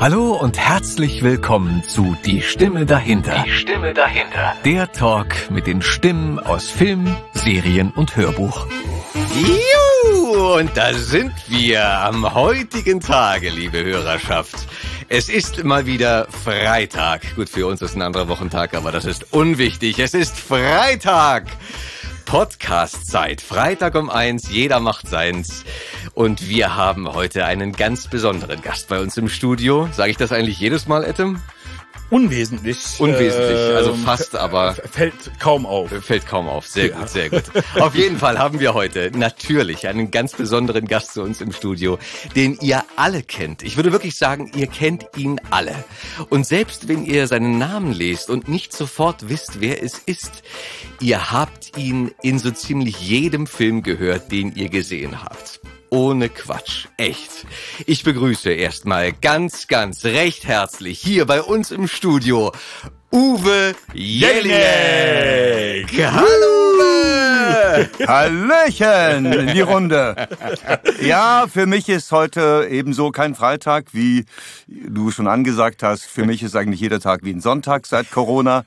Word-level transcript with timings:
Hallo 0.00 0.32
und 0.32 0.58
herzlich 0.58 1.22
willkommen 1.22 1.84
zu 1.86 2.16
Die 2.24 2.40
Stimme 2.40 2.86
dahinter. 2.86 3.44
Die 3.44 3.50
Stimme 3.50 3.92
dahinter. 3.92 4.54
Der 4.64 4.90
Talk 4.90 5.50
mit 5.50 5.66
den 5.66 5.82
Stimmen 5.82 6.38
aus 6.38 6.70
Film, 6.70 7.14
Serien 7.34 7.90
und 7.90 8.16
Hörbuch. 8.16 8.66
Juhu, 9.34 10.54
und 10.54 10.74
da 10.74 10.94
sind 10.94 11.34
wir 11.48 11.86
am 11.86 12.32
heutigen 12.32 13.00
Tage, 13.00 13.50
liebe 13.50 13.84
Hörerschaft. 13.84 14.66
Es 15.10 15.28
ist 15.28 15.64
mal 15.64 15.84
wieder 15.84 16.28
Freitag. 16.30 17.34
Gut, 17.36 17.50
für 17.50 17.66
uns 17.66 17.82
ist 17.82 17.94
ein 17.94 18.00
anderer 18.00 18.28
Wochentag, 18.28 18.72
aber 18.72 18.92
das 18.92 19.04
ist 19.04 19.34
unwichtig. 19.34 19.98
Es 19.98 20.14
ist 20.14 20.34
Freitag. 20.38 21.44
Podcast-Zeit. 22.30 23.40
Freitag 23.40 23.96
um 23.96 24.08
eins, 24.08 24.50
jeder 24.50 24.78
macht 24.78 25.08
seins. 25.08 25.64
Und 26.14 26.48
wir 26.48 26.76
haben 26.76 27.12
heute 27.12 27.44
einen 27.44 27.72
ganz 27.72 28.06
besonderen 28.06 28.62
Gast 28.62 28.88
bei 28.88 29.00
uns 29.00 29.16
im 29.16 29.28
Studio. 29.28 29.88
Sage 29.90 30.12
ich 30.12 30.16
das 30.16 30.30
eigentlich 30.30 30.60
jedes 30.60 30.86
Mal, 30.86 31.02
Etem? 31.02 31.42
Unwesentlich. 32.10 32.78
Unwesentlich, 32.98 33.76
also 33.76 33.92
Ähm, 33.92 34.04
fast, 34.04 34.34
aber 34.34 34.74
Fällt 34.74 35.14
kaum 35.38 35.64
auf. 35.64 35.90
fällt 36.04 36.26
kaum 36.26 36.48
auf. 36.48 36.66
Sehr 36.66 36.88
gut, 36.90 37.08
sehr 37.08 37.30
gut. 37.30 37.44
Auf 37.78 37.94
jeden 37.94 38.18
Fall 38.18 38.38
haben 38.38 38.58
wir 38.58 38.74
heute 38.74 39.10
natürlich 39.16 39.86
einen 39.86 40.10
ganz 40.10 40.32
besonderen 40.32 40.86
Gast 40.86 41.14
zu 41.14 41.22
uns 41.22 41.40
im 41.40 41.52
Studio, 41.52 41.98
den 42.34 42.58
ihr 42.60 42.84
alle 42.96 43.22
kennt. 43.22 43.62
Ich 43.62 43.76
würde 43.76 43.92
wirklich 43.92 44.16
sagen, 44.16 44.50
ihr 44.56 44.66
kennt 44.66 45.06
ihn 45.16 45.40
alle. 45.50 45.74
Und 46.28 46.46
selbst 46.46 46.88
wenn 46.88 47.04
ihr 47.04 47.28
seinen 47.28 47.58
Namen 47.58 47.92
lest 47.92 48.28
und 48.28 48.48
nicht 48.48 48.72
sofort 48.72 49.28
wisst, 49.28 49.60
wer 49.60 49.82
es 49.82 49.98
ist, 49.98 50.42
ihr 51.00 51.30
habt 51.30 51.78
ihn 51.78 52.10
in 52.22 52.38
so 52.40 52.50
ziemlich 52.50 53.00
jedem 53.00 53.46
Film 53.46 53.82
gehört, 53.84 54.32
den 54.32 54.54
ihr 54.56 54.68
gesehen 54.68 55.22
habt. 55.22 55.60
Ohne 55.90 56.28
Quatsch. 56.28 56.86
Echt. 56.96 57.46
Ich 57.84 58.04
begrüße 58.04 58.50
erstmal 58.50 59.12
ganz, 59.12 59.66
ganz 59.66 60.04
recht 60.04 60.44
herzlich 60.44 61.00
hier 61.00 61.26
bei 61.26 61.42
uns 61.42 61.72
im 61.72 61.88
Studio 61.88 62.52
Uwe 63.10 63.74
Jelinek. 63.92 64.52
Hallo 65.98 66.70
Uwe. 66.74 67.29
Hallöchen 68.06 69.32
in 69.32 69.46
die 69.54 69.60
Runde. 69.60 70.16
Ja, 71.02 71.46
für 71.52 71.66
mich 71.66 71.88
ist 71.88 72.12
heute 72.12 72.66
ebenso 72.70 73.10
kein 73.10 73.34
Freitag, 73.34 73.86
wie 73.92 74.24
du 74.66 75.10
schon 75.10 75.26
angesagt 75.26 75.82
hast. 75.82 76.04
Für 76.04 76.24
mich 76.24 76.42
ist 76.42 76.56
eigentlich 76.56 76.80
jeder 76.80 77.00
Tag 77.00 77.20
wie 77.22 77.30
ein 77.32 77.40
Sonntag 77.40 77.86
seit 77.86 78.10
Corona, 78.10 78.64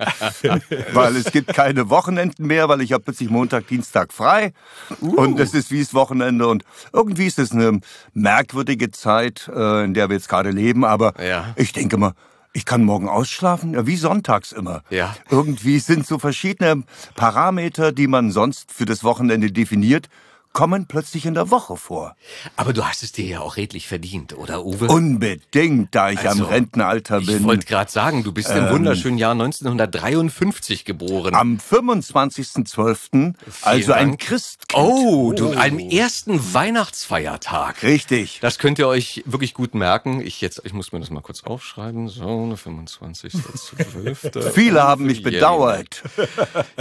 weil 0.93 1.15
es 1.15 1.31
gibt 1.31 1.53
keine 1.53 1.89
Wochenenden 1.89 2.47
mehr, 2.47 2.69
weil 2.69 2.81
ich 2.81 2.93
habe 2.93 3.03
plötzlich 3.03 3.29
Montag, 3.29 3.67
Dienstag 3.67 4.13
frei 4.13 4.53
und 5.01 5.39
es 5.39 5.53
ist 5.53 5.71
wie 5.71 5.79
das 5.81 5.93
Wochenende 5.93 6.47
und 6.47 6.63
irgendwie 6.91 7.25
ist 7.27 7.39
es 7.39 7.51
eine 7.51 7.79
merkwürdige 8.13 8.91
Zeit, 8.91 9.49
äh, 9.53 9.83
in 9.83 9.93
der 9.93 10.09
wir 10.09 10.15
jetzt 10.15 10.29
gerade 10.29 10.51
leben, 10.51 10.85
aber 10.85 11.13
Ja. 11.23 11.53
ich 11.55 11.71
denke 11.73 11.97
mal, 11.97 12.13
ich 12.53 12.65
kann 12.65 12.83
morgen 12.83 13.09
ausschlafen, 13.09 13.73
ja, 13.73 13.85
wie 13.87 13.95
sonntags 13.95 14.51
immer. 14.51 14.83
Ja. 14.89 15.15
Irgendwie 15.29 15.79
sind 15.79 16.05
so 16.05 16.19
verschiedene 16.19 16.83
Parameter, 17.15 17.91
die 17.91 18.07
man 18.07 18.31
sonst 18.31 18.71
für 18.71 18.85
das 18.85 19.03
Wochenende 19.03 19.51
definiert, 19.51 20.07
kommen 20.53 20.85
plötzlich 20.87 21.25
in 21.25 21.33
der 21.33 21.49
Woche 21.51 21.75
vor. 21.77 22.15
Aber 22.55 22.73
du 22.73 22.85
hast 22.85 23.01
es 23.03 23.11
dir 23.11 23.25
ja 23.25 23.39
auch 23.41 23.57
redlich 23.57 23.87
verdient, 23.87 24.37
oder 24.37 24.63
Uwe? 24.65 24.87
Unbedingt, 24.87 25.93
da 25.95 26.11
ich 26.11 26.19
Also, 26.19 26.43
am 26.45 26.49
Rentenalter 26.49 27.17
ich 27.19 27.25
bin. 27.27 27.43
wollte 27.43 27.65
gerade 27.65 27.91
sagen, 27.91 28.23
du 28.23 28.31
bist 28.31 28.49
im 28.51 28.69
wunderschönen 28.69 29.17
Jahr 29.17 29.31
1953 29.31 30.85
geboren. 30.85 31.33
Am 31.35 31.57
25.12., 31.57 33.33
also 33.63 33.93
ein 33.93 34.09
Dank. 34.09 34.19
Christkind. 34.21 34.79
oh, 34.81 35.33
du, 35.33 35.53
am 35.53 35.79
ersten 35.79 36.53
Weihnachtsfeiertag. 36.53 37.81
Richtig. 37.83 38.39
Das 38.41 38.59
könnt 38.59 38.77
ihr 38.79 38.87
euch 38.87 39.23
wirklich 39.25 39.53
gut 39.55 39.73
merken. 39.75 40.21
Ich 40.21 40.39
jetzt, 40.41 40.61
ich 40.63 40.73
muss 40.73 40.91
mir 40.91 40.99
das 40.99 41.09
mal 41.09 41.21
kurz 41.21 41.43
aufschreiben. 41.43 42.07
So, 42.09 42.47
der 42.47 42.57
25.12. 42.57 44.51
Viele 44.53 44.83
haben 44.83 45.05
mich 45.05 45.23
bedauert 45.23 46.03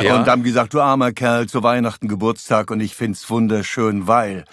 Ja. 0.00 0.16
und 0.18 0.26
haben 0.28 0.42
gesagt, 0.42 0.74
du 0.74 0.80
armer 0.80 1.12
Kerl, 1.12 1.48
zu 1.48 1.62
Weihnachten 1.62 2.08
Geburtstag 2.08 2.70
und 2.70 2.80
ich 2.80 2.94
find's 2.94 3.28
wunderschön, 3.30 3.61
weil 4.06 4.44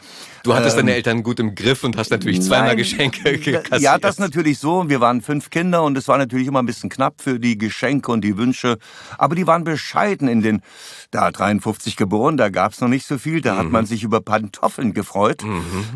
Du 0.50 0.56
hattest 0.56 0.78
deine 0.78 0.94
Eltern 0.96 1.22
gut 1.24 1.40
im 1.40 1.54
Griff 1.54 1.84
und 1.84 1.96
hast 1.96 2.10
natürlich 2.10 2.42
zweimal 2.42 2.60
Ähm, 2.60 2.68
Nein. 2.70 2.78
Geschenke 2.78 3.38
kassiert. 3.40 3.82
Ja, 3.82 3.98
das 4.00 4.18
natürlich 4.20 4.58
so. 4.58 4.90
Wir 4.90 5.00
waren 5.00 5.22
fünf 5.22 5.50
Kinder 5.52 5.84
und 5.84 5.98
es 5.98 6.08
war 6.08 6.18
natürlich 6.18 6.48
immer 6.48 6.60
ein 6.62 6.66
bisschen 6.66 6.90
knapp 6.90 7.22
für 7.22 7.40
die 7.40 7.58
Geschenke 7.58 8.12
und 8.12 8.22
die 8.22 8.36
Wünsche. 8.38 8.78
Aber 9.18 9.36
die 9.36 9.46
waren 9.48 9.64
bescheiden 9.64 10.28
in 10.28 10.42
den, 10.42 10.62
da 11.12 11.30
53 11.32 11.96
geboren, 11.96 12.36
da 12.38 12.50
gab's 12.50 12.82
noch 12.82 12.88
nicht 12.88 13.06
so 13.06 13.18
viel. 13.18 13.42
Da 13.42 13.54
Mhm. 13.54 13.58
hat 13.60 13.70
man 13.72 13.86
sich 13.86 14.04
über 14.04 14.22
Pantoffeln 14.22 14.94
gefreut. 14.94 15.44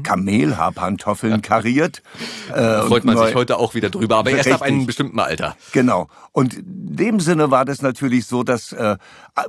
Kamelhaarpantoffeln 0.03 1.41
kariert. 1.41 2.01
Äh, 2.53 2.81
Freut 2.83 3.05
man 3.05 3.15
neu- 3.15 3.25
sich 3.27 3.35
heute 3.35 3.57
auch 3.57 3.73
wieder 3.75 3.89
drüber, 3.89 4.17
aber 4.17 4.31
erst 4.31 4.47
ab 4.51 4.61
Richtig. 4.61 4.67
einem 4.77 4.85
bestimmten 4.85 5.19
Alter. 5.19 5.55
Genau. 5.71 6.07
Und 6.31 6.53
in 6.55 6.95
dem 6.95 7.19
Sinne 7.19 7.51
war 7.51 7.65
das 7.65 7.81
natürlich 7.81 8.25
so, 8.25 8.43
dass 8.43 8.71
äh, 8.71 8.97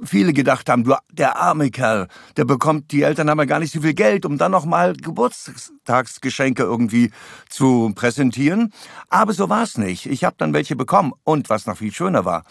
viele 0.04 0.32
gedacht 0.32 0.68
haben, 0.68 0.84
du, 0.84 0.94
der 1.12 1.36
arme 1.36 1.70
Kerl, 1.70 2.08
der 2.36 2.44
bekommt, 2.44 2.90
die 2.92 3.02
Eltern 3.02 3.30
haben 3.30 3.38
ja 3.38 3.44
gar 3.44 3.58
nicht 3.60 3.72
so 3.72 3.80
viel 3.80 3.94
Geld, 3.94 4.24
um 4.26 4.38
dann 4.38 4.52
noch 4.52 4.64
mal 4.94 5.02
Geburtstagsgeschenke 5.02 6.62
irgendwie 6.62 7.10
zu 7.48 7.92
präsentieren. 7.94 8.72
Aber 9.08 9.32
so 9.32 9.48
war 9.48 9.62
es 9.62 9.78
nicht. 9.78 10.06
Ich 10.06 10.24
habe 10.24 10.36
dann 10.38 10.52
welche 10.52 10.76
bekommen. 10.76 11.12
Und 11.24 11.50
was 11.50 11.66
noch 11.66 11.78
viel 11.78 11.92
schöner 11.92 12.24
war, 12.24 12.44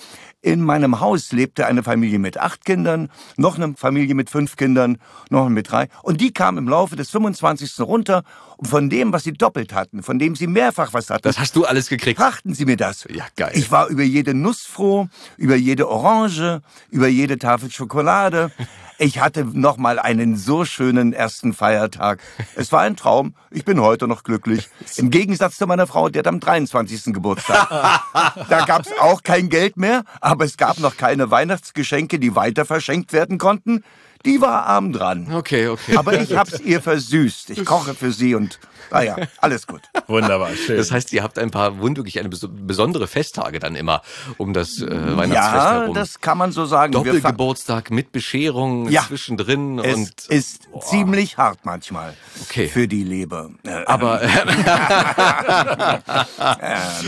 in 0.44 0.62
meinem 0.62 1.00
Haus 1.00 1.32
lebte 1.32 1.66
eine 1.66 1.84
Familie 1.84 2.20
mit 2.20 2.38
acht 2.38 2.66
Kindern, 2.66 3.10
noch 3.38 3.56
eine 3.58 3.76
Familie 3.78 4.14
mit 4.14 4.30
fünf 4.30 4.58
Kindern, 4.58 4.98
noch 5.30 5.46
eine 5.46 5.50
mit 5.52 5.72
drei. 5.72 5.88
Und 6.04 6.20
die 6.20 6.34
kamen 6.34 6.58
im 6.58 6.68
Laufe 6.68 6.98
des 6.98 7.10
25. 7.12 7.80
runter. 7.80 8.24
Und 8.58 8.68
von 8.68 8.90
dem, 8.90 9.12
was 9.14 9.24
sie 9.24 9.34
doppelt 9.34 9.74
hatten, 9.74 10.04
von 10.04 10.20
dem 10.20 10.36
sie 10.36 10.48
mehrfach 10.48 10.94
was 10.94 11.10
hatten, 11.10 11.24
Das 11.24 11.40
hast 11.40 11.56
du 11.56 11.66
alles 11.66 11.88
gekriegt. 11.90 12.20
brachten 12.20 12.54
sie 12.54 12.66
mir 12.66 12.78
das. 12.78 13.06
Ja, 13.10 13.26
geil. 13.36 13.52
Ich 13.56 13.72
war 13.72 13.88
über 13.88 14.04
jede 14.04 14.34
Nuss 14.34 14.62
froh, 14.62 15.08
über 15.38 15.56
jede 15.56 15.90
Orange, 15.90 16.62
über 16.92 17.08
jede 17.08 17.40
Tafel 17.40 17.72
Schokolade. 17.72 18.52
Ich 19.00 19.20
hatte 19.20 19.44
noch 19.44 19.78
mal 19.78 19.98
einen 19.98 20.38
so 20.38 20.66
schönen 20.66 21.14
ersten 21.14 21.54
Feiertag. 21.54 22.22
Es 22.56 22.72
war 22.72 22.82
ein 22.82 22.96
Traum. 22.96 23.34
Ich 23.50 23.66
bin 23.66 23.82
heute 23.82 24.08
noch 24.08 24.24
glücklich. 24.24 24.70
Im 24.98 25.10
Gegensatz 25.10 25.58
zu 25.58 25.66
meiner 25.66 25.88
Frau, 25.88 26.10
die 26.10 26.20
hat 26.20 26.28
am 26.28 26.40
23. 26.40 27.06
Geburtstag. 27.06 27.68
Da 28.50 28.66
gab's 28.66 28.90
auch 29.02 29.24
kein 29.24 29.50
Geld 29.50 29.78
mehr, 29.78 30.04
aber 30.22 30.33
es 30.42 30.58
gab 30.58 30.80
noch 30.80 30.98
keine 30.98 31.32
Weihnachtsgeschenke, 31.32 32.20
die 32.20 32.36
weiter 32.36 32.66
verschenkt 32.66 33.14
werden 33.14 33.38
konnten. 33.38 33.84
Die 34.26 34.40
war 34.40 34.66
arm 34.66 34.94
dran. 34.94 35.34
Okay, 35.34 35.68
okay. 35.68 35.98
Aber 35.98 36.20
ich 36.20 36.36
hab's 36.36 36.60
ihr 36.62 36.82
versüßt. 36.82 37.50
Ich 37.50 37.66
koche 37.66 37.94
für 37.94 38.12
sie 38.12 38.36
und, 38.36 38.60
naja, 38.92 39.16
alles 39.40 39.68
gut. 39.68 39.82
Wunderbar, 40.08 40.50
schön. 40.56 40.78
Das 40.78 40.92
heißt, 40.92 41.12
ihr 41.14 41.24
habt 41.24 41.38
ein 41.40 41.52
paar 41.52 41.82
wirklich 41.82 42.20
eine 42.20 42.30
bes- 42.30 42.48
besondere 42.50 43.08
Festtage 43.08 43.60
dann 43.60 43.76
immer 43.76 44.02
um 44.38 44.54
das 44.54 44.80
äh, 44.82 44.88
Weihnachtsfest 44.90 45.34
Ja, 45.34 45.74
herum. 45.82 45.94
das 45.96 46.20
kann 46.22 46.38
man 46.38 46.52
so 46.52 46.66
sagen. 46.66 46.94
Doppelgeburtstag 46.94 47.92
mit 47.92 48.12
Bescherung 48.12 48.90
Ja. 48.90 49.04
zwischendrin 49.08 49.80
Es 49.80 49.96
und 49.96 50.26
ist 50.30 50.68
ziemlich 50.82 51.38
hart 51.38 51.60
manchmal 51.64 52.14
Okay. 52.44 52.68
für 52.68 52.88
die 52.88 53.04
Leber. 53.04 53.50
Äh, 53.66 53.84
aber 53.86 54.22
äh, 54.24 54.28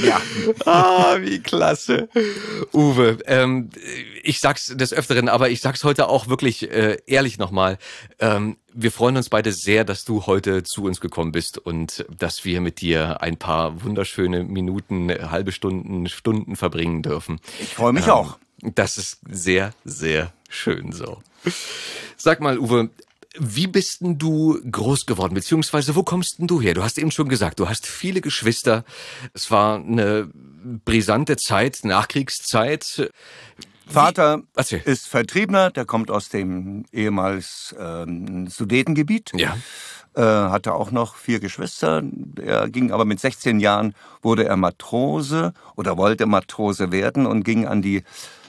ja. 0.05 0.21
ah, 0.65 1.15
wie 1.19 1.39
klasse. 1.41 2.09
Uwe, 2.73 3.17
ähm, 3.25 3.69
ich 4.23 4.39
sag's 4.39 4.67
des 4.75 4.93
Öfteren, 4.93 5.29
aber 5.29 5.49
ich 5.49 5.61
sag's 5.61 5.83
heute 5.83 6.07
auch 6.09 6.27
wirklich 6.27 6.69
äh, 6.71 6.97
ehrlich 7.05 7.37
nochmal. 7.37 7.77
Ähm, 8.19 8.57
wir 8.75 8.91
freuen 8.91 9.17
uns 9.17 9.29
beide 9.29 9.53
sehr, 9.53 9.85
dass 9.85 10.03
du 10.03 10.25
heute 10.25 10.63
zu 10.63 10.83
uns 10.83 10.99
gekommen 10.99 11.31
bist 11.31 11.57
und 11.57 12.05
dass 12.15 12.43
wir 12.43 12.59
mit 12.59 12.81
dir 12.81 13.21
ein 13.21 13.37
paar 13.37 13.83
wunderschöne 13.83 14.43
Minuten, 14.43 15.09
halbe 15.09 15.51
Stunden, 15.53 16.09
Stunden 16.09 16.55
verbringen 16.55 17.01
dürfen. 17.01 17.39
Ich 17.61 17.73
freue 17.73 17.93
mich 17.93 18.05
Ähm, 18.05 18.11
auch. 18.11 18.37
Das 18.61 18.97
ist 18.97 19.19
sehr, 19.29 19.73
sehr 19.85 20.33
schön 20.49 20.91
so. 20.91 21.21
Sag 22.17 22.41
mal, 22.41 22.59
Uwe, 22.59 22.89
wie 23.37 23.67
bist 23.67 24.01
denn 24.01 24.17
du 24.17 24.59
groß 24.69 25.05
geworden, 25.05 25.33
beziehungsweise 25.35 25.95
wo 25.95 26.03
kommst 26.03 26.39
denn 26.39 26.47
du 26.47 26.61
her? 26.61 26.73
Du 26.73 26.83
hast 26.83 26.97
eben 26.97 27.11
schon 27.11 27.29
gesagt, 27.29 27.59
du 27.59 27.69
hast 27.69 27.85
viele 27.85 28.21
Geschwister. 28.21 28.83
Es 29.33 29.51
war 29.51 29.77
eine 29.77 30.29
brisante 30.85 31.37
Zeit, 31.37 31.79
Nachkriegszeit. 31.83 33.11
Vater 33.87 34.41
Erzähl. 34.55 34.81
ist 34.85 35.07
Vertriebener, 35.07 35.71
der 35.71 35.85
kommt 35.85 36.11
aus 36.11 36.29
dem 36.29 36.85
ehemals 36.91 37.75
ähm, 37.79 38.47
Sudetengebiet. 38.47 39.31
Ja. 39.35 39.55
Äh, 40.15 40.21
hatte 40.21 40.73
auch 40.73 40.91
noch 40.91 41.15
vier 41.15 41.41
Geschwister. 41.41 42.01
Er 42.41 42.69
ging 42.69 42.91
aber 42.91 43.03
mit 43.03 43.19
16 43.19 43.59
Jahren, 43.59 43.93
wurde 44.21 44.45
er 44.45 44.55
Matrose 44.55 45.53
oder 45.75 45.97
wollte 45.97 46.25
Matrose 46.25 46.91
werden 46.91 47.25
und 47.25 47.43
ging 47.43 47.67
an 47.67 47.81
die, 47.81 48.03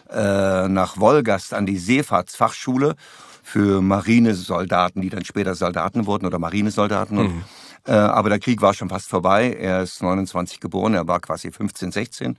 äh, 0.09 0.69
nach 0.69 0.99
Wolgast 0.99 1.55
an 1.55 1.67
die 1.67 1.79
Seefahrtsfachschule 1.79 2.95
für 3.43 3.81
Marinesoldaten, 3.83 5.03
die 5.03 5.09
dann 5.09 5.25
später 5.25 5.57
Soldaten 5.57 6.07
wurden 6.07 6.27
oder 6.27 6.39
Marinesoldaten. 6.39 7.19
Und, 7.19 7.45
äh, 7.87 7.93
aber 7.93 8.29
der 8.29 8.39
Krieg 8.39 8.61
war 8.61 8.75
schon 8.75 8.89
fast 8.89 9.09
vorbei. 9.09 9.53
Er 9.53 9.83
ist 9.83 10.03
29 10.03 10.61
geboren, 10.61 10.95
er 10.95 11.09
war 11.09 11.21
quasi 11.21 11.51
15, 11.51 11.91
16. 11.91 12.39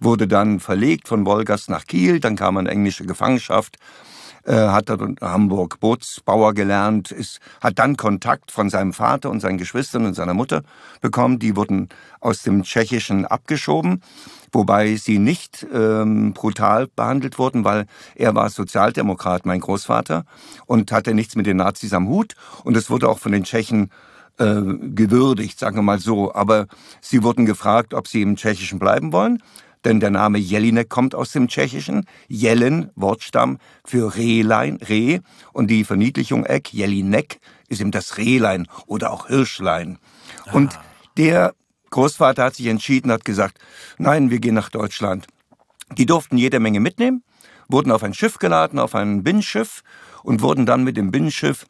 Wurde 0.00 0.28
dann 0.28 0.60
verlegt 0.60 1.08
von 1.08 1.26
Wolgast 1.26 1.70
nach 1.70 1.86
Kiel, 1.86 2.20
dann 2.20 2.36
kam 2.36 2.58
in 2.58 2.66
englische 2.66 3.06
Gefangenschaft 3.06 3.78
äh, 4.46 4.68
hat 4.68 4.88
dort 4.88 5.02
in 5.02 5.16
Hamburg 5.20 5.80
Bootsbauer 5.80 6.54
gelernt, 6.54 7.10
ist, 7.10 7.40
hat 7.60 7.78
dann 7.78 7.96
Kontakt 7.96 8.50
von 8.50 8.70
seinem 8.70 8.92
Vater 8.92 9.30
und 9.30 9.40
seinen 9.40 9.58
Geschwistern 9.58 10.06
und 10.06 10.14
seiner 10.14 10.34
Mutter 10.34 10.62
bekommen. 11.00 11.38
Die 11.38 11.56
wurden 11.56 11.88
aus 12.20 12.42
dem 12.42 12.62
Tschechischen 12.62 13.26
abgeschoben, 13.26 14.02
wobei 14.52 14.96
sie 14.96 15.18
nicht 15.18 15.66
ähm, 15.72 16.32
brutal 16.32 16.86
behandelt 16.86 17.38
wurden, 17.38 17.64
weil 17.64 17.86
er 18.14 18.34
war 18.34 18.48
Sozialdemokrat, 18.48 19.46
mein 19.46 19.60
Großvater, 19.60 20.24
und 20.66 20.92
hatte 20.92 21.14
nichts 21.14 21.36
mit 21.36 21.46
den 21.46 21.58
Nazis 21.58 21.92
am 21.92 22.08
Hut. 22.08 22.34
Und 22.64 22.76
es 22.76 22.88
wurde 22.88 23.08
auch 23.08 23.18
von 23.18 23.32
den 23.32 23.44
Tschechen 23.44 23.90
äh, 24.38 24.60
gewürdigt, 24.94 25.58
sagen 25.58 25.76
wir 25.76 25.82
mal 25.82 25.98
so. 25.98 26.32
Aber 26.34 26.66
sie 27.00 27.22
wurden 27.22 27.46
gefragt, 27.46 27.94
ob 27.94 28.06
sie 28.06 28.22
im 28.22 28.36
Tschechischen 28.36 28.78
bleiben 28.78 29.12
wollen 29.12 29.42
denn 29.84 30.00
der 30.00 30.10
Name 30.10 30.38
Jelinek 30.38 30.88
kommt 30.88 31.14
aus 31.14 31.32
dem 31.32 31.48
Tschechischen. 31.48 32.06
Jelen, 32.28 32.90
Wortstamm 32.96 33.58
für 33.84 34.16
Rehlein, 34.16 34.78
Reh, 34.88 35.20
und 35.52 35.68
die 35.68 35.84
Verniedlichung 35.84 36.44
Eck, 36.44 36.72
Jelinek, 36.72 37.40
ist 37.68 37.80
eben 37.80 37.90
das 37.90 38.16
Rehlein 38.18 38.66
oder 38.86 39.12
auch 39.12 39.28
Hirschlein. 39.28 39.98
Und 40.52 40.76
Ah. 40.76 40.84
der 41.16 41.54
Großvater 41.90 42.44
hat 42.44 42.54
sich 42.56 42.66
entschieden, 42.66 43.12
hat 43.12 43.24
gesagt, 43.24 43.58
nein, 43.98 44.30
wir 44.30 44.40
gehen 44.40 44.54
nach 44.54 44.70
Deutschland. 44.70 45.26
Die 45.96 46.06
durften 46.06 46.36
jede 46.36 46.58
Menge 46.58 46.80
mitnehmen, 46.80 47.22
wurden 47.68 47.92
auf 47.92 48.02
ein 48.02 48.14
Schiff 48.14 48.38
geladen, 48.38 48.78
auf 48.78 48.94
ein 48.94 49.22
Binnenschiff 49.22 49.82
und 50.24 50.42
wurden 50.42 50.66
dann 50.66 50.82
mit 50.82 50.96
dem 50.96 51.10
Binnenschiff 51.12 51.66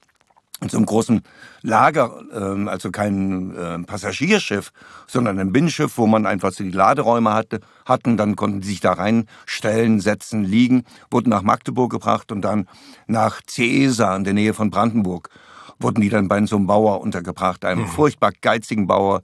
in 0.61 0.69
so 0.69 0.79
einem 0.79 0.87
großen 0.87 1.23
Lager, 1.63 2.23
ähm, 2.33 2.69
also 2.69 2.91
kein 2.91 3.55
ähm, 3.59 3.85
Passagierschiff, 3.85 4.73
sondern 5.07 5.39
ein 5.39 5.53
Binnenschiff, 5.53 5.99
wo 5.99 6.07
man 6.07 6.25
einfach 6.25 6.53
so 6.53 6.65
die 6.65 6.71
Laderäume 6.71 7.35
hatte, 7.35 7.61
hatten. 7.85 8.17
Dann 8.17 8.37
konnten 8.37 8.63
sie 8.63 8.71
sich 8.71 8.81
da 8.81 8.93
reinstellen, 8.93 10.01
setzen, 10.01 10.45
liegen, 10.45 10.85
wurden 11.11 11.29
nach 11.29 11.43
Magdeburg 11.43 11.91
gebracht 11.91 12.33
und 12.33 12.43
dann 12.43 12.69
nach 13.07 13.43
Cesa 13.47 14.17
in 14.17 14.25
der 14.25 14.35
Nähe 14.35 14.55
von 14.55 14.71
Brandenburg 14.71 15.31
wurden 15.79 16.01
die 16.01 16.09
dann 16.09 16.29
bei 16.29 16.45
so 16.47 16.57
einem 16.57 16.67
Bauer 16.67 17.01
untergebracht, 17.01 17.65
einem 17.65 17.87
furchtbar 17.87 18.33
geizigen 18.41 18.87
Bauer, 18.87 19.23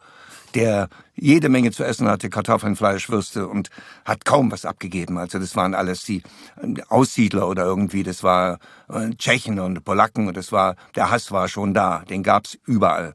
der 0.55 0.89
jede 1.15 1.49
Menge 1.49 1.71
zu 1.73 1.85
essen 1.85 2.09
hatte, 2.09 2.31
Kartoffeln, 2.31 2.75
Fleisch, 2.77 3.09
Würste 3.11 3.47
und 3.49 3.69
hat 4.05 4.25
kaum 4.25 4.51
was 4.51 4.65
abgegeben. 4.65 5.19
Also 5.19 5.39
das 5.39 5.55
waren 5.57 5.75
alles 5.75 6.03
die 6.03 6.23
äh, 6.63 6.83
Aussiedler 6.89 7.49
oder 7.49 7.65
irgendwie, 7.65 8.03
das 8.03 8.23
war 8.23 8.59
äh, 8.89 9.11
Tschechen 9.17 9.59
und 9.61 9.85
Polacken 9.85 10.27
und 10.29 10.37
das 10.37 10.53
war, 10.53 10.77
der 10.97 11.11
Hass 11.11 11.31
war 11.31 11.49
schon 11.49 11.75
da, 11.75 12.01
den 12.09 12.23
gab's 12.23 12.59
überall. 12.67 13.15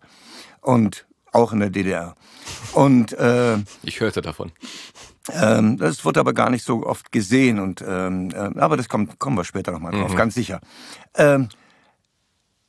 Und 0.61 1.05
auch 1.31 1.51
in 1.53 1.59
der 1.59 1.69
DDR. 1.69 2.15
Und 2.73 3.13
äh, 3.13 3.57
Ich 3.83 3.99
hörte 3.99 4.21
davon. 4.21 4.51
ähm, 5.33 5.77
das 5.77 6.05
wird 6.05 6.17
aber 6.17 6.33
gar 6.33 6.49
nicht 6.49 6.63
so 6.65 6.85
oft 6.85 7.11
gesehen 7.11 7.59
und 7.59 7.83
ähm, 7.85 8.29
äh, 8.31 8.59
aber 8.59 8.77
das 8.77 8.87
kommt, 8.89 9.19
kommen 9.19 9.37
wir 9.37 9.43
später 9.43 9.71
nochmal 9.71 9.91
drauf, 9.91 10.15
ganz 10.15 10.35
sicher. 10.35 10.61
Ähm, 11.15 11.49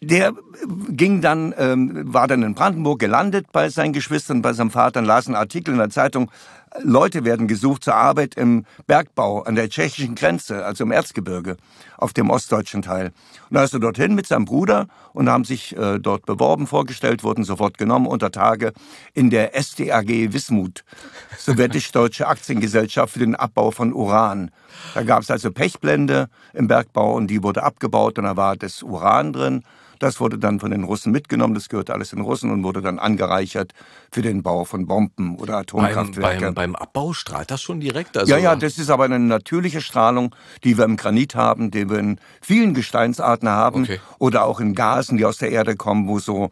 der 0.01 0.33
ging 0.89 1.21
dann, 1.21 1.55
ähm, 1.59 2.13
war 2.13 2.29
dann 2.29 2.43
in 2.43 2.55
Brandenburg 2.55 3.01
gelandet 3.01 3.47
bei 3.53 3.69
seinen 3.69 3.93
Geschwistern, 3.93 4.43
bei 4.43 4.53
seinem 4.53 4.71
Vater, 4.71 5.01
und 5.01 5.07
las 5.07 5.27
einen 5.27 5.35
Artikel 5.37 5.73
in 5.73 5.79
der 5.79 5.91
Zeitung, 5.91 6.31
Leute 6.83 7.25
werden 7.25 7.49
gesucht 7.49 7.85
zur 7.85 7.95
Arbeit 7.95 8.35
im 8.35 8.65
Bergbau 8.87 9.43
an 9.43 9.55
der 9.55 9.69
tschechischen 9.69 10.15
Grenze, 10.15 10.65
also 10.65 10.85
im 10.85 10.93
Erzgebirge, 10.93 11.57
auf 11.97 12.13
dem 12.13 12.31
ostdeutschen 12.31 12.83
Teil. 12.83 13.13
Und 13.49 13.55
da 13.55 13.65
ist 13.65 13.73
er 13.73 13.81
dorthin 13.81 14.15
mit 14.15 14.27
seinem 14.27 14.45
Bruder 14.45 14.87
und 15.13 15.29
haben 15.29 15.45
sich 15.45 15.77
äh, 15.77 15.99
dort 15.99 16.27
beworben, 16.27 16.67
vorgestellt, 16.67 17.25
wurden 17.25 17.45
sofort 17.45 17.79
genommen 17.79 18.07
unter 18.07 18.31
Tage 18.31 18.73
in 19.15 19.31
der 19.31 19.61
SDAG 19.61 20.33
Wismut, 20.33 20.85
Sowjetisch-Deutsche 21.39 22.29
Aktiengesellschaft 22.29 23.15
für 23.15 23.21
den 23.21 23.35
Abbau 23.35 23.71
von 23.71 23.93
Uran. 23.93 24.51
Da 24.95 25.03
gab 25.03 25.23
es 25.23 25.31
also 25.31 25.51
Pechblende 25.51 26.29
im 26.53 26.69
Bergbau 26.69 27.15
und 27.15 27.29
die 27.29 27.43
wurde 27.43 27.63
abgebaut 27.63 28.19
und 28.19 28.25
da 28.25 28.37
war 28.37 28.57
das 28.57 28.83
Uran 28.83 29.33
drin. 29.33 29.65
Das 29.99 30.21
wurde 30.21 30.39
dann 30.39 30.61
von 30.61 30.71
den 30.71 30.85
Russen 30.85 31.13
mitgenommen, 31.13 31.55
das 31.55 31.69
gehörte 31.69 31.93
alles 31.95 32.11
den 32.11 32.21
Russen 32.21 32.51
und 32.51 32.63
wurde 32.65 32.81
dann 32.83 32.99
angereichert 32.99 33.73
für 34.11 34.23
den 34.23 34.43
Bau 34.43 34.65
von 34.65 34.87
Bomben 34.87 35.37
oder 35.37 35.53
Beim, 35.55 35.61
Atomkraftwerken. 35.63 36.41
beim, 36.41 36.55
beim 36.55 36.77
Abbau 36.77 37.13
strahlt 37.13 37.51
das 37.51 37.61
schon 37.63 37.81
direkt? 37.81 38.17
Also, 38.17 38.31
Ja, 38.33 38.39
ja, 38.39 38.57
das 38.57 38.79
ist 38.79 38.91
aber 38.91 39.05
eine 39.05 39.19
natürliche 39.19 39.81
Strahlung, 39.81 40.35
die 40.65 40.77
wir 40.79 40.85
im 40.85 40.97
Granit 40.97 41.35
haben, 41.35 41.71
die 41.71 41.89
wir 41.91 41.99
in 41.99 42.21
vielen 42.41 42.75
Gesteinsarten 42.75 43.49
haben 43.49 43.83
Okay. 43.83 44.01
oder 44.19 44.45
auch 44.45 44.61
in 44.61 44.75
Gasen, 44.75 45.19
die 45.19 45.25
aus 45.25 45.39
der 45.39 45.51
Erde 45.51 45.77
kommen, 45.77 46.09
wo 46.09 46.19
so 46.19 46.51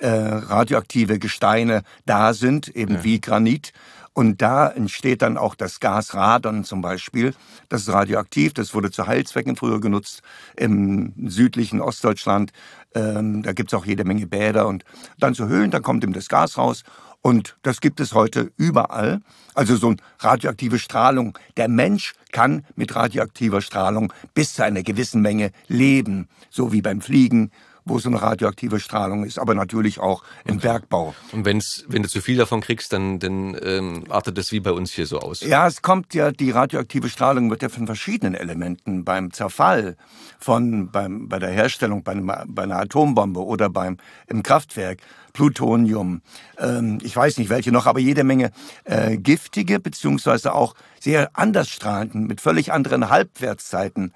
äh, 0.00 0.08
radioaktive 0.08 1.18
Gesteine 1.18 1.82
da 2.04 2.34
sind, 2.34 2.68
eben 2.68 3.02
wie 3.04 3.20
Granit. 3.20 3.72
Und 4.16 4.40
da 4.40 4.68
entsteht 4.68 5.20
dann 5.20 5.36
auch 5.36 5.54
das 5.54 5.78
Gas 5.78 6.14
Radon 6.14 6.64
zum 6.64 6.80
Beispiel. 6.80 7.34
Das 7.68 7.82
ist 7.82 7.90
radioaktiv, 7.90 8.54
das 8.54 8.72
wurde 8.72 8.90
zu 8.90 9.06
Heilzwecken 9.06 9.56
früher 9.56 9.78
genutzt 9.78 10.22
im 10.56 11.12
südlichen 11.28 11.82
Ostdeutschland. 11.82 12.50
Ähm, 12.94 13.42
da 13.42 13.52
gibt's 13.52 13.74
auch 13.74 13.84
jede 13.84 14.04
Menge 14.04 14.26
Bäder 14.26 14.68
und 14.68 14.86
dann 15.18 15.34
zu 15.34 15.48
Höhlen, 15.48 15.70
da 15.70 15.80
kommt 15.80 16.02
eben 16.02 16.14
das 16.14 16.30
Gas 16.30 16.56
raus. 16.56 16.82
Und 17.20 17.58
das 17.60 17.82
gibt 17.82 18.00
es 18.00 18.14
heute 18.14 18.52
überall. 18.56 19.20
Also 19.54 19.76
so 19.76 19.88
eine 19.88 19.96
radioaktive 20.20 20.78
Strahlung. 20.78 21.38
Der 21.58 21.68
Mensch 21.68 22.14
kann 22.32 22.64
mit 22.74 22.96
radioaktiver 22.96 23.60
Strahlung 23.60 24.14
bis 24.32 24.54
zu 24.54 24.64
einer 24.64 24.82
gewissen 24.82 25.20
Menge 25.20 25.50
leben. 25.68 26.28
So 26.48 26.72
wie 26.72 26.80
beim 26.80 27.02
Fliegen, 27.02 27.50
wo 27.86 27.98
so 27.98 28.10
eine 28.10 28.20
radioaktive 28.20 28.80
Strahlung 28.80 29.24
ist. 29.24 29.38
Aber 29.38 29.54
natürlich 29.54 29.98
auch 30.00 30.22
im 30.44 30.58
Bergbau. 30.58 31.14
Und 31.32 31.44
wenn's, 31.44 31.84
wenn 31.88 32.02
du 32.02 32.08
zu 32.08 32.20
viel 32.20 32.36
davon 32.36 32.60
kriegst, 32.60 32.92
dann, 32.92 33.18
dann 33.18 33.56
ähm, 33.62 34.04
artet 34.10 34.36
das 34.36 34.52
wie 34.52 34.60
bei 34.60 34.72
uns 34.72 34.92
hier 34.92 35.06
so 35.06 35.20
aus. 35.20 35.40
Ja, 35.40 35.66
es 35.66 35.80
kommt 35.80 36.12
ja, 36.12 36.32
die 36.32 36.50
radioaktive 36.50 37.08
Strahlung 37.08 37.48
wird 37.48 37.62
ja 37.62 37.68
von 37.68 37.86
verschiedenen 37.86 38.34
Elementen 38.34 39.04
beim 39.04 39.32
Zerfall, 39.32 39.96
von, 40.38 40.90
beim, 40.90 41.28
bei 41.28 41.38
der 41.38 41.50
Herstellung 41.50 42.02
bei, 42.02 42.12
einem, 42.12 42.32
bei 42.48 42.64
einer 42.64 42.80
Atombombe 42.80 43.42
oder 43.42 43.70
beim, 43.70 43.96
im 44.26 44.42
Kraftwerk, 44.42 44.98
Plutonium, 45.36 46.22
ähm, 46.58 46.98
ich 47.02 47.14
weiß 47.14 47.36
nicht 47.36 47.50
welche 47.50 47.70
noch, 47.70 47.84
aber 47.84 48.00
jede 48.00 48.24
Menge 48.24 48.52
äh, 48.84 49.18
giftige, 49.18 49.78
beziehungsweise 49.78 50.54
auch 50.54 50.74
sehr 50.98 51.28
anders 51.34 51.68
strahlenden, 51.68 52.26
mit 52.26 52.40
völlig 52.40 52.72
anderen 52.72 53.10
Halbwertszeiten, 53.10 54.14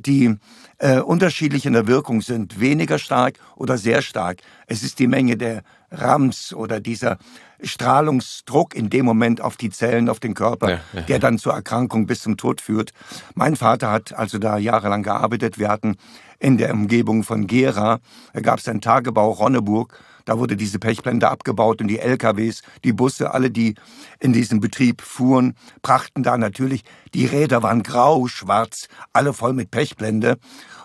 die 0.00 0.36
äh, 0.78 1.00
unterschiedlich 1.00 1.66
in 1.66 1.72
der 1.72 1.86
Wirkung 1.86 2.22
sind, 2.22 2.60
weniger 2.60 2.98
stark 2.98 3.38
oder 3.56 3.78
sehr 3.78 4.02
stark. 4.02 4.38
Es 4.66 4.82
ist 4.82 4.98
die 4.98 5.06
Menge 5.06 5.36
der 5.36 5.62
Rams 5.90 6.54
oder 6.54 6.80
dieser 6.80 7.18
Strahlungsdruck 7.62 8.74
in 8.74 8.90
dem 8.90 9.04
Moment 9.04 9.40
auf 9.40 9.56
die 9.56 9.70
Zellen, 9.70 10.08
auf 10.08 10.20
den 10.20 10.34
Körper, 10.34 10.70
Ja, 10.70 10.80
ja, 10.92 11.00
der 11.02 11.18
dann 11.18 11.38
zur 11.38 11.52
Erkrankung 11.52 12.06
bis 12.06 12.20
zum 12.20 12.36
Tod 12.36 12.60
führt. 12.60 12.92
Mein 13.34 13.56
Vater 13.56 13.90
hat 13.90 14.12
also 14.12 14.38
da 14.38 14.58
jahrelang 14.58 15.02
gearbeitet. 15.02 15.58
Wir 15.58 15.68
hatten 15.68 15.96
in 16.38 16.58
der 16.58 16.72
Umgebung 16.72 17.22
von 17.22 17.46
Gera, 17.46 18.00
da 18.32 18.40
gab 18.40 18.58
es 18.58 18.68
einen 18.68 18.80
Tagebau 18.80 19.30
Ronneburg, 19.30 19.96
da 20.24 20.38
wurde 20.38 20.56
diese 20.56 20.78
Pechblende 20.78 21.28
abgebaut 21.28 21.80
und 21.80 21.88
die 21.88 21.98
LKWs, 21.98 22.62
die 22.84 22.92
Busse, 22.92 23.32
alle, 23.32 23.50
die 23.50 23.74
in 24.20 24.32
diesem 24.32 24.60
Betrieb 24.60 25.02
fuhren, 25.02 25.54
brachten 25.82 26.22
da 26.22 26.36
natürlich, 26.36 26.84
die 27.14 27.26
Räder 27.26 27.62
waren 27.62 27.82
grau, 27.82 28.26
schwarz, 28.28 28.88
alle 29.12 29.32
voll 29.32 29.52
mit 29.52 29.70
Pechblende. 29.70 30.38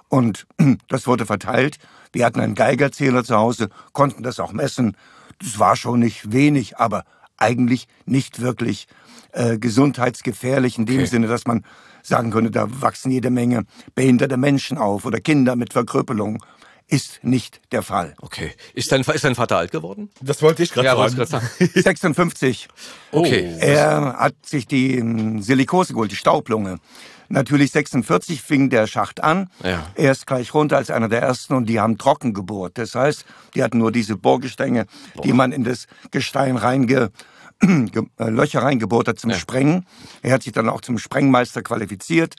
Und 0.10 0.48
das 0.88 1.08
wurde 1.08 1.26
verteilt. 1.26 1.78
Wir 2.14 2.26
hatten 2.26 2.40
einen 2.40 2.56
Geigerzähler 2.56 3.24
zu 3.24 3.36
Hause, 3.36 3.70
konnten 3.94 4.24
das 4.24 4.40
auch 4.40 4.54
messen. 4.54 4.96
Das 5.40 5.60
war 5.60 5.76
schon 5.76 6.00
nicht 6.00 6.32
wenig, 6.32 6.78
aber 6.78 7.04
eigentlich 7.38 7.88
nicht 8.06 8.42
wirklich 8.42 8.88
äh, 9.34 9.58
gesundheitsgefährlich 9.58 10.78
in 10.78 10.86
dem 10.86 10.98
Okay. 10.98 11.06
Sinne, 11.06 11.28
dass 11.28 11.46
man 11.46 11.64
sagen 12.02 12.32
könnte, 12.32 12.52
da 12.52 12.68
wachsen 12.82 13.12
jede 13.12 13.30
Menge 13.30 13.66
behinderte 13.94 14.38
Menschen 14.38 14.78
auf 14.78 15.06
oder 15.06 15.20
Kinder 15.20 15.56
mit 15.56 15.74
Verkrüppelung. 15.74 16.44
Ist 16.90 17.20
nicht 17.22 17.60
der 17.74 17.82
Fall. 17.84 18.16
Okay. 18.22 18.54
Ist 18.74 18.92
dein, 18.94 19.02
ist 19.02 19.24
dein 19.26 19.36
Vater 19.36 19.58
alt 19.58 19.72
geworden? 19.72 20.10
Das 20.22 20.42
wollte 20.42 20.64
ich 20.64 20.72
gerade 20.72 20.88
Ja, 20.88 20.96
wollte 20.98 21.26
sagen. 21.26 21.46
ich 21.60 21.74
gerade 21.74 21.74
sagen. 21.74 21.84
56. 21.84 22.68
Okay. 23.12 23.58
Er 23.60 24.16
hat 24.18 24.36
sich 24.46 24.68
die 24.68 25.04
Silikose 25.40 25.92
geholt, 25.94 26.12
die 26.12 26.16
Staublunge. 26.16 26.80
Natürlich 27.30 27.72
46 27.72 28.42
fing 28.42 28.70
der 28.70 28.88
Schacht 28.88 29.22
an. 29.22 29.50
Ja. 29.62 29.86
Er 29.96 30.14
ist 30.14 30.28
gleich 30.28 30.54
runter 30.54 30.78
als 30.78 30.90
einer 30.90 31.10
der 31.10 31.22
ersten 31.22 31.56
und 31.56 31.66
die 31.68 31.82
haben 31.82 31.98
trocken 31.98 32.34
gebohrt. 32.34 32.78
Das 32.78 32.96
heißt, 32.96 33.26
die 33.54 33.64
hatten 33.64 33.80
nur 33.80 33.92
diese 33.92 34.16
Bohrgestänge, 34.16 34.86
die 35.26 35.34
man 35.34 35.52
in 35.52 35.66
das 35.66 35.88
Gestein 36.12 36.56
reinge 36.56 37.12
ge- 37.60 38.04
äh, 38.18 38.30
Löcher 38.30 38.62
reingebohrt 38.64 39.10
hat 39.10 39.20
zum 39.20 39.34
Sprengen. 39.34 39.86
Er 40.22 40.32
hat 40.36 40.44
sich 40.44 40.54
dann 40.54 40.70
auch 40.70 40.80
zum 40.80 40.98
Sprengmeister 41.00 41.64
qualifiziert 41.64 42.36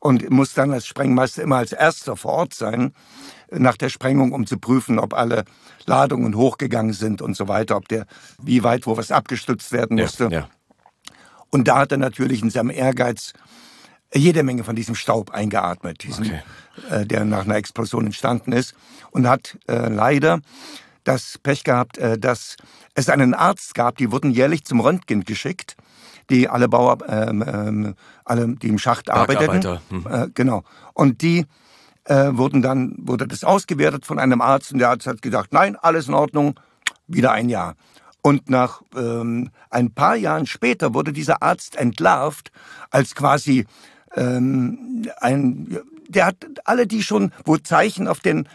und 0.00 0.28
muss 0.30 0.54
dann 0.54 0.72
als 0.72 0.86
Sprengmeister 0.86 1.42
immer 1.42 1.58
als 1.58 1.72
erster 1.72 2.16
vor 2.16 2.32
Ort 2.32 2.54
sein 2.54 2.92
nach 3.52 3.76
der 3.76 3.88
Sprengung, 3.90 4.32
um 4.32 4.46
zu 4.46 4.58
prüfen, 4.58 4.98
ob 4.98 5.14
alle 5.14 5.44
Ladungen 5.86 6.34
hochgegangen 6.36 6.92
sind 6.92 7.22
und 7.22 7.36
so 7.36 7.48
weiter, 7.48 7.76
ob 7.76 7.88
der, 7.88 8.06
wie 8.42 8.62
weit 8.64 8.86
wo 8.86 8.96
was 8.96 9.10
abgestützt 9.12 9.72
werden 9.72 9.96
musste. 9.98 10.24
Ja, 10.24 10.30
ja. 10.30 10.48
Und 11.50 11.68
da 11.68 11.78
hat 11.78 11.92
er 11.92 11.98
natürlich 11.98 12.42
in 12.42 12.50
seinem 12.50 12.70
Ehrgeiz 12.70 13.32
jede 14.14 14.42
Menge 14.42 14.64
von 14.64 14.74
diesem 14.76 14.94
Staub 14.94 15.30
eingeatmet, 15.30 16.02
diesen, 16.02 16.26
Okay. 16.26 16.42
äh, 16.90 17.06
der 17.06 17.24
nach 17.24 17.44
einer 17.44 17.56
Explosion 17.56 18.06
entstanden 18.06 18.52
ist. 18.52 18.74
Und 19.10 19.28
hat 19.28 19.58
äh, 19.68 19.88
leider 19.88 20.40
das 21.04 21.38
Pech 21.42 21.64
gehabt, 21.64 21.98
äh, 21.98 22.18
dass 22.18 22.56
es 22.94 23.08
einen 23.08 23.34
Arzt 23.34 23.74
gab, 23.74 23.98
die 23.98 24.10
wurden 24.12 24.30
jährlich 24.30 24.64
zum 24.64 24.80
Röntgen 24.80 25.24
geschickt, 25.24 25.76
die 26.30 26.48
alle 26.48 26.68
Bauer, 26.68 26.98
ähm, 27.08 27.44
ähm, 27.46 27.94
alle, 28.24 28.48
die 28.56 28.68
im 28.68 28.78
Schacht 28.78 29.10
arbeiteten. 29.10 29.80
Hm. 29.88 30.06
Äh, 30.08 30.28
genau. 30.34 30.62
Und 30.94 31.22
die 31.22 31.46
äh, 32.04 32.30
wurden 32.32 32.62
dann, 32.62 32.94
wurde 32.98 33.26
das 33.26 33.44
ausgewertet 33.44 34.06
von 34.06 34.18
einem 34.18 34.40
Arzt 34.40 34.72
und 34.72 34.78
der 34.78 34.90
Arzt 34.90 35.06
hat 35.06 35.22
gesagt, 35.22 35.52
nein, 35.52 35.76
alles 35.76 36.08
in 36.08 36.14
Ordnung, 36.14 36.58
wieder 37.06 37.32
ein 37.32 37.48
Jahr. 37.48 37.74
Und 38.22 38.50
nach 38.50 38.82
ähm, 38.96 39.50
ein 39.70 39.92
paar 39.92 40.16
Jahren 40.16 40.46
später 40.46 40.94
wurde 40.94 41.12
dieser 41.12 41.42
Arzt 41.42 41.76
entlarvt 41.76 42.52
als 42.90 43.14
quasi 43.14 43.66
ähm, 44.14 45.06
ein, 45.20 45.78
der 46.08 46.26
hat 46.26 46.36
alle 46.64 46.86
die 46.86 47.02
schon, 47.02 47.32
wo 47.44 47.56
Zeichen 47.56 48.08
auf 48.08 48.20
den 48.20 48.48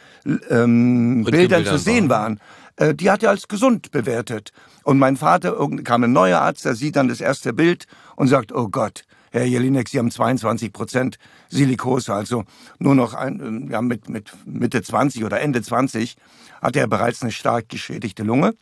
ähm, 0.50 1.24
Bildern 1.24 1.66
zu 1.66 1.78
sehen 1.78 2.10
waren, 2.10 2.38
äh, 2.38 2.40
die 2.80 3.10
hat 3.10 3.24
er 3.24 3.30
als 3.30 3.48
gesund 3.48 3.92
bewertet. 3.92 4.52
Und 4.84 5.00
mein 5.00 5.18
Vater, 5.18 5.56
kam 5.84 6.04
ein 6.04 6.12
neuer 6.12 6.42
Arzt, 6.42 6.66
der 6.66 6.76
sieht 6.76 6.96
dann 6.96 7.08
das 7.08 7.22
erste 7.22 7.54
Bild 7.54 7.88
und 8.16 8.28
sagt, 8.28 8.52
oh 8.52 8.68
Gott, 8.68 9.04
Herr 9.32 9.46
Jelinek, 9.46 9.90
Sie 9.90 10.00
haben 10.00 10.12
22 10.12 10.72
Prozent 10.72 11.18
Silikose, 11.50 12.14
also 12.14 12.46
nur 12.80 12.96
noch 12.96 13.14
ein, 13.14 13.70
ja, 13.70 13.82
mit, 13.82 14.08
mit 14.08 14.32
Mitte 14.46 14.82
20 14.82 15.26
oder 15.26 15.42
Ende 15.42 15.62
20 15.62 16.16
hat 16.62 16.76
er 16.78 16.88
bereits 16.88 17.22
eine 17.22 17.32
stark 17.32 17.68
geschädigte 17.68 18.24
Lunge. 18.24 18.54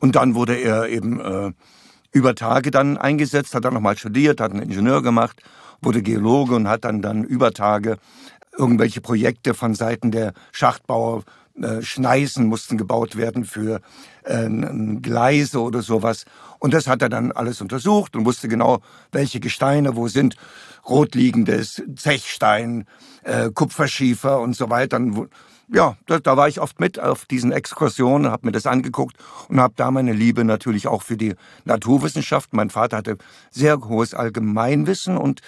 Und 0.00 0.16
dann 0.16 0.34
wurde 0.34 0.54
er 0.54 0.88
eben 0.88 1.20
äh, 1.20 1.52
über 2.12 2.34
Tage 2.34 2.70
dann 2.70 2.98
eingesetzt, 2.98 3.54
hat 3.54 3.64
dann 3.64 3.74
nochmal 3.74 3.96
studiert, 3.96 4.40
hat 4.40 4.52
einen 4.52 4.62
Ingenieur 4.62 5.02
gemacht, 5.02 5.42
wurde 5.80 6.02
Geologe 6.02 6.54
und 6.54 6.68
hat 6.68 6.84
dann, 6.84 7.02
dann 7.02 7.24
über 7.24 7.52
Tage 7.52 7.96
irgendwelche 8.56 9.00
Projekte 9.00 9.54
von 9.54 9.74
Seiten 9.74 10.10
der 10.10 10.34
Schachtbauer 10.52 11.22
äh, 11.62 11.82
Schneisen 11.82 12.46
mussten 12.46 12.78
gebaut 12.78 13.16
werden 13.16 13.44
für 13.44 13.80
äh, 14.24 14.48
Gleise 15.00 15.60
oder 15.60 15.82
sowas. 15.82 16.24
Und 16.58 16.74
das 16.74 16.86
hat 16.86 17.02
er 17.02 17.08
dann 17.08 17.32
alles 17.32 17.60
untersucht 17.60 18.16
und 18.16 18.24
wusste 18.24 18.48
genau, 18.48 18.80
welche 19.12 19.40
Gesteine 19.40 19.96
wo 19.96 20.08
sind. 20.08 20.36
Rotliegendes, 20.88 21.82
Zechstein, 21.96 22.86
äh, 23.22 23.50
Kupferschiefer 23.50 24.40
und 24.40 24.56
so 24.56 24.70
weiter. 24.70 25.00
Ja, 25.70 25.96
da, 26.06 26.18
da 26.18 26.36
war 26.36 26.48
ich 26.48 26.60
oft 26.60 26.80
mit 26.80 26.98
auf 26.98 27.26
diesen 27.26 27.52
Exkursionen, 27.52 28.30
habe 28.30 28.46
mir 28.46 28.52
das 28.52 28.66
angeguckt 28.66 29.16
und 29.48 29.60
habe 29.60 29.74
da 29.76 29.90
meine 29.90 30.14
Liebe 30.14 30.44
natürlich 30.44 30.86
auch 30.88 31.02
für 31.02 31.18
die 31.18 31.34
Naturwissenschaften. 31.64 32.56
Mein 32.56 32.70
Vater 32.70 32.96
hatte 32.96 33.18
sehr 33.50 33.78
hohes 33.80 34.14
Allgemeinwissen 34.14 35.18
und 35.18 35.42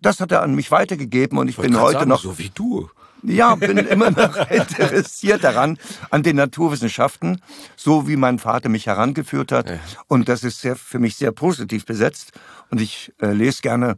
das 0.00 0.20
hat 0.20 0.30
er 0.30 0.42
an 0.42 0.54
mich 0.54 0.70
weitergegeben 0.70 1.38
und 1.38 1.48
ich, 1.48 1.58
ich 1.58 1.62
bin 1.62 1.80
heute 1.80 1.98
sagen, 1.98 2.10
noch 2.10 2.22
so 2.22 2.38
wie 2.38 2.50
du. 2.54 2.88
Ja, 3.24 3.54
bin 3.54 3.78
immer 3.78 4.10
noch 4.10 4.50
interessiert 4.50 5.44
daran, 5.44 5.78
an 6.10 6.22
den 6.22 6.36
Naturwissenschaften, 6.36 7.40
so 7.76 8.06
wie 8.06 8.16
mein 8.16 8.38
Vater 8.38 8.68
mich 8.68 8.86
herangeführt 8.86 9.50
hat. 9.50 9.70
Ja. 9.70 9.78
Und 10.08 10.28
das 10.28 10.44
ist 10.44 10.60
sehr, 10.60 10.76
für 10.76 10.98
mich 10.98 11.16
sehr 11.16 11.32
positiv 11.32 11.86
besetzt. 11.86 12.32
Und 12.70 12.80
ich 12.80 13.12
äh, 13.20 13.32
lese 13.32 13.62
gerne 13.62 13.96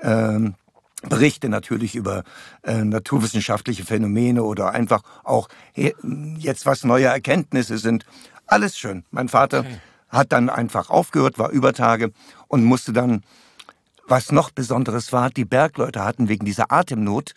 ähm, 0.00 0.54
Berichte 1.08 1.48
natürlich 1.48 1.96
über 1.96 2.24
äh, 2.62 2.84
naturwissenschaftliche 2.84 3.84
Phänomene 3.84 4.42
oder 4.42 4.72
einfach 4.72 5.02
auch 5.24 5.48
jetzt 6.38 6.66
was 6.66 6.84
neue 6.84 7.06
Erkenntnisse 7.06 7.78
sind. 7.78 8.04
Alles 8.46 8.76
schön. 8.76 9.04
Mein 9.10 9.28
Vater 9.28 9.60
okay. 9.60 9.80
hat 10.10 10.32
dann 10.32 10.50
einfach 10.50 10.90
aufgehört, 10.90 11.38
war 11.38 11.50
über 11.50 11.72
Tage 11.72 12.12
und 12.48 12.64
musste 12.64 12.92
dann, 12.92 13.22
was 14.06 14.30
noch 14.30 14.50
Besonderes 14.50 15.12
war, 15.12 15.30
die 15.30 15.44
Bergleute 15.46 16.04
hatten 16.04 16.28
wegen 16.28 16.44
dieser 16.44 16.70
Atemnot 16.70 17.32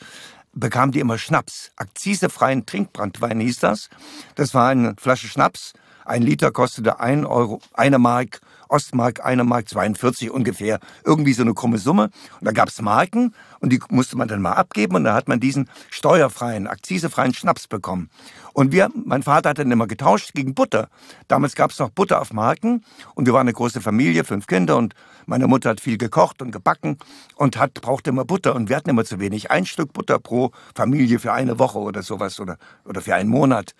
bekamen 0.53 0.91
die 0.91 0.99
immer 0.99 1.17
Schnaps. 1.17 1.71
Akzisefreien 1.75 2.65
Trinkbrandwein 2.65 3.39
hieß 3.39 3.59
das. 3.59 3.89
Das 4.35 4.53
war 4.53 4.69
eine 4.69 4.95
Flasche 4.97 5.27
Schnaps. 5.27 5.73
Ein 6.05 6.21
Liter 6.21 6.51
kostete 6.51 6.99
ein 6.99 7.25
Euro, 7.25 7.61
eine 7.73 7.99
Mark, 7.99 8.41
Ostmark, 8.69 9.23
eine 9.23 9.43
Mark 9.43 9.69
42 9.69 10.31
ungefähr. 10.31 10.79
Irgendwie 11.05 11.33
so 11.33 11.43
eine 11.43 11.53
krumme 11.53 11.77
Summe. 11.77 12.09
Und 12.39 12.47
da 12.47 12.51
gab's 12.51 12.81
Marken 12.81 13.33
und 13.59 13.71
die 13.71 13.79
musste 13.89 14.17
man 14.17 14.27
dann 14.27 14.41
mal 14.41 14.53
abgeben 14.53 14.95
und 14.95 15.03
da 15.03 15.13
hat 15.13 15.27
man 15.27 15.39
diesen 15.39 15.69
steuerfreien, 15.89 16.67
akzisefreien 16.67 17.33
Schnaps 17.33 17.67
bekommen. 17.67 18.09
Und 18.53 18.71
wir, 18.71 18.89
mein 18.93 19.23
Vater 19.23 19.49
hat 19.49 19.59
dann 19.59 19.71
immer 19.71 19.87
getauscht 19.87 20.33
gegen 20.33 20.53
Butter. 20.53 20.89
Damals 21.27 21.55
gab's 21.55 21.79
noch 21.79 21.89
Butter 21.89 22.21
auf 22.21 22.33
Marken 22.33 22.83
und 23.15 23.25
wir 23.25 23.33
waren 23.33 23.41
eine 23.41 23.53
große 23.53 23.81
Familie, 23.81 24.23
fünf 24.23 24.47
Kinder 24.47 24.77
und 24.77 24.93
meine 25.25 25.47
Mutter 25.47 25.69
hat 25.69 25.79
viel 25.79 25.97
gekocht 25.97 26.41
und 26.41 26.51
gebacken 26.51 26.97
und 27.35 27.57
hat, 27.57 27.75
brauchte 27.75 28.09
immer 28.09 28.25
Butter 28.25 28.55
und 28.55 28.69
wir 28.69 28.75
hatten 28.75 28.89
immer 28.89 29.05
zu 29.05 29.19
wenig. 29.19 29.51
Ein 29.51 29.65
Stück 29.65 29.93
Butter 29.93 30.19
pro 30.19 30.51
Familie 30.75 31.19
für 31.19 31.33
eine 31.33 31.59
Woche 31.59 31.79
oder 31.79 32.03
sowas 32.03 32.39
oder, 32.39 32.57
oder 32.85 33.01
für 33.01 33.15
einen 33.15 33.29
Monat. 33.29 33.73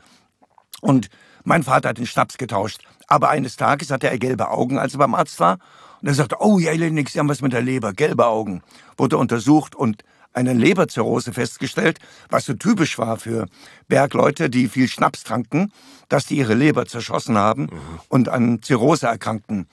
Und 0.82 1.10
mein 1.44 1.64
Vater 1.64 1.90
hat 1.90 1.98
den 1.98 2.06
Schnaps 2.06 2.38
getauscht. 2.38 2.82
Aber 3.08 3.30
eines 3.30 3.56
Tages 3.58 3.92
hatte 3.92 4.10
er 4.10 4.18
gelbe 4.18 4.50
Augen, 4.50 4.78
als 4.78 4.94
er 4.94 5.00
beim 5.00 5.16
Arzt 5.16 5.40
war. 5.40 5.60
Und 6.02 6.08
er 6.08 6.14
sagte, 6.14 6.38
oh, 6.40 6.60
ja, 6.60 6.74
nix, 6.76 7.14
Sie 7.14 7.20
haben 7.20 7.30
was 7.30 7.42
mit 7.42 7.54
der 7.54 7.62
Leber, 7.62 7.94
gelbe 7.94 8.26
Augen. 8.26 8.62
Wurde 8.98 9.18
untersucht 9.18 9.76
und 9.76 10.04
eine 10.34 10.54
Leberzirrhose 10.54 11.32
festgestellt, 11.32 12.00
was 12.30 12.46
so 12.46 12.54
typisch 12.54 12.98
war 12.98 13.18
für 13.18 13.46
Bergleute, 13.88 14.50
die 14.50 14.68
viel 14.68 14.88
Schnaps 14.88 15.24
tranken, 15.24 15.72
dass 16.10 16.26
die 16.26 16.38
ihre 16.38 16.56
Leber 16.56 16.86
zerschossen 16.86 17.38
haben 17.38 17.64
mhm. 17.64 18.00
und 18.10 18.30
an 18.30 18.62
Zirrhose 18.62 19.08
erkrankten. 19.08 19.68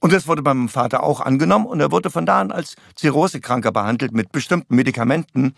Und 0.00 0.12
das 0.12 0.26
wurde 0.26 0.42
beim 0.42 0.68
Vater 0.68 1.02
auch 1.02 1.20
angenommen 1.20 1.66
und 1.66 1.78
er 1.78 1.92
wurde 1.92 2.10
von 2.10 2.26
da 2.26 2.40
an 2.40 2.50
als 2.50 2.74
Zirrhosekranker 2.96 3.70
behandelt 3.70 4.12
mit 4.12 4.32
bestimmten 4.32 4.74
Medikamenten, 4.74 5.54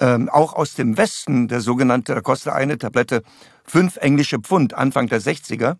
ähm, 0.00 0.28
auch 0.28 0.54
aus 0.54 0.74
dem 0.74 0.96
Westen, 0.96 1.48
der 1.48 1.60
sogenannte, 1.60 2.14
da 2.14 2.20
kostete 2.20 2.54
eine 2.54 2.78
Tablette 2.78 3.22
fünf 3.64 3.96
englische 3.96 4.38
Pfund, 4.38 4.74
Anfang 4.74 5.08
der 5.08 5.20
60er. 5.20 5.76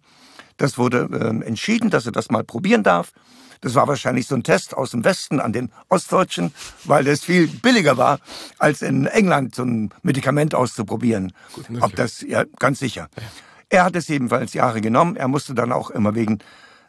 Das 0.56 0.78
wurde 0.78 1.08
ähm, 1.12 1.42
entschieden, 1.42 1.90
dass 1.90 2.06
er 2.06 2.12
das 2.12 2.30
mal 2.30 2.44
probieren 2.44 2.82
darf. 2.82 3.12
Das 3.60 3.74
war 3.74 3.88
wahrscheinlich 3.88 4.26
so 4.26 4.34
ein 4.34 4.42
Test 4.42 4.76
aus 4.76 4.90
dem 4.90 5.04
Westen 5.04 5.40
an 5.40 5.52
den 5.52 5.70
Ostdeutschen, 5.88 6.52
weil 6.84 7.04
das 7.04 7.24
viel 7.24 7.48
billiger 7.48 7.96
war, 7.96 8.20
als 8.58 8.82
in 8.82 9.06
England 9.06 9.54
so 9.54 9.62
ein 9.62 9.90
Medikament 10.02 10.54
auszuprobieren. 10.54 11.32
Gut, 11.54 11.66
Ob 11.80 11.96
das, 11.96 12.20
ja, 12.20 12.44
ganz 12.58 12.78
sicher. 12.78 13.08
Ja. 13.16 13.22
Er 13.70 13.84
hat 13.84 13.96
es 13.96 14.10
ebenfalls 14.10 14.52
Jahre 14.52 14.80
genommen. 14.80 15.16
Er 15.16 15.28
musste 15.28 15.54
dann 15.54 15.72
auch 15.72 15.90
immer 15.90 16.14
wegen 16.14 16.40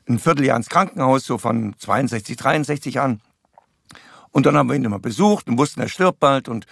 ein 0.08 0.20
Vierteljahr 0.20 0.58
ins 0.58 0.70
Krankenhaus, 0.70 1.26
so 1.26 1.38
von 1.38 1.76
62, 1.80 2.36
63 2.36 3.00
an. 3.00 3.22
Und 4.32 4.46
dann 4.46 4.58
haben 4.58 4.68
wir 4.68 4.76
ihn 4.76 4.84
immer 4.84 5.00
besucht 5.00 5.48
und 5.48 5.58
wussten, 5.58 5.80
er 5.80 5.88
stirbt 5.88 6.20
bald. 6.20 6.50
Und 6.50 6.66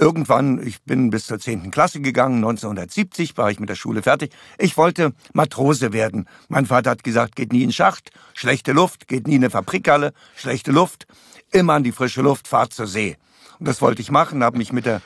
irgendwann, 0.00 0.66
ich 0.66 0.82
bin 0.82 1.10
bis 1.10 1.26
zur 1.26 1.38
10. 1.38 1.70
Klasse 1.70 2.00
gegangen, 2.00 2.36
1970 2.36 3.36
war 3.36 3.50
ich 3.50 3.60
mit 3.60 3.68
der 3.68 3.74
Schule 3.74 4.02
fertig. 4.02 4.32
Ich 4.58 4.76
wollte 4.76 5.12
Matrose 5.34 5.92
werden. 5.92 6.26
Mein 6.48 6.66
Vater 6.66 6.90
hat 6.90 7.04
gesagt, 7.04 7.36
geht 7.36 7.52
nie 7.52 7.62
in 7.62 7.72
Schacht, 7.72 8.10
schlechte 8.32 8.72
Luft, 8.72 9.08
geht 9.08 9.26
nie 9.26 9.36
in 9.36 9.42
eine 9.42 9.50
Fabrikhalle, 9.50 10.12
schlechte 10.34 10.72
Luft, 10.72 11.06
immer 11.52 11.74
an 11.74 11.84
die 11.84 11.92
frische 11.92 12.22
Luft, 12.22 12.48
fahrt 12.48 12.72
zur 12.72 12.86
See. 12.86 13.16
Und 13.58 13.68
das 13.68 13.82
wollte 13.82 14.00
ich 14.00 14.10
machen, 14.10 14.42
habe 14.42 14.56
mich 14.56 14.72
mit 14.72 14.86
der 14.86 15.02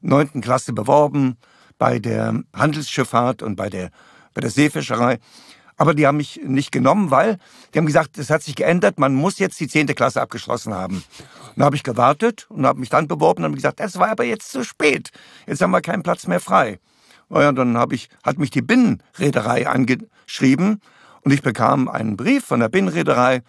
9. 0.00 0.40
Klasse 0.40 0.72
beworben 0.72 1.36
bei 1.76 1.98
der 1.98 2.42
Handelsschifffahrt 2.54 3.42
und 3.42 3.56
bei 3.56 3.68
der, 3.68 3.90
bei 4.32 4.40
der 4.40 4.50
Seefischerei. 4.50 5.18
Aber 5.78 5.94
die 5.94 6.06
haben 6.06 6.16
mich 6.16 6.40
nicht 6.44 6.72
genommen, 6.72 7.10
weil 7.10 7.38
die 7.72 7.78
haben 7.78 7.86
gesagt, 7.86 8.18
es 8.18 8.30
hat 8.30 8.42
sich 8.42 8.56
geändert, 8.56 8.98
man 8.98 9.14
muss 9.14 9.38
jetzt 9.38 9.58
die 9.60 9.68
zehnte 9.68 9.94
Klasse 9.94 10.20
abgeschlossen 10.20 10.74
haben. 10.74 11.04
Dann 11.54 11.64
habe 11.64 11.76
ich 11.76 11.84
gewartet 11.84 12.46
und 12.50 12.66
habe 12.66 12.80
mich 12.80 12.90
dann 12.90 13.08
beworben 13.08 13.42
und 13.42 13.44
habe 13.44 13.54
gesagt, 13.54 13.80
es 13.80 13.96
war 13.98 14.10
aber 14.10 14.24
jetzt 14.24 14.50
zu 14.50 14.64
spät. 14.64 15.10
Jetzt 15.46 15.62
haben 15.62 15.70
wir 15.70 15.80
keinen 15.80 16.02
Platz 16.02 16.26
mehr 16.26 16.40
frei. 16.40 16.80
Naja, 17.28 17.52
dann 17.52 17.78
habe 17.78 17.94
ich, 17.94 18.08
hat 18.24 18.38
mich 18.38 18.50
die 18.50 18.62
Binnenreederei 18.62 19.68
angeschrieben 19.68 20.80
und 21.22 21.32
ich 21.32 21.42
bekam 21.42 21.88
einen 21.88 22.16
Brief 22.16 22.44
von 22.44 22.60
der 22.60 22.68
Binnenreederei. 22.68 23.42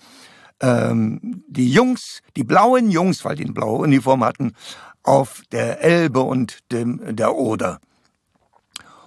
Ähm, 0.61 1.43
die 1.47 1.71
Jungs, 1.71 2.21
die 2.35 2.43
blauen 2.43 2.91
Jungs, 2.91 3.25
weil 3.25 3.37
die 3.37 3.45
eine 3.45 3.53
blaue 3.53 3.79
Uniform 3.79 4.23
hatten, 4.23 4.53
auf 5.01 5.41
der 5.51 5.81
Elbe 5.81 6.21
und 6.21 6.59
dem, 6.71 7.15
der 7.15 7.35
Oder. 7.35 7.79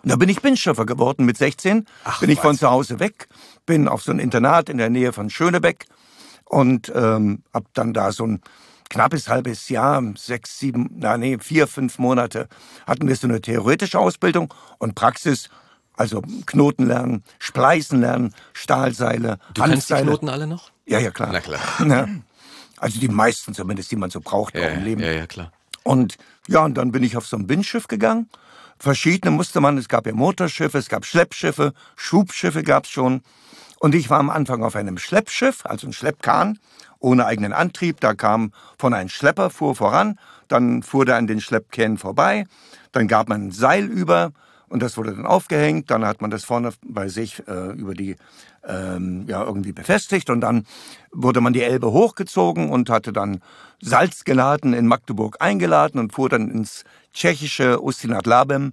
Und 0.02 0.10
da 0.10 0.16
bin 0.16 0.28
ich 0.28 0.42
Binnenschiffer 0.42 0.84
geworden 0.84 1.24
mit 1.24 1.36
16. 1.36 1.86
Ach, 2.04 2.20
bin 2.20 2.30
ich 2.30 2.40
von 2.40 2.58
zu 2.58 2.68
Hause 2.68 2.98
weg, 2.98 3.28
bin 3.66 3.88
auf 3.88 4.02
so 4.02 4.12
ein 4.12 4.18
Internat 4.18 4.68
in 4.68 4.78
der 4.78 4.90
Nähe 4.90 5.12
von 5.12 5.30
Schönebeck 5.30 5.86
und 6.44 6.92
ähm, 6.94 7.42
hab 7.52 7.72
dann 7.74 7.92
da 7.92 8.10
so 8.12 8.26
ein 8.26 8.42
knappes 8.90 9.28
halbes 9.28 9.68
Jahr, 9.68 10.02
sechs, 10.16 10.58
sieben, 10.58 10.90
na 10.96 11.16
nee, 11.16 11.38
vier, 11.40 11.66
fünf 11.66 11.98
Monate 11.98 12.48
hatten 12.86 13.08
wir 13.08 13.16
so 13.16 13.26
eine 13.26 13.40
theoretische 13.40 13.98
Ausbildung 13.98 14.52
und 14.78 14.94
Praxis. 14.94 15.48
Also 15.94 16.22
Knoten 16.46 16.86
lernen, 16.86 17.22
Spleißen 17.38 18.00
lernen, 18.00 18.34
Stahlseile, 18.54 19.38
Du 19.54 19.62
kennst 19.62 19.90
die 19.90 19.94
Knoten 19.94 20.28
alle 20.28 20.46
noch? 20.46 20.70
Ja, 20.86 20.98
ja, 20.98 21.10
klar. 21.10 21.30
Na 21.32 21.40
klar. 21.40 21.60
Ja. 21.86 22.08
Also 22.78 22.98
die 22.98 23.08
meisten 23.08 23.54
zumindest, 23.54 23.92
die 23.92 23.96
man 23.96 24.10
so 24.10 24.20
braucht 24.20 24.56
ja, 24.56 24.66
im 24.68 24.82
Leben. 24.82 25.00
Ja, 25.00 25.12
ja, 25.12 25.26
klar. 25.28 25.52
Und 25.84 26.16
ja, 26.48 26.64
und 26.64 26.74
dann 26.74 26.90
bin 26.90 27.04
ich 27.04 27.16
auf 27.16 27.26
so 27.26 27.36
ein 27.36 27.48
Windschiff 27.48 27.86
gegangen 27.86 28.28
verschiedene 28.82 29.30
musste 29.30 29.60
man, 29.60 29.78
es 29.78 29.88
gab 29.88 30.06
ja 30.06 30.12
Motorschiffe, 30.12 30.76
es 30.76 30.88
gab 30.88 31.06
Schleppschiffe, 31.06 31.72
Schubschiffe 31.94 32.64
gab 32.64 32.84
es 32.84 32.90
schon. 32.90 33.22
Und 33.78 33.94
ich 33.94 34.10
war 34.10 34.18
am 34.18 34.28
Anfang 34.28 34.64
auf 34.64 34.74
einem 34.74 34.98
Schleppschiff, 34.98 35.64
also 35.64 35.86
ein 35.86 35.92
Schleppkahn, 35.92 36.58
ohne 36.98 37.26
eigenen 37.26 37.52
Antrieb. 37.52 38.00
Da 38.00 38.14
kam 38.14 38.52
von 38.78 38.92
einem 38.92 39.08
Schlepper, 39.08 39.50
fuhr 39.50 39.76
voran, 39.76 40.18
dann 40.48 40.82
fuhr 40.82 41.04
der 41.04 41.16
an 41.16 41.28
den 41.28 41.40
Schleppkähnen 41.40 41.96
vorbei, 41.96 42.44
dann 42.90 43.06
gab 43.06 43.28
man 43.28 43.46
ein 43.46 43.52
Seil 43.52 43.84
über 43.84 44.32
Und 44.72 44.80
das 44.82 44.96
wurde 44.96 45.14
dann 45.14 45.26
aufgehängt, 45.26 45.90
dann 45.90 46.06
hat 46.06 46.22
man 46.22 46.30
das 46.30 46.44
vorne 46.44 46.72
bei 46.82 47.08
sich 47.08 47.46
äh, 47.46 47.72
über 47.72 47.92
die 47.92 48.16
ähm, 48.66 49.26
ja 49.28 49.44
irgendwie 49.44 49.72
befestigt. 49.72 50.30
Und 50.30 50.40
dann 50.40 50.64
wurde 51.12 51.42
man 51.42 51.52
die 51.52 51.62
Elbe 51.62 51.92
hochgezogen 51.92 52.70
und 52.70 52.88
hatte 52.88 53.12
dann 53.12 53.42
Salz 53.82 54.24
geladen 54.24 54.72
in 54.72 54.86
Magdeburg 54.86 55.36
eingeladen 55.40 56.00
und 56.00 56.14
fuhr 56.14 56.30
dann 56.30 56.50
ins 56.50 56.84
tschechische 57.12 57.82
Ustinat 57.82 58.26
Labem 58.26 58.72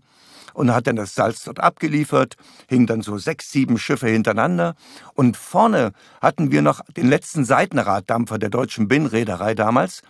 und 0.59 0.73
hat 0.73 0.87
dann 0.87 0.97
das 0.97 1.15
Salz 1.15 1.45
dort 1.45 1.61
abgeliefert, 1.61 2.35
hing 2.67 2.85
dann 2.85 3.01
so 3.01 3.17
sechs, 3.17 3.49
sieben 3.49 3.79
Schiffe 3.79 4.09
hintereinander 4.09 4.75
und 5.13 5.37
vorne 5.37 5.93
hatten 6.21 6.51
wir 6.51 6.61
noch 6.61 6.81
den 6.97 7.07
letzten 7.07 7.45
Seitenraddampfer 7.45 8.37
der 8.37 8.49
deutschen 8.49 8.89
Binnenreederei 8.89 9.55
damals, 9.55 10.01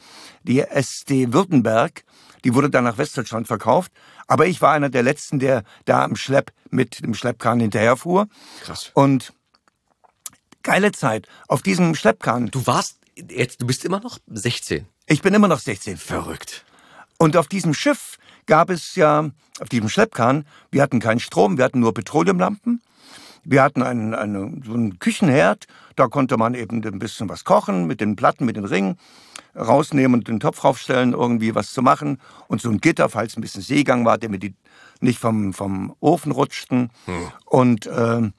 die 0.41 0.59
SD 0.59 1.33
Württemberg, 1.33 2.03
die 2.43 2.55
wurde 2.55 2.71
dann 2.71 2.83
nach 2.83 2.97
Westdeutschland 2.97 3.45
verkauft, 3.45 3.91
aber 4.25 4.47
ich 4.47 4.59
war 4.59 4.73
einer 4.73 4.89
der 4.89 5.03
letzten, 5.03 5.37
der 5.37 5.61
da 5.85 6.03
im 6.03 6.15
Schlepp 6.15 6.51
mit 6.71 7.03
dem 7.03 7.13
Schleppkran 7.13 7.59
hinterherfuhr. 7.59 8.27
Krass. 8.63 8.89
Und 8.95 9.33
geile 10.63 10.91
Zeit 10.93 11.27
auf 11.47 11.61
diesem 11.61 11.93
Schleppkran. 11.93 12.47
Du 12.47 12.65
warst 12.65 12.97
jetzt, 13.15 13.61
du 13.61 13.67
bist 13.67 13.85
immer 13.85 13.99
noch 13.99 14.17
16. 14.25 14.87
Ich 15.05 15.21
bin 15.21 15.35
immer 15.35 15.47
noch 15.47 15.59
16. 15.59 15.97
Verrückt. 15.97 16.65
Und 17.19 17.37
auf 17.37 17.47
diesem 17.47 17.75
Schiff 17.75 18.17
gab 18.47 18.71
es 18.71 18.95
ja, 18.95 19.29
auf 19.61 19.69
diesem 19.69 19.89
Schleppkahn, 19.89 20.45
wir 20.71 20.81
hatten 20.81 20.99
keinen 20.99 21.19
Strom, 21.19 21.57
wir 21.57 21.65
hatten 21.65 21.79
nur 21.79 21.93
Petroleumlampen. 21.93 22.81
Wir 23.43 23.63
hatten 23.63 23.81
einen, 23.81 24.13
einen, 24.13 24.63
so 24.63 24.73
einen 24.73 24.99
Küchenherd, 24.99 25.65
da 25.95 26.07
konnte 26.07 26.37
man 26.37 26.53
eben 26.55 26.83
ein 26.83 26.99
bisschen 26.99 27.29
was 27.29 27.45
kochen 27.45 27.87
mit 27.87 28.01
den 28.01 28.15
Platten, 28.15 28.45
mit 28.45 28.57
den 28.57 28.65
Ringen, 28.65 28.97
rausnehmen 29.55 30.19
und 30.19 30.27
den 30.27 30.39
Topf 30.39 30.63
raufstellen, 30.63 31.13
irgendwie 31.13 31.55
was 31.55 31.73
zu 31.73 31.81
machen. 31.81 32.19
Und 32.47 32.61
so 32.61 32.69
ein 32.69 32.79
Gitter, 32.79 33.09
falls 33.09 33.37
ein 33.37 33.41
bisschen 33.41 33.61
Seegang 33.61 34.05
war, 34.05 34.17
damit 34.17 34.43
die 34.43 34.53
nicht 34.99 35.19
vom, 35.19 35.53
vom 35.53 35.95
Ofen 35.99 36.31
rutschten. 36.31 36.91
Hm. 37.05 37.31
Und 37.45 37.85
äh, 37.87 38.29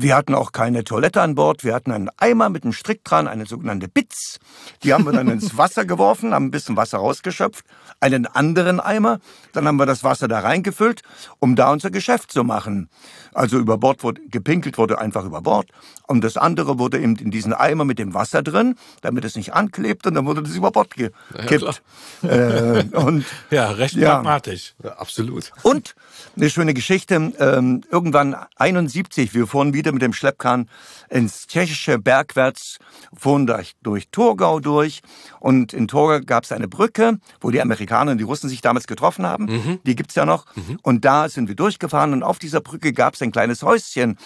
wir 0.00 0.14
hatten 0.14 0.34
auch 0.34 0.52
keine 0.52 0.84
Toilette 0.84 1.20
an 1.20 1.34
Bord. 1.34 1.64
Wir 1.64 1.74
hatten 1.74 1.90
einen 1.90 2.08
Eimer 2.18 2.48
mit 2.50 2.62
einem 2.62 2.72
Strick 2.72 3.02
dran, 3.02 3.26
eine 3.26 3.46
sogenannte 3.46 3.88
Bitz. 3.88 4.38
Die 4.84 4.94
haben 4.94 5.04
wir 5.04 5.12
dann 5.12 5.26
ins 5.28 5.56
Wasser 5.58 5.84
geworfen, 5.84 6.32
haben 6.32 6.46
ein 6.46 6.50
bisschen 6.52 6.76
Wasser 6.76 6.98
rausgeschöpft. 6.98 7.64
Einen 7.98 8.26
anderen 8.26 8.78
Eimer. 8.78 9.18
Dann 9.52 9.66
haben 9.66 9.76
wir 9.76 9.86
das 9.86 10.04
Wasser 10.04 10.28
da 10.28 10.38
reingefüllt, 10.38 11.02
um 11.40 11.56
da 11.56 11.72
unser 11.72 11.90
Geschäft 11.90 12.30
zu 12.30 12.44
machen. 12.44 12.88
Also 13.34 13.58
über 13.58 13.76
Bord 13.76 14.04
wurde, 14.04 14.20
gepinkelt 14.30 14.78
wurde 14.78 15.00
einfach 15.00 15.24
über 15.24 15.42
Bord. 15.42 15.68
Und 16.06 16.22
das 16.22 16.36
andere 16.36 16.78
wurde 16.78 16.98
eben 16.98 17.16
in 17.16 17.30
diesen 17.30 17.52
Eimer 17.52 17.84
mit 17.84 17.98
dem 17.98 18.14
Wasser 18.14 18.42
drin, 18.42 18.76
damit 19.02 19.24
es 19.24 19.36
nicht 19.36 19.52
anklebt. 19.52 20.06
Und 20.06 20.14
dann 20.14 20.26
wurde 20.26 20.42
das 20.42 20.54
über 20.54 20.70
Bord 20.70 20.94
gekippt. 20.94 21.82
Ja, 22.22 22.28
äh, 22.30 22.84
und, 22.94 23.24
ja 23.50 23.70
recht 23.72 23.94
ja. 23.94 24.14
pragmatisch. 24.14 24.74
Ja, 24.82 24.92
absolut. 24.92 25.52
Und 25.62 25.94
eine 26.36 26.50
schöne 26.50 26.72
Geschichte. 26.72 27.16
Ähm, 27.38 27.82
irgendwann 27.90 28.36
71, 28.56 29.34
wir 29.34 29.46
fuhren 29.46 29.74
wieder 29.74 29.87
mit 29.92 30.02
dem 30.02 30.12
Schleppkahn 30.12 30.68
ins 31.08 31.46
tschechische 31.46 31.98
Bergwärts, 31.98 32.78
fuhren 33.16 33.46
durch, 33.46 33.74
durch 33.82 34.08
Torgau 34.10 34.60
durch. 34.60 35.02
Und 35.40 35.72
in 35.72 35.88
Torgau 35.88 36.24
gab 36.24 36.44
es 36.44 36.52
eine 36.52 36.68
Brücke, 36.68 37.18
wo 37.40 37.50
die 37.50 37.60
Amerikaner 37.60 38.12
und 38.12 38.18
die 38.18 38.24
Russen 38.24 38.48
sich 38.48 38.60
damals 38.60 38.86
getroffen 38.86 39.26
haben. 39.26 39.44
Mhm. 39.44 39.78
Die 39.84 39.96
gibt's 39.96 40.14
ja 40.14 40.24
noch. 40.24 40.46
Mhm. 40.56 40.78
Und 40.82 41.04
da 41.04 41.28
sind 41.28 41.48
wir 41.48 41.56
durchgefahren 41.56 42.12
und 42.12 42.22
auf 42.22 42.38
dieser 42.38 42.60
Brücke 42.60 42.92
gab 42.92 43.14
es 43.14 43.22
ein 43.22 43.32
kleines 43.32 43.62
Häuschen. 43.62 44.18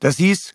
Das 0.00 0.16
hieß 0.16 0.54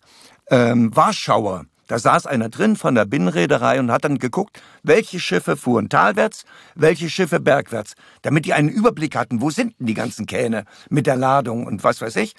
ähm, 0.50 0.94
Warschauer. 0.94 1.64
Da 1.90 1.98
saß 1.98 2.26
einer 2.26 2.50
drin 2.50 2.76
von 2.76 2.94
der 2.94 3.04
Binnenreederei 3.04 3.80
und 3.80 3.90
hat 3.90 4.04
dann 4.04 4.18
geguckt, 4.18 4.62
welche 4.84 5.18
Schiffe 5.18 5.56
fuhren 5.56 5.88
talwärts, 5.88 6.44
welche 6.76 7.10
Schiffe 7.10 7.40
bergwärts, 7.40 7.94
damit 8.22 8.44
die 8.44 8.52
einen 8.52 8.68
Überblick 8.68 9.16
hatten, 9.16 9.40
wo 9.40 9.50
sind 9.50 9.74
denn 9.80 9.88
die 9.88 9.94
ganzen 9.94 10.26
Kähne 10.26 10.66
mit 10.88 11.08
der 11.08 11.16
Ladung 11.16 11.66
und 11.66 11.82
was 11.82 12.00
weiß 12.00 12.14
ich. 12.14 12.36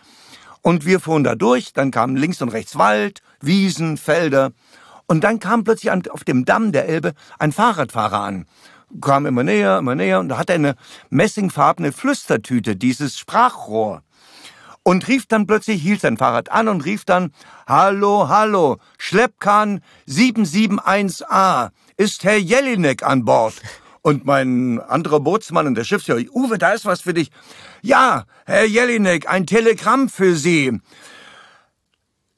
Und 0.61 0.85
wir 0.85 0.99
fuhren 0.99 1.23
da 1.23 1.35
durch, 1.35 1.73
dann 1.73 1.91
kamen 1.91 2.15
links 2.15 2.41
und 2.41 2.49
rechts 2.49 2.77
Wald, 2.77 3.21
Wiesen, 3.41 3.97
Felder. 3.97 4.51
Und 5.07 5.23
dann 5.23 5.39
kam 5.39 5.63
plötzlich 5.63 5.91
auf 6.11 6.23
dem 6.23 6.45
Damm 6.45 6.71
der 6.71 6.87
Elbe 6.87 7.13
ein 7.39 7.51
Fahrradfahrer 7.51 8.19
an. 8.19 8.45
Kam 9.01 9.25
immer 9.25 9.43
näher, 9.43 9.79
immer 9.79 9.95
näher 9.95 10.19
und 10.19 10.29
da 10.29 10.37
hatte 10.37 10.53
eine 10.53 10.75
messingfarbene 11.09 11.91
Flüstertüte, 11.91 12.75
dieses 12.75 13.17
Sprachrohr 13.17 14.03
und 14.83 15.07
rief 15.07 15.25
dann 15.27 15.47
plötzlich, 15.47 15.81
hielt 15.81 16.01
sein 16.01 16.17
Fahrrad 16.17 16.51
an 16.51 16.67
und 16.67 16.85
rief 16.85 17.05
dann, 17.05 17.31
Hallo, 17.67 18.27
hallo, 18.27 18.77
Schleppkahn 18.97 19.81
771a, 20.07 21.69
ist 21.97 22.23
Herr 22.23 22.37
Jelinek 22.37 23.03
an 23.03 23.25
Bord? 23.25 23.53
Und 24.03 24.25
mein 24.25 24.79
anderer 24.79 25.19
Bootsmann 25.19 25.67
und 25.67 25.75
der 25.75 25.83
Schiffsjäger, 25.83 26.31
Uwe, 26.33 26.57
da 26.57 26.73
ist 26.73 26.85
was 26.85 27.01
für 27.01 27.13
dich. 27.13 27.29
Ja, 27.81 28.25
Herr 28.45 28.65
Jelinek, 28.65 29.29
ein 29.29 29.45
Telegramm 29.45 30.09
für 30.09 30.35
Sie. 30.35 30.79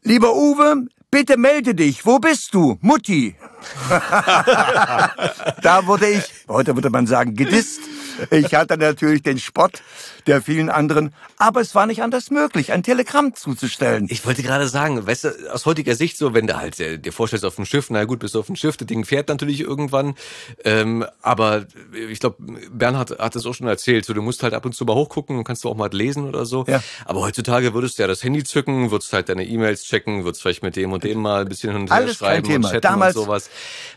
Lieber 0.02 0.36
Uwe, 0.36 0.88
bitte 1.10 1.38
melde 1.38 1.74
dich. 1.74 2.06
Wo 2.06 2.20
bist 2.20 2.54
du? 2.54 2.78
Mutti. 2.82 3.36
da 3.90 5.86
wurde 5.86 6.10
ich, 6.10 6.24
heute 6.50 6.76
würde 6.76 6.90
man 6.90 7.08
sagen, 7.08 7.34
gedisst. 7.34 7.80
Ich 8.30 8.54
hatte 8.54 8.78
natürlich 8.78 9.24
den 9.24 9.40
Spott 9.40 9.82
der 10.28 10.42
vielen 10.42 10.70
anderen, 10.70 11.14
aber 11.38 11.62
es 11.62 11.76
war 11.76 11.86
nicht 11.86 12.02
anders 12.02 12.32
möglich, 12.32 12.72
ein 12.72 12.84
Telegramm 12.84 13.36
zuzustellen. 13.36 14.08
Ich 14.10 14.26
wollte 14.26 14.44
gerade 14.44 14.68
sagen, 14.68 15.06
weißt 15.06 15.24
du, 15.26 15.30
aus 15.52 15.66
heutiger 15.66 15.96
Sicht 15.96 16.18
so, 16.18 16.34
wenn 16.34 16.48
du 16.48 16.58
halt 16.58 16.80
äh, 16.80 16.98
dir 16.98 17.12
vorstellst 17.12 17.46
auf 17.46 17.56
dem 17.56 17.66
Schiff, 17.66 17.88
na 17.90 18.04
gut, 18.06 18.20
bist 18.20 18.36
du 18.36 18.40
auf 18.40 18.48
dem 18.48 18.56
Schiff, 18.56 18.78
das 18.78 18.88
Ding 18.88 19.06
fährt 19.06 19.30
natürlich 19.30 19.60
irgendwann, 19.62 20.16
ähm, 20.64 21.06
aber 21.22 21.66
ich 22.10 22.20
glaube, 22.20 22.38
Bernhard 22.72 23.20
hat 23.20 23.36
es 23.36 23.46
auch 23.46 23.54
schon 23.54 23.68
erzählt, 23.68 24.06
so 24.06 24.14
du 24.14 24.22
musst 24.22 24.44
halt 24.44 24.54
ab 24.54 24.66
und 24.66 24.74
zu 24.74 24.86
mal 24.86 24.96
hochgucken 24.96 25.38
und 25.38 25.44
kannst 25.44 25.64
du 25.64 25.70
auch 25.70 25.76
mal 25.76 25.90
lesen 25.92 26.28
oder 26.28 26.46
so. 26.46 26.66
Ja. 26.68 26.82
Aber 27.06 27.22
heutzutage 27.22 27.74
würdest 27.74 27.98
du 27.98 28.04
ja 28.04 28.08
das 28.08 28.24
Handy 28.24 28.44
zücken, 28.44 28.92
würdest 28.92 29.12
halt 29.14 29.30
deine 29.30 29.46
E-Mails 29.46 29.84
checken, 29.84 30.24
würdest 30.24 30.42
vielleicht 30.42 30.64
mit 30.64 30.76
dem 30.76 30.92
und 30.92 31.04
dem 31.04 31.22
mal 31.22 31.42
ein 31.42 31.50
bisschen 31.50 31.72
hin 31.72 31.82
und 31.82 31.90
her 31.90 31.98
Alles 31.98 32.18
schreiben 32.18 32.56
und 32.56 32.64
chatten 32.64 32.82
Damals 32.82 33.16
und 33.16 33.26
sowas. 33.26 33.50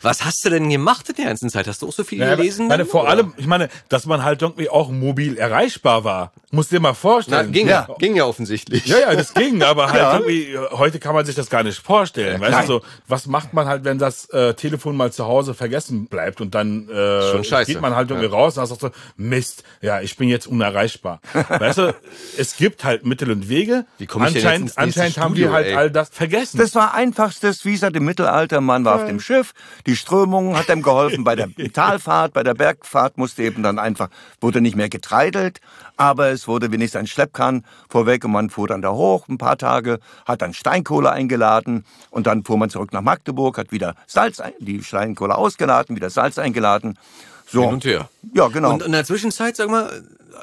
Was 0.02 0.24
hast 0.24 0.44
du 0.44 0.50
denn 0.50 0.68
gemacht 0.68 1.08
in 1.08 1.16
der 1.16 1.26
ganzen 1.26 1.50
Zeit? 1.50 1.66
Hast 1.68 1.82
du 1.82 1.88
auch 1.88 1.92
so 1.92 2.04
viel 2.04 2.18
Ja, 2.20 2.34
gelesen? 2.34 2.68
meine, 2.68 2.84
dann, 2.84 2.90
vor 2.90 3.02
oder? 3.02 3.10
allem, 3.10 3.34
ich 3.36 3.46
meine, 3.46 3.68
dass 3.88 4.06
man 4.06 4.22
halt 4.22 4.42
irgendwie 4.42 4.68
auch 4.68 4.90
mobil 4.90 5.36
erreichbar 5.36 6.04
war. 6.04 6.15
Musst 6.50 6.70
dir 6.72 6.80
mal 6.80 6.90
Na, 6.90 6.94
vorstellen. 6.94 7.52
ging 7.52 7.68
ja. 7.68 7.86
Ja. 7.88 7.94
ging 7.98 8.16
ja 8.16 8.24
offensichtlich. 8.24 8.86
Ja, 8.86 8.98
ja, 8.98 9.14
das 9.14 9.34
ging, 9.34 9.62
aber 9.62 9.86
halt 9.90 9.96
Ja. 10.00 10.14
irgendwie, 10.18 10.56
heute 10.72 10.98
kann 10.98 11.14
man 11.14 11.26
sich 11.26 11.34
das 11.34 11.50
gar 11.50 11.62
nicht 11.62 11.78
vorstellen. 11.78 12.40
weißt 12.40 12.62
du, 12.68 12.74
so, 12.74 12.82
was 13.08 13.26
macht 13.26 13.52
man 13.52 13.66
halt, 13.66 13.84
wenn 13.84 13.98
das 13.98 14.26
äh, 14.30 14.54
Telefon 14.54 14.96
mal 14.96 15.12
zu 15.12 15.26
Hause 15.26 15.54
vergessen 15.54 16.06
bleibt 16.06 16.40
und 16.40 16.54
dann 16.54 16.88
äh, 16.88 17.42
geht 17.64 17.80
man 17.80 17.94
halt 17.96 18.10
irgendwie 18.10 18.28
raus 18.28 18.56
und 18.56 18.66
sagt 18.66 18.80
so, 18.80 18.90
Mist, 19.16 19.64
ja, 19.80 20.00
ich 20.00 20.16
bin 20.16 20.28
jetzt 20.28 20.46
unerreichbar. 20.46 21.20
weißt 21.48 21.78
du, 21.78 21.94
es 22.38 22.56
gibt 22.56 22.84
halt 22.84 23.04
Mittel 23.04 23.30
und 23.30 23.48
Wege. 23.48 23.84
Wie 23.98 24.06
komm 24.06 24.24
ich 24.24 24.34
denn 24.34 24.42
jetzt 24.42 24.78
anscheinend 24.78 24.78
anscheinend 24.78 25.18
haben 25.18 25.32
Studio, 25.34 25.48
wir 25.50 25.54
halt 25.54 25.66
ey? 25.66 25.74
all 25.76 25.90
das 25.90 26.08
vergessen. 26.10 26.58
Das 26.58 26.74
war 26.74 26.94
einfachstes, 26.94 27.64
wie 27.64 27.76
seit 27.76 27.94
dem 27.94 28.04
Mittelalter. 28.04 28.60
Man 28.60 28.84
war 28.84 28.96
auf 28.96 29.06
dem 29.06 29.20
Schiff, 29.20 29.52
die 29.86 29.96
Strömung 29.96 30.56
hat 30.56 30.68
ihm 30.68 30.82
geholfen. 30.82 31.24
Bei 31.24 31.34
der 31.36 31.48
Talfahrt, 31.72 32.32
bei 32.32 32.42
der 32.42 32.54
Bergfahrt 32.54 33.18
musste 33.18 33.42
eben 33.42 33.62
dann 33.62 33.78
einfach, 33.78 34.08
wurde 34.40 34.60
nicht 34.60 34.76
mehr 34.76 34.88
getreidelt, 34.88 35.60
aber 35.96 36.28
es 36.28 36.46
wurde 36.48 36.70
wenigstens 36.72 37.00
ein 37.00 37.06
Schleppkahn 37.06 37.64
vorweg 37.88 38.24
und 38.24 38.32
man 38.32 38.50
fuhr 38.50 38.68
dann 38.68 38.82
da 38.82 38.92
hoch 38.92 39.28
ein 39.28 39.38
paar 39.38 39.58
Tage, 39.58 39.98
hat 40.26 40.42
dann 40.42 40.54
Steinkohle 40.54 41.10
eingeladen 41.10 41.84
und 42.10 42.26
dann 42.26 42.44
fuhr 42.44 42.58
man 42.58 42.70
zurück 42.70 42.92
nach 42.92 43.02
Magdeburg, 43.02 43.58
hat 43.58 43.72
wieder 43.72 43.94
Salz, 44.06 44.42
die 44.58 44.82
Steinkohle 44.82 45.36
ausgeladen, 45.36 45.96
wieder 45.96 46.10
Salz 46.10 46.38
eingeladen. 46.38 46.98
So. 47.46 47.62
Hin 47.62 47.74
und 47.74 47.84
her. 47.84 48.08
Ja, 48.34 48.48
genau. 48.48 48.72
Und 48.72 48.82
in 48.82 48.92
der 48.92 49.04
Zwischenzeit, 49.04 49.56
sag 49.56 49.70
mal, 49.70 50.02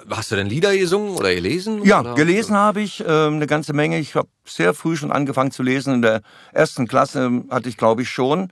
hast 0.10 0.32
du 0.32 0.36
denn 0.36 0.48
Lieder 0.48 0.76
gesungen 0.76 1.16
oder 1.16 1.34
gelesen? 1.34 1.84
Ja, 1.84 2.00
oder? 2.00 2.16
gelesen 2.16 2.56
habe 2.56 2.82
ich 2.82 3.04
ähm, 3.06 3.36
eine 3.36 3.48
ganze 3.48 3.74
Menge. 3.74 4.00
Ich 4.00 4.16
habe 4.16 4.30
sehr 4.46 4.74
früh 4.74 4.96
schon 4.96 5.12
angefangen 5.12 5.52
zu 5.52 5.64
lesen. 5.64 5.96
In 5.96 6.02
der 6.02 6.22
ersten 6.54 6.88
Klasse 6.88 7.44
hatte 7.50 7.70
ich, 7.70 7.78
glaube 7.78 8.02
ich, 8.04 8.10
schon. 8.10 8.52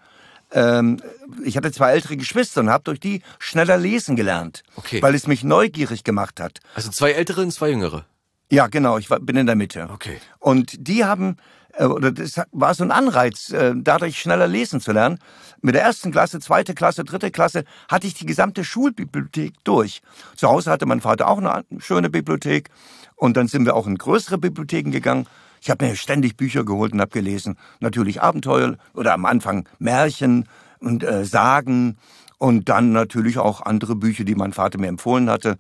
Ähm, 0.52 0.98
ich 1.44 1.56
hatte 1.58 1.72
zwei 1.72 1.92
ältere 1.92 2.18
Geschwister 2.18 2.62
und 2.62 2.70
habe 2.70 2.84
durch 2.84 3.00
die 3.00 3.22
schneller 3.40 3.78
lesen 3.78 4.16
gelernt, 4.16 4.64
Okay. 4.76 5.02
weil 5.02 5.16
es 5.16 5.28
mich 5.28 5.44
neugierig 5.44 6.04
gemacht 6.04 6.40
hat. 6.40 6.60
Also 6.76 6.90
zwei 6.92 7.12
ältere 7.12 7.42
und 7.42 7.52
zwei 7.52 7.70
jüngere. 7.70 8.06
Ja, 8.50 8.68
genau, 8.68 8.98
ich 8.98 9.10
war, 9.10 9.20
bin 9.20 9.38
in 9.38 9.46
der 9.46 9.56
Mitte. 9.56 9.88
Okay. 9.94 10.20
Und 10.40 10.74
die 10.78 11.06
haben, 11.06 11.38
äh, 11.78 11.86
oder 11.86 12.12
das 12.12 12.36
war 12.52 12.74
so 12.74 12.84
ein 12.84 12.92
Anreiz, 12.92 13.50
äh, 13.52 13.74
dadurch 13.78 14.20
schneller 14.20 14.48
lesen 14.48 14.82
zu 14.82 14.92
lernen. 14.92 15.20
Mit 15.62 15.76
der 15.76 15.84
ersten 15.84 16.12
Klasse, 16.12 16.42
zweite 16.42 16.74
Klasse, 16.74 17.06
dritte 17.06 17.32
Klasse 17.32 17.64
hatte 17.88 18.08
ich 18.08 18.14
die 18.14 18.26
gesamte 18.26 18.66
Schulbibliothek 18.66 19.54
durch. 19.64 20.02
Zu 20.36 20.50
Hause 20.50 20.70
hatte 20.70 20.86
mein 20.86 21.00
Vater 21.00 21.30
auch 21.30 21.38
eine 21.38 21.64
schöne 21.80 22.10
Bibliothek 22.10 22.70
und 23.16 23.38
dann 23.38 23.48
sind 23.48 23.66
wir 23.66 23.76
auch 23.76 23.88
in 23.88 23.98
größere 23.98 24.38
Bibliotheken 24.38 24.92
gegangen. 24.92 25.28
Ich 25.62 25.70
habe 25.70 25.86
mir 25.86 25.96
ständig 25.96 26.36
Bücher 26.38 26.64
geholt 26.66 26.92
und 26.94 27.00
habe 27.02 27.12
gelesen. 27.12 27.56
Natürlich 27.80 28.22
Abenteuer 28.22 28.78
oder 28.94 29.14
am 29.14 29.26
Anfang 29.26 29.68
Märchen 29.80 30.48
und 30.80 31.04
äh, 31.04 31.24
Sagen 31.24 31.98
und 32.40 32.68
dann 32.68 32.92
natürlich 32.92 33.38
auch 33.38 33.62
andere 33.62 33.96
Bücher, 33.96 34.24
die 34.24 34.34
mein 34.36 34.54
Vater 34.54 34.80
mir 34.80 34.88
empfohlen 34.88 35.30
hatte. 35.30 35.58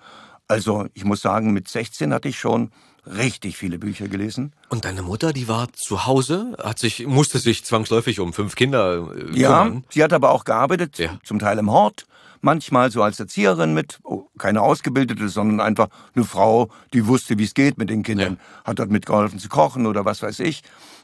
Also 0.47 0.87
ich 0.95 1.05
muss 1.05 1.21
sagen, 1.21 1.53
mit 1.53 1.67
16 1.67 2.13
hatte 2.13 2.27
ich 2.27 2.39
schon 2.39 2.71
richtig 3.05 3.57
viele 3.57 3.77
Bücher 3.77 4.07
gelesen. 4.07 4.53
Und 4.69 4.85
deine 4.85 5.03
Mutter, 5.03 5.33
die 5.33 5.47
war 5.47 5.71
zu 5.73 6.05
Hause, 6.07 6.55
hat 6.61 6.79
sich, 6.79 7.05
musste 7.05 7.37
sich 7.39 7.63
zwangsläufig 7.63 8.19
um 8.19 8.33
fünf 8.33 8.55
Kinder 8.55 9.07
äh, 9.15 9.39
Ja, 9.39 9.63
kümmern. 9.63 9.83
sie 9.89 10.03
hat 10.03 10.13
aber 10.13 10.31
auch 10.31 10.43
gearbeitet, 10.45 10.97
Ja. 10.97 11.17
zum 11.23 11.37
Teil 11.39 11.57
im 11.59 11.69
Hort, 11.71 12.05
manchmal 12.41 12.91
so 12.91 13.01
als 13.03 13.19
Erzieherin 13.19 13.73
mit, 13.73 13.99
oh, 14.03 14.27
keine 14.37 14.61
Ausgebildete, 14.61 15.29
sondern 15.29 15.61
einfach 15.61 15.87
eine 16.15 16.25
Frau, 16.25 16.69
die 16.93 17.07
wusste, 17.07 17.37
wie 17.37 17.43
es 17.43 17.53
geht 17.53 17.77
mit 17.77 17.89
den 17.89 18.03
Kindern, 18.03 18.37
ja. 18.39 18.67
hat 18.67 18.79
dort 18.79 18.91
mitgeholfen 18.91 19.39
zu 19.39 19.49
kochen 19.49 19.85
oder 19.85 20.05
was 20.05 20.21
weiß 20.21 20.39
ich. 20.41 20.63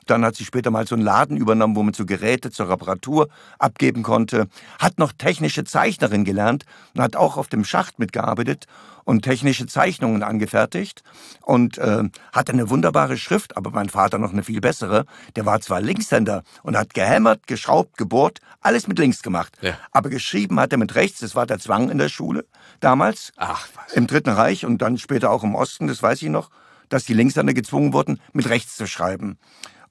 Dann 0.10 0.26
hat 0.26 0.36
sie 0.36 0.46
später 0.46 0.72
mal 0.72 0.88
so 0.88 0.96
einen 0.96 1.04
Laden 1.04 1.38
übernommen, 1.38 1.76
wo 1.76 1.84
man 1.84 1.93
so 1.93 2.06
Geräte 2.06 2.52
zur 2.52 2.70
Reparatur 2.70 3.30
abgeben 3.60 4.04
konnte. 4.04 4.48
Hat 4.80 5.00
noch 5.00 5.12
technische 5.12 5.63
Zeichnerin 5.63 6.26
gelernt 6.26 6.65
und 6.96 7.02
hat 7.02 7.15
auch 7.15 7.38
auf 7.38 7.48
dem 7.48 7.63
Schacht 7.63 8.00
mitgearbeitet 8.00 8.65
und 9.08 9.22
technische 9.22 9.67
Zeichnungen 9.67 10.22
angefertigt 10.22 11.02
und 11.41 11.78
äh, 11.78 12.04
hatte 12.34 12.52
eine 12.52 12.70
wunderbare 12.70 13.17
Schrift, 13.17 13.56
aber 13.56 13.72
mein 13.72 13.88
Vater 13.88 14.17
noch 14.17 14.34
eine 14.34 14.43
viel 14.43 14.60
bessere. 14.60 15.06
Der 15.38 15.46
war 15.46 15.62
zwar 15.62 15.80
Linkshänder 15.80 16.43
und 16.62 16.76
hat 16.76 16.93
gehämmert, 16.93 17.48
geschraubt, 17.48 17.98
gebohrt, 17.98 18.39
alles 18.60 18.86
mit 18.88 19.00
links 19.00 19.24
gemacht. 19.24 19.58
Ja. 19.62 19.78
Aber 19.91 20.10
geschrieben 20.10 20.60
hat 20.60 20.74
er 20.74 20.78
mit 20.78 20.96
rechts, 20.96 21.22
das 21.22 21.36
war 21.36 21.46
der 21.46 21.58
Zwang 21.58 21.89
in 21.89 21.98
der 22.00 22.10
Schule 22.10 22.46
damals. 22.82 23.32
Ach, 23.38 23.65
was. 23.76 23.93
Im 23.93 24.08
Dritten 24.08 24.32
Reich 24.32 24.65
und 24.65 24.82
dann 24.82 24.98
später 24.98 25.32
auch 25.32 25.43
im 25.46 25.56
Osten, 25.56 25.88
das 25.88 26.04
weiß 26.04 26.22
ich 26.22 26.30
noch, 26.30 26.50
dass 26.89 27.06
die 27.06 27.13
Linkshänder 27.13 27.54
gezwungen 27.54 27.93
wurden, 27.93 28.20
mit 28.34 28.50
rechts 28.50 28.76
zu 28.76 28.88
schreiben. 28.88 29.38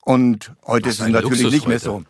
Und 0.07 0.53
heute 0.65 0.89
ist 0.89 1.01
es 1.01 1.09
natürlich 1.09 1.43
Luxus 1.43 1.53
nicht 1.53 1.67
mehr 1.67 1.81
so. 1.81 2.05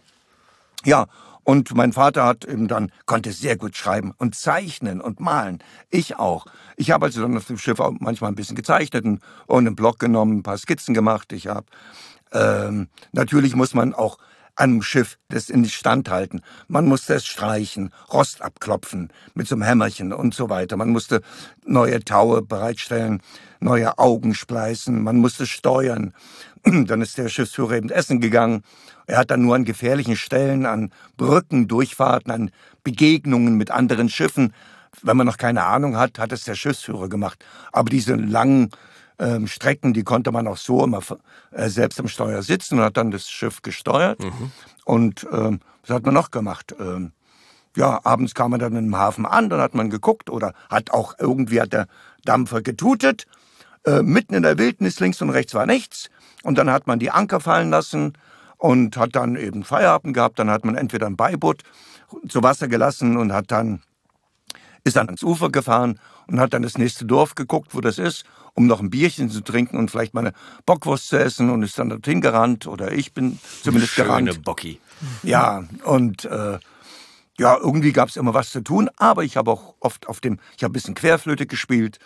Ja, 0.85 1.07
und 1.45 1.75
mein 1.75 1.95
Vater 1.95 2.27
hat 2.27 2.45
eben 2.45 2.69
dann, 2.69 2.93
konnte 3.07 3.33
sehr 3.33 3.57
gut 3.57 3.75
schreiben 3.75 4.13
und 4.19 4.35
zeichnen 4.35 5.01
und 5.01 5.19
malen. 5.19 5.61
Ich 5.89 6.17
auch. 6.17 6.45
Ich 6.77 6.91
habe 6.91 7.07
also 7.07 7.23
dann 7.23 7.39
auf 7.39 7.47
dem 7.47 7.57
Schiff 7.57 7.81
auch 7.81 7.95
manchmal 7.99 8.31
ein 8.31 8.35
bisschen 8.35 8.55
gezeichnet 8.55 9.07
und, 9.07 9.23
und 9.47 9.67
einen 9.67 9.77
Block 9.77 9.99
genommen, 9.99 10.39
ein 10.39 10.43
paar 10.43 10.59
Skizzen 10.59 10.93
gemacht. 10.93 11.33
Ich 11.33 11.47
habe, 11.47 11.65
ähm, 12.33 12.89
natürlich 13.13 13.57
muss 13.57 13.73
man 13.73 13.95
auch 13.95 14.19
einem 14.57 14.83
Schiff 14.83 15.19
das 15.29 15.51
in 15.51 15.65
Stand 15.67 16.11
halten. 16.11 16.41
Man 16.69 16.87
musste 16.87 17.15
es 17.15 17.27
streichen, 17.27 17.93
Rost 18.13 18.43
abklopfen 18.43 19.11
mit 19.35 19.47
so 19.47 19.55
einem 19.55 19.63
Hämmerchen 19.63 20.13
und 20.13 20.35
so 20.35 20.51
weiter. 20.51 20.77
Man 20.77 20.91
musste 20.91 21.23
neue 21.65 22.01
Taue 22.05 22.43
bereitstellen, 22.43 23.23
neue 23.61 23.99
Augen 23.99 24.35
spleißen, 24.35 25.03
man 25.03 25.17
musste 25.17 25.47
steuern. 25.47 26.15
Dann 26.65 27.03
ist 27.03 27.19
der 27.19 27.29
Schiffsführer 27.29 27.77
eben 27.77 27.91
essen 27.91 28.21
gegangen. 28.21 28.63
Er 29.07 29.19
hat 29.19 29.31
dann 29.31 29.43
nur 29.43 29.55
an 29.55 29.65
gefährlichen 29.65 30.17
Stellen, 30.17 30.67
an 30.67 30.91
Brücken, 31.17 31.69
Durchfahrten, 31.69 32.33
an 32.33 32.51
Begegnungen 32.83 33.57
mit 33.57 33.71
anderen 33.71 34.09
Schiffen, 34.09 34.53
wenn 35.03 35.17
man 35.17 35.27
noch 35.27 35.37
keine 35.37 35.65
Ahnung 35.65 35.97
hat, 35.97 36.19
hat 36.19 36.33
es 36.33 36.45
der 36.45 36.55
Schiffsführer 36.55 37.09
gemacht. 37.09 37.45
Aber 37.73 37.91
diese 37.91 38.15
langen 38.15 38.71
ähm, 39.19 39.47
Strecken, 39.47 39.93
die 39.93 40.05
konnte 40.05 40.33
man 40.33 40.47
auch 40.47 40.57
so 40.57 40.85
immer 40.85 41.01
äh, 41.53 41.69
selbst 41.69 42.01
am 42.01 42.09
Steuer 42.09 42.43
sitzen 42.43 42.79
und 42.79 42.85
hat 42.85 42.97
dann 42.97 43.11
das 43.11 43.29
Schiff 43.31 43.63
gesteuert. 43.63 44.21
Mhm. 44.23 44.53
Und 44.85 45.27
ähm, 45.33 45.61
was 45.83 45.97
hat 45.97 46.05
man 46.05 46.15
noch 46.15 46.31
gemacht? 46.31 46.75
Ähm, 46.79 47.13
ja, 47.77 48.01
abends 48.05 48.35
kam 48.35 48.53
man 48.53 48.61
dann 48.61 48.77
im 48.77 48.97
Hafen 48.97 49.27
an, 49.27 49.51
dann 49.51 49.61
hat 49.61 49.75
man 49.75 49.91
geguckt 49.91 50.31
oder 50.31 50.55
hat 50.71 50.91
auch 50.91 51.15
irgendwie 51.19 51.61
hat 51.61 51.73
der 51.73 51.87
Dampfer 52.25 52.63
getutet. 52.63 53.27
Äh, 53.85 54.03
mitten 54.03 54.35
in 54.35 54.43
der 54.43 54.59
Wildnis 54.59 54.99
links 55.01 55.23
und 55.23 55.31
rechts 55.31 55.55
war 55.55 55.67
nichts. 55.67 56.11
Und 56.43 56.59
dann 56.59 56.71
hat 56.71 56.87
man 56.87 56.99
die 56.99 57.11
Anker 57.11 57.41
fallen 57.41 57.71
lassen 57.71 58.15
und 58.57 58.97
hat 58.97 59.15
dann 59.15 59.37
eben 59.37 59.63
Feierabend 59.63 60.15
gehabt. 60.15 60.39
Dann 60.39 60.51
hat 60.51 60.65
man 60.65 60.75
entweder 60.75 61.07
ein 61.07 61.17
Beiboot 61.17 61.63
zu 62.29 62.43
Wasser 62.43 62.69
gelassen 62.69 63.17
und 63.17 63.33
hat 63.33 63.51
dann 63.51 63.83
ist 64.87 64.97
dann 64.97 65.09
ans 65.09 65.23
Ufer 65.23 65.51
gefahren 65.51 65.99
und 66.29 66.39
hat 66.39 66.55
dann 66.55 66.63
das 66.63 66.79
nächste 66.79 67.05
Dorf 67.05 67.35
geguckt, 67.35 67.75
wo 67.75 67.81
das 67.81 67.99
ist, 67.99 68.25
um 68.55 68.67
noch 68.67 68.81
ein 68.81 68.89
Bierchen 68.89 69.29
zu 69.29 69.41
trinken 69.41 69.77
und 69.77 69.91
vielleicht 69.91 70.15
mal 70.15 70.21
eine 70.21 70.33
Bockwurst 70.65 71.09
zu 71.09 71.19
essen 71.19 71.51
und 71.51 71.63
ist 71.65 71.79
dann 71.79 71.89
dorthin 71.89 72.21
gerannt 72.21 72.67
oder 72.67 72.93
ich 72.93 73.13
bin 73.13 73.39
zumindest 73.63 73.95
Schöne 73.95 74.07
gerannt. 74.07 74.29
Schöne 74.29 74.41
Bocki. 74.41 74.81
Ja, 75.25 75.65
und 75.85 76.25
äh, 76.25 76.59
ja, 77.39 77.59
irgendwie 77.59 77.93
gab 77.93 78.09
es 78.09 78.17
immer 78.17 78.33
was 78.33 78.51
zu 78.51 78.63
tun, 78.63 78.89
aber 78.97 79.25
ich 79.25 79.37
habe 79.37 79.51
auch 79.51 79.75
oft 79.81 80.09
auf 80.09 80.21
dem, 80.21 80.39
ich 80.57 80.63
habe 80.63 80.71
ein 80.71 80.75
bisschen 80.75 80.95
Querflöte 80.95 81.47
gespielt 81.47 81.99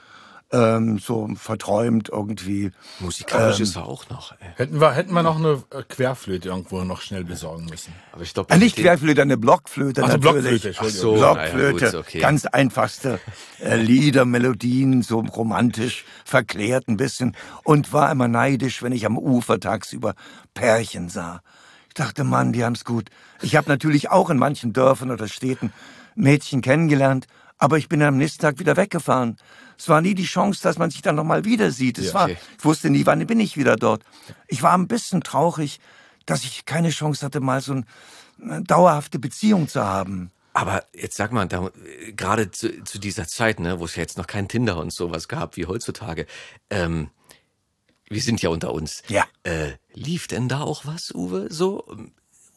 ähm, 0.52 0.98
so 0.98 1.28
verträumt 1.36 2.08
irgendwie. 2.08 2.72
Musikalisch 2.98 3.58
ähm, 3.58 3.62
ist 3.62 3.76
er 3.76 3.86
auch 3.86 4.08
noch. 4.08 4.32
Ey. 4.32 4.48
Hätten 4.56 4.80
wir, 4.80 4.92
hätten 4.92 5.12
wir 5.12 5.22
noch 5.22 5.36
eine 5.36 5.62
äh, 5.70 5.82
Querflöte 5.88 6.48
irgendwo 6.48 6.82
noch 6.82 7.00
schnell 7.00 7.24
besorgen 7.24 7.66
müssen. 7.66 7.94
Aber 8.12 8.22
ich 8.22 8.34
glaube, 8.34 8.52
äh, 8.52 8.58
nicht 8.58 8.76
Querflöte, 8.76 9.22
eine 9.22 9.36
Blockflöte 9.36 10.02
also 10.02 10.16
natürlich. 10.16 10.62
Blockflöte, 10.62 10.78
Ach 10.80 10.88
so, 10.88 11.14
Blockflöte, 11.14 11.84
ja, 11.84 11.90
gut, 11.92 12.00
okay. 12.00 12.18
ganz 12.18 12.46
einfachste 12.46 13.20
äh, 13.60 13.76
Lieder, 13.76 14.24
Melodien, 14.24 15.02
so 15.02 15.20
romantisch 15.20 16.04
verklärt 16.24 16.88
ein 16.88 16.96
bisschen 16.96 17.36
und 17.62 17.92
war 17.92 18.10
immer 18.10 18.28
neidisch, 18.28 18.82
wenn 18.82 18.92
ich 18.92 19.06
am 19.06 19.18
Ufer 19.18 19.60
tagsüber 19.60 20.14
Pärchen 20.54 21.08
sah. 21.08 21.42
Ich 21.88 21.94
dachte, 21.94 22.24
Mann, 22.24 22.52
die 22.52 22.64
haben's 22.64 22.84
gut. 22.84 23.10
Ich 23.42 23.56
habe 23.56 23.68
natürlich 23.68 24.10
auch 24.10 24.30
in 24.30 24.38
manchen 24.38 24.72
Dörfern 24.72 25.10
oder 25.10 25.28
Städten 25.28 25.72
Mädchen 26.14 26.60
kennengelernt, 26.60 27.26
aber 27.58 27.78
ich 27.78 27.88
bin 27.88 28.02
am 28.02 28.16
nächsten 28.16 28.40
Tag 28.40 28.58
wieder 28.58 28.76
weggefahren. 28.76 29.36
Es 29.80 29.88
war 29.88 30.02
nie 30.02 30.14
die 30.14 30.24
Chance, 30.24 30.62
dass 30.62 30.76
man 30.76 30.90
sich 30.90 31.00
dann 31.00 31.14
nochmal 31.14 31.46
wieder 31.46 31.70
sieht. 31.70 31.96
Es 31.96 32.08
ja, 32.08 32.14
war, 32.14 32.28
ich 32.28 32.38
wusste 32.58 32.90
nie, 32.90 33.06
wann 33.06 33.26
bin 33.26 33.40
ich 33.40 33.56
wieder 33.56 33.76
dort. 33.76 34.02
Ich 34.46 34.62
war 34.62 34.76
ein 34.76 34.88
bisschen 34.88 35.22
traurig, 35.22 35.80
dass 36.26 36.44
ich 36.44 36.66
keine 36.66 36.90
Chance 36.90 37.24
hatte, 37.24 37.40
mal 37.40 37.62
so 37.62 37.72
eine 38.42 38.62
dauerhafte 38.62 39.18
Beziehung 39.18 39.68
zu 39.68 39.82
haben. 39.82 40.32
Aber 40.52 40.84
jetzt 40.92 41.16
sag 41.16 41.32
mal, 41.32 41.48
da, 41.48 41.70
gerade 42.14 42.50
zu, 42.50 42.84
zu, 42.84 42.98
dieser 42.98 43.26
Zeit, 43.26 43.58
ne, 43.58 43.80
wo 43.80 43.86
es 43.86 43.96
ja 43.96 44.02
jetzt 44.02 44.18
noch 44.18 44.26
kein 44.26 44.48
Tinder 44.48 44.76
und 44.76 44.92
sowas 44.92 45.28
gab 45.28 45.56
wie 45.56 45.64
heutzutage, 45.64 46.26
ähm, 46.68 47.08
wir 48.10 48.20
sind 48.20 48.42
ja 48.42 48.50
unter 48.50 48.74
uns. 48.74 49.02
Ja. 49.08 49.24
Äh, 49.44 49.72
lief 49.94 50.26
denn 50.26 50.50
da 50.50 50.60
auch 50.60 50.84
was, 50.84 51.14
Uwe? 51.14 51.46
So 51.50 51.86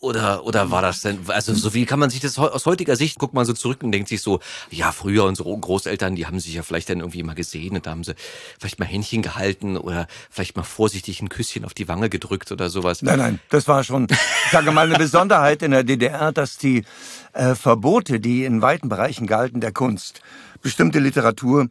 oder, 0.03 0.45
oder 0.45 0.69
war 0.69 0.81
das 0.81 1.01
denn, 1.01 1.19
also 1.27 1.53
so 1.53 1.73
wie 1.73 1.85
kann 1.85 1.97
man 1.97 2.09
sich 2.09 2.19
das 2.19 2.37
aus 2.37 2.65
heutiger 2.65 2.95
Sicht, 2.95 3.17
guckt 3.19 3.33
man 3.33 3.45
so 3.45 3.53
zurück 3.53 3.81
und 3.83 3.91
denkt 3.91 4.09
sich 4.09 4.21
so, 4.21 4.39
ja, 4.69 4.91
früher 4.91 5.23
unsere 5.23 5.57
Großeltern, 5.57 6.15
die 6.15 6.27
haben 6.27 6.39
sich 6.39 6.53
ja 6.53 6.61
vielleicht 6.61 6.89
dann 6.89 6.99
irgendwie 6.99 7.23
mal 7.23 7.35
gesehen 7.35 7.75
und 7.75 7.85
da 7.85 7.91
haben 7.91 8.03
sie 8.03 8.13
vielleicht 8.59 8.79
mal 8.79 8.85
Händchen 8.85 9.21
gehalten 9.21 9.77
oder 9.77 10.07
vielleicht 10.29 10.57
mal 10.57 10.63
vorsichtig 10.63 11.21
ein 11.21 11.29
Küsschen 11.29 11.63
auf 11.63 11.73
die 11.73 11.87
Wange 11.87 12.09
gedrückt 12.09 12.51
oder 12.51 12.69
sowas. 12.69 13.01
Nein, 13.01 13.17
nein, 13.17 13.39
das 13.49 13.67
war 13.67 13.83
schon, 13.83 14.07
sage 14.51 14.71
mal, 14.71 14.87
eine 14.87 14.97
Besonderheit 14.97 15.61
in 15.63 15.71
der 15.71 15.83
DDR, 15.85 16.33
dass 16.33 16.57
die 16.57 16.83
äh, 17.31 17.55
Verbote, 17.55 18.19
die 18.19 18.43
in 18.43 18.61
weiten 18.61 18.89
Bereichen 18.89 19.25
galten 19.25 19.61
der 19.61 19.71
Kunst, 19.71 20.21
bestimmte 20.61 20.99
Literatur, 20.99 21.69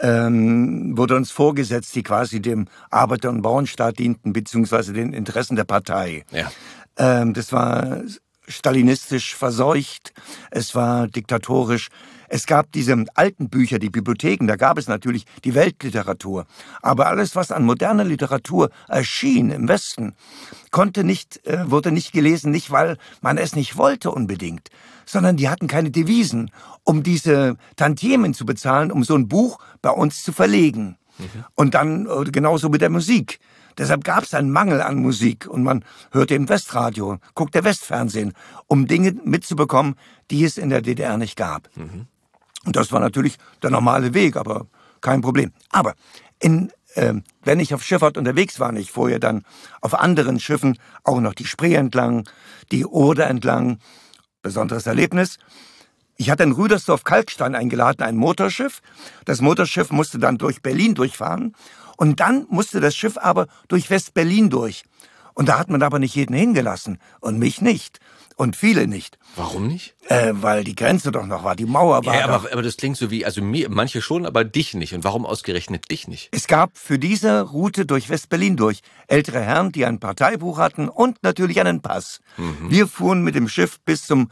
ähm, 0.00 0.96
wurde 0.96 1.16
uns 1.16 1.30
vorgesetzt, 1.30 1.94
die 1.94 2.02
quasi 2.02 2.40
dem 2.40 2.68
Arbeiter- 2.90 3.30
und 3.30 3.42
Bauernstaat 3.42 3.98
dienten, 3.98 4.32
beziehungsweise 4.32 4.92
den 4.92 5.12
Interessen 5.12 5.56
der 5.56 5.64
Partei. 5.64 6.24
Ja. 6.32 6.50
Ähm, 6.96 7.34
das 7.34 7.52
war 7.52 8.02
stalinistisch 8.48 9.34
verseucht, 9.34 10.12
es 10.50 10.74
war 10.74 11.08
diktatorisch. 11.08 11.88
Es 12.28 12.46
gab 12.46 12.72
diese 12.72 13.04
alten 13.14 13.48
Bücher, 13.48 13.78
die 13.78 13.90
Bibliotheken, 13.90 14.48
da 14.48 14.56
gab 14.56 14.78
es 14.78 14.88
natürlich 14.88 15.26
die 15.44 15.54
Weltliteratur. 15.54 16.46
Aber 16.82 17.06
alles, 17.06 17.36
was 17.36 17.52
an 17.52 17.64
moderner 17.64 18.02
Literatur 18.02 18.70
erschien 18.88 19.50
im 19.50 19.68
Westen, 19.68 20.14
konnte 20.72 21.04
nicht, 21.04 21.46
äh, 21.46 21.70
wurde 21.70 21.92
nicht 21.92 22.12
gelesen, 22.12 22.50
nicht 22.50 22.72
weil 22.72 22.96
man 23.20 23.38
es 23.38 23.54
nicht 23.54 23.76
wollte 23.76 24.10
unbedingt, 24.10 24.70
sondern 25.04 25.36
die 25.36 25.48
hatten 25.48 25.68
keine 25.68 25.92
Devisen, 25.92 26.50
um 26.82 27.04
diese 27.04 27.56
Tantiemen 27.76 28.34
zu 28.34 28.44
bezahlen, 28.44 28.90
um 28.90 29.04
so 29.04 29.14
ein 29.14 29.28
Buch 29.28 29.58
bei 29.80 29.90
uns 29.90 30.24
zu 30.24 30.32
verlegen. 30.32 30.98
Mhm. 31.18 31.44
Und 31.54 31.74
dann 31.74 32.06
äh, 32.06 32.24
genauso 32.30 32.68
mit 32.68 32.80
der 32.80 32.90
Musik. 32.90 33.38
Deshalb 33.78 34.04
gab 34.04 34.24
es 34.24 34.34
einen 34.34 34.50
Mangel 34.50 34.80
an 34.80 34.96
Musik 34.96 35.46
und 35.46 35.62
man 35.62 35.84
hörte 36.10 36.34
im 36.34 36.48
Westradio, 36.48 37.18
guckte 37.34 37.64
Westfernsehen, 37.64 38.32
um 38.66 38.86
Dinge 38.86 39.14
mitzubekommen, 39.24 39.96
die 40.30 40.44
es 40.44 40.56
in 40.58 40.70
der 40.70 40.80
DDR 40.80 41.18
nicht 41.18 41.36
gab. 41.36 41.68
Mhm. 41.76 42.06
Und 42.64 42.76
das 42.76 42.90
war 42.90 43.00
natürlich 43.00 43.36
der 43.62 43.70
normale 43.70 44.14
Weg, 44.14 44.36
aber 44.36 44.66
kein 45.00 45.20
Problem. 45.20 45.52
Aber 45.70 45.94
in, 46.40 46.72
äh, 46.94 47.14
wenn 47.44 47.60
ich 47.60 47.74
auf 47.74 47.82
Schifffahrt 47.82 48.16
unterwegs 48.16 48.58
war, 48.58 48.74
ich 48.74 48.90
vorher 48.90 49.18
dann 49.18 49.44
auf 49.80 49.94
anderen 49.94 50.40
Schiffen 50.40 50.78
auch 51.04 51.20
noch 51.20 51.34
die 51.34 51.46
Spree 51.46 51.74
entlang, 51.74 52.28
die 52.72 52.84
Oder 52.84 53.28
entlang, 53.28 53.78
besonderes 54.42 54.86
Erlebnis. 54.86 55.38
Ich 56.16 56.30
hatte 56.30 56.44
in 56.44 56.52
Rüdersdorf 56.52 57.04
Kalkstein 57.04 57.54
eingeladen, 57.54 58.02
ein 58.02 58.16
Motorschiff. 58.16 58.80
Das 59.26 59.40
Motorschiff 59.40 59.90
musste 59.90 60.18
dann 60.18 60.38
durch 60.38 60.62
Berlin 60.62 60.94
durchfahren 60.94 61.54
und 61.96 62.20
dann 62.20 62.46
musste 62.48 62.80
das 62.80 62.94
Schiff 62.94 63.16
aber 63.18 63.46
durch 63.68 63.90
West-Berlin 63.90 64.50
durch. 64.50 64.84
Und 65.34 65.50
da 65.50 65.58
hat 65.58 65.68
man 65.68 65.82
aber 65.82 65.98
nicht 65.98 66.14
jeden 66.14 66.34
hingelassen. 66.34 66.98
Und 67.20 67.38
mich 67.38 67.60
nicht. 67.60 68.00
Und 68.36 68.56
viele 68.56 68.86
nicht. 68.86 69.18
Warum 69.34 69.66
nicht? 69.66 69.94
Äh, 70.08 70.32
weil 70.34 70.64
die 70.64 70.74
Grenze 70.74 71.10
doch 71.10 71.26
noch 71.26 71.44
war, 71.44 71.56
die 71.56 71.64
Mauer 71.64 72.04
war. 72.04 72.14
Ja, 72.14 72.24
aber, 72.28 72.52
aber 72.52 72.62
das 72.62 72.76
klingt 72.76 72.96
so 72.96 73.10
wie, 73.10 73.24
also 73.24 73.42
mir, 73.42 73.68
manche 73.70 74.00
schon, 74.02 74.26
aber 74.26 74.44
dich 74.44 74.74
nicht. 74.74 74.94
Und 74.94 75.04
warum 75.04 75.24
ausgerechnet 75.26 75.90
dich 75.90 76.06
nicht? 76.08 76.28
Es 76.32 76.46
gab 76.46 76.76
für 76.76 76.98
diese 76.98 77.42
Route 77.42 77.86
durch 77.86 78.08
West-Berlin 78.10 78.56
durch 78.56 78.80
ältere 79.08 79.40
Herren, 79.40 79.72
die 79.72 79.84
ein 79.84 80.00
Parteibuch 80.00 80.58
hatten 80.58 80.88
und 80.88 81.22
natürlich 81.22 81.60
einen 81.60 81.80
Pass. 81.80 82.20
Mhm. 82.36 82.70
Wir 82.70 82.86
fuhren 82.86 83.22
mit 83.22 83.34
dem 83.34 83.48
Schiff 83.48 83.78
bis 83.80 84.06
zum 84.06 84.30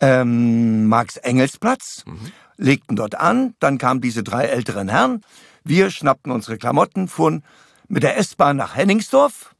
ähm, 0.00 0.86
Marx-Engels-Platz, 0.86 2.04
mhm. 2.06 2.32
legten 2.56 2.96
dort 2.96 3.16
an, 3.16 3.54
dann 3.58 3.78
kamen 3.78 4.00
diese 4.00 4.22
drei 4.22 4.44
älteren 4.46 4.88
Herren, 4.88 5.22
wir 5.68 5.90
schnappten 5.90 6.32
unsere 6.32 6.58
Klamotten, 6.58 7.08
fuhren 7.08 7.44
mit 7.88 8.02
der 8.02 8.18
S-Bahn 8.18 8.56
nach 8.56 8.74
Henningsdorf 8.76 9.54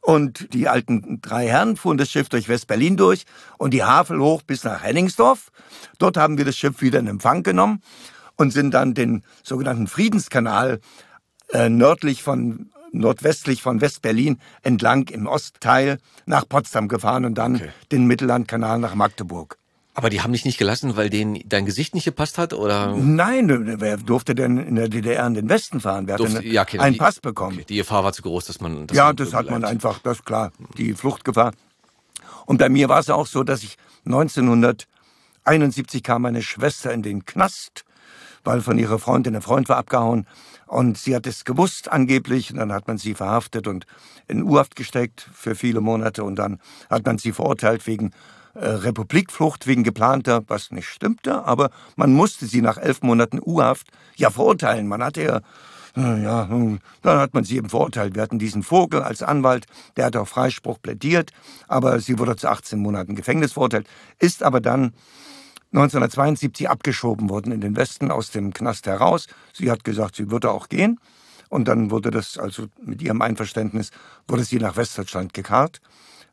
Und 0.00 0.54
die 0.54 0.68
alten 0.68 1.20
drei 1.20 1.48
Herren 1.48 1.76
fuhren 1.76 1.98
das 1.98 2.10
Schiff 2.10 2.28
durch 2.28 2.48
West-Berlin 2.48 2.96
durch 2.96 3.24
und 3.58 3.72
die 3.72 3.82
Havel 3.82 4.20
hoch 4.20 4.42
bis 4.42 4.64
nach 4.64 4.82
Henningsdorf. 4.82 5.50
Dort 5.98 6.16
haben 6.16 6.38
wir 6.38 6.44
das 6.44 6.56
Schiff 6.56 6.80
wieder 6.80 6.98
in 6.98 7.06
Empfang 7.08 7.42
genommen 7.42 7.82
und 8.36 8.52
sind 8.52 8.72
dann 8.72 8.94
den 8.94 9.22
sogenannten 9.42 9.86
Friedenskanal 9.86 10.80
äh, 11.52 11.68
nördlich 11.68 12.22
von 12.22 12.70
nordwestlich 12.92 13.60
von 13.60 13.80
West-Berlin 13.82 14.38
entlang 14.62 15.08
im 15.08 15.26
Ostteil 15.26 15.98
nach 16.24 16.48
Potsdam 16.48 16.88
gefahren 16.88 17.24
und 17.26 17.34
dann 17.36 17.56
Okay. 17.56 17.68
den 17.92 18.06
Mittellandkanal 18.06 18.78
nach 18.78 18.94
Magdeburg. 18.94 19.58
Aber 19.98 20.10
die 20.10 20.22
haben 20.22 20.32
dich 20.32 20.44
nicht 20.44 20.58
gelassen, 20.58 20.96
weil 20.96 21.10
denen 21.10 21.40
dein 21.44 21.66
Gesicht 21.66 21.92
nicht 21.92 22.04
gepasst 22.04 22.38
hat, 22.38 22.52
oder? 22.54 22.94
Nein, 22.94 23.80
wer 23.80 23.96
durfte 23.96 24.36
denn 24.36 24.56
in 24.56 24.76
der 24.76 24.88
DDR 24.88 25.26
in 25.26 25.34
den 25.34 25.48
Westen 25.48 25.80
fahren? 25.80 26.06
Wer 26.06 26.18
Durfte- 26.18 26.36
hat 26.36 26.44
denn 26.44 26.52
ja, 26.52 26.62
okay, 26.62 26.78
einen 26.78 26.92
die- 26.92 27.00
Pass 27.00 27.18
bekommen? 27.18 27.56
Okay, 27.56 27.64
die 27.68 27.76
Gefahr 27.78 28.04
war 28.04 28.12
zu 28.12 28.22
groß, 28.22 28.46
dass 28.46 28.60
man. 28.60 28.86
Dass 28.86 28.96
ja, 28.96 29.06
man 29.06 29.16
das 29.16 29.34
hat 29.34 29.50
man 29.50 29.64
einfach, 29.64 29.98
das 29.98 30.18
ist 30.18 30.24
klar, 30.24 30.52
die 30.76 30.94
Fluchtgefahr. 30.94 31.50
Und 32.46 32.58
bei 32.58 32.68
mir 32.68 32.88
war 32.88 33.00
es 33.00 33.10
auch 33.10 33.26
so, 33.26 33.42
dass 33.42 33.64
ich 33.64 33.76
1971 35.44 36.04
kam 36.04 36.22
meine 36.22 36.42
Schwester 36.42 36.92
in 36.92 37.02
den 37.02 37.24
Knast, 37.24 37.84
weil 38.44 38.60
von 38.60 38.78
ihrer 38.78 39.00
Freundin 39.00 39.34
ein 39.34 39.42
Freund 39.42 39.68
war 39.68 39.78
abgehauen. 39.78 40.28
Und 40.68 40.96
sie 40.96 41.16
hat 41.16 41.26
es 41.26 41.44
gewusst 41.44 41.90
angeblich. 41.90 42.52
Und 42.52 42.58
dann 42.58 42.72
hat 42.72 42.86
man 42.86 42.98
sie 42.98 43.14
verhaftet 43.14 43.66
und 43.66 43.84
in 44.28 44.44
U-Haft 44.44 44.76
gesteckt 44.76 45.28
für 45.32 45.56
viele 45.56 45.80
Monate. 45.80 46.22
Und 46.22 46.36
dann 46.36 46.60
hat 46.88 47.04
man 47.04 47.18
sie 47.18 47.32
verurteilt 47.32 47.84
wegen 47.88 48.12
Republikflucht, 48.64 49.66
wegen 49.66 49.84
geplanter, 49.84 50.42
was 50.46 50.70
nicht 50.70 50.88
stimmte. 50.88 51.44
Aber 51.44 51.70
man 51.96 52.12
musste 52.12 52.46
sie 52.46 52.60
nach 52.60 52.78
elf 52.78 53.02
Monaten 53.02 53.40
U-Haft 53.44 53.88
ja 54.16 54.30
verurteilen. 54.30 54.88
Man 54.88 55.02
hatte 55.02 55.22
ja 55.22 55.40
äh, 55.96 56.22
ja, 56.22 56.46
nun, 56.46 56.80
dann 57.02 57.18
hat 57.18 57.34
man 57.34 57.44
sie 57.44 57.56
eben 57.56 57.68
verurteilt. 57.68 58.14
Wir 58.14 58.22
hatten 58.22 58.38
diesen 58.38 58.62
Vogel 58.62 59.02
als 59.02 59.22
Anwalt, 59.22 59.66
der 59.96 60.06
hat 60.06 60.16
auf 60.16 60.28
Freispruch 60.28 60.80
plädiert, 60.80 61.32
aber 61.66 61.98
sie 62.00 62.18
wurde 62.18 62.36
zu 62.36 62.48
18 62.48 62.78
Monaten 62.78 63.16
Gefängnis 63.16 63.52
verurteilt, 63.52 63.88
ist 64.18 64.42
aber 64.42 64.60
dann 64.60 64.92
1972 65.72 66.70
abgeschoben 66.70 67.28
worden 67.28 67.52
in 67.52 67.60
den 67.60 67.76
Westen 67.76 68.10
aus 68.10 68.30
dem 68.30 68.52
Knast 68.52 68.86
heraus. 68.86 69.26
Sie 69.52 69.70
hat 69.70 69.84
gesagt, 69.84 70.16
sie 70.16 70.30
würde 70.30 70.50
auch 70.50 70.68
gehen. 70.68 70.98
Und 71.50 71.66
dann 71.66 71.90
wurde 71.90 72.10
das, 72.10 72.38
also 72.38 72.66
mit 72.84 73.02
ihrem 73.02 73.22
Einverständnis, 73.22 73.90
wurde 74.26 74.44
sie 74.44 74.58
nach 74.58 74.76
Westdeutschland 74.76 75.34
gekarrt. 75.34 75.80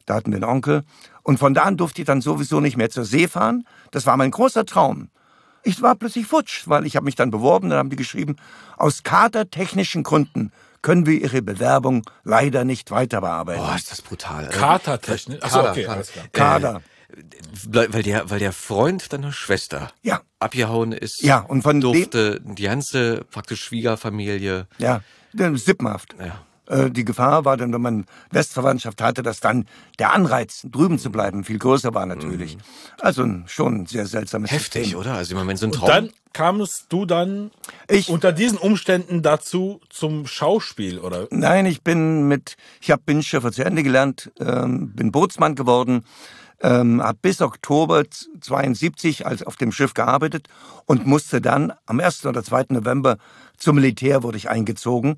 Da 0.06 0.16
hatten 0.16 0.32
wir 0.32 0.38
einen 0.38 0.44
Onkel. 0.50 0.84
Und 1.24 1.40
von 1.40 1.54
da 1.54 1.64
an 1.64 1.78
durfte 1.78 2.02
ich 2.02 2.06
dann 2.06 2.22
sowieso 2.22 2.60
nicht 2.60 2.78
mehr 2.78 2.90
zur 2.90 3.06
See 3.06 3.28
fahren. 3.28 3.66
Das 3.92 4.06
war 4.06 4.16
mein 4.18 4.32
großer 4.32 4.66
Traum. 4.66 5.10
Ich 5.64 5.82
war 5.82 5.96
plötzlich 5.96 6.28
futsch, 6.28 6.68
weil 6.68 6.86
ich 6.86 6.96
habe 6.96 7.06
mich 7.06 7.16
dann 7.16 7.32
beworben, 7.32 7.70
dann 7.72 7.80
haben 7.80 7.90
die 7.90 7.96
geschrieben, 7.96 8.36
aus 8.78 9.02
kadertechnischen 9.02 10.04
Gründen 10.04 10.52
können 10.84 11.08
wir 11.08 11.20
Ihre 11.20 11.42
Bewerbung 11.42 12.04
leider 12.24 12.64
nicht 12.66 12.92
weiter 12.92 13.22
bearbeiten. 13.22 13.62
Boah, 13.62 13.76
ist 13.76 13.90
das 13.90 14.04
brutal. 14.04 14.48
Katertechnik. 14.50 15.44
Achso, 15.44 15.58
Kader, 15.64 15.72
okay, 15.72 15.84
Kader. 15.86 16.04
Kader. 16.34 16.82
Weil 17.68 17.94
weil 17.94 18.04
der, 18.04 18.30
weil 18.30 18.40
der 18.40 18.52
Freund 18.54 19.12
deiner 19.14 19.32
Schwester 19.32 19.90
Ja. 20.04 20.22
abgehauen 20.38 20.92
ist, 20.92 21.24
Ja, 21.24 21.40
und 21.40 21.64
von 21.64 21.78
dem- 21.78 21.82
durfte 21.82 22.42
die 22.42 22.64
ganze 22.64 23.24
praktisch 23.32 23.64
Schwiegerfamilie. 23.64 24.68
Ja, 24.78 25.02
äh, 25.38 25.56
sippenhaft. 25.56 26.14
Ja. 26.20 26.44
Äh, 26.68 26.90
Die 26.92 27.06
Gefahr 27.06 27.46
war 27.46 27.58
dann, 27.58 27.74
wenn 27.74 27.82
man 27.82 28.06
Westverwandtschaft 28.32 29.02
hatte, 29.02 29.22
dass 29.24 29.40
dann 29.40 29.66
der 30.00 30.14
Anreiz, 30.14 30.62
drüben 30.72 30.98
zu 31.00 31.12
bleiben, 31.12 31.44
viel 31.44 31.60
größer 31.60 31.94
war 31.94 32.06
natürlich. 32.06 32.58
Also 33.00 33.24
ein- 33.24 33.44
schon 33.48 33.82
ein 33.82 33.86
sehr 33.86 34.06
seltsames 34.08 34.52
Mhm. 34.52 34.56
Heftig, 34.56 34.84
System. 34.84 35.00
oder? 35.00 35.14
Also 35.14 35.32
ich 35.32 35.36
meine, 35.38 35.48
wenn 35.50 35.58
so 35.58 35.68
ein 35.68 35.72
Traum. 35.72 35.88
Dann 35.88 36.10
kamst 36.34 36.88
du 36.90 37.06
dann 37.06 37.52
Ich- 37.88 38.10
unter 38.10 38.32
diesen 38.34 38.58
Umständen 38.58 39.22
dazu 39.22 39.80
zum 39.90 40.28
Schauspiel, 40.28 41.00
oder? 41.00 41.28
Nein, 41.32 41.66
ich 41.66 41.82
bin 41.84 42.28
mit, 42.28 42.58
ich 42.82 42.92
habe 42.92 43.02
Binnenschiffer 43.06 43.52
zu 43.52 43.64
Ende 43.64 43.84
gelernt, 43.84 44.32
ähm, 44.40 44.92
bin 44.94 45.12
Bootsmann 45.12 45.56
geworden, 45.56 46.04
ähm, 46.62 47.02
habe 47.04 47.20
bis 47.22 47.42
Oktober 47.42 48.04
72 48.42 49.26
als 49.26 49.44
auf 49.44 49.56
dem 49.56 49.72
Schiff 49.72 49.94
gearbeitet 49.94 50.48
und 50.86 51.06
musste 51.06 51.42
dann 51.42 51.74
am 51.86 52.00
1. 52.00 52.26
oder 52.30 52.44
2. 52.44 52.74
November 52.74 53.18
zum 53.58 53.76
Militär 53.76 54.24
wurde 54.24 54.38
ich 54.38 54.50
eingezogen, 54.50 55.18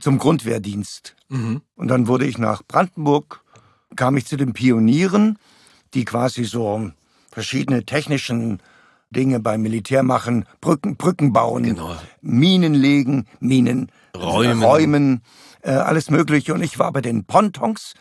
zum 0.00 0.18
Grundwehrdienst. 0.18 1.16
Und 1.28 1.88
dann 1.88 2.06
wurde 2.08 2.26
ich 2.26 2.36
nach 2.38 2.62
Brandenburg, 2.66 3.42
kam 3.96 4.16
ich 4.16 4.26
zu 4.26 4.36
den 4.36 4.52
Pionieren, 4.52 5.38
die 5.94 6.04
quasi 6.04 6.44
so 6.44 6.90
verschiedene 7.30 7.84
technischen 7.84 8.60
Dinge 9.10 9.40
beim 9.40 9.62
Militär 9.62 10.02
machen, 10.02 10.44
Brücken, 10.60 10.96
Brücken 10.96 11.32
bauen, 11.32 11.62
Genau. 11.64 11.96
Minen 12.20 12.74
legen, 12.74 13.26
Minen 13.40 13.90
Räumen. 14.16 14.62
räumen 14.62 15.22
äh, 15.62 15.70
alles 15.72 16.10
Mögliche. 16.10 16.52
Und 16.54 16.62
ich 16.62 16.78
war 16.78 16.92
bei 16.92 17.00
den 17.02 17.24
Pontons 17.24 17.94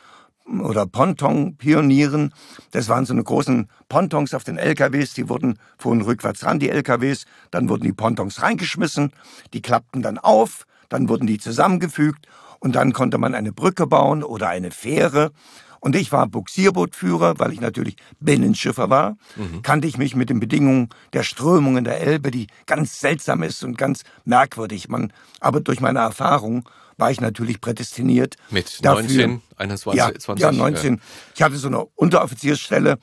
oder 0.45 0.85
Ponton-Pionieren. 0.85 2.33
Das 2.71 2.89
waren 2.89 3.05
so 3.05 3.13
eine 3.13 3.23
großen 3.23 3.69
Pontons 3.89 4.33
auf 4.33 4.43
den 4.43 4.57
LKWs, 4.57 5.13
die 5.13 5.29
wurden 5.29 5.57
fuhren 5.77 6.01
rückwärts 6.01 6.43
ran, 6.45 6.59
die 6.59 6.69
LKWs. 6.69 7.25
Dann 7.51 7.69
wurden 7.69 7.83
die 7.83 7.93
Pontons 7.93 8.41
reingeschmissen, 8.41 9.11
die 9.53 9.61
klappten 9.61 10.01
dann 10.01 10.17
auf, 10.17 10.65
dann 10.91 11.09
wurden 11.09 11.25
die 11.25 11.39
zusammengefügt 11.39 12.27
und 12.59 12.75
dann 12.75 12.93
konnte 12.93 13.17
man 13.17 13.33
eine 13.33 13.51
Brücke 13.51 13.87
bauen 13.87 14.23
oder 14.23 14.49
eine 14.49 14.71
Fähre. 14.71 15.31
Und 15.79 15.95
ich 15.95 16.11
war 16.11 16.27
Buxierbootführer, 16.27 17.39
weil 17.39 17.53
ich 17.53 17.59
natürlich 17.59 17.95
Binnenschiffer 18.19 18.91
war, 18.91 19.17
kannte 19.63 19.87
ich 19.87 19.97
mich 19.97 20.15
mit 20.15 20.29
den 20.29 20.39
Bedingungen 20.39 20.89
der 21.13 21.23
Strömungen 21.23 21.83
der 21.83 22.01
Elbe, 22.01 22.29
die 22.29 22.47
ganz 22.67 22.99
seltsam 22.99 23.41
ist 23.41 23.63
und 23.63 23.79
ganz 23.79 24.03
merkwürdig. 24.23 24.89
Man, 24.89 25.11
aber 25.39 25.59
durch 25.59 25.79
meine 25.79 25.99
Erfahrung 25.99 26.69
war 26.97 27.09
ich 27.09 27.19
natürlich 27.19 27.61
prädestiniert. 27.61 28.35
Mit 28.51 28.85
dafür. 28.85 29.01
19, 29.01 29.41
21, 29.57 29.97
ja, 29.97 30.19
20, 30.19 30.43
Ja, 30.43 30.51
19. 30.51 31.01
Ich 31.33 31.41
hatte 31.41 31.55
so 31.55 31.67
eine 31.67 31.83
Unteroffiziersstelle, 31.95 32.99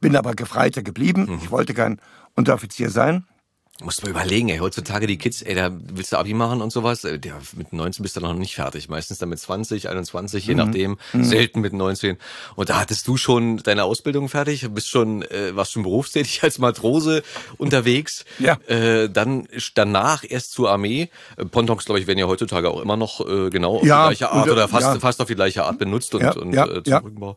bin 0.00 0.16
aber 0.16 0.34
Gefreiter 0.34 0.82
geblieben. 0.82 1.26
Mhm. 1.28 1.40
Ich 1.42 1.50
wollte 1.50 1.74
kein 1.74 2.00
Unteroffizier 2.34 2.88
sein. 2.88 3.26
Musst 3.80 4.02
mal 4.04 4.10
überlegen, 4.10 4.50
ey, 4.50 4.58
heutzutage 4.58 5.06
die 5.06 5.16
Kids, 5.16 5.40
ey, 5.42 5.54
da 5.54 5.70
willst 5.72 6.12
du 6.12 6.18
Abi 6.18 6.34
machen 6.34 6.60
und 6.60 6.70
sowas, 6.70 7.04
äh, 7.04 7.18
der, 7.18 7.40
mit 7.56 7.72
19 7.72 8.02
bist 8.02 8.14
du 8.16 8.20
noch 8.20 8.34
nicht 8.34 8.54
fertig, 8.54 8.88
meistens 8.90 9.18
dann 9.18 9.30
mit 9.30 9.40
20, 9.40 9.88
21, 9.88 10.44
Mhm. 10.44 10.48
je 10.50 10.54
nachdem, 10.54 10.98
selten 11.14 11.60
mit 11.62 11.72
19. 11.72 12.18
Und 12.54 12.68
da 12.68 12.78
hattest 12.78 13.08
du 13.08 13.16
schon 13.16 13.56
deine 13.56 13.84
Ausbildung 13.84 14.28
fertig, 14.28 14.68
bist 14.72 14.88
schon, 14.90 15.22
äh, 15.22 15.56
warst 15.56 15.72
schon 15.72 15.82
berufstätig 15.84 16.42
als 16.42 16.58
Matrose 16.58 17.22
unterwegs. 17.58 18.24
Ja. 18.38 18.54
Äh, 18.66 19.08
dann 19.08 19.46
danach 19.74 20.24
erst 20.28 20.52
zur 20.52 20.70
Armee. 20.70 21.08
Äh, 21.36 21.44
Pontons, 21.44 21.84
glaube 21.84 22.00
ich, 22.00 22.06
werden 22.06 22.18
ja 22.18 22.26
heutzutage 22.26 22.68
auch 22.70 22.80
immer 22.80 22.96
noch 22.96 23.20
äh, 23.26 23.50
genau 23.50 23.76
auf 23.76 23.84
Ja, 23.84 24.08
die 24.08 24.16
gleiche 24.16 24.32
Art 24.32 24.46
und, 24.46 24.52
oder 24.52 24.68
fast, 24.68 24.82
ja. 24.94 25.00
fast 25.00 25.20
auf 25.20 25.28
die 25.28 25.34
gleiche 25.34 25.64
Art 25.64 25.78
benutzt 25.78 26.14
und, 26.14 26.36
und 26.36 26.52
äh, 26.54 26.82
zum. 26.82 26.94
Rückenbau. 26.94 27.36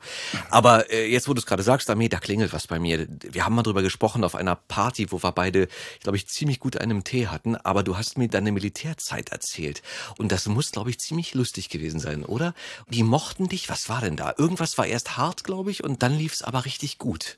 Aber 0.49 0.91
äh, 0.91 1.09
jetzt, 1.11 1.27
wo 1.29 1.33
du 1.33 1.39
es 1.39 1.45
gerade 1.45 1.63
sagst, 1.63 1.89
Armee, 1.89 2.09
da 2.09 2.17
klingelt 2.19 2.53
was 2.53 2.65
bei 2.67 2.79
mir. 2.79 3.07
Wir 3.31 3.45
haben 3.45 3.53
mal 3.55 3.61
drüber 3.63 3.81
gesprochen 3.83 4.23
auf 4.23 4.35
einer 4.35 4.55
Party, 4.55 5.11
wo 5.11 5.21
wir 5.23 5.31
beide, 5.31 5.67
glaube 6.01 6.17
ich, 6.17 6.24
ziemlich 6.25 6.59
gut 6.59 6.77
einen 6.77 7.03
Tee 7.03 7.27
hatten, 7.27 7.55
aber 7.55 7.83
du 7.83 7.97
hast 7.97 8.17
mir 8.17 8.27
deine 8.27 8.51
Militärzeit 8.51 9.29
erzählt. 9.29 9.81
Und 10.17 10.31
das 10.31 10.47
muss, 10.47 10.71
glaube 10.71 10.89
ich, 10.89 10.99
ziemlich 10.99 11.33
lustig 11.33 11.69
gewesen 11.69 11.99
sein, 11.99 12.23
oder? 12.23 12.53
Die 12.89 13.03
mochten 13.03 13.47
dich, 13.47 13.69
was 13.69 13.89
war 13.89 14.01
denn 14.01 14.15
da? 14.15 14.33
Irgendwas 14.38 14.77
war 14.77 14.85
erst 14.85 15.17
hart, 15.17 15.43
glaube 15.43 15.71
ich, 15.71 15.83
und 15.83 16.03
dann 16.03 16.13
lief 16.13 16.33
es 16.33 16.41
aber 16.41 16.65
richtig 16.65 16.97
gut. 16.97 17.38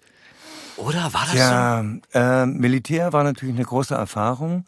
Oder 0.78 1.14
war 1.14 1.26
das 1.26 1.32
so? 1.32 1.38
Ja, 1.38 1.86
äh, 2.14 2.46
Militär 2.46 3.12
war 3.14 3.24
natürlich 3.24 3.56
eine 3.56 3.66
große 3.66 3.96
Erfahrung, 3.96 4.66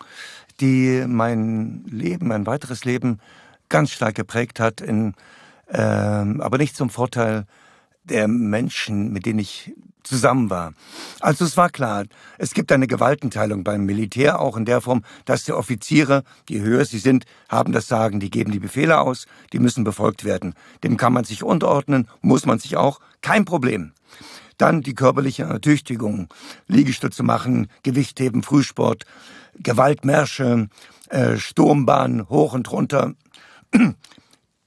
die 0.60 1.06
mein 1.08 1.86
Leben, 1.86 2.28
mein 2.28 2.46
weiteres 2.46 2.84
Leben 2.84 3.20
ganz 3.70 3.92
stark 3.92 4.16
geprägt 4.16 4.60
hat, 4.60 4.82
in, 4.82 5.14
ähm, 5.70 6.42
aber 6.42 6.58
nicht 6.58 6.76
zum 6.76 6.90
Vorteil 6.90 7.46
der 8.04 8.28
Menschen, 8.28 9.12
mit 9.14 9.26
denen 9.26 9.40
ich 9.40 9.74
zusammen 10.04 10.50
war. 10.50 10.74
Also 11.20 11.46
es 11.46 11.58
war 11.58 11.70
klar, 11.70 12.06
es 12.38 12.54
gibt 12.54 12.72
eine 12.72 12.88
Gewaltenteilung 12.88 13.64
beim 13.64 13.86
Militär 13.86 14.40
auch 14.40 14.58
in 14.58 14.66
der 14.66 14.82
Form, 14.82 15.04
dass 15.26 15.44
die 15.44 15.52
Offiziere, 15.52 16.24
je 16.50 16.62
höher 16.62 16.86
sie 16.86 17.00
sind, 17.00 17.26
haben 17.48 17.74
das 17.74 17.88
Sagen, 17.88 18.20
die 18.20 18.30
geben 18.30 18.52
die 18.52 18.60
Befehle 18.60 19.00
aus, 19.00 19.28
die 19.54 19.60
müssen 19.60 19.84
befolgt 19.84 20.24
werden. 20.24 20.56
Dem 20.84 20.98
kann 20.98 21.14
man 21.14 21.24
sich 21.24 21.44
unterordnen, 21.44 22.08
muss 22.22 22.46
man 22.46 22.60
sich 22.60 22.78
auch, 22.78 23.00
kein 23.22 23.46
Problem. 23.46 23.92
Dann 24.58 24.82
die 24.82 24.96
körperliche 24.96 25.44
Ertüchtigung, 25.44 26.28
Liegestütze 26.68 27.24
machen, 27.24 27.68
Gewichtheben, 27.84 28.44
Frühsport, 28.44 29.06
Gewaltmärsche, 29.58 30.70
äh, 31.10 31.38
Sturmbahn, 31.38 32.28
hoch 32.30 32.54
und 32.54 32.72
runter. 32.72 33.14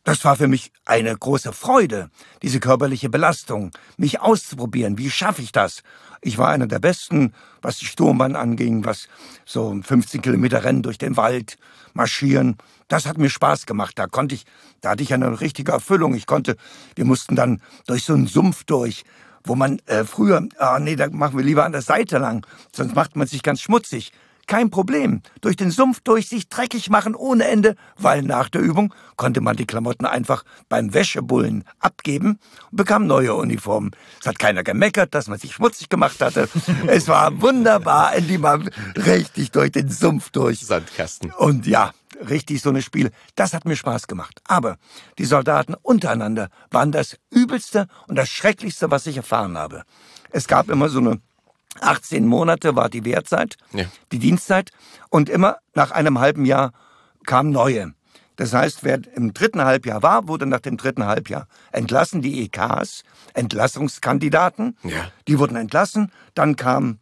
Das 0.05 0.25
war 0.25 0.35
für 0.35 0.49
mich 0.49 0.73
eine 0.85 1.17
große 1.17 1.53
Freude, 1.53 2.11
diese 2.43 2.59
körperliche 2.59 3.09
Belastung, 3.09 3.71
mich 3.97 4.21
auszuprobieren. 4.21 4.99
Wie 4.99 5.11
schaffe 5.11 5.43
ich 5.43 5.53
das? 5.53 5.83
Ich 6.23 6.39
war 6.39 6.49
einer 6.49 6.67
der 6.67 6.81
Besten, 6.81 7.33
was 7.63 7.79
die 7.79 7.87
Sturmbahn 7.87 8.35
anging, 8.35 8.85
was 8.85 9.07
so 9.45 9.79
15 9.81 10.21
Kilometer 10.21 10.65
Rennen 10.65 10.83
durch 10.83 10.99
den 10.99 11.17
Wald, 11.17 11.57
marschieren. 11.95 12.57
Das 12.89 13.07
hat 13.07 13.17
mir 13.17 13.31
Spaß 13.31 13.65
gemacht. 13.67 13.97
Da 13.97 14.09
konnte 14.09 14.35
ich, 14.35 14.45
da 14.81 14.91
hatte 14.91 15.05
ich 15.05 15.15
eine 15.15 15.41
richtige 15.41 15.71
Erfüllung. 15.71 16.15
Ich 16.15 16.27
konnte, 16.27 16.57
wir 16.97 17.05
mussten 17.05 17.37
dann 17.37 17.63
durch 17.87 18.05
so 18.05 18.15
einen 18.15 18.27
Sumpf 18.27 18.65
durch, 18.65 19.05
wo 19.45 19.55
man 19.55 19.79
äh, 19.87 20.05
früher, 20.05 20.49
ah 20.59 20.81
nee, 20.81 20.97
da 20.97 21.09
machen 21.11 21.37
wir 21.37 21.45
lieber 21.45 21.65
an 21.65 21.73
der 21.73 21.83
Seite 21.83 22.19
lang, 22.19 22.45
sonst 22.75 22.97
macht 22.97 23.15
man 23.15 23.29
sich 23.29 23.43
ganz 23.43 23.61
schmutzig. 23.61 24.13
Kein 24.47 24.71
Problem. 24.71 25.23
Durch 25.41 25.57
den 25.57 25.71
Sumpf 25.71 26.01
durch 26.01 26.29
sich 26.29 26.49
dreckig 26.49 26.91
machen 26.91 27.15
ohne 27.15 27.45
Ende, 27.45 27.77
weil 27.97 28.23
nach 28.23 28.49
der 28.49 28.61
Übung 28.61 28.95
konnte 29.17 29.41
man 29.41 29.57
die 29.57 29.67
Klamotten 29.67 30.07
einfach 30.07 30.45
beim 30.69 30.95
Wäschebullen 30.95 31.65
abgeben 31.79 32.39
und 32.71 32.77
bekam 32.77 33.07
neue 33.07 33.35
Uniformen. 33.35 33.93
Es 34.21 34.27
hat 34.27 34.39
keiner 34.39 34.63
gemeckert, 34.63 35.15
dass 35.15 35.29
man 35.29 35.39
sich 35.39 35.55
schmutzig 35.55 35.89
gemacht 35.89 36.21
hatte. 36.21 36.49
es 36.87 37.09
war 37.09 37.41
wunderbar, 37.41 38.15
endlich 38.15 38.39
mal 38.39 38.63
richtig 38.97 39.51
durch 39.51 39.73
den 39.73 39.89
Sumpf 39.89 40.31
durch. 40.31 40.61
Sandkasten. 40.61 41.31
Und 41.33 41.67
ja, 41.67 41.93
richtig 42.29 42.63
so 42.63 42.71
eine 42.71 42.83
Spiel. 42.83 43.11
Das 43.35 43.53
hat 43.53 43.65
mir 43.65 43.77
Spaß 43.77 44.07
gemacht. 44.07 44.41
Aber 44.47 44.77
die 45.19 45.25
Soldaten 45.25 45.75
untereinander 45.83 46.49
waren 46.71 46.93
das 46.93 47.17
Übelste 47.31 47.87
und 48.07 48.17
das 48.17 48.29
Schrecklichste, 48.29 48.91
was 48.91 49.07
ich 49.07 49.17
erfahren 49.17 49.57
habe. 49.57 49.85
Es 50.31 50.49
gab 50.49 50.71
immer 50.71 50.89
so 50.89 50.99
eine 50.99 51.21
18 51.81 52.27
Monate 52.27 52.77
war 52.77 52.89
die 52.89 53.05
Wehrzeit, 53.05 53.57
Ja. 53.73 53.85
die 54.13 54.19
Dienstzeit. 54.19 54.71
Und 55.11 55.29
immer 55.29 55.57
nach 55.75 55.91
einem 55.91 56.19
halben 56.19 56.45
Jahr 56.45 56.73
kamen 57.27 57.51
neue. 57.51 57.95
Das 58.37 58.53
heißt, 58.55 58.83
wer 58.83 59.01
im 59.15 59.35
dritten 59.35 59.63
Halbjahr 59.63 60.03
war, 60.03 60.27
wurde 60.27 60.47
nach 60.47 60.61
dem 60.61 60.77
dritten 60.77 61.05
Halbjahr 61.07 61.47
entlassen. 61.71 62.23
Die 62.23 62.43
EKs, 62.45 63.03
Entlassungskandidaten, 63.35 64.77
Ja. 64.83 65.11
die 65.29 65.39
wurden 65.39 65.57
entlassen. 65.57 66.11
Dann 66.35 66.57
kamen 66.57 66.99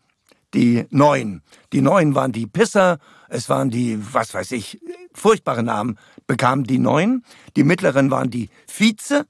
die 0.55 0.87
Neuen. 0.91 1.43
Die 1.73 1.81
Neuen 1.83 2.15
waren 2.15 2.33
die 2.33 2.47
Pisser, 2.47 2.99
es 3.29 3.49
waren 3.49 3.71
die, 3.71 3.99
was 4.13 4.35
weiß 4.35 4.51
ich, 4.53 4.81
furchtbare 5.15 5.63
Namen, 5.63 5.99
bekamen 6.27 6.65
die 6.65 6.79
Neuen. 6.79 7.25
Die 7.57 7.63
Mittleren 7.65 8.11
waren 8.11 8.31
die 8.31 8.51
Vize, 8.67 9.27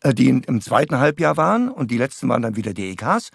äh, 0.00 0.12
die 0.12 0.28
im 0.28 0.60
zweiten 0.60 0.98
Halbjahr 0.98 1.36
waren 1.36 1.68
und 1.68 1.90
die 1.92 1.98
letzten 1.98 2.28
waren 2.28 2.42
dann 2.42 2.56
wieder 2.56 2.74
die 2.74 2.90
EKs. 2.90 3.30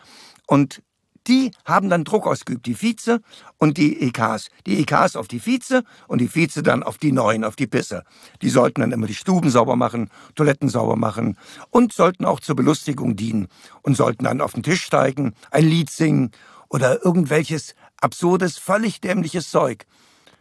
Und 0.47 0.81
die 1.27 1.51
haben 1.65 1.89
dann 1.89 2.03
Druck 2.03 2.27
ausgeübt, 2.27 2.65
die 2.65 2.81
Vize 2.81 3.21
und 3.57 3.77
die 3.77 4.01
EKs. 4.01 4.49
Die 4.65 4.79
EKs 4.79 5.15
auf 5.15 5.27
die 5.27 5.39
Vize 5.39 5.83
und 6.07 6.19
die 6.19 6.33
Vize 6.33 6.63
dann 6.63 6.83
auf 6.83 6.97
die 6.97 7.11
Neuen, 7.11 7.43
auf 7.43 7.55
die 7.55 7.67
Pisse. 7.67 8.03
Die 8.41 8.49
sollten 8.49 8.81
dann 8.81 8.91
immer 8.91 9.07
die 9.07 9.15
Stuben 9.15 9.49
sauber 9.49 9.75
machen, 9.75 10.09
Toiletten 10.35 10.69
sauber 10.69 10.95
machen 10.95 11.37
und 11.69 11.93
sollten 11.93 12.25
auch 12.25 12.39
zur 12.39 12.55
Belustigung 12.55 13.15
dienen 13.15 13.47
und 13.81 13.95
sollten 13.95 14.25
dann 14.25 14.41
auf 14.41 14.53
den 14.53 14.63
Tisch 14.63 14.83
steigen, 14.83 15.33
ein 15.51 15.65
Lied 15.65 15.89
singen 15.89 16.31
oder 16.69 17.03
irgendwelches 17.05 17.75
absurdes, 18.01 18.57
völlig 18.57 18.99
dämliches 19.01 19.49
Zeug. 19.49 19.85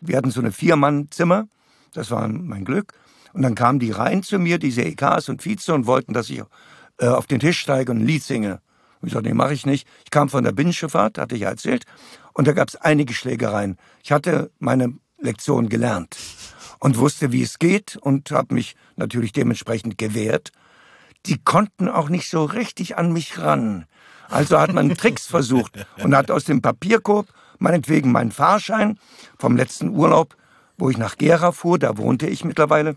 Wir 0.00 0.16
hatten 0.16 0.30
so 0.30 0.40
eine 0.40 0.50
Vier-Mann-Zimmer, 0.50 1.46
das 1.92 2.10
war 2.10 2.26
mein 2.26 2.64
Glück. 2.64 2.94
Und 3.32 3.42
dann 3.42 3.54
kamen 3.54 3.78
die 3.78 3.90
rein 3.90 4.22
zu 4.22 4.38
mir, 4.38 4.58
diese 4.58 4.82
EKs 4.82 5.28
und 5.28 5.44
Vize, 5.44 5.72
und 5.72 5.86
wollten, 5.86 6.12
dass 6.12 6.28
ich 6.28 6.42
äh, 6.98 7.06
auf 7.06 7.26
den 7.26 7.40
Tisch 7.40 7.60
steige 7.60 7.92
und 7.92 7.98
ein 7.98 8.06
Lied 8.06 8.22
singe. 8.22 8.60
Und 9.02 9.08
ich 9.08 9.14
sagte, 9.14 9.28
nee, 9.28 9.34
mache 9.34 9.52
ich 9.52 9.66
nicht. 9.66 9.86
Ich 10.04 10.10
kam 10.10 10.28
von 10.28 10.44
der 10.44 10.52
Binnenschifffahrt, 10.52 11.18
hatte 11.18 11.34
ich 11.34 11.42
ja 11.42 11.50
erzählt, 11.50 11.84
und 12.32 12.46
da 12.46 12.52
gab 12.52 12.68
es 12.68 12.76
einige 12.76 13.12
Schlägereien. 13.12 13.76
Ich 14.02 14.12
hatte 14.12 14.50
meine 14.58 14.94
Lektion 15.18 15.68
gelernt 15.68 16.16
und 16.78 16.98
wusste, 16.98 17.32
wie 17.32 17.42
es 17.42 17.58
geht 17.58 17.96
und 17.96 18.30
habe 18.30 18.54
mich 18.54 18.76
natürlich 18.96 19.32
dementsprechend 19.32 19.98
gewehrt. 19.98 20.52
Die 21.26 21.38
konnten 21.38 21.88
auch 21.88 22.08
nicht 22.08 22.30
so 22.30 22.44
richtig 22.44 22.96
an 22.96 23.12
mich 23.12 23.38
ran. 23.38 23.86
Also 24.28 24.58
hat 24.58 24.72
man 24.72 24.94
Tricks 24.94 25.26
versucht 25.26 25.86
und 26.02 26.16
hat 26.16 26.30
aus 26.30 26.44
dem 26.44 26.62
Papierkorb 26.62 27.26
meinetwegen 27.58 28.12
meinen 28.12 28.32
Fahrschein 28.32 28.98
vom 29.38 29.56
letzten 29.56 29.90
Urlaub, 29.90 30.36
wo 30.78 30.90
ich 30.90 30.96
nach 30.96 31.18
Gera 31.18 31.52
fuhr, 31.52 31.78
da 31.78 31.98
wohnte 31.98 32.26
ich 32.26 32.44
mittlerweile, 32.44 32.96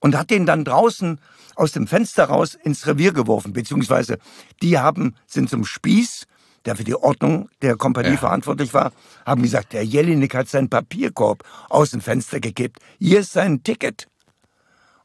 und 0.00 0.16
hat 0.16 0.30
den 0.30 0.44
dann 0.44 0.64
draußen 0.64 1.18
aus 1.56 1.72
dem 1.72 1.86
Fenster 1.86 2.24
raus 2.24 2.54
ins 2.54 2.86
Revier 2.86 3.12
geworfen, 3.12 3.52
beziehungsweise 3.52 4.18
die 4.62 4.78
haben, 4.78 5.14
sind 5.26 5.50
zum 5.50 5.64
Spieß, 5.64 6.26
der 6.64 6.76
für 6.76 6.84
die 6.84 6.94
Ordnung 6.94 7.48
der 7.60 7.76
Kompanie 7.76 8.12
Ja. 8.12 8.16
verantwortlich 8.18 8.72
war, 8.72 8.92
haben 9.26 9.42
gesagt, 9.42 9.72
der 9.72 9.84
Jelinek 9.84 10.34
hat 10.34 10.48
seinen 10.48 10.68
Papierkorb 10.70 11.42
aus 11.68 11.90
dem 11.90 12.00
Fenster 12.00 12.38
gekippt. 12.40 12.78
Hier 12.98 13.20
ist 13.20 13.32
sein 13.32 13.62
Ticket. 13.64 14.06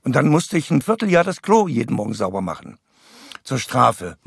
Und 0.04 0.16
dann 0.16 0.28
musste 0.28 0.58
ich 0.58 0.70
ein 0.72 0.82
Vierteljahr 0.82 1.24
das 1.24 1.42
Klo 1.42 1.68
jeden 1.68 1.96
Morgen 1.96 2.14
sauber 2.14 2.42
machen. 2.42 2.78
Zur 3.44 3.60
Strafe. 3.60 4.18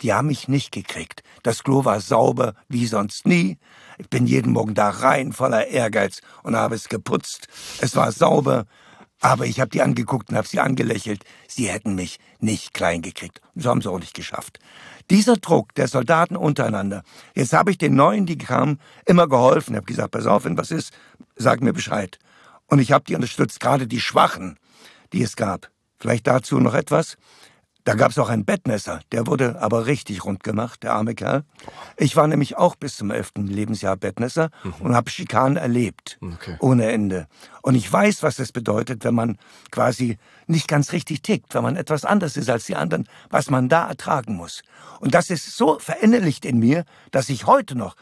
Die 0.00 0.12
haben 0.12 0.28
mich 0.28 0.48
nicht 0.48 0.72
gekriegt. 0.72 1.22
Das 1.42 1.62
Klo 1.62 1.84
war 1.84 2.00
sauber 2.00 2.54
wie 2.68 2.86
sonst 2.86 3.26
nie. 3.26 3.58
Ich 3.98 4.08
bin 4.08 4.26
jeden 4.26 4.52
Morgen 4.52 4.74
da 4.74 4.88
rein 4.88 5.32
voller 5.32 5.68
Ehrgeiz 5.68 6.20
und 6.42 6.56
habe 6.56 6.74
es 6.74 6.88
geputzt. 6.88 7.48
Es 7.80 7.94
war 7.96 8.12
sauber. 8.12 8.64
Aber 9.24 9.46
ich 9.46 9.60
habe 9.60 9.70
die 9.70 9.82
angeguckt 9.82 10.30
und 10.30 10.36
habe 10.36 10.48
sie 10.48 10.58
angelächelt. 10.58 11.24
Sie 11.46 11.68
hätten 11.68 11.94
mich 11.94 12.18
nicht 12.40 12.74
klein 12.74 13.02
gekriegt. 13.02 13.40
So 13.54 13.70
haben 13.70 13.80
sie 13.80 13.88
auch 13.88 14.00
nicht 14.00 14.14
geschafft. 14.14 14.58
Dieser 15.10 15.36
Druck 15.36 15.74
der 15.76 15.86
Soldaten 15.86 16.36
untereinander. 16.36 17.04
Jetzt 17.36 17.52
habe 17.52 17.70
ich 17.70 17.78
den 17.78 17.94
Neuen, 17.94 18.26
die 18.26 18.36
kamen, 18.36 18.80
immer 19.06 19.28
geholfen. 19.28 19.74
Ich 19.74 19.76
habe 19.76 19.86
gesagt, 19.86 20.10
pass 20.10 20.26
auf, 20.26 20.44
wenn 20.44 20.58
was 20.58 20.72
ist, 20.72 20.92
sag 21.36 21.60
mir 21.60 21.72
Bescheid. 21.72 22.18
Und 22.66 22.80
ich 22.80 22.90
habe 22.90 23.04
die 23.04 23.14
unterstützt, 23.14 23.60
gerade 23.60 23.86
die 23.86 24.00
Schwachen, 24.00 24.58
die 25.12 25.22
es 25.22 25.36
gab. 25.36 25.70
Vielleicht 26.00 26.26
dazu 26.26 26.58
noch 26.58 26.74
etwas. 26.74 27.16
Da 27.84 27.94
gab 27.94 28.12
es 28.12 28.18
auch 28.18 28.28
einen 28.28 28.44
Bettmesser, 28.44 29.00
der 29.10 29.26
wurde 29.26 29.60
aber 29.60 29.86
richtig 29.86 30.24
rund 30.24 30.44
gemacht, 30.44 30.84
der 30.84 30.92
arme 30.94 31.16
Kerl. 31.16 31.42
Ich 31.96 32.14
war 32.14 32.28
nämlich 32.28 32.56
auch 32.56 32.76
bis 32.76 32.94
zum 32.96 33.10
elften 33.10 33.48
Lebensjahr 33.48 33.96
Bettmesser 33.96 34.50
und 34.78 34.94
habe 34.94 35.10
Schikanen 35.10 35.56
erlebt, 35.56 36.16
Okay. 36.20 36.56
ohne 36.60 36.92
Ende. 36.92 37.26
Und 37.60 37.74
ich 37.74 37.92
weiß, 37.92 38.22
was 38.22 38.38
es 38.38 38.52
bedeutet, 38.52 39.02
wenn 39.04 39.14
man 39.16 39.36
quasi 39.72 40.16
nicht 40.46 40.68
ganz 40.68 40.92
richtig 40.92 41.22
tickt, 41.22 41.54
wenn 41.54 41.64
man 41.64 41.74
etwas 41.74 42.04
anders 42.04 42.36
ist 42.36 42.48
als 42.48 42.66
die 42.66 42.76
anderen, 42.76 43.08
was 43.30 43.50
man 43.50 43.68
da 43.68 43.88
ertragen 43.88 44.36
muss. 44.36 44.62
Und 45.00 45.14
das 45.14 45.28
ist 45.30 45.56
so 45.56 45.80
verinnerlicht 45.80 46.44
in 46.44 46.60
mir, 46.60 46.84
dass 47.10 47.28
ich 47.30 47.46
heute 47.46 47.74
noch 47.74 47.96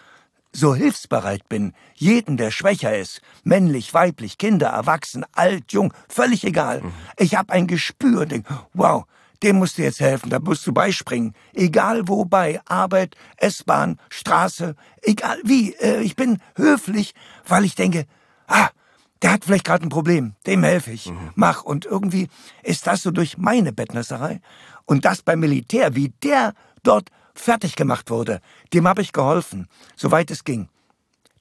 so 0.52 0.74
hilfsbereit 0.74 1.48
bin, 1.48 1.72
jeden, 1.94 2.36
der 2.36 2.50
schwächer 2.50 2.98
ist, 2.98 3.22
männlich, 3.44 3.94
weiblich, 3.94 4.36
Kinder, 4.36 4.68
Erwachsen, 4.68 5.24
alt, 5.32 5.72
jung, 5.72 5.94
völlig 6.08 6.44
egal. 6.44 6.82
Ich 7.16 7.36
habe 7.36 7.52
ein 7.52 7.66
Gespür, 7.66 8.26
denk, 8.26 8.46
wow, 8.74 9.04
dem 9.42 9.56
musst 9.56 9.78
du 9.78 9.82
jetzt 9.82 10.00
helfen, 10.00 10.30
da 10.30 10.38
musst 10.38 10.66
du 10.66 10.72
beispringen. 10.72 11.34
Egal 11.54 12.08
wobei, 12.08 12.60
Arbeit, 12.66 13.16
S-Bahn, 13.36 13.98
Straße, 14.10 14.74
egal 15.02 15.38
wie. 15.44 15.74
Äh, 15.74 16.02
ich 16.02 16.16
bin 16.16 16.38
höflich, 16.56 17.14
weil 17.46 17.64
ich 17.64 17.74
denke, 17.74 18.06
ah, 18.46 18.68
der 19.22 19.32
hat 19.32 19.44
vielleicht 19.44 19.64
gerade 19.64 19.84
ein 19.84 19.90
Problem, 19.90 20.34
dem 20.46 20.62
helfe 20.62 20.92
ich. 20.92 21.12
Mach. 21.34 21.62
Und 21.62 21.84
irgendwie 21.84 22.28
ist 22.62 22.86
das 22.86 23.02
so 23.02 23.10
durch 23.10 23.38
meine 23.38 23.72
Bettnässerei 23.72 24.40
und 24.86 25.04
das 25.04 25.22
beim 25.22 25.40
Militär, 25.40 25.94
wie 25.94 26.12
der 26.22 26.54
dort 26.82 27.10
fertig 27.34 27.76
gemacht 27.76 28.10
wurde, 28.10 28.40
dem 28.72 28.88
habe 28.88 29.02
ich 29.02 29.12
geholfen, 29.12 29.68
soweit 29.96 30.30
es 30.30 30.44
ging. 30.44 30.68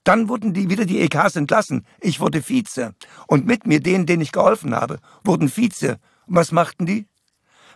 Dann 0.04 0.28
wurden 0.28 0.54
die 0.54 0.70
wieder 0.70 0.86
die 0.86 1.00
EKs 1.00 1.36
entlassen. 1.36 1.86
Ich 2.00 2.20
wurde 2.20 2.42
Vize. 2.42 2.94
Und 3.26 3.46
mit 3.46 3.66
mir 3.66 3.80
denen, 3.80 4.06
denen 4.06 4.22
ich 4.22 4.32
geholfen 4.32 4.74
habe, 4.74 4.98
wurden 5.24 5.48
Vize. 5.48 5.98
Und 6.26 6.36
was 6.36 6.52
machten 6.52 6.86
die? 6.86 7.06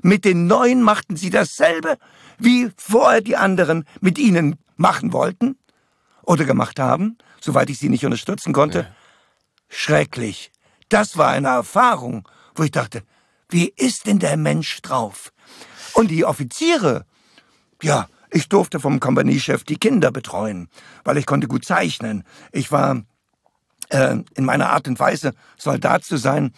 Mit 0.02 0.24
den 0.24 0.46
Neuen 0.46 0.82
machten 0.82 1.16
sie 1.16 1.30
dasselbe, 1.30 1.98
wie 2.38 2.70
vorher 2.76 3.20
die 3.20 3.36
anderen 3.36 3.84
mit 4.00 4.18
ihnen 4.18 4.56
machen 4.76 5.12
wollten 5.12 5.56
oder 6.22 6.44
gemacht 6.44 6.78
haben, 6.80 7.18
soweit 7.40 7.70
ich 7.70 7.78
sie 7.78 7.88
nicht 7.88 8.04
unterstützen 8.04 8.52
konnte. 8.52 8.92
Schrecklich. 9.68 10.50
Das 10.88 11.16
war 11.16 11.28
eine 11.28 11.48
Erfahrung, 11.48 12.28
wo 12.54 12.62
ich 12.62 12.70
dachte, 12.70 13.02
wie 13.48 13.72
ist 13.76 14.06
denn 14.06 14.18
der 14.18 14.36
Mensch 14.36 14.80
drauf? 14.82 15.32
Und 15.92 16.10
die 16.10 16.24
Offiziere, 16.24 17.06
ja, 17.82 18.08
ich 18.30 18.48
durfte 18.48 18.80
vom 18.80 19.00
Kompaniechef 19.00 19.64
die 19.64 19.76
Kinder 19.76 20.10
betreuen, 20.10 20.68
weil 21.04 21.18
ich 21.18 21.26
konnte 21.26 21.46
gut 21.46 21.64
zeichnen. 21.64 22.24
Ich 22.50 22.72
war 22.72 23.02
äh, 23.90 24.16
in 24.34 24.44
meiner 24.44 24.70
Art 24.70 24.88
und 24.88 24.98
Weise, 24.98 25.34
Soldat 25.56 26.04
zu 26.04 26.16
sein, 26.16 26.52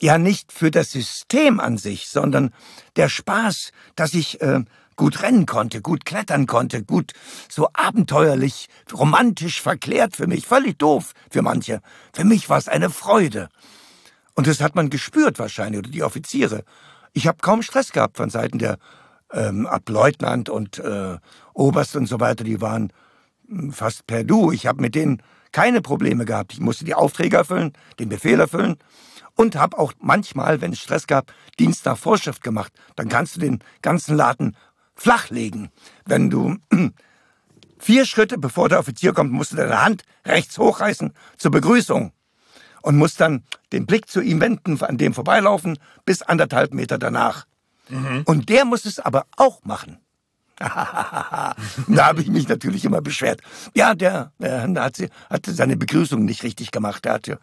ja 0.00 0.18
nicht 0.18 0.52
für 0.52 0.70
das 0.70 0.90
System 0.90 1.60
an 1.60 1.76
sich, 1.76 2.08
sondern 2.08 2.52
der 2.96 3.08
Spaß, 3.08 3.70
dass 3.96 4.14
ich 4.14 4.40
äh, 4.40 4.64
gut 4.96 5.22
rennen 5.22 5.46
konnte, 5.46 5.80
gut 5.80 6.04
klettern 6.04 6.46
konnte, 6.46 6.82
gut 6.82 7.12
so 7.48 7.68
abenteuerlich, 7.72 8.68
romantisch 8.92 9.62
verklärt 9.62 10.16
für 10.16 10.26
mich, 10.26 10.46
völlig 10.46 10.78
doof 10.78 11.12
für 11.30 11.42
manche. 11.42 11.80
Für 12.12 12.24
mich 12.24 12.48
war 12.48 12.58
es 12.58 12.68
eine 12.68 12.90
Freude. 12.90 13.48
Und 14.34 14.46
das 14.46 14.60
hat 14.60 14.74
man 14.74 14.90
gespürt 14.90 15.38
wahrscheinlich, 15.38 15.78
oder 15.78 15.90
die 15.90 16.02
Offiziere. 16.02 16.64
Ich 17.12 17.26
habe 17.26 17.38
kaum 17.40 17.62
Stress 17.62 17.92
gehabt 17.92 18.16
von 18.16 18.30
Seiten 18.30 18.58
der 18.58 18.78
ähm, 19.32 19.66
Ableutnant 19.66 20.48
und 20.48 20.78
äh, 20.78 21.18
Oberst 21.54 21.96
und 21.96 22.06
so 22.06 22.20
weiter. 22.20 22.44
Die 22.44 22.60
waren 22.60 22.92
mh, 23.48 23.72
fast 23.72 24.06
per 24.06 24.24
Du. 24.24 24.52
Ich 24.52 24.66
habe 24.66 24.80
mit 24.80 24.94
denen 24.94 25.22
keine 25.52 25.80
Probleme 25.80 26.24
gehabt. 26.24 26.52
Ich 26.52 26.60
musste 26.60 26.84
die 26.84 26.94
Aufträge 26.94 27.36
erfüllen, 27.36 27.72
den 27.98 28.08
Befehl 28.08 28.38
erfüllen 28.38 28.76
und 29.34 29.56
habe 29.56 29.78
auch 29.78 29.92
manchmal, 30.00 30.60
wenn 30.60 30.72
es 30.72 30.80
Stress 30.80 31.06
gab, 31.06 31.32
Dienst 31.58 31.84
nach 31.86 31.98
Vorschrift 31.98 32.42
gemacht. 32.42 32.72
Dann 32.96 33.08
kannst 33.08 33.36
du 33.36 33.40
den 33.40 33.60
ganzen 33.82 34.16
Laden 34.16 34.56
flachlegen. 34.94 35.70
Wenn 36.04 36.30
du 36.30 36.56
vier 37.78 38.06
Schritte 38.06 38.38
bevor 38.38 38.68
der 38.68 38.78
Offizier 38.78 39.12
kommt, 39.12 39.32
musst 39.32 39.52
du 39.52 39.56
deine 39.56 39.82
Hand 39.82 40.02
rechts 40.24 40.58
hochreißen 40.58 41.12
zur 41.36 41.50
Begrüßung 41.50 42.12
und 42.82 42.96
musst 42.96 43.20
dann 43.20 43.44
den 43.72 43.86
Blick 43.86 44.08
zu 44.08 44.20
ihm 44.20 44.40
wenden, 44.40 44.82
an 44.82 44.98
dem 44.98 45.14
vorbeilaufen, 45.14 45.78
bis 46.04 46.22
anderthalb 46.22 46.74
Meter 46.74 46.98
danach. 46.98 47.46
Und 48.24 48.48
der 48.48 48.64
muss 48.64 48.84
es 48.84 48.98
aber 48.98 49.26
auch 49.36 49.64
machen. 49.64 49.98
da 50.60 51.56
habe 51.98 52.20
ich 52.20 52.28
mich 52.28 52.46
natürlich 52.46 52.84
immer 52.84 53.00
beschwert. 53.00 53.40
Ja, 53.74 53.94
der, 53.94 54.30
der 54.38 54.62
hat, 54.74 54.96
sie, 54.96 55.08
hat 55.30 55.46
seine 55.46 55.78
Begrüßung 55.78 56.24
nicht 56.26 56.42
richtig 56.42 56.70
gemacht. 56.70 57.04
Der 57.06 57.14
hat 57.14 57.26
ja, 57.26 57.36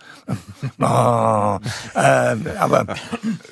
oh, 0.80 1.59
äh, 1.95 2.36
aber, 2.59 2.86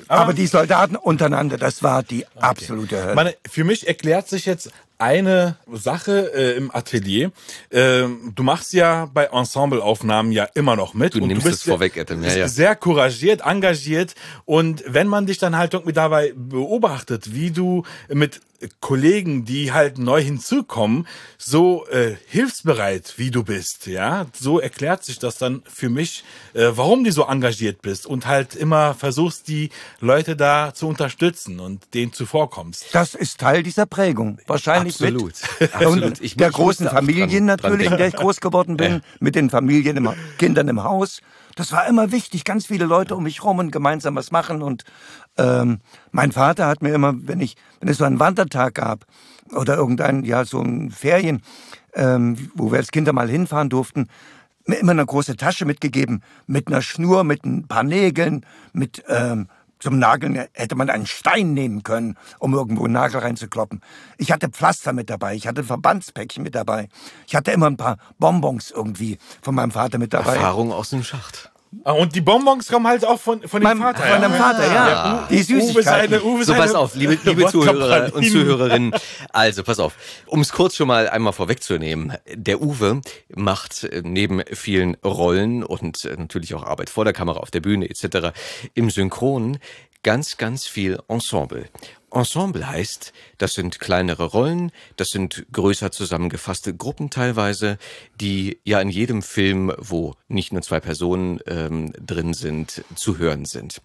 aber 0.06 0.34
die 0.34 0.46
Soldaten 0.46 0.94
untereinander, 0.94 1.56
das 1.56 1.82
war 1.82 2.04
die 2.04 2.24
absolute 2.36 3.02
Hölle. 3.02 3.14
Meine, 3.16 3.34
für 3.48 3.64
mich 3.64 3.88
erklärt 3.88 4.28
sich 4.28 4.46
jetzt 4.46 4.70
eine 4.98 5.56
Sache 5.72 6.32
äh, 6.34 6.56
im 6.56 6.74
Atelier. 6.74 7.32
Ähm, 7.70 8.32
du 8.34 8.42
machst 8.42 8.72
ja 8.72 9.06
bei 9.12 9.24
Ensembleaufnahmen 9.24 10.32
ja 10.32 10.44
immer 10.54 10.76
noch 10.76 10.94
mit. 10.94 11.14
Du 11.14 11.22
und 11.22 11.28
nimmst 11.28 11.44
du 11.44 11.50
bist 11.50 11.60
es 11.62 11.68
vorweg, 11.68 11.98
Adam. 11.98 12.18
Ja, 12.18 12.24
bist 12.24 12.36
ja. 12.36 12.48
sehr 12.48 12.76
couragiert, 12.76 13.42
engagiert. 13.42 14.14
Und 14.44 14.84
wenn 14.86 15.06
man 15.08 15.26
dich 15.26 15.38
dann 15.38 15.56
halt 15.56 15.74
irgendwie 15.74 15.92
dabei 15.92 16.32
beobachtet, 16.36 17.34
wie 17.34 17.50
du 17.50 17.84
mit 18.08 18.40
Kollegen, 18.80 19.44
die 19.44 19.72
halt 19.72 19.98
neu 19.98 20.22
hinzukommen, 20.22 21.06
so 21.38 21.86
äh, 21.88 22.16
hilfsbereit 22.26 23.14
wie 23.16 23.30
du 23.30 23.44
bist, 23.44 23.86
ja, 23.86 24.26
so 24.32 24.58
erklärt 24.58 25.04
sich 25.04 25.18
das 25.18 25.38
dann 25.38 25.62
für 25.66 25.88
mich, 25.88 26.24
äh, 26.54 26.68
warum 26.74 27.04
du 27.04 27.12
so 27.12 27.24
engagiert 27.24 27.82
bist 27.82 28.06
und 28.06 28.26
halt 28.26 28.54
immer 28.54 28.94
versuchst, 28.94 29.48
die 29.48 29.70
Leute 30.00 30.36
da 30.36 30.72
zu 30.74 30.88
unterstützen 30.88 31.60
und 31.60 31.94
denen 31.94 32.12
zuvorkommst. 32.12 32.86
Das 32.92 33.14
ist 33.14 33.38
Teil 33.38 33.62
dieser 33.62 33.86
Prägung. 33.86 34.38
Wahrscheinlich 34.46 34.85
Absolut. 34.94 35.34
mit 35.60 35.74
Absolut. 35.74 36.04
Und 36.04 36.20
Ich- 36.20 36.36
der 36.36 36.50
großen 36.50 36.88
Familien 36.88 37.46
dran- 37.46 37.56
natürlich, 37.56 37.86
dran 37.88 37.92
in 37.94 37.98
der 37.98 38.08
ich 38.08 38.16
groß 38.16 38.40
geworden 38.40 38.76
bin, 38.76 39.00
mit 39.20 39.34
den 39.34 39.50
Familien, 39.50 39.96
im, 39.96 40.08
Kindern 40.38 40.68
im 40.68 40.82
Haus. 40.82 41.20
Das 41.54 41.72
war 41.72 41.86
immer 41.86 42.12
wichtig, 42.12 42.44
ganz 42.44 42.66
viele 42.66 42.84
Leute 42.84 43.16
um 43.16 43.22
mich 43.24 43.42
rum 43.42 43.58
und 43.58 43.70
gemeinsam 43.72 44.14
was 44.16 44.30
machen. 44.30 44.62
Und 44.62 44.84
ähm, 45.38 45.80
mein 46.12 46.32
Vater 46.32 46.66
hat 46.66 46.82
mir 46.82 46.92
immer, 46.94 47.14
wenn 47.16 47.40
ich, 47.40 47.56
wenn 47.80 47.88
es 47.88 47.98
so 47.98 48.04
einen 48.04 48.20
Wandertag 48.20 48.74
gab 48.74 49.06
oder 49.54 49.76
irgendein, 49.76 50.24
ja, 50.24 50.44
so 50.44 50.60
ein 50.60 50.90
Ferien, 50.90 51.42
ähm, 51.94 52.50
wo 52.54 52.70
wir 52.72 52.78
als 52.78 52.90
Kinder 52.90 53.12
mal 53.12 53.28
hinfahren 53.28 53.68
durften, 53.70 54.08
mir 54.66 54.76
immer 54.76 54.92
eine 54.92 55.06
große 55.06 55.36
Tasche 55.36 55.64
mitgegeben, 55.64 56.22
mit 56.46 56.66
einer 56.66 56.82
Schnur, 56.82 57.22
mit 57.24 57.44
ein 57.44 57.68
paar 57.68 57.84
Nägeln, 57.84 58.44
mit 58.72 59.02
ähm, 59.08 59.48
zum 59.78 59.98
Nageln 59.98 60.46
hätte 60.52 60.74
man 60.74 60.90
einen 60.90 61.06
Stein 61.06 61.54
nehmen 61.54 61.82
können, 61.82 62.16
um 62.38 62.54
irgendwo 62.54 62.84
einen 62.84 62.94
Nagel 62.94 63.20
reinzukloppen. 63.20 63.80
Ich 64.18 64.32
hatte 64.32 64.48
Pflaster 64.48 64.92
mit 64.92 65.10
dabei, 65.10 65.34
ich 65.34 65.46
hatte 65.46 65.64
Verbandspäckchen 65.64 66.42
mit 66.42 66.54
dabei. 66.54 66.88
Ich 67.26 67.34
hatte 67.34 67.50
immer 67.52 67.66
ein 67.66 67.76
paar 67.76 67.98
Bonbons 68.18 68.70
irgendwie 68.70 69.18
von 69.42 69.54
meinem 69.54 69.70
Vater 69.70 69.98
mit 69.98 70.14
dabei. 70.14 70.36
Erfahrung 70.36 70.72
aus 70.72 70.90
dem 70.90 71.02
Schacht. 71.02 71.50
Ah, 71.84 71.92
Und 71.92 72.14
die 72.14 72.20
Bonbons 72.20 72.68
kommen 72.68 72.86
halt 72.86 73.04
auch 73.04 73.20
von, 73.20 73.42
von 73.46 73.60
dem 73.60 73.64
Meinem, 73.64 73.80
Vater. 73.82 74.02
von 74.02 74.20
meinem 74.20 74.34
Vater, 74.34 74.66
ja. 74.66 74.88
Ja, 74.88 75.28
Die 75.30 75.34
Uwe 75.36 75.42
Süßigkeiten. 75.44 75.82
seine, 76.10 76.22
Uwe 76.22 76.44
So, 76.44 76.54
pass 76.54 76.74
auf, 76.74 76.94
liebe, 76.94 77.18
liebe 77.24 77.46
Zuhörer 77.48 78.14
und. 78.14 78.24
Zuhörerinnen. 78.24 78.94
Also, 79.32 79.62
pass 79.62 79.78
auf. 79.78 79.94
Um 80.26 80.40
es 80.40 80.52
kurz 80.52 80.76
schon 80.76 80.88
mal 80.88 81.08
einmal 81.08 81.32
vorwegzunehmen. 81.32 82.14
Der 82.34 82.62
Uwe 82.62 83.00
macht 83.34 83.84
äh, 83.84 84.02
neben 84.04 84.42
vielen 84.52 84.94
Rollen 85.04 85.62
und 85.62 86.04
äh, 86.04 86.16
natürlich 86.16 86.54
auch 86.54 86.62
Arbeit 86.64 86.88
vor 86.90 87.04
der 87.04 87.12
Kamera, 87.12 87.40
auf 87.40 87.50
der 87.50 87.60
Bühne 87.60 87.88
etc. 87.90 88.28
im 88.74 88.90
Synchron 88.90 89.58
ganz, 90.02 90.36
ganz 90.36 90.66
viel 90.66 90.98
Ensemble. 91.08 91.66
Ensemble 92.16 92.66
heißt, 92.66 93.12
das 93.38 93.52
sind 93.52 93.78
kleinere 93.78 94.24
Rollen, 94.24 94.72
das 94.96 95.08
sind 95.10 95.46
größer 95.52 95.92
zusammengefasste 95.92 96.74
Gruppen 96.74 97.10
teilweise, 97.10 97.78
die 98.20 98.58
ja 98.64 98.80
in 98.80 98.88
jedem 98.88 99.22
Film, 99.22 99.72
wo 99.78 100.14
nicht 100.28 100.52
nur 100.52 100.62
zwei 100.62 100.80
Personen 100.80 101.40
ähm, 101.46 101.92
drin 101.94 102.32
sind, 102.32 102.84
zu 102.94 103.18
hören 103.18 103.44
sind. 103.44 103.82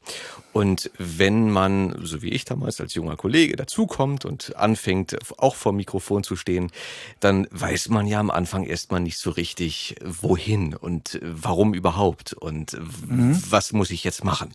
Und 0.53 0.91
wenn 0.97 1.49
man, 1.49 1.99
so 2.03 2.21
wie 2.21 2.29
ich 2.29 2.45
damals 2.45 2.81
als 2.81 2.93
junger 2.93 3.15
Kollege, 3.15 3.55
dazukommt 3.55 4.25
und 4.25 4.55
anfängt, 4.57 5.17
auch 5.37 5.55
vor 5.55 5.71
dem 5.71 5.77
Mikrofon 5.77 6.23
zu 6.23 6.35
stehen, 6.35 6.71
dann 7.19 7.47
weiß 7.51 7.89
man 7.89 8.05
ja 8.07 8.19
am 8.19 8.31
Anfang 8.31 8.63
erstmal 8.63 8.99
nicht 8.99 9.17
so 9.17 9.29
richtig, 9.29 9.95
wohin 10.03 10.75
und 10.75 11.19
warum 11.21 11.73
überhaupt 11.73 12.33
und 12.33 12.77
was 12.79 13.71
muss 13.71 13.91
ich 13.91 14.03
jetzt 14.03 14.23
machen. 14.23 14.51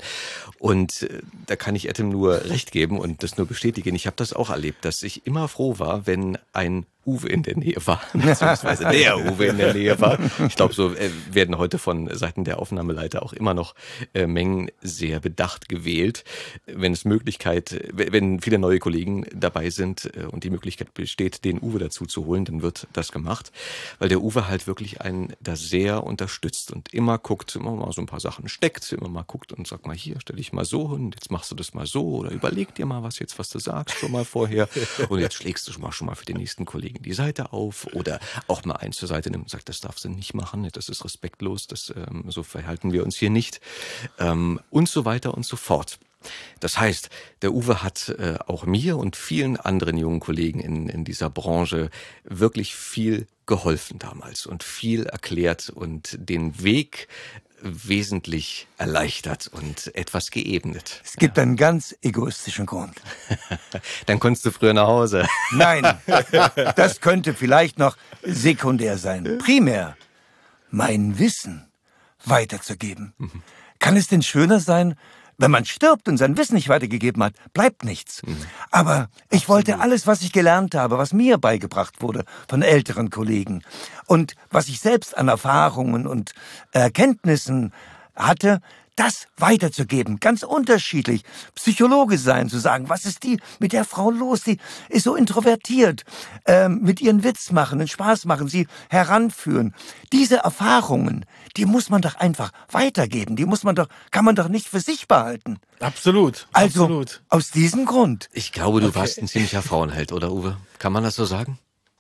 Und 0.59 1.03
äh, 1.03 1.20
da 1.47 1.57
kann 1.57 1.74
ich 1.74 1.89
Adam 1.89 2.09
nur 2.09 2.45
recht 2.45 2.72
geben 2.72 2.99
und 2.99 3.22
das 3.22 3.37
nur 3.37 3.47
bestätigen. 3.47 3.65
Ich 3.96 4.06
habe 4.06 4.16
das 4.16 4.32
auch 4.32 4.50
erlebt, 4.50 4.84
dass 4.84 5.02
ich 5.02 5.26
immer 5.26 5.48
froh 5.48 5.78
war, 5.78 6.06
wenn 6.06 6.38
ein 6.52 6.86
Uwe 7.07 7.28
in 7.28 7.42
der 7.42 7.57
Nähe 7.57 7.76
war, 7.84 8.00
beziehungsweise 8.12 8.84
der 8.84 9.18
Uwe 9.18 9.46
in 9.46 9.59
der 9.59 9.74
Nähe 9.74 10.00
war. 10.00 10.18
Ich 10.46 10.57
glaube, 10.57 10.74
so 10.74 10.92
äh, 10.92 11.11
werden 11.30 11.59
heute 11.59 11.78
von 11.78 12.14
Seiten 12.14 12.44
der 12.44 12.59
Aufnahmeleiter 12.59 13.22
auch 13.22 13.32
immer 13.32 13.54
noch 13.54 13.74
äh, 14.14 14.26
Mengen 14.26 14.70
sehr 14.80 15.20
bedacht 15.20 15.68
gewählt. 15.68 16.24
Wenn 16.66 16.92
es 16.92 17.04
Möglichkeit, 17.04 17.80
wenn 17.92 18.40
viele 18.40 18.59
neue 18.59 18.78
Kollegen 18.78 19.26
dabei 19.34 19.70
sind 19.70 20.11
äh, 20.16 20.24
und 20.24 20.44
die 20.44 20.50
Möglichkeit 20.50 20.94
besteht, 20.94 21.44
den 21.44 21.61
Uwe 21.62 21.78
dazu 21.78 22.07
zu 22.07 22.26
holen, 22.26 22.44
dann 22.44 22.62
wird 22.62 22.86
das 22.92 23.12
gemacht, 23.12 23.52
weil 23.98 24.09
der 24.09 24.22
Uwe 24.22 24.48
halt 24.48 24.66
wirklich 24.66 25.00
einen 25.00 25.32
da 25.40 25.57
sehr 25.57 26.04
unterstützt 26.04 26.72
und 26.72 26.92
immer 26.92 27.18
guckt, 27.18 27.54
immer 27.57 27.72
mal 27.72 27.92
so 27.92 28.00
ein 28.00 28.07
paar 28.07 28.20
Sachen 28.20 28.48
steckt, 28.48 28.92
immer 28.92 29.09
mal 29.09 29.24
guckt 29.24 29.52
und 29.52 29.66
sagt 29.66 29.86
mal 29.86 29.96
hier, 29.96 30.16
stell 30.20 30.36
dich 30.36 30.52
mal 30.52 30.64
so 30.64 30.92
hin, 30.92 31.12
jetzt 31.14 31.30
machst 31.30 31.50
du 31.50 31.54
das 31.54 31.74
mal 31.74 31.86
so 31.86 32.16
oder 32.16 32.30
überleg 32.30 32.74
dir 32.74 32.86
mal 32.86 33.02
was 33.02 33.18
jetzt, 33.18 33.38
was 33.38 33.48
du 33.48 33.59
sagst 33.59 33.96
schon 33.98 34.12
mal 34.12 34.24
vorher 34.24 34.68
und 35.09 35.20
jetzt 35.20 35.34
schlägst 35.34 35.66
du 35.68 35.72
schon 35.72 35.82
mal 35.82 35.92
schon 35.92 36.07
mal 36.07 36.14
für 36.14 36.24
den 36.24 36.36
nächsten 36.36 36.64
Kollegen 36.64 36.95
die 36.99 37.12
Seite 37.12 37.53
auf 37.53 37.86
oder 37.92 38.20
auch 38.49 38.64
mal 38.64 38.76
eins 38.76 38.97
zur 38.97 39.09
Seite 39.09 39.30
nimmt 39.30 39.44
und 39.44 39.51
sagt, 39.51 39.68
das 39.68 39.80
darfst 39.80 40.05
du 40.05 40.09
nicht 40.09 40.34
machen, 40.34 40.68
das 40.72 40.88
ist 40.88 41.05
respektlos, 41.05 41.66
das 41.66 41.92
ähm, 41.97 42.24
so 42.28 42.42
verhalten 42.42 42.92
wir 42.92 43.05
uns 43.05 43.16
hier 43.16 43.30
nicht 43.30 43.61
ähm, 44.18 44.61
und 44.70 44.88
so 44.88 45.05
weiter 45.05 45.34
und 45.34 45.44
so 45.44 45.57
fort. 45.57 45.99
Das 46.61 46.78
heißt, 46.78 47.11
der 47.42 47.53
Uwe 47.53 47.82
hat 47.82 48.09
äh, 48.09 48.38
auch 48.47 48.66
mir 48.66 48.97
und 48.97 49.16
vielen 49.16 49.57
anderen 49.57 49.97
jungen 49.97 50.20
Kollegen 50.20 50.61
in, 50.61 50.88
in 50.88 51.05
dieser 51.05 51.30
Branche 51.30 51.90
wirklich 52.24 52.74
viel 52.74 53.26
geholfen 53.47 53.99
damals 53.99 54.47
und 54.47 54.64
viel 54.64 55.07
erklärt 55.07 55.70
und 55.70 56.16
den 56.18 56.62
Weg 56.62 57.09
wesentlich 57.62 58.66
erleichtert 58.78 59.48
und 59.48 59.94
etwas 59.94 60.30
geebnet. 60.30 61.00
Es 61.04 61.14
gibt 61.14 61.38
einen 61.38 61.57
ganz 61.57 61.96
egoistischen 62.02 62.66
Grund. 62.66 62.94
Dann 64.07 64.20
konntest 64.20 64.46
du 64.46 64.50
früher 64.50 64.74
nach 64.74 64.86
Hause. 64.86 65.26
Nein, 65.52 65.98
das 66.76 67.00
könnte 67.00 67.34
vielleicht 67.34 67.78
noch 67.78 67.96
sekundär 68.22 68.98
sein. 68.98 69.38
Primär, 69.38 69.96
mein 70.70 71.18
Wissen 71.18 71.68
weiterzugeben. 72.24 73.14
Kann 73.78 73.96
es 73.96 74.09
denn 74.09 74.22
schöner 74.22 74.61
sein, 74.61 74.96
wenn 75.39 75.51
man 75.51 75.64
stirbt 75.64 76.09
und 76.09 76.16
sein 76.16 76.37
Wissen 76.37 76.55
nicht 76.55 76.68
weitergegeben 76.68 77.22
hat, 77.22 77.34
bleibt 77.53 77.84
nichts. 77.84 78.22
Aber 78.70 79.09
ich 79.30 79.49
wollte 79.49 79.80
alles, 79.80 80.07
was 80.07 80.22
ich 80.22 80.32
gelernt 80.32 80.74
habe, 80.74 80.99
was 80.99 81.12
mir 81.12 81.39
beigebracht 81.39 82.01
wurde 82.01 82.24
von 82.49 82.62
älteren 82.62 83.11
Kollegen. 83.11 83.62
Und 84.07 84.34
was 84.51 84.68
ich 84.68 84.80
selbst 84.80 85.16
an 85.16 85.28
Erfahrungen 85.28 86.07
und 86.07 86.32
Erkenntnissen 86.72 87.72
hatte, 88.14 88.61
das 88.97 89.28
weiterzugeben, 89.36 90.18
ganz 90.20 90.42
unterschiedlich. 90.42 91.22
Psychologe 91.55 92.18
sein, 92.18 92.49
zu 92.49 92.59
sagen, 92.59 92.88
was 92.88 93.05
ist 93.05 93.22
die 93.22 93.38
mit 93.59 93.72
der 93.72 93.84
Frau 93.84 94.11
los? 94.11 94.42
Die 94.42 94.59
ist 94.88 95.05
so 95.05 95.14
introvertiert, 95.14 96.05
ähm, 96.47 96.80
mit 96.82 97.01
ihren 97.01 97.22
Witz 97.22 97.53
machen, 97.53 97.78
den 97.78 97.88
Spaß 97.88 98.24
machen, 98.24 98.49
sie 98.49 98.66
heranführen. 98.88 99.74
Diese 100.12 100.38
Erfahrungen, 100.38 101.24
die 101.57 101.66
muss 101.66 101.90
man 101.90 102.03
doch 102.03 102.16
einfach 102.16 102.51
weitergeben. 102.70 103.36
Die 103.36 103.44
muss 103.44 103.62
man 103.62 103.74
doch, 103.74 103.88
kann 104.11 104.24
man 104.24 104.34
doch 104.34 104.49
nicht 104.49 104.66
für 104.66 104.80
sich 104.80 105.07
behalten. 105.07 105.59
Absolut. 105.80 106.49
Also 106.53 106.84
absolut. 106.84 107.22
aus 107.28 107.51
diesem 107.51 107.84
Grund. 107.84 108.28
Ich 108.32 108.53
glaube, 108.53 108.80
du 108.80 108.94
warst 108.94 109.18
ein 109.18 109.28
ziemlicher 109.28 109.62
Frauenheld, 109.62 110.12
oder 110.12 110.32
Uwe? 110.32 110.57
Kann 110.78 110.92
man 110.92 111.05
das 111.05 111.16
so 111.16 111.24
sagen? 111.24 111.59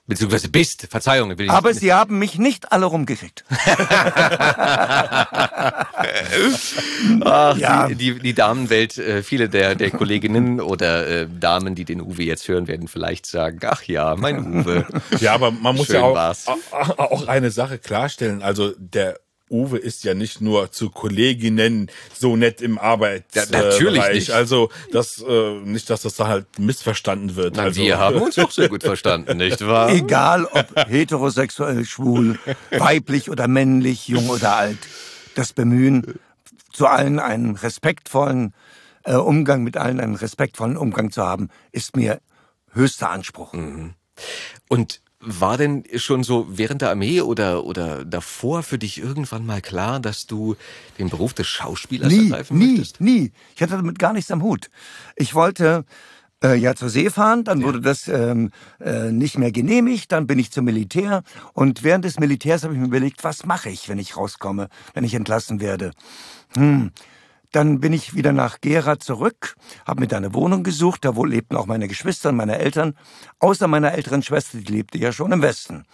Beziehungsweise 0.08 0.48
bist, 0.48 0.86
Verzeihung. 0.88 1.32
ich 1.32 1.38
will 1.38 1.50
Aber 1.50 1.70
nicht- 1.70 1.80
sie 1.80 1.92
haben 1.92 2.18
mich 2.20 2.38
nicht 2.38 2.70
alle 2.70 2.86
rumgekriegt. 2.86 3.44
Ach, 7.24 7.56
Ja. 7.56 7.88
die, 7.88 7.94
die, 7.94 8.18
die 8.18 8.34
Damenwelt, 8.34 8.98
äh, 8.98 9.22
viele 9.22 9.48
der, 9.48 9.74
der 9.74 9.90
Kolleginnen 9.90 10.60
oder 10.60 11.06
äh, 11.06 11.26
Damen, 11.28 11.74
die 11.74 11.84
den 11.84 12.00
Uwe 12.00 12.22
jetzt 12.22 12.46
hören, 12.48 12.68
werden 12.68 12.88
vielleicht 12.88 13.26
sagen, 13.26 13.58
ach 13.64 13.82
ja, 13.84 14.14
mein 14.16 14.60
Uwe. 14.60 14.86
Ja, 15.20 15.34
aber 15.34 15.50
man 15.50 15.76
muss 15.76 15.86
Schön 15.88 15.96
ja 15.96 16.02
auch, 16.02 16.14
war's. 16.14 16.46
auch 16.46 16.98
auch 16.98 17.26
eine 17.28 17.50
Sache 17.50 17.78
klarstellen. 17.78 18.42
Also 18.42 18.72
der 18.78 19.18
Uwe 19.48 19.78
ist 19.78 20.04
ja 20.04 20.14
nicht 20.14 20.40
nur 20.40 20.72
zu 20.72 20.90
Kolleginnen 20.90 21.90
so 22.12 22.36
nett 22.36 22.60
im 22.60 22.78
Arbeitsbereich. 22.78 23.50
Ja, 23.50 23.62
natürlich 23.62 24.08
nicht. 24.08 24.30
Also 24.30 24.70
das 24.92 25.22
äh, 25.26 25.52
nicht, 25.60 25.88
dass 25.88 26.02
das 26.02 26.16
da 26.16 26.26
halt 26.26 26.46
missverstanden 26.58 27.36
wird. 27.36 27.56
Na, 27.56 27.64
also 27.64 27.80
wir 27.80 27.98
haben 27.98 28.20
uns 28.20 28.38
auch 28.38 28.50
sehr 28.50 28.68
gut 28.68 28.82
verstanden, 28.82 29.36
nicht 29.36 29.64
wahr? 29.64 29.90
Egal 29.90 30.46
ob 30.46 30.88
heterosexuell, 30.88 31.84
schwul, 31.84 32.38
weiblich 32.70 33.30
oder 33.30 33.46
männlich, 33.46 34.08
jung 34.08 34.30
oder 34.30 34.56
alt. 34.56 34.78
Das 35.36 35.52
Bemühen, 35.52 36.18
zu 36.72 36.86
allen 36.86 37.20
einen 37.20 37.56
respektvollen 37.56 38.52
äh, 39.04 39.14
Umgang, 39.14 39.62
mit 39.62 39.76
allen 39.76 40.00
einen 40.00 40.16
respektvollen 40.16 40.76
Umgang 40.76 41.10
zu 41.10 41.22
haben, 41.22 41.48
ist 41.72 41.96
mir 41.96 42.20
höchster 42.72 43.10
Anspruch. 43.10 43.54
Und 44.68 45.00
war 45.20 45.56
denn 45.56 45.84
schon 45.96 46.22
so 46.22 46.46
während 46.50 46.82
der 46.82 46.90
Armee 46.90 47.20
oder, 47.22 47.64
oder 47.64 48.04
davor 48.04 48.62
für 48.62 48.78
dich 48.78 48.98
irgendwann 48.98 49.46
mal 49.46 49.60
klar, 49.62 49.98
dass 50.00 50.26
du 50.26 50.56
den 50.98 51.08
Beruf 51.08 51.32
des 51.34 51.46
Schauspielers 51.46 52.12
Nie, 52.12 52.24
ergreifen 52.30 52.58
nie, 52.58 52.66
möchtest? 52.68 53.00
nie. 53.00 53.32
Ich 53.54 53.62
hatte 53.62 53.72
damit 53.76 53.98
gar 53.98 54.12
nichts 54.12 54.30
am 54.30 54.42
Hut. 54.42 54.68
Ich 55.16 55.34
wollte 55.34 55.84
Äh, 56.44 56.56
ja, 56.56 56.74
zur 56.74 56.90
See 56.90 57.08
fahren, 57.08 57.44
dann 57.44 57.62
wurde 57.62 57.80
das 57.80 58.08
ähm, 58.08 58.50
äh, 58.78 59.10
nicht 59.10 59.38
mehr 59.38 59.50
genehmigt, 59.52 60.12
dann 60.12 60.26
bin 60.26 60.38
ich 60.38 60.52
zum 60.52 60.66
Militär 60.66 61.22
und 61.54 61.82
während 61.82 62.04
des 62.04 62.20
Militärs 62.20 62.62
habe 62.62 62.74
ich 62.74 62.78
mir 62.78 62.84
überlegt, 62.88 63.24
was 63.24 63.46
mache 63.46 63.70
ich, 63.70 63.88
wenn 63.88 63.98
ich 63.98 64.18
rauskomme, 64.18 64.68
wenn 64.92 65.02
ich 65.02 65.14
entlassen 65.14 65.60
werde. 65.62 65.92
Hm. 66.54 66.90
Dann 67.56 67.80
bin 67.80 67.94
ich 67.94 68.14
wieder 68.14 68.34
nach 68.34 68.60
Gera 68.60 68.98
zurück, 68.98 69.56
habe 69.86 70.00
mir 70.00 70.08
da 70.08 70.18
eine 70.18 70.34
Wohnung 70.34 70.62
gesucht, 70.62 71.06
da 71.06 71.16
wo 71.16 71.24
lebten 71.24 71.56
auch 71.56 71.64
meine 71.64 71.88
Geschwister 71.88 72.28
und 72.28 72.36
meine 72.36 72.58
Eltern, 72.58 72.92
außer 73.38 73.66
meiner 73.66 73.92
älteren 73.92 74.22
Schwester, 74.22 74.58
die 74.58 74.70
lebte 74.70 74.98
ja 74.98 75.10
schon 75.10 75.32
im 75.32 75.40
Westen. 75.40 75.86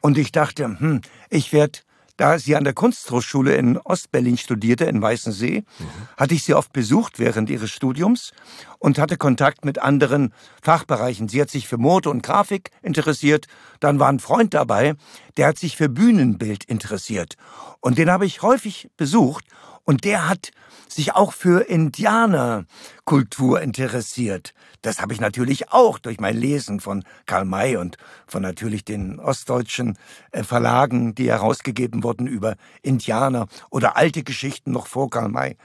Und 0.00 0.16
ich 0.16 0.30
dachte, 0.30 0.78
hm, 0.78 1.00
ich 1.28 1.52
werde 1.52 1.80
da 2.16 2.38
sie 2.38 2.54
an 2.54 2.62
der 2.62 2.72
Kunsthochschule 2.72 3.56
in 3.56 3.78
Ostberlin 3.78 4.38
studierte, 4.38 4.84
in 4.84 5.02
Weißensee, 5.02 5.60
mhm. 5.60 5.84
hatte 6.16 6.34
ich 6.34 6.44
sie 6.44 6.54
oft 6.54 6.72
besucht 6.72 7.18
während 7.18 7.50
ihres 7.50 7.70
Studiums 7.70 8.32
und 8.78 9.00
hatte 9.00 9.16
Kontakt 9.16 9.64
mit 9.64 9.80
anderen 9.80 10.32
Fachbereichen. 10.62 11.28
Sie 11.28 11.40
hat 11.40 11.50
sich 11.50 11.66
für 11.66 11.78
Mode 11.78 12.10
und 12.10 12.22
Grafik 12.22 12.70
interessiert. 12.80 13.46
Dann 13.80 13.98
war 13.98 14.08
ein 14.08 14.20
Freund 14.20 14.54
dabei, 14.54 14.94
der 15.36 15.48
hat 15.48 15.58
sich 15.58 15.76
für 15.76 15.88
Bühnenbild 15.88 16.62
interessiert. 16.62 17.34
Und 17.80 17.98
den 17.98 18.08
habe 18.08 18.24
ich 18.24 18.42
häufig 18.42 18.88
besucht. 18.96 19.44
Und 19.84 20.04
der 20.04 20.28
hat 20.28 20.52
sich 20.88 21.14
auch 21.14 21.32
für 21.32 21.68
Indianerkultur 21.68 23.60
interessiert. 23.60 24.54
Das 24.82 25.00
habe 25.00 25.12
ich 25.12 25.20
natürlich 25.20 25.72
auch 25.72 25.98
durch 25.98 26.20
mein 26.20 26.36
Lesen 26.36 26.80
von 26.80 27.04
Karl 27.26 27.44
May 27.44 27.76
und 27.76 27.96
von 28.26 28.42
natürlich 28.42 28.84
den 28.84 29.18
ostdeutschen 29.18 29.96
äh, 30.32 30.42
Verlagen, 30.44 31.14
die 31.14 31.30
herausgegeben 31.30 32.02
wurden 32.02 32.26
über 32.26 32.56
Indianer 32.82 33.48
oder 33.70 33.96
alte 33.96 34.22
Geschichten 34.22 34.72
noch 34.72 34.86
vor 34.86 35.08
Karl 35.10 35.28
May, 35.28 35.56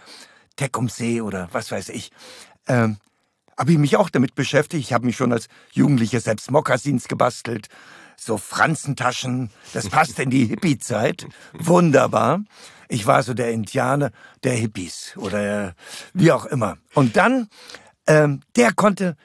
Tecumseh 0.56 1.22
oder 1.22 1.50
was 1.52 1.72
weiß 1.72 1.90
ich. 1.90 2.12
Ähm, 2.68 2.98
habe 3.58 3.72
ich 3.72 3.78
mich 3.78 3.98
auch 3.98 4.10
damit 4.10 4.36
beschäftigt. 4.36 4.84
Ich 4.84 4.94
habe 4.94 5.06
mich 5.06 5.18
schon 5.18 5.34
als 5.34 5.48
Jugendlicher 5.72 6.20
selbst 6.20 6.52
Mokassins 6.52 7.08
gebastelt, 7.08 7.70
so 8.20 8.38
Franzentaschen. 8.38 9.50
Das 9.74 9.90
passt 9.90 10.20
in 10.20 10.30
die 10.30 10.46
Hippie-Zeit. 10.46 11.28
Wunderbar. 11.54 12.42
Ich 12.90 13.06
war 13.06 13.22
so 13.24 13.34
der 13.34 13.52
Indianer 13.52 14.12
der 14.44 14.54
Hippies 14.54 15.14
oder 15.18 15.74
wie 16.14 16.32
auch 16.32 16.46
immer. 16.46 16.78
Und 16.94 17.18
dann 17.18 17.50
ähm, 18.08 18.42
der 18.56 18.74
konnte 18.74 19.16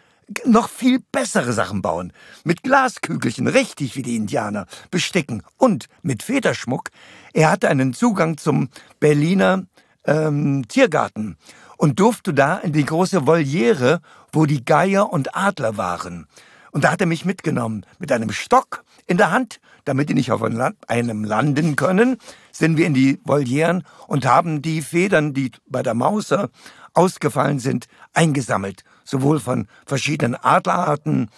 noch 0.45 0.69
viel 0.69 1.01
bessere 1.13 1.53
Sachen 1.53 1.83
bauen. 1.83 2.13
Mit 2.45 2.63
Glaskügelchen, 2.63 3.47
richtig 3.47 3.97
wie 3.97 4.03
die 4.03 4.17
Indianer, 4.17 4.67
besticken 4.91 5.43
und 5.57 5.87
mit 6.03 6.23
Federschmuck. 6.23 6.91
Er 7.33 7.51
hatte 7.51 7.69
einen 7.69 7.93
Zugang 7.93 8.39
zum 8.39 8.69
Berliner 8.99 9.67
ähm, 10.05 10.67
Tiergarten 10.69 11.37
und 11.77 12.01
durfte 12.01 12.35
da 12.35 12.59
in 12.59 12.73
die 12.73 12.85
große 12.85 13.27
Voliere, 13.27 14.01
wo 14.33 14.47
die 14.47 14.65
Geier 14.65 15.13
und 15.13 15.37
Adler 15.37 15.77
waren. 15.77 16.27
Und 16.73 16.85
da 16.85 16.91
hat 16.91 17.01
er 17.01 17.07
mich 17.07 17.25
mitgenommen 17.25 17.87
mit 17.99 18.11
einem 18.11 18.33
Stock 18.33 18.83
in 19.07 19.19
der 19.19 19.31
Hand, 19.31 19.61
damit 19.85 20.09
die 20.09 20.15
nicht 20.15 20.33
auf 20.33 20.43
einem 20.43 21.25
landen 21.25 21.77
können, 21.77 22.19
sind 22.51 22.77
wir 22.77 22.87
in 22.87 22.95
die 22.95 23.21
Volieren 23.25 23.85
und 24.07 24.27
haben 24.27 24.63
die 24.63 24.81
Federn, 24.81 25.35
die 25.35 25.53
bei 25.67 25.83
der 25.83 25.95
Mauser 25.95 26.51
ausgefallen 26.95 27.59
sind, 27.59 27.89
eingesammelt, 28.15 28.85
sowohl 29.05 29.39
von 29.39 29.69
verschiedenen 29.87 30.35
Adlerarten 30.35 31.31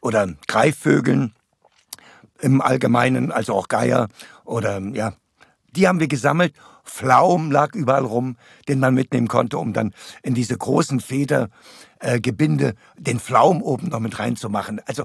oder 0.00 0.28
Greifvögeln 0.46 1.32
im 2.40 2.60
Allgemeinen, 2.60 3.32
also 3.32 3.54
auch 3.54 3.68
Geier 3.68 4.08
oder 4.44 4.78
ja, 4.78 5.14
die 5.72 5.88
haben 5.88 6.00
wir 6.00 6.08
gesammelt. 6.08 6.54
Pflaum 6.84 7.50
lag 7.50 7.74
überall 7.74 8.04
rum, 8.04 8.36
den 8.68 8.80
man 8.80 8.94
mitnehmen 8.94 9.28
konnte, 9.28 9.58
um 9.58 9.72
dann 9.72 9.94
in 10.22 10.34
diese 10.34 10.56
großen 10.56 11.00
Federgebinde 11.00 12.68
äh, 12.68 12.74
den 12.98 13.20
Pflaum 13.20 13.62
oben 13.62 13.88
noch 13.88 14.00
mit 14.00 14.18
reinzumachen. 14.18 14.80
Also 14.86 15.04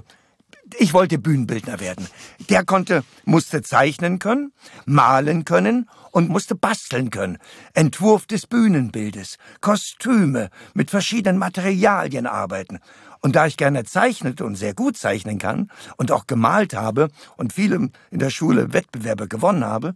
ich 0.76 0.92
wollte 0.92 1.18
Bühnenbildner 1.18 1.80
werden. 1.80 2.06
Der 2.50 2.64
konnte, 2.64 3.04
musste 3.24 3.62
zeichnen 3.62 4.18
können, 4.18 4.52
malen 4.84 5.44
können 5.44 5.88
und 6.10 6.28
musste 6.28 6.54
basteln 6.54 7.10
können. 7.10 7.38
Entwurf 7.74 8.26
des 8.26 8.46
Bühnenbildes, 8.46 9.38
Kostüme, 9.60 10.50
mit 10.74 10.90
verschiedenen 10.90 11.38
Materialien 11.38 12.26
arbeiten. 12.26 12.80
Und 13.20 13.34
da 13.34 13.46
ich 13.46 13.56
gerne 13.56 13.84
zeichnete 13.84 14.44
und 14.44 14.56
sehr 14.56 14.74
gut 14.74 14.96
zeichnen 14.96 15.38
kann 15.38 15.70
und 15.96 16.12
auch 16.12 16.26
gemalt 16.26 16.74
habe 16.74 17.08
und 17.36 17.52
viele 17.52 17.90
in 18.10 18.18
der 18.18 18.30
Schule 18.30 18.72
Wettbewerbe 18.72 19.26
gewonnen 19.26 19.64
habe, 19.64 19.94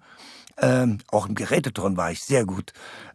ähm, 0.59 0.99
auch 1.09 1.27
im 1.27 1.35
Geräteturnen 1.35 1.97
war 1.97 2.11
ich 2.11 2.23
sehr 2.23 2.45
gut. 2.45 2.73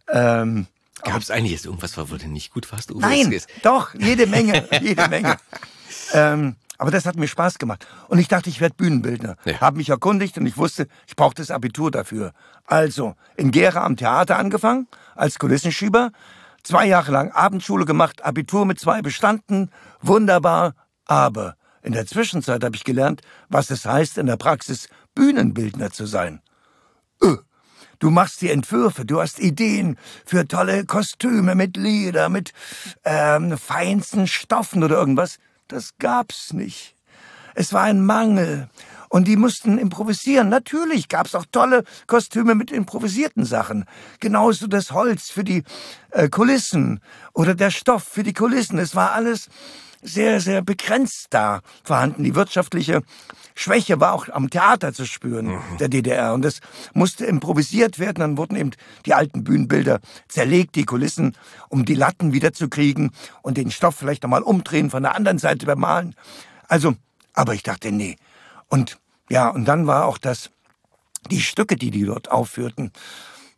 Ähm, 0.08 0.66
Gab 1.02 1.22
es 1.22 1.30
eigentlich 1.30 1.52
jetzt 1.52 1.66
irgendwas, 1.66 1.96
wo 1.96 2.04
du 2.16 2.28
nicht 2.28 2.52
gut 2.52 2.70
warst? 2.72 2.90
Uwe? 2.90 3.00
Nein, 3.00 3.40
doch, 3.62 3.94
jede 3.94 4.26
Menge, 4.26 4.66
jede 4.82 5.08
Menge. 5.08 5.36
ähm, 6.12 6.56
aber 6.78 6.90
das 6.92 7.06
hat 7.06 7.16
mir 7.16 7.28
Spaß 7.28 7.58
gemacht. 7.58 7.86
Und 8.08 8.18
ich 8.18 8.28
dachte, 8.28 8.48
ich 8.48 8.60
werde 8.60 8.76
Bühnenbildner. 8.76 9.36
Ja. 9.44 9.60
Habe 9.60 9.78
mich 9.78 9.88
erkundigt 9.90 10.38
und 10.38 10.46
ich 10.46 10.56
wusste, 10.56 10.86
ich 11.06 11.16
brauche 11.16 11.34
das 11.34 11.50
Abitur 11.50 11.90
dafür. 11.90 12.32
Also 12.64 13.14
in 13.36 13.50
Gera 13.50 13.84
am 13.84 13.96
Theater 13.96 14.38
angefangen, 14.38 14.86
als 15.16 15.38
Kulissenschieber. 15.38 16.12
Zwei 16.62 16.86
Jahre 16.86 17.12
lang 17.12 17.32
Abendschule 17.32 17.84
gemacht, 17.84 18.24
Abitur 18.24 18.64
mit 18.64 18.78
zwei 18.78 19.02
bestanden. 19.02 19.70
Wunderbar. 20.00 20.74
Aber 21.06 21.56
in 21.82 21.92
der 21.92 22.06
Zwischenzeit 22.06 22.62
habe 22.62 22.76
ich 22.76 22.84
gelernt, 22.84 23.22
was 23.48 23.70
es 23.70 23.84
heißt, 23.84 24.18
in 24.18 24.26
der 24.26 24.36
Praxis 24.36 24.88
Bühnenbildner 25.14 25.90
zu 25.90 26.06
sein. 26.06 26.40
Öh. 27.22 27.36
Du 27.98 28.10
machst 28.10 28.42
die 28.42 28.50
Entwürfe, 28.50 29.04
du 29.04 29.20
hast 29.20 29.40
Ideen 29.40 29.96
für 30.24 30.46
tolle 30.46 30.84
Kostüme 30.84 31.56
mit 31.56 31.76
Leder, 31.76 32.28
mit 32.28 32.52
ähm, 33.04 33.58
feinsten 33.58 34.28
Stoffen 34.28 34.84
oder 34.84 34.96
irgendwas. 34.96 35.38
Das 35.66 35.98
gab's 35.98 36.52
nicht. 36.52 36.94
Es 37.56 37.72
war 37.72 37.82
ein 37.82 38.04
Mangel. 38.04 38.68
Und 39.08 39.26
die 39.26 39.36
mussten 39.36 39.78
improvisieren. 39.78 40.48
Natürlich 40.48 41.08
gab's 41.08 41.34
auch 41.34 41.46
tolle 41.50 41.82
Kostüme 42.06 42.54
mit 42.54 42.70
improvisierten 42.70 43.44
Sachen. 43.44 43.84
Genauso 44.20 44.66
das 44.66 44.92
Holz 44.92 45.30
für 45.30 45.44
die 45.44 45.64
äh, 46.10 46.28
Kulissen 46.28 47.00
oder 47.32 47.54
der 47.54 47.70
Stoff 47.70 48.04
für 48.04 48.22
die 48.22 48.34
Kulissen. 48.34 48.78
Es 48.78 48.94
war 48.94 49.12
alles 49.12 49.48
sehr, 50.02 50.40
sehr 50.40 50.62
begrenzt 50.62 51.28
da 51.30 51.60
vorhanden. 51.84 52.24
Die 52.24 52.34
wirtschaftliche 52.34 53.02
Schwäche 53.54 54.00
war 54.00 54.12
auch 54.12 54.28
am 54.28 54.50
Theater 54.50 54.92
zu 54.92 55.04
spüren, 55.04 55.46
mhm. 55.46 55.76
der 55.80 55.88
DDR. 55.88 56.34
Und 56.34 56.44
es 56.44 56.60
musste 56.94 57.26
improvisiert 57.26 57.98
werden. 57.98 58.20
Dann 58.20 58.36
wurden 58.36 58.56
eben 58.56 58.70
die 59.06 59.14
alten 59.14 59.44
Bühnenbilder 59.44 60.00
zerlegt, 60.28 60.76
die 60.76 60.84
Kulissen, 60.84 61.36
um 61.68 61.84
die 61.84 61.94
Latten 61.94 62.32
wiederzukriegen 62.32 63.10
und 63.42 63.56
den 63.56 63.70
Stoff 63.70 63.96
vielleicht 63.96 64.22
nochmal 64.22 64.42
umdrehen, 64.42 64.90
von 64.90 65.02
der 65.02 65.14
anderen 65.14 65.38
Seite 65.38 65.66
bemalen. 65.66 66.14
Also, 66.68 66.94
aber 67.34 67.54
ich 67.54 67.62
dachte, 67.62 67.92
nee. 67.92 68.16
Und 68.68 68.98
ja, 69.28 69.48
und 69.48 69.64
dann 69.64 69.86
war 69.86 70.06
auch 70.06 70.18
das, 70.18 70.50
die 71.30 71.40
Stücke, 71.40 71.76
die 71.76 71.90
die 71.90 72.04
dort 72.04 72.30
aufführten, 72.30 72.92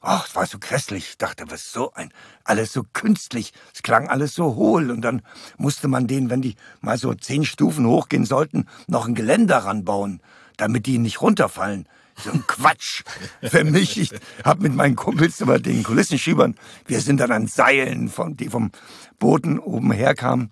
Ach, 0.01 0.27
es 0.27 0.35
war 0.35 0.47
so 0.47 0.59
grässlich. 0.59 1.11
Ich 1.11 1.19
dachte, 1.19 1.45
was 1.49 1.73
so 1.73 1.93
ein, 1.93 2.13
alles 2.45 2.73
so 2.73 2.85
künstlich. 2.93 3.53
Es 3.75 3.83
klang 3.83 4.09
alles 4.09 4.35
so 4.35 4.55
hohl. 4.55 4.91
Und 4.91 5.03
dann 5.03 5.23
musste 5.59 5.89
man 5.89 6.07
denen, 6.07 6.31
wenn 6.31 6.43
die 6.43 6.57
mal 6.81 6.97
so 6.97 7.13
zehn 7.15 7.45
Stufen 7.45 7.87
hochgehen 7.87 8.25
sollten, 8.25 8.67
noch 8.87 9.07
ein 9.07 9.15
Geländer 9.15 9.59
ranbauen, 9.59 10.23
damit 10.57 10.87
die 10.87 10.99
nicht 10.99 11.21
runterfallen. 11.21 11.87
So 12.17 12.31
ein 12.31 12.47
Quatsch. 12.47 13.03
Für 13.43 13.65
mich, 13.65 13.99
ich 13.99 14.11
hab 14.45 14.61
mit 14.61 14.75
meinen 14.75 14.97
Kumpels 14.97 15.41
über 15.41 15.59
den 15.59 15.83
Kulissenschiebern, 15.83 16.55
wir 16.87 17.01
sind 17.01 17.19
dann 17.19 17.33
an 17.33 17.47
Seilen, 17.47 18.09
von, 18.09 18.37
die 18.37 18.49
vom 18.49 18.73
Boden 19.19 19.59
oben 19.59 19.93
herkamen, 19.93 20.51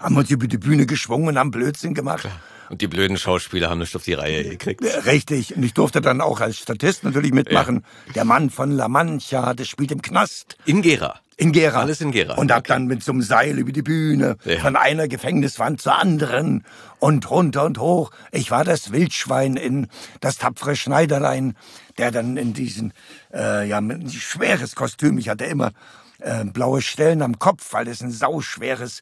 haben 0.00 0.16
uns 0.16 0.30
über 0.30 0.48
die 0.48 0.58
Bühne 0.58 0.86
geschwungen 0.86 1.28
und 1.28 1.38
haben 1.38 1.50
Blödsinn 1.50 1.94
gemacht. 1.94 2.22
Klar. 2.22 2.40
Und 2.70 2.82
die 2.82 2.86
blöden 2.86 3.16
Schauspieler 3.16 3.68
haben 3.68 3.80
nicht 3.80 3.96
auf 3.96 4.04
die 4.04 4.12
Reihe 4.12 4.44
gekriegt. 4.44 4.80
Richtig. 5.04 5.56
Und 5.56 5.64
ich 5.64 5.74
durfte 5.74 6.00
dann 6.00 6.20
auch 6.20 6.40
als 6.40 6.58
Statist 6.58 7.02
natürlich 7.02 7.32
mitmachen. 7.32 7.84
Ja. 8.06 8.12
Der 8.12 8.24
Mann 8.24 8.48
von 8.48 8.70
La 8.70 8.86
Mancha, 8.86 9.54
das 9.54 9.66
spielt 9.66 9.90
im 9.90 10.02
Knast. 10.02 10.56
In 10.66 10.80
Gera. 10.80 11.18
In 11.36 11.50
Gera. 11.50 11.80
Alles 11.80 12.00
in 12.00 12.12
Gera. 12.12 12.34
Und 12.34 12.52
hab 12.52 12.60
okay. 12.60 12.68
dann 12.68 12.86
mit 12.86 13.02
so 13.02 13.10
einem 13.10 13.22
Seil 13.22 13.58
über 13.58 13.72
die 13.72 13.82
Bühne, 13.82 14.36
ja. 14.44 14.58
von 14.60 14.76
einer 14.76 15.08
Gefängniswand 15.08 15.82
zur 15.82 15.98
anderen 15.98 16.64
und 17.00 17.28
runter 17.28 17.64
und 17.64 17.78
hoch. 17.78 18.12
Ich 18.30 18.52
war 18.52 18.62
das 18.62 18.92
Wildschwein 18.92 19.56
in 19.56 19.88
das 20.20 20.38
tapfere 20.38 20.76
Schneiderlein, 20.76 21.56
der 21.98 22.12
dann 22.12 22.36
in 22.36 22.52
diesen, 22.52 22.92
äh, 23.34 23.66
ja, 23.66 23.78
ein 23.78 24.08
schweres 24.10 24.76
Kostüm, 24.76 25.18
ich 25.18 25.28
hatte 25.28 25.44
immer 25.44 25.72
äh, 26.20 26.44
blaue 26.44 26.82
Stellen 26.82 27.22
am 27.22 27.38
Kopf, 27.38 27.72
weil 27.72 27.88
es 27.88 28.00
ein 28.00 28.12
sauschweres 28.12 29.00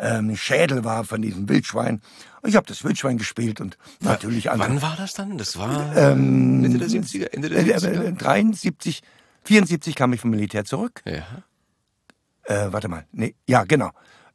ähm, 0.00 0.34
Schädel 0.36 0.84
war 0.84 1.04
von 1.04 1.22
diesem 1.22 1.48
Wildschwein. 1.48 2.00
Ich 2.44 2.56
habe 2.56 2.66
das 2.66 2.82
Wildschwein 2.84 3.18
gespielt 3.18 3.60
und 3.60 3.76
natürlich 4.00 4.46
Wann 4.46 4.60
andere. 4.62 4.82
war 4.82 4.96
das 4.96 5.12
dann? 5.12 5.36
Das 5.36 5.58
war 5.58 5.94
ähm, 5.94 6.62
Mitte 6.62 6.78
der 6.78 6.88
70er, 6.88 7.32
Ende 7.32 7.50
der 7.50 7.78
70er? 7.78 8.04
Äh, 8.04 8.12
73, 8.14 9.02
74 9.44 9.94
kam 9.94 10.12
ich 10.12 10.20
vom 10.20 10.30
Militär 10.30 10.64
zurück. 10.64 11.02
Ja. 11.04 11.22
Äh, 12.44 12.72
warte 12.72 12.88
mal, 12.88 13.04
nee, 13.12 13.34
ja, 13.46 13.64
genau. 13.64 13.90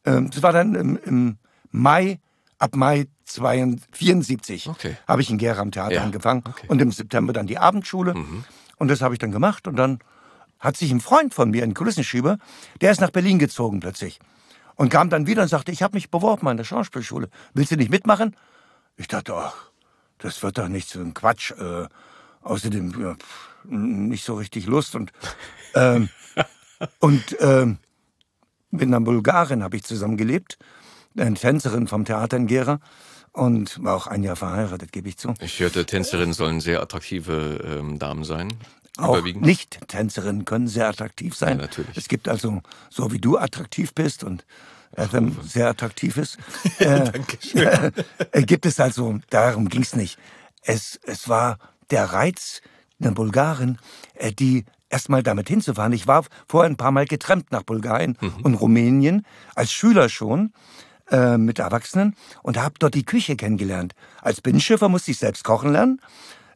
Ähm, 0.05 0.29
das 0.29 0.43
war 0.43 0.53
dann 0.53 0.75
im, 0.75 0.99
im 1.03 1.37
Mai, 1.71 2.19
ab 2.59 2.75
Mai 2.75 3.07
74 3.25 4.69
okay. 4.69 4.95
habe 5.07 5.21
ich 5.23 5.31
in 5.31 5.39
Gera 5.39 5.59
am 5.59 5.71
Theater 5.71 5.95
ja. 5.95 6.03
angefangen 6.03 6.43
okay. 6.47 6.67
und 6.67 6.79
im 6.79 6.91
September 6.91 7.33
dann 7.33 7.47
die 7.47 7.57
Abendschule. 7.57 8.13
Mhm. 8.13 8.43
Und 8.77 8.89
das 8.89 9.01
habe 9.01 9.15
ich 9.15 9.19
dann 9.19 9.31
gemacht 9.31 9.67
und 9.67 9.77
dann 9.77 9.99
hat 10.59 10.77
sich 10.77 10.91
ein 10.91 11.01
Freund 11.01 11.33
von 11.33 11.49
mir, 11.49 11.63
ein 11.63 11.73
Kulissenschieber, 11.73 12.37
der 12.81 12.91
ist 12.91 13.01
nach 13.01 13.09
Berlin 13.09 13.39
gezogen 13.39 13.79
plötzlich. 13.79 14.19
Und 14.75 14.89
kam 14.89 15.09
dann 15.09 15.27
wieder 15.27 15.43
und 15.43 15.47
sagte, 15.47 15.71
ich 15.71 15.83
habe 15.83 15.95
mich 15.95 16.09
beworben 16.09 16.47
an 16.47 16.57
der 16.57 16.63
Schauspielschule. 16.63 17.29
Willst 17.53 17.71
du 17.71 17.77
nicht 17.77 17.91
mitmachen? 17.91 18.35
Ich 18.97 19.07
dachte, 19.07 19.33
ach, 19.33 19.71
das 20.17 20.41
wird 20.43 20.57
doch 20.57 20.67
nicht 20.67 20.89
so 20.89 20.99
ein 20.99 21.13
Quatsch. 21.13 21.51
Äh, 21.51 21.87
außerdem 22.41 23.01
ja, 23.01 23.15
pff, 23.15 23.65
nicht 23.65 24.23
so 24.23 24.35
richtig 24.35 24.65
Lust. 24.67 24.95
Und, 24.95 25.11
ähm, 25.75 26.09
und 26.99 27.35
ähm, 27.39 27.77
mit 28.71 28.83
einer 28.83 29.01
Bulgarin 29.01 29.63
habe 29.63 29.77
ich 29.77 29.83
zusammengelebt, 29.83 30.57
eine 31.17 31.35
Tänzerin 31.35 31.87
vom 31.87 32.05
Theater 32.05 32.37
in 32.37 32.47
Gera 32.47 32.79
und 33.31 33.83
war 33.83 33.95
auch 33.95 34.07
ein 34.07 34.23
Jahr 34.23 34.35
verheiratet, 34.35 34.91
gebe 34.91 35.09
ich 35.09 35.17
zu. 35.17 35.33
Ich 35.39 35.59
hörte, 35.59 35.85
Tänzerinnen 35.85 36.33
sollen 36.33 36.61
sehr 36.61 36.81
attraktive 36.81 37.61
ähm, 37.79 37.99
Damen 37.99 38.23
sein. 38.23 38.53
Auch. 38.97 39.21
Nicht-Tänzerinnen 39.23 40.45
können 40.45 40.67
sehr 40.67 40.87
attraktiv 40.87 41.35
sein. 41.35 41.57
Ja, 41.57 41.63
natürlich. 41.63 41.97
Es 41.97 42.07
gibt 42.07 42.29
also, 42.29 42.61
so 42.89 43.11
wie 43.11 43.19
du 43.19 43.37
attraktiv 43.37 43.93
bist 43.93 44.23
und 44.23 44.45
Adam 44.95 45.37
sehr 45.43 45.67
attraktiv 45.67 46.17
ist, 46.17 46.37
äh, 46.79 47.11
äh, 48.31 48.43
gibt 48.43 48.65
es 48.65 48.79
also, 48.79 49.19
darum 49.29 49.67
ging 49.67 49.81
es 49.81 49.95
nicht. 49.95 50.17
Es, 50.61 50.99
es 51.03 51.27
war 51.27 51.59
der 51.91 52.05
Reiz 52.05 52.61
einer 52.99 53.11
Bulgarin, 53.11 53.77
äh, 54.13 54.31
die 54.31 54.63
erstmal 54.89 55.23
damit 55.23 55.49
hinzufahren. 55.49 55.91
Ich 55.91 56.07
war 56.07 56.25
vorher 56.47 56.69
ein 56.69 56.77
paar 56.77 56.91
Mal 56.91 57.05
getrennt 57.05 57.51
nach 57.51 57.63
Bulgarien 57.63 58.17
und 58.43 58.55
Rumänien, 58.55 59.25
als 59.53 59.73
Schüler 59.73 60.07
schon 60.07 60.53
äh, 61.11 61.37
mit 61.37 61.59
Erwachsenen 61.59 62.15
und 62.43 62.57
habe 62.57 62.75
dort 62.79 62.93
die 62.93 63.03
Küche 63.03 63.35
kennengelernt. 63.35 63.93
Als 64.21 64.41
Binnenschiffer 64.41 64.87
musste 64.87 65.11
ich 65.11 65.17
selbst 65.17 65.43
kochen 65.43 65.71
lernen. 65.71 66.01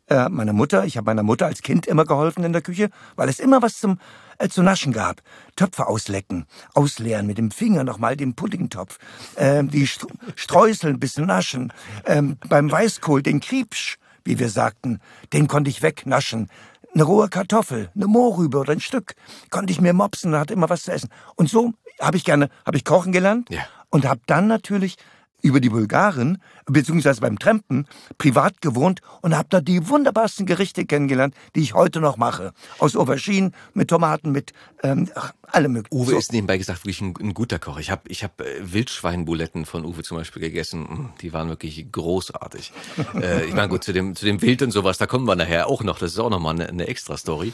Äh, 0.09 0.27
meiner 0.29 0.53
Mutter, 0.53 0.85
ich 0.85 0.97
habe 0.97 1.05
meiner 1.05 1.23
Mutter 1.23 1.45
als 1.45 1.61
Kind 1.61 1.85
immer 1.85 2.03
geholfen 2.05 2.43
in 2.43 2.51
der 2.51 2.61
Küche, 2.63 2.89
weil 3.15 3.29
es 3.29 3.39
immer 3.39 3.61
was 3.61 3.79
zum 3.79 3.99
äh, 4.39 4.49
zu 4.49 4.63
naschen 4.63 4.91
gab. 4.91 5.21
Töpfe 5.55 5.85
auslecken, 5.87 6.45
ausleeren 6.73 7.27
mit 7.27 7.37
dem 7.37 7.51
Finger 7.51 7.83
nochmal 7.83 8.15
den 8.17 8.33
Puddingtopf, 8.33 8.97
ähm, 9.37 9.69
die 9.69 9.85
St 9.85 10.07
Streusel 10.35 10.91
ein 10.91 10.99
bisschen 10.99 11.27
naschen, 11.27 11.71
ähm, 12.05 12.37
beim 12.47 12.71
Weißkohl 12.71 13.21
den 13.21 13.39
Kriepsch, 13.39 13.97
wie 14.23 14.39
wir 14.39 14.49
sagten, 14.49 14.99
den 15.33 15.47
konnte 15.47 15.69
ich 15.69 15.81
wegnaschen. 15.83 16.49
Eine 16.93 17.03
rohe 17.03 17.29
Kartoffel, 17.29 17.91
eine 17.95 18.07
Mohrrübe 18.07 18.57
oder 18.57 18.71
ein 18.73 18.79
Stück 18.79 19.13
konnte 19.51 19.71
ich 19.71 19.79
mir 19.79 19.93
mopsen 19.93 20.33
und 20.33 20.39
hatte 20.39 20.53
immer 20.53 20.69
was 20.69 20.83
zu 20.83 20.91
essen. 20.91 21.09
Und 21.35 21.49
so 21.49 21.73
habe 22.01 22.17
ich 22.17 22.25
gerne, 22.25 22.49
habe 22.65 22.77
ich 22.77 22.83
kochen 22.85 23.11
gelernt 23.11 23.47
Ja. 23.51 23.61
und 23.91 24.05
habe 24.07 24.21
dann 24.25 24.47
natürlich 24.47 24.95
über 25.41 25.59
die 25.59 25.69
Bulgaren, 25.69 26.41
beziehungsweise 26.65 27.21
beim 27.21 27.39
Trampen, 27.39 27.87
privat 28.17 28.61
gewohnt 28.61 29.01
und 29.21 29.35
habe 29.35 29.47
da 29.49 29.61
die 29.61 29.87
wunderbarsten 29.89 30.45
Gerichte 30.45 30.85
kennengelernt, 30.85 31.33
die 31.55 31.61
ich 31.61 31.73
heute 31.73 31.99
noch 32.01 32.17
mache. 32.17 32.51
Aus 32.79 32.95
Auberginen, 32.95 33.53
mit 33.73 33.89
Tomaten, 33.89 34.31
mit 34.31 34.53
ähm, 34.83 35.09
ach, 35.15 35.33
allem 35.43 35.73
möglichen. 35.73 35.97
Uwe 35.97 36.11
So. 36.11 36.17
ist 36.17 36.31
nebenbei 36.33 36.57
gesagt 36.57 36.79
wirklich 36.81 37.01
ein, 37.01 37.13
ein 37.19 37.33
guter 37.33 37.59
Koch. 37.59 37.79
Ich 37.79 37.91
habe 37.91 38.01
ich 38.07 38.23
hab 38.23 38.39
äh, 38.41 38.45
Wildschweinbuletten 38.61 39.65
von 39.65 39.85
Uwe 39.85 40.03
zum 40.03 40.17
Beispiel 40.17 40.41
gegessen. 40.41 40.81
Mm, 40.81 41.09
Die 41.21 41.33
waren 41.33 41.49
wirklich 41.49 41.91
großartig. 41.91 42.71
äh, 43.21 43.45
ich 43.45 43.53
meine, 43.53 43.69
gut, 43.69 43.83
zu 43.83 43.93
dem, 43.93 44.15
zu 44.15 44.25
dem 44.25 44.41
Wild 44.41 44.61
und 44.61 44.71
sowas, 44.71 44.97
da 44.97 45.07
kommen 45.07 45.25
wir 45.25 45.35
nachher 45.35 45.67
auch 45.67 45.83
noch. 45.83 45.99
Das 45.99 46.11
ist 46.11 46.19
auch 46.19 46.29
nochmal 46.29 46.55
eine, 46.55 46.69
eine 46.69 46.87
extra 46.87 47.17
Story. 47.17 47.53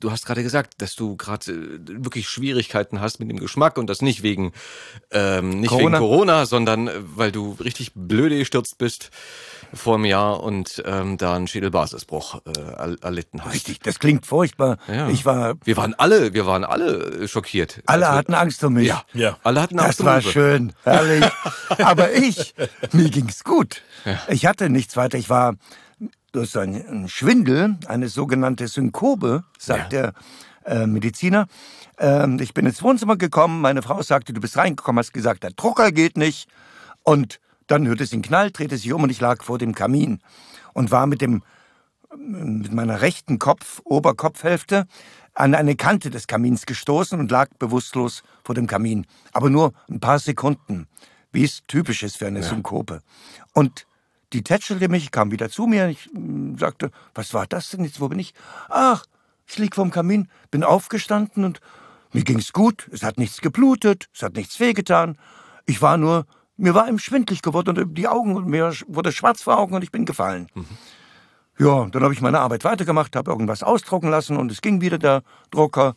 Du 0.00 0.10
hast 0.10 0.26
gerade 0.26 0.42
gesagt, 0.42 0.74
dass 0.82 0.94
du 0.96 1.16
gerade 1.16 1.52
äh, 1.52 2.04
wirklich 2.04 2.28
Schwierigkeiten 2.28 3.00
hast 3.00 3.20
mit 3.20 3.30
dem 3.30 3.38
Geschmack 3.38 3.78
und 3.78 3.88
das 3.88 4.02
nicht 4.02 4.22
wegen, 4.22 4.52
ähm, 5.10 5.60
nicht 5.60 5.70
Corona. 5.70 5.98
wegen 5.98 5.98
Corona, 5.98 6.46
sondern 6.46 6.88
äh, 6.88 6.92
weil 7.26 7.32
du 7.32 7.56
richtig 7.58 7.90
blöde 7.96 8.38
gestürzt 8.38 8.78
bist 8.78 9.10
vor 9.74 9.96
einem 9.96 10.04
Jahr 10.04 10.44
und 10.44 10.80
ähm, 10.86 11.18
da 11.18 11.34
einen 11.34 11.48
Schädelbasisbruch 11.48 12.40
äh, 12.46 12.50
erl- 12.50 13.02
erlitten 13.02 13.44
hast. 13.44 13.52
Richtig, 13.52 13.80
das 13.80 13.98
klingt 13.98 14.24
furchtbar. 14.26 14.76
Ja. 14.86 15.08
Ich 15.08 15.26
war, 15.26 15.54
Wir 15.64 15.76
waren 15.76 15.92
alle, 15.94 16.34
wir 16.34 16.46
waren 16.46 16.62
alle 16.64 17.26
schockiert. 17.26 17.82
alle 17.86 18.06
Als 18.06 18.12
wir- 18.14 18.18
hatten 18.18 18.34
Angst 18.34 18.62
um 18.62 18.74
mich. 18.74 18.86
Ja, 18.86 19.02
Ja. 19.12 19.38
alle 19.42 19.60
hatten 19.60 19.80
Angst 19.80 19.98
Das 19.98 20.00
um 20.00 20.06
war 20.06 20.18
Uwe. 20.18 20.30
schön, 20.30 20.72
herrlich. 20.84 21.24
Aber 21.78 22.12
ich, 22.12 22.54
mir 22.92 23.10
ging's 23.10 23.42
gut. 23.42 23.82
Ich 24.28 24.46
hatte 24.46 24.70
nichts 24.70 24.96
weiter. 24.96 25.18
Ich 25.18 25.28
war 25.28 25.56
durch 26.30 26.50
so 26.50 26.60
einen 26.60 27.08
Schwindel, 27.08 27.74
eine 27.88 28.08
sogenannte 28.08 28.68
Synkope, 28.68 29.42
sagt 29.58 29.90
der 29.90 30.12
äh, 30.64 30.86
Mediziner. 30.86 31.48
Ähm, 31.98 32.38
ich 32.40 32.54
bin 32.54 32.66
ins 32.66 32.84
Wohnzimmer 32.84 33.16
gekommen, 33.16 33.60
meine 33.62 33.82
Frau 33.82 34.00
sagte, 34.02 34.32
du 34.32 34.40
bist 34.40 34.56
reingekommen, 34.56 35.00
hast 35.00 35.12
gesagt, 35.12 35.42
der 35.42 35.50
Drucker 35.50 35.90
geht 35.90 36.16
nicht. 36.16 36.46
Und 37.06 37.38
dann 37.68 37.86
hörte 37.86 38.04
sie 38.04 38.16
einen 38.16 38.22
Knall, 38.22 38.50
drehte 38.50 38.76
sich 38.76 38.92
um 38.92 39.04
und 39.04 39.10
ich 39.10 39.20
lag 39.20 39.44
vor 39.44 39.58
dem 39.58 39.74
Kamin 39.74 40.18
und 40.74 40.90
war 40.90 41.06
mit 41.06 41.20
dem 41.20 41.42
mit 42.16 42.72
meiner 42.72 43.00
rechten 43.00 43.38
Kopf, 43.38 43.80
Oberkopfhälfte 43.84 44.86
an 45.34 45.54
eine 45.54 45.76
Kante 45.76 46.10
des 46.10 46.26
Kamins 46.26 46.66
gestoßen 46.66 47.20
und 47.20 47.30
lag 47.30 47.48
bewusstlos 47.58 48.22
vor 48.42 48.54
dem 48.54 48.66
Kamin. 48.66 49.06
Aber 49.32 49.50
nur 49.50 49.72
ein 49.88 50.00
paar 50.00 50.18
Sekunden, 50.18 50.88
wie 51.30 51.44
es 51.44 51.62
typisch 51.66 52.02
ist 52.02 52.16
für 52.16 52.26
eine 52.26 52.42
Synkope. 52.42 53.02
Und 53.52 53.86
die 54.32 54.42
tätschelte 54.42 54.88
mich, 54.88 55.10
kam 55.10 55.30
wieder 55.30 55.50
zu 55.50 55.66
mir. 55.66 55.88
Ich 55.88 56.08
mm, 56.12 56.56
sagte, 56.56 56.90
was 57.14 57.34
war 57.34 57.46
das 57.46 57.70
denn 57.70 57.84
jetzt? 57.84 58.00
Wo 58.00 58.08
bin 58.08 58.18
ich? 58.18 58.32
Ach, 58.68 59.04
ich 59.46 59.58
lieg 59.58 59.74
vorm 59.74 59.90
Kamin, 59.90 60.28
bin 60.50 60.64
aufgestanden 60.64 61.44
und 61.44 61.60
mir 62.12 62.24
ging's 62.24 62.52
gut. 62.52 62.88
Es 62.90 63.02
hat 63.02 63.18
nichts 63.18 63.40
geblutet, 63.42 64.08
es 64.14 64.22
hat 64.22 64.34
nichts 64.34 64.58
wehgetan. 64.58 65.18
Ich 65.66 65.82
war 65.82 65.98
nur, 65.98 66.26
mir 66.56 66.74
war 66.74 66.88
ihm 66.88 66.98
schwindlig 66.98 67.42
geworden 67.42 67.76
und 67.76 67.94
die 67.94 68.08
Augen, 68.08 68.36
und 68.36 68.46
mir 68.46 68.72
wurde 68.86 69.12
schwarz 69.12 69.42
vor 69.42 69.58
Augen 69.58 69.74
und 69.74 69.82
ich 69.82 69.92
bin 69.92 70.04
gefallen. 70.04 70.48
Ja, 71.58 71.86
dann 71.86 72.02
habe 72.02 72.12
ich 72.12 72.20
meine 72.20 72.40
Arbeit 72.40 72.64
weitergemacht, 72.64 73.16
habe 73.16 73.30
irgendwas 73.30 73.62
ausdrucken 73.62 74.10
lassen 74.10 74.36
und 74.36 74.52
es 74.52 74.60
ging 74.60 74.80
wieder 74.80 74.98
der 74.98 75.22
Drucker. 75.50 75.96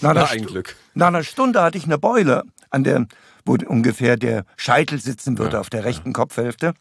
Nach 0.00 0.10
einer 0.10 0.20
Na, 0.22 0.30
ein 0.30 0.46
Glück. 0.46 0.76
Nach 0.94 1.08
einer 1.08 1.24
Stunde 1.24 1.62
hatte 1.62 1.78
ich 1.78 1.84
eine 1.84 1.98
Beule, 1.98 2.44
an 2.70 2.84
der, 2.84 3.06
wo 3.44 3.56
ungefähr 3.66 4.16
der 4.16 4.44
Scheitel 4.56 5.00
sitzen 5.00 5.38
würde 5.38 5.58
auf 5.58 5.68
der 5.68 5.84
rechten 5.84 6.12
Kopfhälfte. 6.12 6.74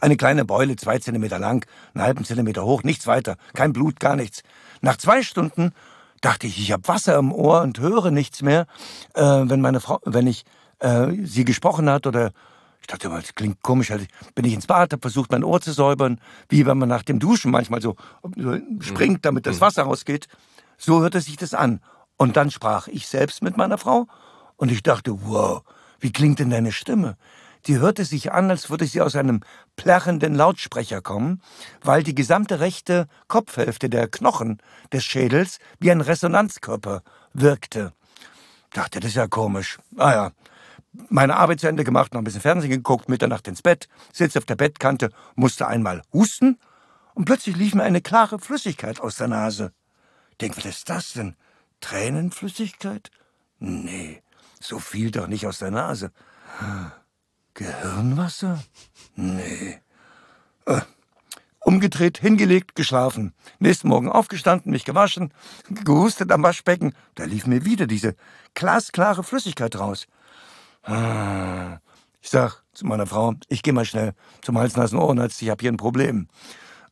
Eine 0.00 0.16
kleine 0.16 0.44
Beule, 0.44 0.76
zwei 0.76 0.98
Zentimeter 0.98 1.38
lang, 1.38 1.66
einen 1.94 2.04
halben 2.04 2.24
Zentimeter 2.24 2.64
hoch, 2.64 2.84
nichts 2.84 3.06
weiter, 3.06 3.36
kein 3.54 3.72
Blut, 3.72 3.98
gar 3.98 4.14
nichts. 4.14 4.42
Nach 4.80 4.96
zwei 4.96 5.22
Stunden 5.22 5.72
dachte 6.20 6.46
ich, 6.46 6.58
ich 6.60 6.72
habe 6.72 6.86
Wasser 6.86 7.16
im 7.16 7.32
Ohr 7.32 7.62
und 7.62 7.80
höre 7.80 8.10
nichts 8.10 8.42
mehr, 8.42 8.66
äh, 9.14 9.22
wenn 9.22 9.60
meine 9.60 9.80
Frau, 9.80 10.00
wenn 10.04 10.26
ich 10.26 10.44
äh, 10.82 11.12
sie 11.24 11.44
gesprochen 11.44 11.88
hat 11.88 12.06
oder 12.06 12.32
ich 12.80 12.88
dachte 12.88 13.08
mal, 13.08 13.20
das 13.20 13.34
klingt 13.36 13.62
komisch. 13.62 13.92
Also 13.92 14.04
bin 14.34 14.44
ich 14.44 14.54
ins 14.54 14.66
Bad, 14.66 14.92
habe 14.92 15.00
versucht, 15.00 15.30
mein 15.30 15.44
Ohr 15.44 15.60
zu 15.60 15.72
säubern, 15.72 16.20
wie 16.48 16.66
wenn 16.66 16.78
man 16.78 16.88
nach 16.88 17.04
dem 17.04 17.20
Duschen 17.20 17.52
manchmal 17.52 17.80
so 17.80 17.96
springt, 18.80 19.24
damit 19.24 19.46
das 19.46 19.60
Wasser 19.60 19.84
rausgeht. 19.84 20.26
So 20.78 21.00
hörte 21.00 21.20
sich 21.20 21.36
das 21.36 21.54
an. 21.54 21.80
Und 22.16 22.36
dann 22.36 22.50
sprach 22.50 22.88
ich 22.88 23.06
selbst 23.06 23.40
mit 23.42 23.56
meiner 23.56 23.78
Frau 23.78 24.08
und 24.56 24.72
ich 24.72 24.82
dachte, 24.82 25.16
wow, 25.22 25.62
wie 26.00 26.12
klingt 26.12 26.40
denn 26.40 26.50
deine 26.50 26.72
Stimme? 26.72 27.16
Die 27.66 27.78
hörte 27.78 28.04
sich 28.04 28.32
an, 28.32 28.50
als 28.50 28.70
würde 28.70 28.86
sie 28.86 29.00
aus 29.00 29.14
einem 29.14 29.40
plärrenden 29.76 30.34
Lautsprecher 30.34 31.00
kommen, 31.00 31.40
weil 31.82 32.02
die 32.02 32.14
gesamte 32.14 32.58
rechte 32.58 33.06
Kopfhälfte 33.28 33.88
der 33.88 34.08
Knochen 34.08 34.58
des 34.92 35.04
Schädels 35.04 35.58
wie 35.78 35.92
ein 35.92 36.00
Resonanzkörper 36.00 37.02
wirkte. 37.32 37.92
Dachte, 38.72 38.98
das 38.98 39.10
ist 39.10 39.16
ja 39.16 39.28
komisch. 39.28 39.78
Ah 39.96 40.12
ja, 40.12 40.30
meine 40.92 41.36
Arbeit 41.36 41.60
zu 41.60 41.68
Ende 41.68 41.84
gemacht, 41.84 42.12
noch 42.12 42.20
ein 42.20 42.24
bisschen 42.24 42.40
Fernsehen 42.40 42.70
geguckt, 42.70 43.08
Mitternacht 43.08 43.48
ins 43.48 43.62
Bett, 43.62 43.88
sitze 44.12 44.38
auf 44.38 44.44
der 44.44 44.56
Bettkante, 44.56 45.10
musste 45.34 45.66
einmal 45.66 46.02
husten 46.12 46.58
und 47.14 47.24
plötzlich 47.24 47.56
lief 47.56 47.74
mir 47.74 47.82
eine 47.82 48.00
klare 48.00 48.38
Flüssigkeit 48.38 49.00
aus 49.00 49.16
der 49.16 49.28
Nase. 49.28 49.72
Denk, 50.40 50.56
was 50.56 50.64
ist 50.64 50.88
das 50.88 51.12
denn? 51.12 51.36
Tränenflüssigkeit? 51.80 53.10
Nee, 53.58 54.22
so 54.60 54.78
viel 54.78 55.10
doch 55.10 55.26
nicht 55.26 55.46
aus 55.46 55.58
der 55.58 55.70
Nase. 55.70 56.12
Gehirnwasser? 57.54 58.62
Nee. 59.14 59.80
Äh, 60.66 60.80
umgedreht, 61.60 62.18
hingelegt, 62.18 62.74
geschlafen. 62.74 63.34
Nächsten 63.58 63.88
Morgen 63.88 64.08
aufgestanden, 64.08 64.72
mich 64.72 64.84
gewaschen, 64.84 65.32
gehustet 65.68 66.30
am 66.32 66.42
Waschbecken. 66.42 66.94
Da 67.14 67.24
lief 67.24 67.46
mir 67.46 67.64
wieder 67.64 67.86
diese 67.86 68.14
glasklare 68.54 69.22
Flüssigkeit 69.22 69.76
raus. 69.78 70.06
Ah. 70.82 71.78
Ich 72.20 72.30
sag 72.30 72.62
zu 72.72 72.86
meiner 72.86 73.06
Frau, 73.06 73.34
ich 73.48 73.62
gehe 73.62 73.72
mal 73.72 73.84
schnell 73.84 74.14
zum 74.42 74.56
Hals-Nasen-Ohrenarzt, 74.56 75.42
ich 75.42 75.50
habe 75.50 75.60
hier 75.60 75.72
ein 75.72 75.76
Problem. 75.76 76.28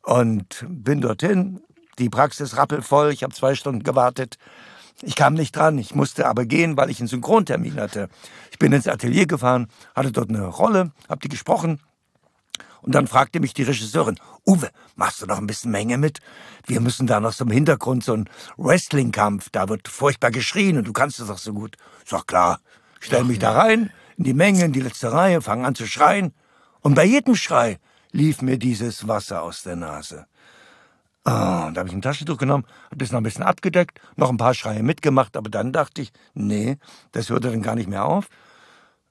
Und 0.02 0.66
bin 0.68 1.00
dorthin, 1.00 1.60
die 1.98 2.08
Praxis 2.08 2.56
rappelvoll, 2.56 3.12
ich 3.12 3.22
habe 3.22 3.34
zwei 3.34 3.54
Stunden 3.54 3.82
gewartet. 3.82 4.38
Ich 5.02 5.14
kam 5.14 5.34
nicht 5.34 5.56
dran, 5.56 5.78
ich 5.78 5.94
musste 5.94 6.26
aber 6.26 6.44
gehen, 6.44 6.76
weil 6.76 6.90
ich 6.90 6.98
einen 6.98 7.08
Synchrontermin 7.08 7.76
hatte. 7.76 8.08
Ich 8.50 8.58
bin 8.58 8.72
ins 8.72 8.88
Atelier 8.88 9.26
gefahren, 9.26 9.68
hatte 9.94 10.12
dort 10.12 10.30
eine 10.30 10.46
Rolle, 10.46 10.92
hab 11.08 11.20
die 11.20 11.28
gesprochen. 11.28 11.80
Und 12.82 12.94
dann 12.94 13.06
fragte 13.06 13.40
mich 13.40 13.54
die 13.54 13.62
Regisseurin, 13.62 14.18
Uwe, 14.46 14.70
machst 14.96 15.22
du 15.22 15.26
noch 15.26 15.38
ein 15.38 15.46
bisschen 15.46 15.70
Menge 15.70 15.98
mit? 15.98 16.18
Wir 16.66 16.80
müssen 16.80 17.06
da 17.06 17.20
noch 17.20 17.32
so 17.32 17.44
im 17.44 17.50
Hintergrund 17.50 18.04
so 18.04 18.14
einen 18.14 18.28
Wrestling-Kampf, 18.56 19.50
da 19.50 19.68
wird 19.68 19.86
furchtbar 19.88 20.30
geschrien 20.30 20.78
und 20.78 20.86
du 20.86 20.92
kannst 20.92 21.20
es 21.20 21.28
doch 21.28 21.38
so 21.38 21.52
gut. 21.52 21.76
Ich 22.04 22.10
sag, 22.10 22.26
klar, 22.26 22.60
stell 23.00 23.24
mich 23.24 23.40
da 23.40 23.52
rein, 23.52 23.90
in 24.16 24.24
die 24.24 24.34
Menge, 24.34 24.64
in 24.64 24.72
die 24.72 24.80
letzte 24.80 25.12
Reihe, 25.12 25.40
fang 25.42 25.64
an 25.66 25.74
zu 25.74 25.86
schreien. 25.86 26.32
Und 26.80 26.94
bei 26.94 27.04
jedem 27.04 27.34
Schrei 27.34 27.78
lief 28.12 28.42
mir 28.42 28.58
dieses 28.58 29.08
Wasser 29.08 29.42
aus 29.42 29.62
der 29.64 29.76
Nase. 29.76 30.26
Ah, 31.24 31.70
da 31.72 31.80
habe 31.80 31.88
ich 31.88 31.94
ein 31.94 32.02
Taschentuch 32.02 32.38
genommen, 32.38 32.64
habe 32.86 32.96
das 32.96 33.12
noch 33.12 33.20
ein 33.20 33.24
bisschen 33.24 33.44
abgedeckt, 33.44 34.00
noch 34.16 34.30
ein 34.30 34.38
paar 34.38 34.54
Schreie 34.54 34.82
mitgemacht, 34.82 35.36
aber 35.36 35.50
dann 35.50 35.72
dachte 35.72 36.00
ich, 36.02 36.12
nee, 36.34 36.78
das 37.12 37.28
hörte 37.28 37.50
dann 37.50 37.62
gar 37.62 37.74
nicht 37.74 37.88
mehr 37.90 38.04
auf. 38.06 38.28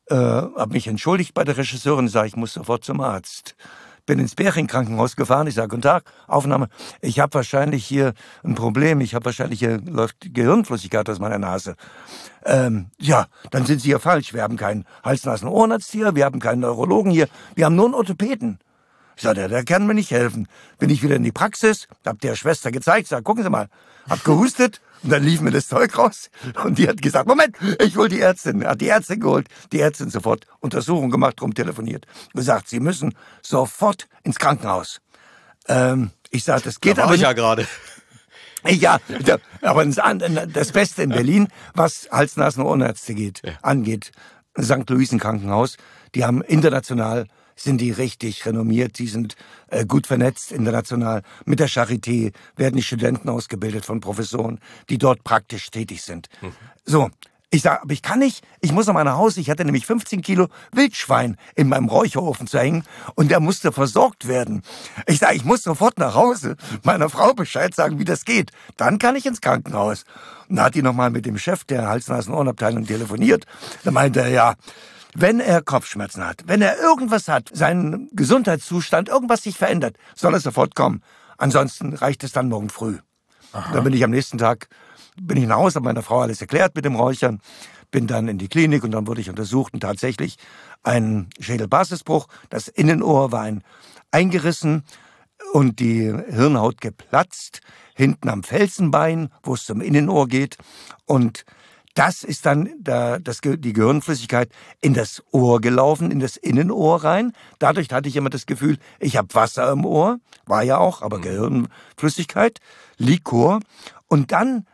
äh, 0.09 0.15
habe 0.15 0.73
mich 0.73 0.87
entschuldigt 0.87 1.33
bei 1.33 1.43
der 1.43 1.57
Regisseurin, 1.57 2.07
sage 2.07 2.27
ich 2.29 2.35
muss 2.35 2.53
sofort 2.53 2.83
zum 2.83 3.01
Arzt. 3.01 3.55
Bin 4.09 4.17
ins 4.17 4.33
Bäring-Krankenhaus 4.33 5.15
gefahren. 5.15 5.45
Ich 5.45 5.53
sage, 5.53 5.67
guten 5.67 5.83
Tag, 5.83 6.03
Aufnahme. 6.25 6.69
Ich 6.99 7.19
habe 7.19 7.31
wahrscheinlich 7.35 7.85
hier 7.85 8.13
ein 8.43 8.55
Problem. 8.55 9.01
Ich 9.01 9.13
habe 9.13 9.25
wahrscheinlich 9.25 9.59
hier 9.59 9.79
läuft 9.85 10.33
Gehirnflüssigkeit 10.33 11.07
aus 11.11 11.19
meiner 11.19 11.37
Nase. 11.37 11.75
Ähm, 12.43 12.87
ja, 12.97 13.27
dann 13.51 13.67
sind 13.67 13.81
Sie 13.81 13.89
hier 13.89 13.99
falsch. 13.99 14.33
Wir 14.33 14.41
haben 14.41 14.57
keinen 14.57 14.85
Hals-Nasen-Ohrenarzt 15.03 15.91
hier. 15.91 16.15
Wir 16.15 16.25
haben 16.25 16.39
keinen 16.39 16.61
Neurologen 16.61 17.11
hier. 17.11 17.27
Wir 17.53 17.65
haben 17.65 17.75
nur 17.75 17.85
einen 17.85 17.93
Orthopäden. 17.93 18.57
Ich 19.19 19.23
sag, 19.23 19.35
der, 19.35 19.49
der 19.49 19.65
kann 19.65 19.85
mir 19.85 19.93
nicht 19.93 20.11
helfen. 20.11 20.47
Bin 20.77 20.89
ich 20.89 21.03
wieder 21.03 21.17
in 21.17 21.23
die 21.23 21.33
Praxis, 21.33 21.89
hab 22.05 22.21
der 22.21 22.37
Schwester 22.37 22.71
gezeigt, 22.71 23.09
sag, 23.09 23.25
gucken 23.25 23.43
Sie 23.43 23.49
mal, 23.49 23.67
hab 24.09 24.23
gehustet 24.23 24.79
und 25.03 25.11
dann 25.11 25.25
lief 25.25 25.41
mir 25.41 25.51
das 25.51 25.67
Zeug 25.67 25.97
raus 25.97 26.29
und 26.63 26.77
die 26.77 26.87
hat 26.87 27.01
gesagt, 27.01 27.27
Moment, 27.27 27.57
ich 27.83 27.97
hol 27.97 28.07
die 28.07 28.21
Ärztin. 28.21 28.65
Hat 28.65 28.79
die 28.79 28.87
Ärztin 28.87 29.19
geholt, 29.19 29.49
die 29.73 29.81
Ärztin 29.81 30.09
sofort 30.09 30.47
Untersuchung 30.61 31.11
gemacht, 31.11 31.41
rum 31.41 31.53
telefoniert, 31.53 32.05
gesagt, 32.33 32.69
Sie 32.69 32.79
müssen 32.79 33.13
sofort 33.41 34.07
ins 34.23 34.39
Krankenhaus. 34.39 35.01
Ähm, 35.67 36.11
ich 36.29 36.45
sag, 36.45 36.63
das 36.63 36.79
geht 36.79 36.93
Da 36.93 37.01
war 37.01 37.03
aber 37.07 37.15
ich 37.15 37.19
nicht. 37.19 37.27
ja 37.27 37.33
gerade. 37.33 37.67
Ja, 38.69 38.99
aber 39.61 39.85
das, 39.85 40.71
Beste 40.71 41.03
in 41.03 41.09
Berlin, 41.09 41.49
was 41.73 42.07
Hals, 42.09 42.37
Nasen, 42.37 42.63
Ohrenärzte 42.63 43.15
geht, 43.15 43.41
angeht, 43.61 44.13
St. 44.57 44.89
Luisen 44.89 45.19
Krankenhaus, 45.19 45.75
die 46.15 46.23
haben 46.23 46.41
international 46.41 47.27
sind 47.59 47.81
die 47.81 47.91
richtig 47.91 48.45
renommiert, 48.45 48.97
die 48.99 49.07
sind 49.07 49.35
äh, 49.67 49.85
gut 49.85 50.07
vernetzt 50.07 50.51
international. 50.51 51.23
Mit 51.45 51.59
der 51.59 51.69
Charité 51.69 52.31
werden 52.55 52.75
die 52.75 52.83
Studenten 52.83 53.29
ausgebildet 53.29 53.85
von 53.85 53.99
Professoren, 53.99 54.59
die 54.89 54.97
dort 54.97 55.23
praktisch 55.23 55.69
tätig 55.69 56.01
sind. 56.01 56.29
So, 56.85 57.09
ich 57.51 57.63
sag, 57.63 57.81
aber 57.81 57.93
ich 57.93 58.03
kann 58.03 58.19
nicht, 58.19 58.45
ich 58.61 58.71
muss 58.71 58.85
nach 58.85 59.17
Hause. 59.17 59.41
Ich 59.41 59.49
hatte 59.49 59.65
nämlich 59.65 59.87
15 59.87 60.21
Kilo 60.21 60.49
Wildschwein 60.71 61.35
in 61.55 61.67
meinem 61.67 61.87
Räucherofen 61.87 62.45
zu 62.45 62.59
hängen 62.59 62.83
und 63.15 63.31
der 63.31 63.39
musste 63.39 63.71
versorgt 63.71 64.27
werden. 64.27 64.61
Ich 65.07 65.17
sag, 65.17 65.35
ich 65.35 65.45
muss 65.45 65.63
sofort 65.63 65.97
nach 65.97 66.13
Hause, 66.13 66.57
meiner 66.83 67.09
Frau 67.09 67.33
Bescheid 67.33 67.73
sagen, 67.73 67.97
wie 67.97 68.05
das 68.05 68.25
geht. 68.25 68.51
Dann 68.77 68.99
kann 68.99 69.15
ich 69.15 69.25
ins 69.25 69.41
Krankenhaus. 69.41 70.05
Und 70.47 70.57
da 70.57 70.65
hat 70.65 70.75
die 70.75 70.83
noch 70.83 70.93
mal 70.93 71.09
mit 71.09 71.25
dem 71.25 71.39
Chef 71.39 71.63
der 71.63 71.87
Hals-Nasen-Ohrenabteilung 71.87 72.85
telefoniert. 72.85 73.45
Da 73.83 73.89
meinte 73.89 74.21
er, 74.21 74.29
ja, 74.29 74.55
wenn 75.15 75.39
er 75.39 75.61
Kopfschmerzen 75.61 76.25
hat, 76.25 76.43
wenn 76.45 76.61
er 76.61 76.79
irgendwas 76.79 77.27
hat, 77.27 77.49
seinen 77.53 78.09
Gesundheitszustand, 78.13 79.09
irgendwas 79.09 79.43
sich 79.43 79.57
verändert, 79.57 79.97
soll 80.15 80.33
er 80.33 80.39
sofort 80.39 80.75
kommen. 80.75 81.01
Ansonsten 81.37 81.93
reicht 81.93 82.23
es 82.23 82.31
dann 82.31 82.49
morgen 82.49 82.69
früh. 82.69 82.97
Dann 83.51 83.83
bin 83.83 83.93
ich 83.93 84.03
am 84.03 84.11
nächsten 84.11 84.37
Tag 84.37 84.67
bin 85.21 85.37
ich 85.37 85.47
nach 85.47 85.57
Hause, 85.57 85.75
habe 85.75 85.85
meiner 85.85 86.03
Frau 86.03 86.21
alles 86.21 86.41
erklärt 86.41 86.75
mit 86.75 86.85
dem 86.85 86.95
Räuchern, 86.95 87.41
bin 87.91 88.07
dann 88.07 88.27
in 88.27 88.37
die 88.37 88.47
Klinik 88.47 88.83
und 88.83 88.91
dann 88.91 89.07
wurde 89.07 89.21
ich 89.21 89.29
untersucht 89.29 89.73
und 89.73 89.81
tatsächlich 89.81 90.37
ein 90.83 91.29
Schädelbasisbruch. 91.39 92.27
Das 92.49 92.67
Innenohr 92.67 93.31
war 93.31 93.41
ein 93.41 93.63
eingerissen 94.11 94.83
und 95.53 95.79
die 95.79 96.13
Hirnhaut 96.29 96.81
geplatzt, 96.81 97.61
hinten 97.95 98.29
am 98.29 98.43
Felsenbein, 98.43 99.29
wo 99.43 99.55
es 99.55 99.65
zum 99.65 99.81
Innenohr 99.81 100.27
geht. 100.27 100.57
Und 101.05 101.45
das 101.95 102.23
ist 102.23 102.45
dann 102.45 102.69
da, 102.79 103.19
das, 103.19 103.41
die 103.41 103.73
Gehirnflüssigkeit 103.73 104.49
in 104.81 104.93
das 104.93 105.23
Ohr 105.31 105.59
gelaufen, 105.59 106.11
in 106.11 106.19
das 106.19 106.37
Innenohr 106.37 107.03
rein. 107.03 107.33
Dadurch 107.57 107.89
hatte 107.91 108.09
ich 108.09 108.15
immer 108.15 108.29
das 108.29 108.45
Gefühl, 108.45 108.77
ich 108.99 109.17
habe 109.17 109.33
Wasser 109.33 109.71
im 109.71 109.85
Ohr, 109.85 110.19
war 110.45 110.63
ja 110.63 110.77
auch, 110.77 111.01
aber 111.01 111.19
Gehirnflüssigkeit, 111.19 112.59
Likor. 112.97 113.59
Und 114.07 114.31
dann 114.31 114.65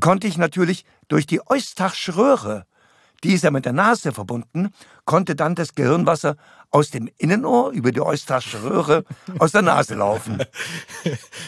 konnte 0.00 0.26
ich 0.26 0.38
natürlich 0.38 0.84
durch 1.08 1.26
die 1.26 1.40
Eustachsche 1.46 2.16
Röhre, 2.16 2.66
die 3.24 3.32
ist 3.34 3.44
ja 3.44 3.50
mit 3.50 3.64
der 3.64 3.72
Nase 3.72 4.12
verbunden, 4.12 4.70
konnte 5.04 5.34
dann 5.34 5.54
das 5.54 5.74
Gehirnwasser 5.74 6.36
aus 6.70 6.90
dem 6.90 7.08
Innenohr 7.18 7.70
über 7.70 7.92
die 7.92 8.00
Eustachsche 8.00 8.62
Röhre 8.62 9.04
aus 9.38 9.52
der 9.52 9.62
Nase 9.62 9.94
laufen. 9.94 10.38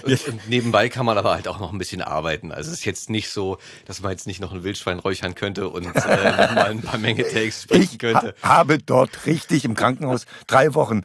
Und, 0.04 0.28
und 0.28 0.48
nebenbei 0.48 0.88
kann 0.88 1.04
man 1.04 1.18
aber 1.18 1.32
halt 1.32 1.46
auch 1.46 1.60
noch 1.60 1.72
ein 1.72 1.78
bisschen 1.78 2.00
arbeiten. 2.00 2.52
Also 2.52 2.70
es 2.70 2.78
ist 2.78 2.84
jetzt 2.86 3.10
nicht 3.10 3.28
so, 3.28 3.58
dass 3.84 4.00
man 4.00 4.12
jetzt 4.12 4.26
nicht 4.26 4.40
noch 4.40 4.52
ein 4.52 4.64
Wildschwein 4.64 4.98
räuchern 4.98 5.34
könnte 5.34 5.68
und 5.68 5.84
äh, 5.94 6.54
mal 6.54 6.70
ein 6.70 6.80
paar 6.80 6.98
Menge 6.98 7.22
Takes 7.22 7.64
sprechen 7.64 7.82
Ich 7.82 7.98
könnte. 7.98 8.34
ha 8.42 8.48
habe 8.48 8.78
dort 8.78 9.26
richtig 9.26 9.64
im 9.64 9.74
Krankenhaus 9.74 10.24
drei 10.46 10.74
Wochen 10.74 11.02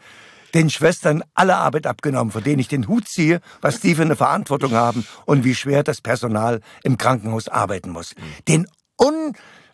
den 0.53 0.69
Schwestern 0.69 1.23
alle 1.33 1.57
Arbeit 1.57 1.85
abgenommen, 1.87 2.31
vor 2.31 2.41
denen 2.41 2.59
ich 2.59 2.69
den 2.69 2.87
Hut 2.87 3.07
ziehe, 3.09 3.41
was 3.61 3.81
die 3.81 3.95
für 3.95 4.03
eine 4.03 4.15
Verantwortung 4.15 4.71
haben 4.71 5.05
und 5.25 5.43
wie 5.43 5.55
schwer 5.55 5.83
das 5.83 5.99
Personal 6.01 6.61
im 6.83 6.97
Krankenhaus 6.97 7.49
arbeiten 7.49 7.89
muss. 7.89 8.15
Den 8.47 8.67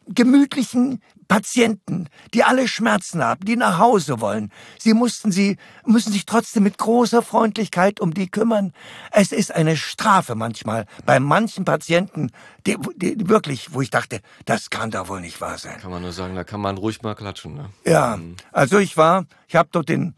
ungemütlichen 0.05 1.01
Patienten, 1.27 2.09
die 2.33 2.43
alle 2.43 2.67
Schmerzen 2.67 3.23
haben, 3.23 3.45
die 3.45 3.55
nach 3.55 3.77
Hause 3.77 4.19
wollen. 4.19 4.51
Sie 4.77 4.93
mussten 4.93 5.31
sie, 5.31 5.57
müssen 5.85 6.11
sich 6.11 6.25
trotzdem 6.25 6.63
mit 6.63 6.77
großer 6.77 7.21
Freundlichkeit 7.21 8.01
um 8.01 8.13
die 8.13 8.29
kümmern. 8.29 8.73
Es 9.11 9.31
ist 9.31 9.53
eine 9.53 9.77
Strafe 9.77 10.35
manchmal 10.35 10.85
bei 11.05 11.19
manchen 11.19 11.63
Patienten, 11.63 12.31
die, 12.67 12.77
die 12.97 13.29
wirklich, 13.29 13.73
wo 13.73 13.81
ich 13.81 13.89
dachte, 13.89 14.19
das 14.45 14.69
kann 14.69 14.91
da 14.91 15.07
wohl 15.07 15.21
nicht 15.21 15.39
wahr 15.39 15.57
sein. 15.57 15.79
Kann 15.79 15.91
man 15.91 16.01
nur 16.01 16.11
sagen, 16.11 16.35
da 16.35 16.43
kann 16.43 16.59
man 16.59 16.77
ruhig 16.77 17.01
mal 17.01 17.15
klatschen. 17.15 17.55
Ne? 17.55 17.69
Ja, 17.85 18.19
also 18.51 18.79
ich 18.79 18.97
war, 18.97 19.25
ich 19.47 19.55
habe 19.55 19.69
dort 19.71 19.87
den 19.87 20.15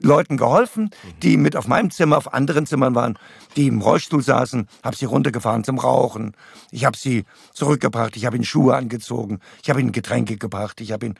Leuten 0.00 0.36
geholfen, 0.36 0.90
die 1.22 1.36
mit 1.36 1.56
auf 1.56 1.66
meinem 1.66 1.90
Zimmer, 1.90 2.16
auf 2.18 2.32
anderen 2.32 2.66
Zimmern 2.66 2.94
waren, 2.94 3.18
die 3.56 3.66
im 3.66 3.80
Rollstuhl 3.80 4.22
saßen, 4.22 4.68
habe 4.84 4.96
sie 4.96 5.06
runtergefahren 5.06 5.64
zum 5.64 5.78
Rauchen. 5.78 6.36
Ich 6.70 6.84
habe 6.84 6.96
sie 6.96 7.24
zurückgebracht, 7.52 8.16
ich 8.16 8.24
habe 8.24 8.36
ihnen 8.36 8.44
Schuhe 8.44 8.76
angezogen, 8.76 9.40
ich 9.62 9.70
habe 9.70 9.80
ihnen 9.80 9.92
Getränke 9.92 10.36
gebracht, 10.36 10.80
ich 10.80 10.92
habe 10.92 11.06
ihnen 11.06 11.14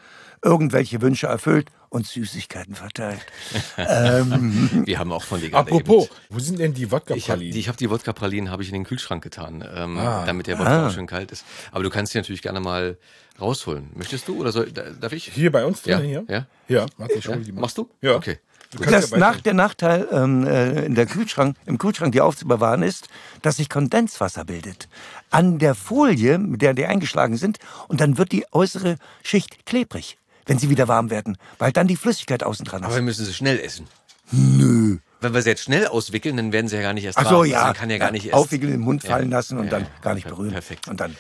irgendwelche 0.45 1.01
Wünsche 1.03 1.27
erfüllt 1.27 1.71
und 1.89 2.07
Süßigkeiten 2.07 2.77
verteilt. 2.77 3.19
ähm, 3.77 4.83
Wir 4.87 4.99
haben 4.99 5.11
auch 5.13 5.25
von 5.25 5.41
dir 5.41 5.53
Apropos, 5.55 6.05
eben- 6.07 6.15
wo 6.31 6.39
sind 6.39 6.59
denn 6.61 6.75
die 6.75 6.83
Ich 6.85 6.91
habe 6.93 6.93
Wodka-Pralinen? 7.07 7.53
die, 7.53 7.59
ich 7.59 7.69
hab 7.69 7.77
die 7.77 7.91
Wodka-Pralinen 7.91 8.51
habe 8.51 8.63
ich 8.63 8.69
in 8.69 8.75
den 8.75 8.85
Kühlschrank 8.85 9.23
getan, 9.25 9.65
ähm, 9.75 9.99
Ah. 9.99 10.25
damit 10.25 10.47
der 10.47 10.59
Wodka 10.59 10.87
auch 10.89 10.93
schön 10.93 11.07
kalt 11.07 11.33
ist. 11.33 11.45
Aber 11.73 11.83
du 11.83 11.91
kannst 11.91 12.15
die 12.15 12.19
natürlich 12.19 12.43
gerne 12.43 12.61
mal 12.61 12.99
rausholen. 13.41 13.91
Möchtest 13.95 14.29
du 14.29 14.39
oder 14.41 14.53
soll, 14.53 14.71
da- 14.71 14.91
darf 14.91 15.13
ich? 15.13 15.33
Hier 15.33 15.51
bei 15.51 15.65
uns 15.65 15.85
Ja, 15.85 15.99
drin, 15.99 16.09
hier? 16.09 16.25
ja. 16.29 16.47
Ja, 16.69 16.87
warte, 16.99 17.15
ich 17.15 17.25
Ja? 17.25 17.37
die 17.37 17.51
mal. 17.53 17.63
Machst 17.63 17.79
du? 17.79 17.89
Ja. 18.01 18.15
Okay. 18.15 18.39
Das 18.79 19.11
ja 19.11 19.17
nach, 19.19 19.41
der 19.41 19.55
Nachteil 19.55 20.07
ähm, 20.13 20.47
äh, 20.47 20.85
in 20.85 20.95
der 20.95 21.07
Kühlschrank, 21.07 21.57
im 21.65 21.79
Kühlschrank, 21.79 22.13
die 22.13 22.21
aufzubewahren 22.21 22.83
ist, 22.83 23.09
dass 23.41 23.57
sich 23.57 23.71
Kondenswasser 23.71 24.45
bildet. 24.45 24.89
An 25.31 25.59
der 25.59 25.75
Folie, 25.75 26.39
mit 26.39 26.61
der 26.61 26.75
die 26.75 26.85
eingeschlagen 26.85 27.37
sind, 27.39 27.59
und 27.89 28.01
dann 28.03 28.19
wird 28.19 28.31
die 28.33 28.45
äußere 28.53 28.97
Schicht 29.23 29.65
klebrig, 29.65 30.19
wenn 30.45 30.59
sie 30.59 30.69
wieder 30.69 30.87
warm 30.87 31.09
werden, 31.11 31.39
weil 31.59 31.73
dann 31.73 31.89
die 31.89 31.97
Flüssigkeit 31.97 32.43
außen 32.43 32.67
dran 32.67 32.81
ist. 32.83 32.87
Aber 32.87 32.95
wir 32.97 33.03
müssen 33.03 33.25
sie 33.25 33.33
schnell 33.33 33.59
essen. 33.59 33.87
Nö. 34.31 34.99
Wenn 35.21 35.35
wir 35.35 35.43
sie 35.43 35.49
jetzt 35.49 35.63
schnell 35.65 35.87
auswickeln, 35.87 36.37
dann 36.37 36.53
werden 36.53 36.69
sie 36.69 36.77
ja 36.77 36.83
gar 36.83 36.93
nicht 36.93 37.05
erst 37.05 37.19
Ach 37.19 37.25
warm. 37.25 37.35
so, 37.35 37.41
Also 37.41 37.53
ja. 37.53 37.65
man 37.65 37.75
kann 37.75 37.91
ja 37.91 37.99
gar 37.99 38.11
nicht 38.13 38.27
erst. 38.27 38.35
Aufwickeln, 38.35 38.73
in 38.73 38.79
den 38.81 38.85
Mund 38.85 39.03
Ja. 39.03 39.11
fallen 39.11 39.31
lassen 39.31 39.59
und 39.59 39.65
Ja, 39.65 39.71
dann 39.71 39.83
ja. 39.85 39.89
gar 40.03 40.15
nicht 40.15 40.29
berühren. 40.29 40.53
perfekt. 40.53 40.87
Und 40.89 41.01
dann. 41.01 41.17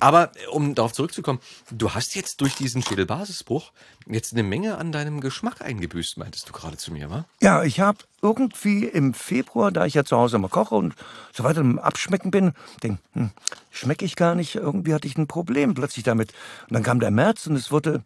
Aber 0.00 0.32
äh, 0.36 0.46
um 0.46 0.74
darauf 0.74 0.92
zurückzukommen, 0.92 1.40
du 1.70 1.92
hast 1.92 2.14
jetzt 2.14 2.40
durch 2.40 2.54
diesen 2.54 2.82
Schädelbasisbruch 2.82 3.72
jetzt 4.06 4.32
eine 4.32 4.42
Menge 4.42 4.78
an 4.78 4.92
deinem 4.92 5.20
Geschmack 5.20 5.62
eingebüßt, 5.62 6.18
meintest 6.18 6.48
du 6.48 6.52
gerade 6.52 6.76
zu 6.76 6.92
mir, 6.92 7.10
wa? 7.10 7.24
Ja, 7.40 7.62
ich 7.62 7.80
habe 7.80 7.98
irgendwie 8.22 8.84
im 8.84 9.14
Februar, 9.14 9.70
da 9.70 9.86
ich 9.86 9.94
ja 9.94 10.04
zu 10.04 10.16
Hause 10.16 10.36
immer 10.36 10.48
koche 10.48 10.74
und 10.74 10.94
so 11.32 11.44
weiter 11.44 11.60
im 11.60 11.78
Abschmecken 11.78 12.30
bin, 12.30 12.52
denk, 12.82 12.98
hm, 13.12 13.30
schmecke 13.70 14.04
ich 14.04 14.16
gar 14.16 14.34
nicht. 14.34 14.54
Irgendwie 14.54 14.94
hatte 14.94 15.06
ich 15.06 15.16
ein 15.16 15.26
Problem 15.26 15.74
plötzlich 15.74 16.04
damit. 16.04 16.32
Und 16.68 16.74
dann 16.74 16.82
kam 16.82 17.00
der 17.00 17.10
März 17.10 17.46
und 17.46 17.56
es 17.56 17.70
wurde 17.70 18.02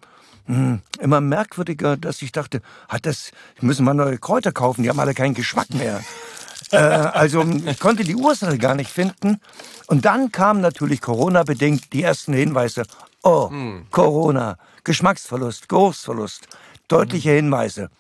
hm, 0.49 0.80
immer 1.01 1.20
merkwürdiger, 1.20 1.96
dass 1.96 2.22
ich 2.22 2.32
dachte, 2.32 2.62
hat 2.88 3.07
das, 3.07 3.32
müssen 3.61 3.84
mal 3.84 3.94
neue 3.94 4.18
Kräuter 4.18 4.51
kaufen, 4.51 4.82
die 4.82 4.88
haben 4.88 4.99
alle 4.99 5.14
keinen 5.14 5.34
Geschmack 5.34 5.70
mehr. 5.74 6.03
äh, 6.70 6.76
also 6.76 7.44
ich 7.66 7.78
konnte 7.78 8.03
die 8.03 8.16
Ursache 8.16 8.59
gar 8.59 8.74
nicht 8.74 8.90
finden. 8.90 9.40
Und 9.86 10.05
dann 10.05 10.32
kamen 10.32 10.61
natürlich 10.61 11.01
Corona-bedingt 11.01 11.92
die 11.92 12.03
ersten 12.03 12.32
Hinweise. 12.32 12.84
Oh, 13.22 13.51
Corona, 13.90 14.57
Geschmacksverlust, 14.84 15.68
Geruchsverlust, 15.68 16.46
deutliche 16.88 17.32
Hinweise. 17.32 17.90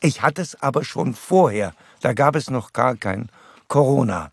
Ich 0.00 0.22
hatte 0.22 0.42
es 0.42 0.60
aber 0.62 0.84
schon 0.84 1.14
vorher. 1.14 1.74
Da 2.02 2.12
gab 2.12 2.36
es 2.36 2.50
noch 2.50 2.72
gar 2.72 2.96
kein 2.96 3.28
Corona. 3.68 4.30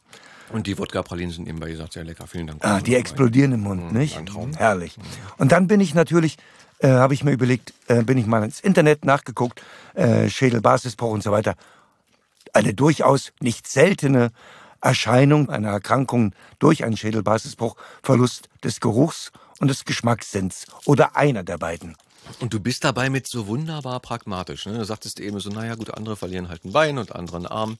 Und 0.52 0.68
die 0.68 0.78
Wodka-Pralinen 0.78 1.32
sind 1.32 1.46
nebenbei 1.46 1.72
gesagt 1.72 1.94
sehr 1.94 2.04
lecker. 2.04 2.28
Vielen 2.28 2.48
Dank. 2.48 2.64
Ah, 2.64 2.80
die 2.80 2.96
explodieren 2.96 3.54
im 3.54 3.62
Mund, 3.62 3.92
nicht? 3.92 4.18
ein 4.18 4.28
Traum. 4.28 4.54
Herrlich. 4.54 4.98
Und 5.38 5.52
dann 5.52 5.68
bin 5.68 5.80
ich 5.80 5.96
natürlich, 5.96 6.38
äh, 6.84 6.90
habe 6.90 7.14
ich 7.14 7.24
mir 7.24 7.32
überlegt, 7.32 7.74
äh, 7.88 8.04
bin 8.04 8.18
ich 8.18 8.26
mal 8.26 8.44
ins 8.44 8.60
Internet 8.60 9.06
nachgeguckt, 9.06 9.62
äh, 9.96 10.30
Schädelbasisbruch 10.30 11.12
und 11.12 11.24
so 11.24 11.32
weiter. 11.32 11.56
Eine 12.52 12.74
durchaus 12.74 13.32
nicht 13.40 13.68
seltene 13.68 14.32
Erscheinung 14.82 15.50
einer 15.50 15.70
Erkrankung 15.70 16.34
durch 16.60 16.84
einen 16.84 16.98
Schädelbasisbruch, 16.98 17.78
Verlust 18.04 18.50
des 18.64 18.82
Geruchs 18.82 19.32
und 19.60 19.70
des 19.70 19.86
Geschmackssinns 19.86 20.66
oder 20.86 21.16
einer 21.16 21.44
der 21.44 21.58
beiden. 21.58 21.96
Und 22.40 22.54
du 22.54 22.60
bist 22.60 22.84
dabei 22.84 23.10
mit 23.10 23.28
so 23.28 23.48
wunderbar 23.48 24.00
pragmatisch. 24.02 24.66
Ne? 24.66 24.78
Du 24.78 24.86
sagtest 24.86 25.20
eben 25.20 25.40
so, 25.40 25.50
naja 25.50 25.76
gut, 25.76 25.94
andere 25.94 26.16
verlieren 26.16 26.50
halt 26.50 26.66
ein 26.66 26.74
Bein 26.74 26.98
und 26.98 27.16
andere 27.16 27.38
einen 27.38 27.48
Arm. 27.48 27.78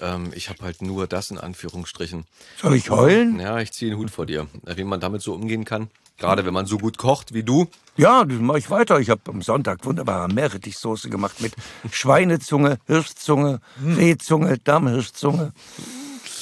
Ähm, 0.00 0.30
ich 0.34 0.48
habe 0.48 0.62
halt 0.62 0.80
nur 0.82 1.06
das 1.06 1.30
in 1.30 1.38
Anführungsstrichen. 1.38 2.24
Soll 2.60 2.74
ich 2.74 2.90
heulen? 2.90 3.40
Ja, 3.40 3.58
ich 3.58 3.72
ziehe 3.72 3.90
den 3.90 3.98
Hut 3.98 4.10
vor 4.10 4.26
dir. 4.26 4.46
Wie 4.64 4.84
man 4.84 5.00
damit 5.00 5.22
so 5.22 5.34
umgehen 5.34 5.64
kann. 5.64 5.90
Gerade 6.18 6.44
wenn 6.44 6.52
man 6.54 6.66
so 6.66 6.78
gut 6.78 6.98
kocht 6.98 7.32
wie 7.32 7.44
du. 7.44 7.68
Ja, 7.96 8.24
das 8.24 8.38
mache 8.40 8.58
ich 8.58 8.70
weiter. 8.70 8.98
Ich 8.98 9.08
habe 9.10 9.20
am 9.28 9.40
Sonntag 9.42 9.84
wunderbare 9.84 10.28
Meerrettichsoße 10.28 11.10
gemacht 11.10 11.40
mit 11.40 11.54
Schweinezunge, 11.92 12.78
Hirschzunge, 12.86 13.60
Rehzunge, 13.84 14.58
Dammhirschzunge. 14.58 15.52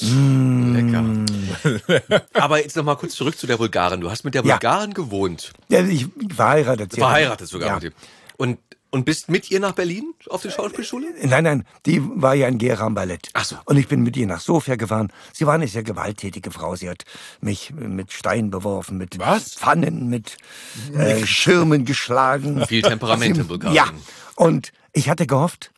Lecker. 0.01 1.03
Aber 2.33 2.61
jetzt 2.61 2.75
noch 2.75 2.83
mal 2.83 2.95
kurz 2.95 3.15
zurück 3.15 3.37
zu 3.37 3.47
der 3.47 3.57
Bulgarin. 3.57 4.01
Du 4.01 4.09
hast 4.09 4.23
mit 4.23 4.33
der 4.35 4.43
Ja. 4.45 4.55
Bulgarin 4.55 4.93
gewohnt. 4.93 5.53
Ja, 5.69 5.81
ich 5.83 6.07
verheiratet. 6.35 6.91
sie. 6.93 6.99
Verheiratet 6.99 7.47
sogar 7.47 7.67
Ja. 7.69 7.75
mit 7.75 7.83
ihr. 7.85 7.91
Und, 8.37 8.59
und 8.89 9.05
bist 9.05 9.29
mit 9.29 9.51
ihr 9.51 9.59
nach 9.59 9.73
Berlin 9.73 10.13
auf 10.29 10.41
die 10.41 10.51
Schauspielschule? 10.51 11.07
Nein, 11.23 11.43
nein, 11.43 11.67
die 11.85 12.01
war 12.03 12.35
ja 12.35 12.47
in 12.47 12.57
Gera 12.57 12.85
am 12.85 12.95
Ballett. 12.95 13.29
Ach 13.33 13.43
so. 13.43 13.57
Und 13.65 13.77
ich 13.77 13.87
bin 13.87 14.01
mit 14.03 14.15
ihr 14.17 14.27
nach 14.27 14.39
Sofia 14.39 14.75
gefahren. 14.75 15.11
Sie 15.33 15.45
war 15.45 15.55
eine 15.55 15.67
sehr 15.67 15.83
gewalttätige 15.83 16.51
Frau. 16.51 16.75
Sie 16.75 16.89
hat 16.89 17.03
mich 17.41 17.73
mit 17.73 18.11
Steinen 18.13 18.49
beworfen, 18.49 18.97
mit 18.97 19.19
Was? 19.19 19.55
Pfannen, 19.55 20.09
mit 20.09 20.37
äh, 20.95 21.25
Schirmen 21.25 21.85
geschlagen. 21.85 22.65
Viel 22.65 22.81
Temperament 22.81 23.37
in 23.37 23.47
Bulgarien. 23.47 23.75
Ja, 23.75 23.89
und 24.35 24.71
ich 24.93 25.09
hatte 25.09 25.27
gehofft, 25.27 25.71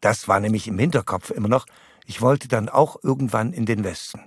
das 0.00 0.28
war 0.28 0.40
nämlich 0.40 0.66
im 0.68 0.78
Hinterkopf 0.78 1.30
immer 1.30 1.48
noch, 1.48 1.66
ich 2.06 2.20
wollte 2.20 2.48
dann 2.48 2.68
auch 2.68 2.96
irgendwann 3.02 3.52
in 3.52 3.66
den 3.66 3.84
Westen. 3.84 4.20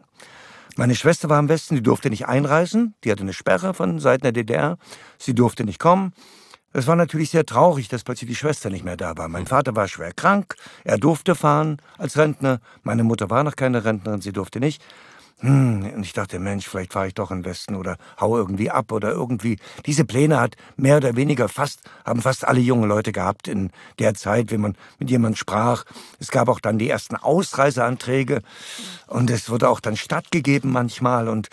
Meine 0.76 0.96
Schwester 0.96 1.30
war 1.30 1.40
im 1.40 1.50
Westen, 1.50 1.76
die 1.76 1.84
durfte 1.84 2.10
nicht 2.10 2.28
einreisen, 2.28 2.96
die 3.04 3.12
hatte 3.12 3.22
eine 3.22 3.34
Sperre 3.34 3.74
von 3.74 4.00
Seiten 4.00 4.24
der 4.24 4.32
DDR, 4.32 4.78
sie 5.20 5.36
durfte 5.36 5.66
nicht 5.66 5.80
kommen. 5.80 6.14
Es 6.76 6.88
war 6.88 6.96
natürlich 6.96 7.30
sehr 7.30 7.46
traurig, 7.46 7.88
dass 7.88 8.04
plötzlich 8.04 8.30
die 8.30 8.36
Schwester 8.36 8.72
nicht 8.72 8.84
mehr 8.84 8.98
da 8.98 9.16
war. 9.16 9.28
Mein 9.28 9.46
Vater 9.46 9.76
war 9.76 9.88
schwer 9.88 10.12
krank, 10.12 10.56
er 10.84 10.98
durfte 10.98 11.36
fahren 11.36 11.78
als 12.00 12.18
Rentner, 12.18 12.60
meine 12.82 13.04
Mutter 13.04 13.30
war 13.30 13.44
noch 13.44 13.56
keine 13.56 13.86
Rentnerin, 13.86 14.22
sie 14.22 14.34
durfte 14.34 14.60
nicht. 14.60 14.84
Hm, 15.40 15.92
und 15.96 16.04
ich 16.04 16.14
dachte, 16.14 16.40
Mensch, 16.40 16.68
vielleicht 16.68 16.94
fahre 16.94 17.08
ich 17.08 17.14
doch 17.14 17.30
in 17.30 17.40
den 17.40 17.46
Westen 17.46 17.76
oder 17.76 17.98
hau 18.20 18.38
irgendwie 18.38 18.72
ab 18.72 18.92
oder 18.92 19.12
irgendwie. 19.12 19.60
Diese 19.86 20.06
Pläne 20.06 20.40
hat 20.40 20.56
mehr 20.78 20.98
oder 20.98 21.16
weniger 21.16 21.48
fast, 21.48 21.82
haben 22.06 22.22
fast 22.22 22.48
alle 22.48 22.62
jungen 22.62 22.88
Leute 22.88 23.12
gehabt 23.12 23.48
in 23.48 23.70
der 24.00 24.16
Zeit, 24.16 24.52
wenn 24.52 24.62
man 24.62 24.76
mit 25.00 25.12
jemandem 25.12 25.36
sprach. 25.36 25.84
Es 26.20 26.32
gab 26.32 26.48
auch 26.48 26.60
dann 26.60 26.80
die 26.80 26.90
ersten 26.90 27.18
Ausreiseanträge 27.18 28.42
und 29.08 29.30
es 29.30 29.50
wurde 29.50 29.70
auch 29.70 29.80
dann 29.80 29.98
stattgegeben 29.98 30.72
manchmal 30.72 31.28
und 31.28 31.50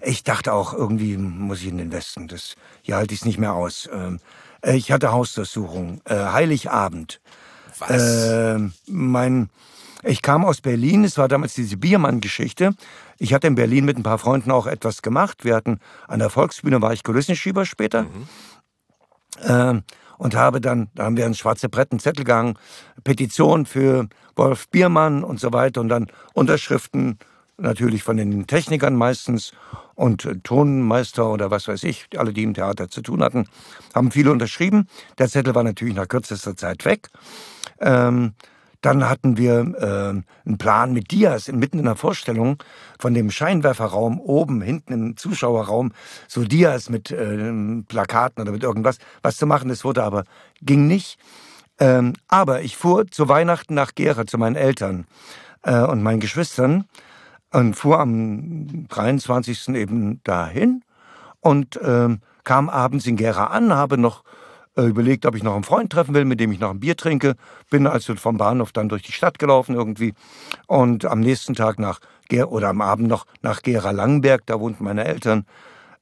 ich 0.00 0.24
dachte 0.24 0.52
auch, 0.52 0.72
irgendwie 0.72 1.16
muss 1.16 1.60
ich 1.60 1.68
in 1.68 1.78
den 1.78 1.92
Westen. 1.92 2.28
Das, 2.28 2.56
hier 2.82 2.96
halte 2.96 3.14
ich 3.14 3.20
es 3.20 3.26
nicht 3.26 3.38
mehr 3.38 3.52
aus. 3.52 3.88
Ähm, 3.92 4.16
äh, 4.16 4.43
ich 4.64 4.92
hatte 4.92 5.12
Hausdurchsuchung, 5.12 6.00
äh, 6.04 6.14
Heiligabend. 6.14 7.20
Was? 7.78 8.30
Ähm, 8.30 8.72
mein, 8.86 9.50
ich 10.02 10.22
kam 10.22 10.44
aus 10.44 10.60
Berlin, 10.60 11.04
es 11.04 11.18
war 11.18 11.28
damals 11.28 11.54
diese 11.54 11.76
Biermann-Geschichte. 11.76 12.74
Ich 13.18 13.34
hatte 13.34 13.46
in 13.46 13.54
Berlin 13.54 13.84
mit 13.84 13.96
ein 13.96 14.02
paar 14.02 14.18
Freunden 14.18 14.50
auch 14.50 14.66
etwas 14.66 15.02
gemacht. 15.02 15.44
Wir 15.44 15.54
hatten 15.54 15.80
an 16.08 16.18
der 16.18 16.30
Volksbühne, 16.30 16.80
war 16.82 16.92
ich 16.92 17.02
Kulissenschieber 17.02 17.64
später. 17.64 18.06
Ähm, 19.42 19.82
und 20.16 20.36
habe 20.36 20.60
dann, 20.60 20.88
da 20.94 21.04
haben 21.04 21.16
wir 21.16 21.26
ein 21.26 21.34
schwarze 21.34 21.68
Brett, 21.68 21.92
einen 21.92 21.98
Zettel 21.98 22.24
gegangen, 22.24 22.56
Petition 23.02 23.66
für 23.66 24.08
Wolf 24.36 24.68
Biermann 24.68 25.24
und 25.24 25.40
so 25.40 25.52
weiter 25.52 25.80
und 25.80 25.88
dann 25.88 26.06
Unterschriften 26.32 27.18
natürlich 27.56 28.02
von 28.02 28.16
den 28.16 28.46
Technikern 28.46 28.96
meistens 28.96 29.52
und 29.94 30.24
äh, 30.24 30.36
Tonmeister 30.42 31.30
oder 31.30 31.50
was 31.50 31.68
weiß 31.68 31.84
ich, 31.84 32.06
alle, 32.16 32.32
die 32.32 32.42
im 32.42 32.54
Theater 32.54 32.88
zu 32.88 33.02
tun 33.02 33.22
hatten, 33.22 33.46
haben 33.94 34.10
viele 34.10 34.32
unterschrieben. 34.32 34.88
Der 35.18 35.28
Zettel 35.28 35.54
war 35.54 35.62
natürlich 35.62 35.94
nach 35.94 36.08
kürzester 36.08 36.56
Zeit 36.56 36.84
weg. 36.84 37.08
Ähm, 37.80 38.34
dann 38.80 39.08
hatten 39.08 39.38
wir 39.38 39.60
ähm, 39.80 40.24
einen 40.44 40.58
Plan 40.58 40.92
mit 40.92 41.10
Dias 41.10 41.50
mitten 41.50 41.78
in 41.78 41.86
der 41.86 41.96
Vorstellung 41.96 42.62
von 42.98 43.14
dem 43.14 43.30
Scheinwerferraum 43.30 44.20
oben, 44.20 44.60
hinten 44.60 44.92
im 44.92 45.16
Zuschauerraum, 45.16 45.92
so 46.28 46.44
Dias 46.44 46.90
mit 46.90 47.10
ähm, 47.10 47.86
Plakaten 47.88 48.42
oder 48.42 48.52
mit 48.52 48.62
irgendwas, 48.62 48.98
was 49.22 49.38
zu 49.38 49.46
machen. 49.46 49.70
Das 49.70 49.84
wurde 49.84 50.02
aber, 50.02 50.24
ging 50.60 50.86
nicht. 50.86 51.18
Ähm, 51.78 52.12
aber 52.28 52.60
ich 52.60 52.76
fuhr 52.76 53.06
zu 53.10 53.26
Weihnachten 53.26 53.72
nach 53.72 53.94
Gera 53.94 54.26
zu 54.26 54.36
meinen 54.36 54.56
Eltern 54.56 55.06
äh, 55.62 55.80
und 55.80 56.02
meinen 56.02 56.20
Geschwistern 56.20 56.84
und 57.54 57.74
fuhr 57.74 58.00
am 58.00 58.88
23. 58.88 59.68
eben 59.68 60.20
dahin 60.24 60.82
und 61.40 61.78
ähm, 61.82 62.20
kam 62.42 62.68
abends 62.68 63.06
in 63.06 63.16
Gera 63.16 63.46
an, 63.46 63.72
habe 63.72 63.96
noch 63.96 64.24
äh, 64.76 64.82
überlegt, 64.82 65.24
ob 65.24 65.36
ich 65.36 65.44
noch 65.44 65.54
einen 65.54 65.62
Freund 65.62 65.90
treffen 65.92 66.14
will, 66.14 66.24
mit 66.24 66.40
dem 66.40 66.50
ich 66.50 66.58
noch 66.58 66.70
ein 66.70 66.80
Bier 66.80 66.96
trinke. 66.96 67.36
Bin 67.70 67.86
also 67.86 68.16
vom 68.16 68.38
Bahnhof 68.38 68.72
dann 68.72 68.88
durch 68.88 69.02
die 69.02 69.12
Stadt 69.12 69.38
gelaufen 69.38 69.76
irgendwie 69.76 70.14
und 70.66 71.04
am 71.04 71.20
nächsten 71.20 71.54
Tag 71.54 71.78
nach 71.78 72.00
Ger 72.28 72.50
oder 72.50 72.68
am 72.70 72.80
Abend 72.80 73.06
noch 73.08 73.24
nach 73.40 73.62
Gera 73.62 73.92
Langenberg, 73.92 74.42
da 74.46 74.58
wohnten 74.58 74.82
meine 74.82 75.04
Eltern, 75.04 75.46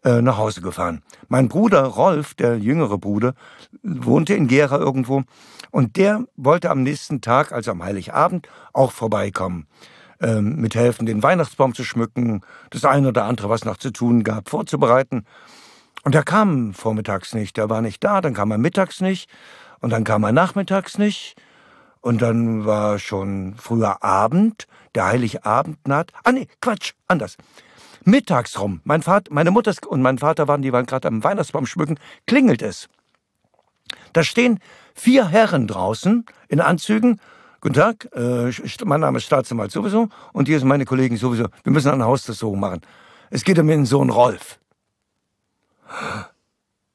äh, 0.05 0.23
nach 0.23 0.39
Hause 0.39 0.63
gefahren. 0.63 1.03
Mein 1.29 1.49
Bruder 1.49 1.83
Rolf, 1.83 2.33
der 2.35 2.57
jüngere 2.57 2.97
Bruder, 2.97 3.35
wohnte 3.83 4.33
in 4.35 4.49
Gera 4.49 4.79
irgendwo 4.79 5.23
und 5.71 5.97
der 5.97 6.25
wollte 6.37 6.71
am 6.71 6.83
nächsten 6.83 7.21
Tag, 7.21 7.53
also 7.53 7.73
am 7.73 7.83
Heiligabend, 7.85 8.49
auch 8.73 8.93
vorbeikommen 8.93 9.67
ähm, 10.23 10.57
mithelfen, 10.57 11.07
den 11.07 11.23
Weihnachtsbaum 11.23 11.75
zu 11.75 11.85
schmücken, 11.85 12.43
das 12.71 12.85
eine 12.85 13.09
oder 13.09 13.25
andere, 13.25 13.49
was 13.49 13.65
noch 13.65 13.77
zu 13.77 13.91
tun 13.91 14.23
gab, 14.23 14.49
vorzubereiten. 14.49 15.25
Und 16.05 16.15
er 16.15 16.23
kam 16.23 16.75
vormittags 16.75 17.35
nicht, 17.35 17.59
er 17.59 17.71
war 17.71 17.83
nicht 17.83 18.03
da, 18.03 18.21
dann 18.21 18.35
kam 18.35 18.51
er 18.51 18.59
mittags 18.59 19.01
nicht 19.01 19.31
und 19.81 19.91
dann 19.91 20.05
kam 20.05 20.25
er 20.25 20.33
nachmittags 20.33 20.99
nicht 20.99 21.37
und 22.01 22.23
dann 22.23 22.67
war 22.67 22.99
schon 22.99 23.55
früher 23.57 24.03
Abend, 24.03 24.67
der 24.95 25.07
Heiligabend 25.07 25.87
naht. 25.87 26.13
Ah 26.25 26.33
nee, 26.33 26.49
Quatsch, 26.61 26.93
anders. 27.07 27.37
Mittags 28.05 28.59
rum, 28.59 28.81
mein 28.85 29.03
Vater, 29.03 29.33
meine 29.33 29.53
Mutter 29.53 29.73
und 29.87 30.03
mein 30.03 30.19
Vater 30.19 30.49
waren, 30.49 30.63
die 30.63 30.73
waren 30.73 30.87
gerade 30.87 31.07
am 31.09 31.23
Weihnachtsbaum 31.23 31.67
schmücken, 31.67 31.99
klingelt 32.27 32.63
es. 32.63 32.89
Da 34.13 34.25
stehen 34.25 34.59
vier 34.95 35.29
Herren 35.29 35.67
draußen 35.67 36.27
in 36.49 36.61
Anzügen. 36.61 37.21
Guten 37.63 37.75
Tag, 37.75 38.09
äh, 38.13 38.51
mein 38.85 38.99
Name 38.99 39.19
ist 39.19 39.25
Staatsanwalt 39.25 39.71
sowieso 39.71 40.09
und 40.33 40.49
hier 40.49 40.59
sind 40.59 40.67
meine 40.67 40.85
Kollegen 40.85 41.17
sowieso. 41.17 41.47
Wir 41.63 41.73
müssen 41.73 41.93
eine 41.93 42.05
Hausdurchsuchung 42.07 42.59
machen. 42.59 42.81
Es 43.31 43.45
geht 43.45 43.57
um 43.61 43.69
ihren 43.69 43.87
Sohn 43.87 44.11
Rolf. 44.11 44.59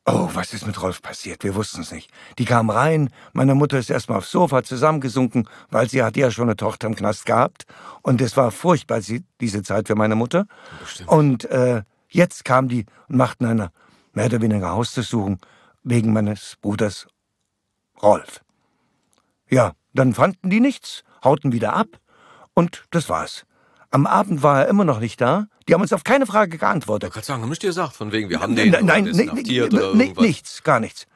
Oh, 0.06 0.30
was 0.34 0.52
ist 0.52 0.68
mit 0.68 0.82
Rolf 0.82 1.02
passiert? 1.02 1.46
Wir 1.46 1.56
wussten 1.56 1.80
es 1.80 1.94
nicht. 1.94 2.12
Die 2.38 2.44
kamen 2.44 2.70
rein, 2.70 3.12
meine 3.32 3.56
Mutter 3.56 3.80
ist 3.80 3.90
erstmal 3.90 4.18
aufs 4.18 4.30
Sofa 4.30 4.62
zusammengesunken, 4.62 5.48
weil 5.70 5.90
sie 5.90 6.04
hatte 6.04 6.20
ja 6.20 6.32
schon 6.32 6.50
eine 6.50 6.58
Tochter 6.58 6.88
im 6.88 6.96
Knast 6.96 7.26
gehabt. 7.26 7.66
Und 8.02 8.20
es 8.20 8.36
war 8.36 8.52
furchtbar, 8.52 9.00
diese 9.40 9.64
Zeit 9.64 9.88
für 9.88 9.96
meine 9.96 10.16
Mutter. 10.16 10.48
Und 11.06 11.46
äh, 11.46 11.84
jetzt 12.10 12.44
kamen 12.44 12.68
die 12.68 12.86
und 13.08 13.16
machten 13.16 13.46
eine 13.46 13.72
mehr 14.12 14.26
oder 14.26 14.42
weniger 14.42 14.72
Hausdurchsuchung 14.72 15.40
wegen 15.84 16.12
meines 16.12 16.58
Bruders 16.60 17.08
Rolf. 18.02 18.42
Ja, 19.50 19.72
dann 19.98 20.14
fanden 20.14 20.50
die 20.50 20.60
nichts, 20.60 21.04
hauten 21.24 21.52
wieder 21.52 21.74
ab 21.74 21.88
und 22.54 22.86
das 22.92 23.10
war's. 23.10 23.46
Am 23.90 24.06
Abend 24.06 24.44
war 24.44 24.64
er 24.64 24.68
immer 24.68 24.84
noch 24.84 25.00
nicht 25.00 25.22
da. 25.22 25.48
Die 25.68 25.74
haben 25.74 25.82
uns 25.82 25.94
auf 25.94 26.04
keine 26.04 26.26
Frage 26.26 26.58
geantwortet. 26.58 27.10
Ich 27.10 27.14
kann 27.14 27.24
sagen, 27.24 27.42
haben 27.42 27.50
nicht 27.50 27.64
dir 27.64 27.68
gesagt, 27.68 27.94
von 27.96 28.12
wegen, 28.12 28.30
wir 28.30 28.42
haben 28.42 28.56
den 28.56 28.72
Nein, 28.72 28.86
nein, 28.86 29.06
irgendwas. 29.08 30.24
nichts, 30.24 30.64
gar 30.64 30.80
nichts. 30.80 31.08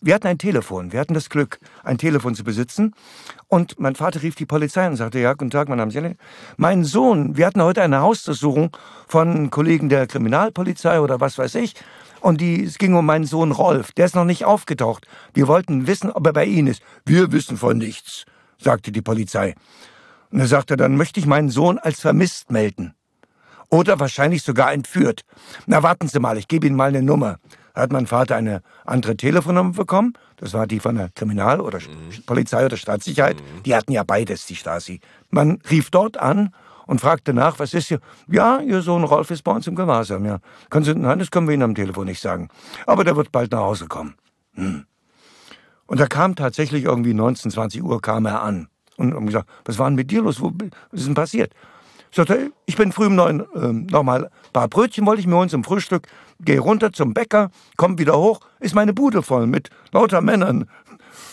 Wir 0.00 0.14
hatten 0.14 0.28
ein 0.28 0.38
Telefon. 0.38 0.92
Wir 0.92 1.00
hatten 1.00 1.14
das 1.14 1.28
Glück, 1.28 1.58
ein 1.82 1.98
Telefon 1.98 2.34
zu 2.36 2.44
besitzen. 2.44 2.94
Und 3.48 3.80
mein 3.80 3.96
Vater 3.96 4.22
rief 4.22 4.36
die 4.36 4.46
Polizei 4.46 4.86
und 4.86 4.96
sagte, 4.96 5.18
ja, 5.18 5.32
guten 5.32 5.50
Tag, 5.50 5.68
mein 5.68 5.78
Name 5.78 5.88
ist 5.88 5.94
Jenny. 5.94 6.16
Mein 6.56 6.84
Sohn, 6.84 7.36
wir 7.36 7.46
hatten 7.46 7.62
heute 7.62 7.82
eine 7.82 8.00
Hausdurchsuchung 8.00 8.76
von 9.08 9.50
Kollegen 9.50 9.88
der 9.88 10.06
Kriminalpolizei 10.06 11.00
oder 11.00 11.20
was 11.20 11.36
weiß 11.36 11.56
ich. 11.56 11.74
Und 12.20 12.40
die, 12.40 12.64
es 12.64 12.78
ging 12.78 12.94
um 12.94 13.06
meinen 13.06 13.24
Sohn 13.26 13.52
Rolf. 13.52 13.92
Der 13.92 14.06
ist 14.06 14.14
noch 14.14 14.24
nicht 14.24 14.44
aufgetaucht. 14.44 15.06
Wir 15.34 15.46
wollten 15.48 15.86
wissen, 15.86 16.10
ob 16.10 16.26
er 16.26 16.32
bei 16.32 16.44
Ihnen 16.44 16.68
ist. 16.68 16.82
Wir 17.04 17.32
wissen 17.32 17.56
von 17.56 17.78
nichts, 17.78 18.24
sagte 18.58 18.92
die 18.92 19.02
Polizei. 19.02 19.54
Und 20.30 20.40
er 20.40 20.46
sagte, 20.48 20.76
dann 20.76 20.96
möchte 20.96 21.20
ich 21.20 21.26
meinen 21.26 21.48
Sohn 21.50 21.78
als 21.78 22.00
vermisst 22.00 22.50
melden. 22.50 22.94
Oder 23.70 24.00
wahrscheinlich 24.00 24.42
sogar 24.42 24.72
entführt. 24.72 25.22
Na, 25.66 25.82
warten 25.82 26.08
Sie 26.08 26.20
mal, 26.20 26.38
ich 26.38 26.48
gebe 26.48 26.66
Ihnen 26.66 26.76
mal 26.76 26.88
eine 26.88 27.02
Nummer. 27.02 27.38
Da 27.74 27.82
hat 27.82 27.92
mein 27.92 28.06
Vater 28.06 28.34
eine 28.34 28.62
andere 28.84 29.16
Telefonnummer 29.16 29.72
bekommen. 29.72 30.14
Das 30.36 30.52
war 30.52 30.66
die 30.66 30.80
von 30.80 30.96
der 30.96 31.10
Kriminal- 31.10 31.60
oder 31.60 31.78
Mhm. 31.78 32.24
Polizei 32.26 32.64
oder 32.64 32.76
Staatssicherheit. 32.76 33.36
Die 33.64 33.74
hatten 33.74 33.92
ja 33.92 34.02
beides, 34.04 34.46
die 34.46 34.56
Stasi. 34.56 35.00
Man 35.30 35.60
rief 35.70 35.90
dort 35.90 36.16
an 36.16 36.52
und 36.88 37.02
fragte 37.02 37.34
nach, 37.34 37.58
was 37.58 37.74
ist 37.74 37.88
hier? 37.88 38.00
Ja, 38.28 38.60
Ihr 38.60 38.80
Sohn 38.80 39.04
Rolf 39.04 39.30
ist 39.30 39.42
bei 39.42 39.52
uns 39.52 39.66
im 39.66 39.76
Gewahrsam, 39.76 40.24
ja. 40.24 40.38
Können 40.70 40.86
Sie, 40.86 40.94
nein, 40.94 41.18
das 41.18 41.30
können 41.30 41.46
wir 41.46 41.52
Ihnen 41.52 41.62
am 41.62 41.74
Telefon 41.74 42.06
nicht 42.06 42.20
sagen. 42.20 42.48
Aber 42.86 43.04
der 43.04 43.14
wird 43.14 43.30
bald 43.30 43.52
nach 43.52 43.60
Hause 43.60 43.86
kommen. 43.86 44.14
Hm. 44.54 44.86
Und 45.86 46.00
er 46.00 46.06
kam 46.06 46.34
tatsächlich 46.34 46.84
irgendwie 46.84 47.12
19, 47.12 47.50
20 47.50 47.84
Uhr 47.84 48.00
kam 48.00 48.24
er 48.24 48.42
an. 48.42 48.68
Und 48.96 49.14
haben 49.14 49.26
gesagt, 49.26 49.48
was 49.66 49.78
war 49.78 49.86
denn 49.88 49.96
mit 49.96 50.10
dir 50.10 50.22
los? 50.22 50.40
Wo, 50.40 50.50
was 50.90 51.00
ist 51.00 51.06
denn 51.06 51.14
passiert? 51.14 51.52
Sagte, 52.10 52.38
er, 52.38 52.50
ich 52.64 52.76
bin 52.76 52.90
früh 52.90 53.06
um 53.06 53.16
neun, 53.16 53.44
ähm, 53.54 53.86
nochmal 53.90 54.24
ein 54.24 54.52
paar 54.54 54.68
Brötchen 54.68 55.04
wollte 55.04 55.20
ich 55.20 55.26
mir 55.26 55.36
holen 55.36 55.50
zum 55.50 55.64
Frühstück, 55.64 56.08
gehe 56.40 56.58
runter 56.58 56.90
zum 56.90 57.12
Bäcker, 57.12 57.50
komm 57.76 57.98
wieder 57.98 58.16
hoch, 58.18 58.40
ist 58.60 58.74
meine 58.74 58.94
Bude 58.94 59.22
voll 59.22 59.46
mit 59.46 59.68
lauter 59.92 60.22
Männern. 60.22 60.70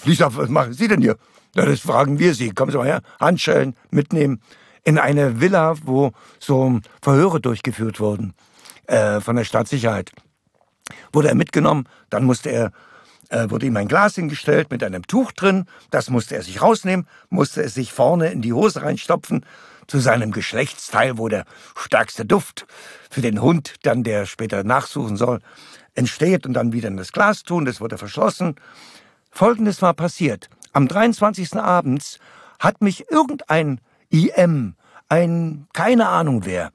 Ich 0.03 0.17
sag, 0.17 0.35
was 0.35 0.49
machen 0.49 0.73
Sie 0.73 0.89
denn 0.89 1.01
hier? 1.01 1.15
Na, 1.55 1.63
das 1.63 1.79
fragen 1.79 2.19
wir 2.19 2.33
Sie. 2.33 2.49
Kommen 2.49 2.71
Sie 2.71 2.77
mal 2.77 2.87
her, 2.87 3.01
Handschellen 3.21 3.73
mitnehmen. 3.89 4.41
In 4.86 4.97
eine 4.97 5.41
Villa, 5.41 5.75
wo 5.83 6.13
so 6.39 6.79
Verhöre 7.01 7.41
durchgeführt 7.41 7.99
wurden 7.99 8.33
äh, 8.88 9.19
von 9.19 9.36
der 9.36 9.43
Staatssicherheit. 9.43 10.11
Wurde 11.11 11.27
er 11.27 11.36
mitgenommen, 11.36 11.89
dann 12.09 12.23
musste 12.23 12.49
er 12.51 12.71
äh, 13.29 13.49
wurde 13.49 13.65
ihm 13.65 13.77
ein 13.77 13.88
Glas 13.88 14.15
hingestellt 14.15 14.69
mit 14.69 14.83
einem 14.83 15.07
Tuch 15.07 15.31
drin. 15.31 15.65
Das 15.89 16.09
musste 16.09 16.36
er 16.36 16.43
sich 16.43 16.61
rausnehmen, 16.61 17.07
musste 17.29 17.63
es 17.63 17.73
sich 17.73 17.91
vorne 17.91 18.31
in 18.31 18.41
die 18.41 18.53
Hose 18.53 18.83
reinstopfen, 18.83 19.45
zu 19.88 19.99
seinem 19.99 20.31
Geschlechtsteil, 20.31 21.17
wo 21.17 21.27
der 21.27 21.45
stärkste 21.75 22.25
Duft 22.25 22.65
für 23.09 23.21
den 23.21 23.41
Hund, 23.41 23.75
dann 23.83 24.03
der 24.03 24.25
später 24.25 24.63
nachsuchen 24.63 25.17
soll, 25.17 25.39
entsteht 25.93 26.45
und 26.45 26.53
dann 26.53 26.73
wieder 26.73 26.88
in 26.88 26.97
das 26.97 27.11
Glas 27.11 27.43
tun. 27.43 27.65
Das 27.65 27.81
wurde 27.81 27.97
verschlossen. 27.97 28.55
Folgendes 29.31 29.81
war 29.81 29.93
passiert. 29.93 30.49
Am 30.73 30.88
23. 30.88 31.55
abends 31.55 32.19
hat 32.59 32.81
mich 32.81 33.09
irgendein 33.11 33.79
IM, 34.16 34.76
ein 35.09 35.68
keine 35.74 36.07
Ahnung 36.07 36.45
wer, 36.45 36.72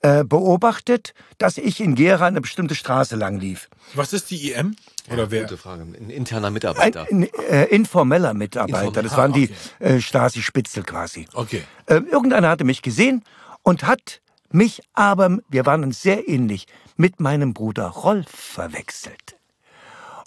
äh, 0.00 0.24
beobachtet, 0.24 1.14
dass 1.38 1.58
ich 1.58 1.80
in 1.80 1.94
Gera 1.94 2.26
eine 2.26 2.40
bestimmte 2.40 2.74
Straße 2.74 3.16
lang 3.16 3.38
lief. 3.38 3.68
Was 3.94 4.12
ist 4.12 4.30
die 4.30 4.50
IM? 4.52 4.76
Oder 5.10 5.30
wer? 5.30 5.42
Gute 5.42 5.56
Frage. 5.56 5.82
Ein 5.82 6.10
interner 6.10 6.50
Mitarbeiter. 6.50 7.06
ein 7.10 7.22
äh, 7.50 7.64
informeller 7.66 8.34
Mitarbeiter, 8.34 9.02
das 9.02 9.16
waren 9.16 9.32
Ah, 9.32 9.34
die 9.34 9.50
okay. 9.80 9.96
äh, 9.96 10.00
Stasi-Spitzel 10.00 10.82
quasi. 10.84 11.26
Okay. 11.34 11.62
Äh, 11.86 11.96
irgendeiner 12.10 12.48
hatte 12.48 12.64
mich 12.64 12.82
gesehen 12.82 13.24
und 13.62 13.84
hat 13.84 14.20
mich 14.50 14.82
aber, 14.92 15.38
wir 15.48 15.66
waren 15.66 15.82
uns 15.82 16.02
sehr 16.02 16.28
ähnlich, 16.28 16.66
mit 16.96 17.20
meinem 17.20 17.54
Bruder 17.54 17.86
Rolf 17.88 18.28
verwechselt. 18.28 19.36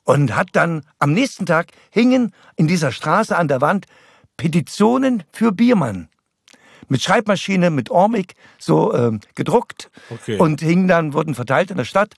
Und 0.03 0.35
hat 0.35 0.49
dann 0.53 0.83
am 0.99 1.13
nächsten 1.13 1.45
Tag 1.45 1.67
hingen 1.89 2.33
in 2.55 2.67
dieser 2.67 2.91
Straße 2.91 3.35
an 3.35 3.47
der 3.47 3.61
Wand 3.61 3.85
Petitionen 4.37 5.23
für 5.31 5.51
Biermann. 5.51 6.09
Mit 6.87 7.01
Schreibmaschine, 7.01 7.69
mit 7.69 7.89
Ormig, 7.89 8.35
so 8.57 8.93
ähm, 8.93 9.19
gedruckt. 9.35 9.89
Okay. 10.09 10.37
Und 10.37 10.61
hingen 10.61 10.87
dann, 10.87 11.13
wurden 11.13 11.35
verteilt 11.35 11.71
in 11.71 11.77
der 11.77 11.85
Stadt. 11.85 12.15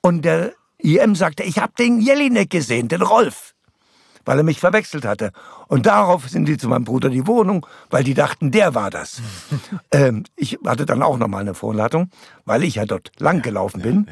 Und 0.00 0.24
der 0.24 0.52
IM 0.78 1.14
sagte, 1.14 1.42
ich 1.42 1.58
habe 1.58 1.72
den 1.78 2.00
Jelinek 2.00 2.50
gesehen, 2.50 2.88
den 2.88 3.02
Rolf 3.02 3.54
weil 4.24 4.38
er 4.38 4.44
mich 4.44 4.60
verwechselt 4.60 5.04
hatte. 5.04 5.32
Und 5.68 5.86
darauf 5.86 6.28
sind 6.28 6.46
die 6.46 6.56
zu 6.56 6.68
meinem 6.68 6.84
Bruder 6.84 7.10
die 7.10 7.26
Wohnung, 7.26 7.66
weil 7.90 8.04
die 8.04 8.14
dachten, 8.14 8.50
der 8.50 8.74
war 8.74 8.90
das. 8.90 9.20
ähm, 9.92 10.24
ich 10.36 10.58
hatte 10.64 10.86
dann 10.86 11.02
auch 11.02 11.18
nochmal 11.18 11.42
eine 11.42 11.54
Vorladung, 11.54 12.10
weil 12.44 12.64
ich 12.64 12.76
ja 12.76 12.86
dort 12.86 13.12
lang 13.18 13.42
gelaufen 13.42 13.82
bin. 13.82 14.08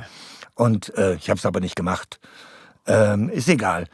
Und 0.55 0.97
äh, 0.97 1.15
ich 1.15 1.31
habe 1.31 1.39
es 1.39 1.47
aber 1.47 1.61
nicht 1.61 1.77
gemacht. 1.77 2.21
Ähm, 2.87 3.29
ist 3.29 3.49
egal. 3.49 3.87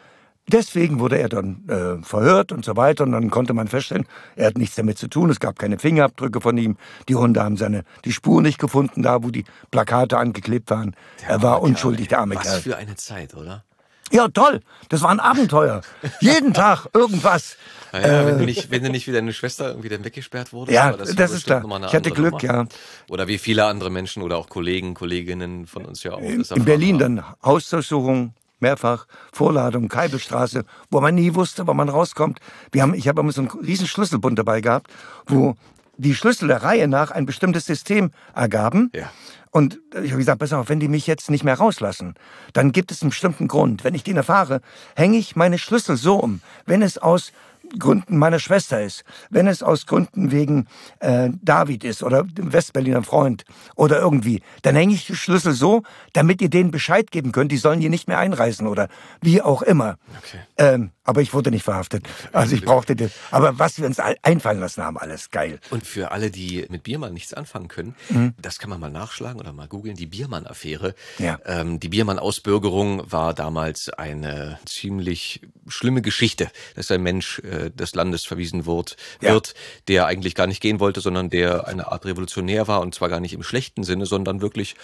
Deswegen 0.50 0.98
wurde 0.98 1.18
er 1.18 1.28
dann 1.28 1.68
äh, 1.68 2.04
verhört 2.04 2.52
und 2.52 2.64
so 2.64 2.76
weiter. 2.76 3.04
Und 3.04 3.12
dann 3.12 3.30
konnte 3.30 3.52
man 3.52 3.68
feststellen, 3.68 4.06
er 4.34 4.48
hat 4.48 4.58
nichts 4.58 4.76
damit 4.76 4.98
zu 4.98 5.08
tun. 5.08 5.30
Es 5.30 5.40
gab 5.40 5.58
keine 5.58 5.78
Fingerabdrücke 5.78 6.40
von 6.40 6.56
ihm. 6.56 6.76
Die 7.08 7.14
Hunde 7.14 7.42
haben 7.42 7.56
seine 7.56 7.84
die 8.04 8.12
Spur 8.12 8.42
nicht 8.42 8.58
gefunden, 8.58 9.02
da 9.02 9.22
wo 9.22 9.30
die 9.30 9.44
Plakate 9.70 10.16
angeklebt 10.18 10.70
waren. 10.70 10.96
er 11.26 11.42
war 11.42 11.62
unschuldig, 11.62 12.08
der 12.08 12.20
arme 12.20 12.36
Was 12.36 12.44
Kerl. 12.44 12.60
für 12.60 12.76
eine 12.76 12.96
Zeit, 12.96 13.34
oder? 13.34 13.64
Ja, 14.10 14.28
toll. 14.28 14.60
Das 14.88 15.02
war 15.02 15.10
ein 15.10 15.20
Abenteuer. 15.20 15.82
Jeden 16.20 16.54
Tag 16.54 16.86
irgendwas. 16.94 17.56
Naja, 17.92 18.26
wenn, 18.26 18.38
du 18.38 18.44
nicht, 18.44 18.70
wenn 18.70 18.82
du 18.82 18.90
nicht 18.90 19.06
wie 19.06 19.12
deine 19.12 19.32
Schwester 19.32 19.68
irgendwie 19.68 19.88
dann 19.88 20.04
weggesperrt 20.04 20.52
wurdest. 20.52 20.74
Ja, 20.74 20.92
das 20.92 21.14
ja 21.14 21.24
ist 21.24 21.44
klar. 21.46 21.62
Ich 21.86 21.94
hatte 21.94 22.10
Glück, 22.10 22.42
Nummer. 22.42 22.54
ja. 22.54 22.64
Oder 23.08 23.28
wie 23.28 23.38
viele 23.38 23.64
andere 23.64 23.90
Menschen 23.90 24.22
oder 24.22 24.36
auch 24.36 24.48
Kollegen, 24.48 24.94
Kolleginnen 24.94 25.66
von 25.66 25.84
uns 25.84 26.02
ja 26.02 26.12
auch. 26.12 26.20
In, 26.20 26.38
das 26.38 26.48
Berlin 26.64 27.02
haben. 27.02 27.16
dann 27.16 27.24
Hausdurchsuchung, 27.42 28.34
mehrfach, 28.60 29.06
Vorladung, 29.32 29.88
Keibelstraße, 29.88 30.64
wo 30.90 31.00
man 31.00 31.14
nie 31.14 31.34
wusste, 31.34 31.66
wann 31.66 31.76
man 31.76 31.88
rauskommt. 31.88 32.40
Wir 32.72 32.82
haben, 32.82 32.94
ich 32.94 33.08
habe 33.08 33.20
immer 33.20 33.32
so 33.32 33.42
einen 33.42 33.50
riesen 33.50 33.86
Schlüsselbund 33.86 34.38
dabei 34.38 34.60
gehabt, 34.60 34.88
wo 35.26 35.56
die 35.96 36.14
Schlüssel 36.14 36.48
der 36.48 36.62
Reihe 36.62 36.88
nach 36.88 37.10
ein 37.10 37.26
bestimmtes 37.26 37.66
System 37.66 38.10
ergaben. 38.34 38.90
Ja. 38.94 39.10
Und 39.50 39.80
ich 40.02 40.10
habe 40.10 40.18
gesagt, 40.18 40.40
pass 40.40 40.52
auf, 40.52 40.68
wenn 40.68 40.78
die 40.78 40.88
mich 40.88 41.06
jetzt 41.06 41.30
nicht 41.30 41.42
mehr 41.42 41.58
rauslassen, 41.58 42.14
dann 42.52 42.70
gibt 42.70 42.92
es 42.92 43.02
einen 43.02 43.10
bestimmten 43.10 43.48
Grund. 43.48 43.82
Wenn 43.82 43.94
ich 43.94 44.04
den 44.04 44.16
erfahre, 44.16 44.60
hänge 44.94 45.16
ich 45.16 45.36
meine 45.36 45.58
Schlüssel 45.58 45.96
so 45.96 46.16
um. 46.16 46.40
Wenn 46.66 46.82
es 46.82 46.98
aus 46.98 47.32
Gründen 47.78 48.18
meiner 48.18 48.38
Schwester 48.38 48.82
ist, 48.82 49.04
wenn 49.30 49.46
es 49.46 49.62
aus 49.62 49.86
Gründen 49.86 50.30
wegen 50.30 50.66
äh, 51.00 51.30
David 51.42 51.84
ist 51.84 52.02
oder 52.02 52.24
dem 52.24 52.52
Westberliner 52.52 53.02
Freund 53.02 53.44
oder 53.76 54.00
irgendwie, 54.00 54.42
dann 54.62 54.76
hänge 54.76 54.94
ich 54.94 55.06
die 55.06 55.16
Schlüssel 55.16 55.52
so, 55.52 55.82
damit 56.12 56.40
ihr 56.40 56.50
denen 56.50 56.70
Bescheid 56.70 57.10
geben 57.10 57.32
könnt, 57.32 57.52
die 57.52 57.56
sollen 57.56 57.80
hier 57.80 57.90
nicht 57.90 58.08
mehr 58.08 58.18
einreisen 58.18 58.66
oder 58.66 58.88
wie 59.20 59.42
auch 59.42 59.62
immer. 59.62 59.98
Okay. 60.18 60.40
Ähm, 60.56 60.90
aber 61.08 61.22
ich 61.22 61.32
wurde 61.32 61.50
nicht 61.50 61.62
verhaftet. 61.64 62.06
Also 62.32 62.54
ich 62.54 62.62
brauchte 62.62 62.94
das. 62.94 63.10
Aber 63.30 63.58
was 63.58 63.78
wir 63.78 63.86
uns 63.86 63.98
all- 63.98 64.16
einfallen 64.22 64.60
lassen 64.60 64.84
haben, 64.84 64.98
alles 64.98 65.30
geil. 65.30 65.58
Und 65.70 65.86
für 65.86 66.10
alle, 66.12 66.30
die 66.30 66.66
mit 66.68 66.82
Biermann 66.82 67.14
nichts 67.14 67.32
anfangen 67.32 67.68
können, 67.68 67.94
Mhm. 68.10 68.34
das 68.40 68.58
kann 68.58 68.68
man 68.68 68.78
mal 68.78 68.90
nachschlagen 68.90 69.40
oder 69.40 69.52
mal 69.52 69.68
googeln, 69.68 69.96
die 69.96 70.06
Biermann-Affäre. 70.06 70.94
Ja. 71.18 71.38
Ähm, 71.46 71.80
die 71.80 71.88
Biermann-Ausbürgerung 71.88 73.10
war 73.10 73.32
damals 73.32 73.88
eine 73.88 74.58
ziemlich 74.66 75.40
schlimme 75.66 76.02
Geschichte, 76.02 76.50
dass 76.76 76.90
ein 76.90 77.02
Mensch 77.02 77.38
äh, 77.40 77.70
des 77.70 77.94
Landes 77.94 78.24
verwiesen 78.26 78.66
wird, 78.66 78.96
Ja. 79.22 79.32
wird, 79.32 79.54
der 79.88 80.06
eigentlich 80.06 80.34
gar 80.34 80.46
nicht 80.46 80.60
gehen 80.60 80.78
wollte, 80.78 81.00
sondern 81.00 81.30
der 81.30 81.66
eine 81.66 81.90
Art 81.90 82.04
Revolutionär 82.04 82.68
war 82.68 82.82
und 82.82 82.94
zwar 82.94 83.08
gar 83.08 83.20
nicht 83.20 83.32
im 83.32 83.42
schlechten 83.42 83.82
Sinne, 83.82 84.04
sondern 84.04 84.42
wirklich 84.42 84.76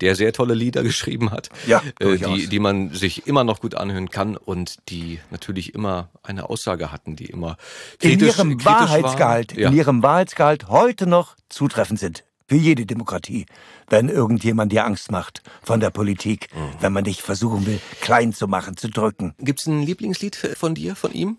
der 0.00 0.14
sehr 0.16 0.32
tolle 0.32 0.54
Lieder 0.54 0.82
geschrieben 0.90 1.30
hat, 1.30 1.48
Ja, 1.66 1.82
äh, 1.98 2.16
die, 2.16 2.46
die 2.48 2.58
man 2.58 2.90
sich 2.94 3.26
immer 3.26 3.44
noch 3.44 3.60
gut 3.60 3.74
anhören 3.74 4.10
kann 4.10 4.36
und 4.36 4.78
die 4.88 5.20
natürlich 5.30 5.74
immer 5.74 6.08
eine 6.22 6.48
Aussage 6.50 6.92
hatten, 6.92 7.16
die 7.16 7.26
immer 7.26 7.56
in 8.00 8.18
kritisch, 8.18 8.36
ihrem 8.36 8.50
kritisch 8.58 8.66
waren. 8.66 8.88
Wahrheitsgehalt, 8.88 9.56
Ja. 9.56 9.68
in 9.70 9.76
ihrem 9.76 10.02
Wahrheitsgehalt 10.02 10.68
heute 10.68 11.06
noch 11.06 11.36
zutreffend 11.48 12.00
sind. 12.00 12.24
Für 12.48 12.56
jede 12.56 12.84
Demokratie. 12.84 13.46
Wenn 13.88 14.08
irgendjemand 14.08 14.72
dir 14.72 14.84
Angst 14.84 15.12
macht 15.12 15.40
von 15.62 15.78
der 15.78 15.90
Politik, 15.90 16.48
Mhm. 16.52 16.58
wenn 16.80 16.92
man 16.92 17.04
dich 17.04 17.22
versuchen 17.22 17.64
will, 17.64 17.80
klein 18.00 18.32
zu 18.32 18.48
machen, 18.48 18.76
zu 18.76 18.88
drücken. 18.90 19.34
Gibt's 19.38 19.66
ein 19.66 19.82
Lieblingslied 19.82 20.34
von 20.34 20.74
dir, 20.74 20.96
von 20.96 21.12
ihm? 21.12 21.36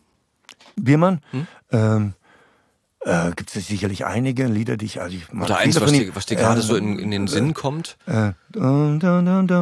Biermann, 0.78 1.20
Hm? 1.32 1.48
ähm, 1.74 2.14
äh, 3.04 3.32
gibt 3.36 3.56
es 3.56 3.68
sicherlich 3.68 4.06
einige 4.06 4.46
Lieder, 4.46 4.78
die 4.78 4.86
ich, 4.86 5.02
also 5.02 5.16
ich 5.16 5.32
mag 5.32 5.46
Oder 5.46 5.58
eins, 5.58 5.80
was 5.82 5.92
dir, 5.92 6.16
was 6.16 6.26
dir 6.28 6.36
gerade 6.38 6.60
Äh, 6.60 6.64
so 6.64 6.76
in, 6.76 7.00
in 7.00 7.12
den 7.12 7.28
Sinn 7.28 7.54
kommt? 7.54 7.98
Äh, 8.06 8.34
da, 8.54 8.98
da, 9.00 9.22
da, 9.22 9.62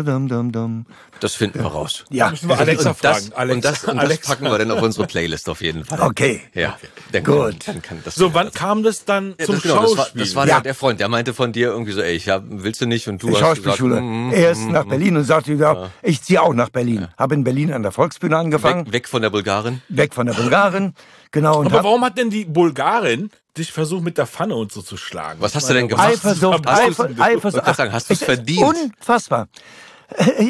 dum, 0.00 0.52
dum. 0.52 0.86
Das 1.20 1.34
finden 1.34 1.58
wir 1.58 1.66
raus. 1.66 2.04
Ja, 2.08 2.30
Müssen 2.30 2.48
wir 2.48 2.58
Alexa 2.58 2.90
und 2.90 3.04
das, 3.04 3.26
fragen. 3.26 3.32
Alexa, 3.36 3.54
und 3.54 3.64
das, 3.64 3.84
und 3.84 3.96
das 3.96 4.04
Alexa. 4.04 4.32
packen 4.34 4.44
wir 4.44 4.58
dann 4.58 4.70
auf 4.70 4.80
unsere 4.80 5.06
Playlist 5.06 5.48
auf 5.48 5.60
jeden 5.60 5.84
Fall. 5.84 6.00
okay. 6.00 6.40
Ja, 6.54 6.78
dann 7.12 7.24
Gut. 7.24 7.60
Kann, 7.60 7.74
dann 7.74 7.82
kann 7.82 7.98
das 8.04 8.14
So, 8.14 8.32
wann 8.32 8.50
kam 8.52 8.82
das 8.82 9.04
dann 9.04 9.34
Ja, 9.38 9.44
zum 9.46 9.56
das, 9.56 9.62
genau, 9.64 9.82
das 9.82 9.90
war, 9.90 9.96
Schauspiel? 10.04 10.20
das 10.22 10.34
war 10.34 10.46
Ja. 10.46 10.54
der, 10.54 10.62
der 10.62 10.74
Freund, 10.74 11.00
der 11.00 11.08
meinte 11.08 11.34
von 11.34 11.52
dir 11.52 11.68
irgendwie 11.68 11.92
so, 11.92 12.00
ey, 12.00 12.14
ich 12.14 12.28
hab, 12.30 12.44
willst 12.46 12.80
du 12.80 12.86
nicht? 12.86 13.06
Und 13.08 13.22
du 13.22 13.26
Die 13.28 13.32
hast 13.34 13.40
Schauspielschule. 13.40 13.96
gesagt, 13.96 14.06
mm, 14.06 14.30
er 14.32 14.50
ist 14.52 14.60
mm, 14.62 14.70
nach 14.72 14.84
mm. 14.86 14.88
Berlin 14.88 15.16
und 15.18 15.24
sagte, 15.24 15.52
ja, 15.54 15.90
ich 16.02 16.22
ziehe 16.22 16.40
auch 16.40 16.54
nach 16.54 16.70
Berlin. 16.70 17.08
Habe 17.18 17.34
in 17.34 17.44
Berlin 17.44 17.72
an 17.72 17.82
der 17.82 17.92
Volksbühne 17.92 18.36
angefangen, 18.38 18.86
weg, 18.86 18.92
weg 18.92 19.08
von 19.08 19.20
der 19.20 19.30
Bulgarin. 19.30 19.82
weg 19.88 20.14
von 20.14 20.26
der 20.26 20.34
Bulgarin. 20.34 20.94
Genau. 21.30 21.60
Und 21.60 21.66
Aber 21.66 21.84
warum 21.84 22.04
hat 22.04 22.18
denn 22.18 22.30
die 22.30 22.44
Bulgarin 22.44 23.30
dich 23.56 23.72
versucht, 23.72 24.02
mit 24.02 24.18
der 24.18 24.26
Pfanne 24.26 24.56
und 24.56 24.72
so 24.72 24.82
zu 24.82 24.96
schlagen? 24.96 25.40
Was 25.40 25.54
hast 25.54 25.68
du 25.68 25.74
denn 25.74 25.88
gemacht? 25.88 26.08
Eifersucht, 26.08 26.66
Eifersucht. 26.66 27.76
sagen, 27.76 27.92
hast 27.92 28.10
du's 28.10 28.20
Es 28.20 28.24
verdient? 28.24 28.62
Unfassbar. 28.62 29.48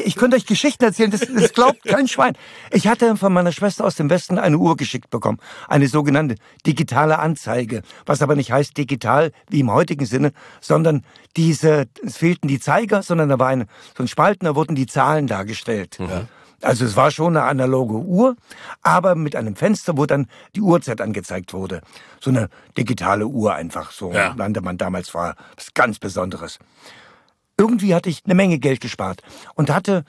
Ich 0.05 0.17
könnte 0.17 0.37
euch 0.37 0.47
Geschichten 0.47 0.85
erzählen, 0.85 1.11
das, 1.11 1.21
das 1.21 1.53
glaubt 1.53 1.85
kein 1.85 2.09
Schwein. 2.09 2.35
Ich 2.71 2.87
hatte 2.87 3.17
von 3.17 3.33
meiner 3.33 3.53
Schwester 3.53 3.85
aus 3.85 3.95
dem 3.95 4.09
Westen 4.09 4.39
eine 4.39 4.57
Uhr 4.57 4.77
geschickt 4.77 5.11
bekommen. 5.11 5.39
Eine 5.69 5.87
sogenannte 5.89 6.37
digitale 6.67 7.19
Anzeige. 7.19 7.83
Was 8.07 8.23
aber 8.23 8.37
nicht 8.37 8.53
heißt 8.53 8.77
digital 8.77 9.33
wie 9.49 9.61
im 9.61 9.71
heutigen 9.71 10.07
Sinne, 10.07 10.33
sondern 10.61 11.05
diese, 11.37 11.87
es 12.05 12.17
fehlten 12.17 12.49
die 12.49 12.59
Zeiger, 12.61 13.03
sondern 13.03 13.29
da 13.29 13.39
war 13.39 13.49
eine, 13.49 13.67
so 13.97 14.03
ein 14.03 14.09
Spalten, 14.09 14.47
da 14.47 14.55
wurden 14.55 14.75
die 14.75 14.87
Zahlen 14.87 15.27
dargestellt. 15.27 15.99
Also 16.63 16.85
es 16.85 16.97
war 16.97 17.11
schon 17.11 17.37
eine 17.37 17.47
analoge 17.47 17.95
Uhr, 17.95 18.37
aber 18.83 19.15
mit 19.15 19.35
einem 19.37 19.57
Fenster, 19.57 19.97
wo 19.97 20.07
dann 20.07 20.27
die 20.55 20.61
Uhrzeit 20.61 21.01
angezeigt 21.01 21.55
wurde. 21.55 21.81
So 22.21 22.31
eine 22.31 22.49
digitale 22.77 23.27
Uhr 23.27 23.55
einfach, 23.55 23.91
so 23.93 24.13
Ja. 24.13 24.35
nannte 24.35 24.61
man 24.61 24.77
damals, 24.77 25.15
war 25.15 25.37
was 25.57 25.73
ganz 25.75 25.99
Besonderes 25.99 26.59
irgendwie 27.61 27.95
hatte 27.95 28.09
ich 28.09 28.23
eine 28.25 28.35
Menge 28.35 28.59
Geld 28.59 28.81
gespart 28.81 29.21
und 29.55 29.69
hatte, 29.71 30.05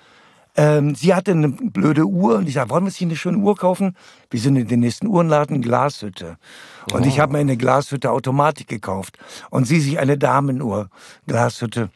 ähm, 0.55 0.95
sie 0.95 1.13
hatte 1.13 1.31
eine 1.31 1.49
blöde 1.49 2.05
Uhr 2.05 2.37
und 2.37 2.47
ich 2.47 2.53
sagte, 2.53 2.69
wollen 2.69 2.83
wir 2.83 2.87
uns 2.87 2.95
hier 2.95 3.07
eine 3.07 3.17
schöne 3.17 3.39
Uhr 3.39 3.57
kaufen? 3.57 3.97
Wir 4.29 4.39
sind 4.39 4.55
in 4.55 4.67
den 4.69 4.79
nächsten 4.79 5.07
Uhrenladen, 5.07 5.61
Glashütte. 5.61 6.37
Und 6.93 7.05
ich 7.05 7.19
habe 7.19 7.33
mir 7.33 7.39
eine 7.39 7.57
Glashütte 7.57 8.11
Automatik 8.11 8.67
gekauft 8.67 9.17
und 9.49 9.65
sie 9.65 9.81
sich 9.81 9.99
eine 9.99 10.17
Damenuhr, 10.17 10.89
Glashütte. 11.27 11.89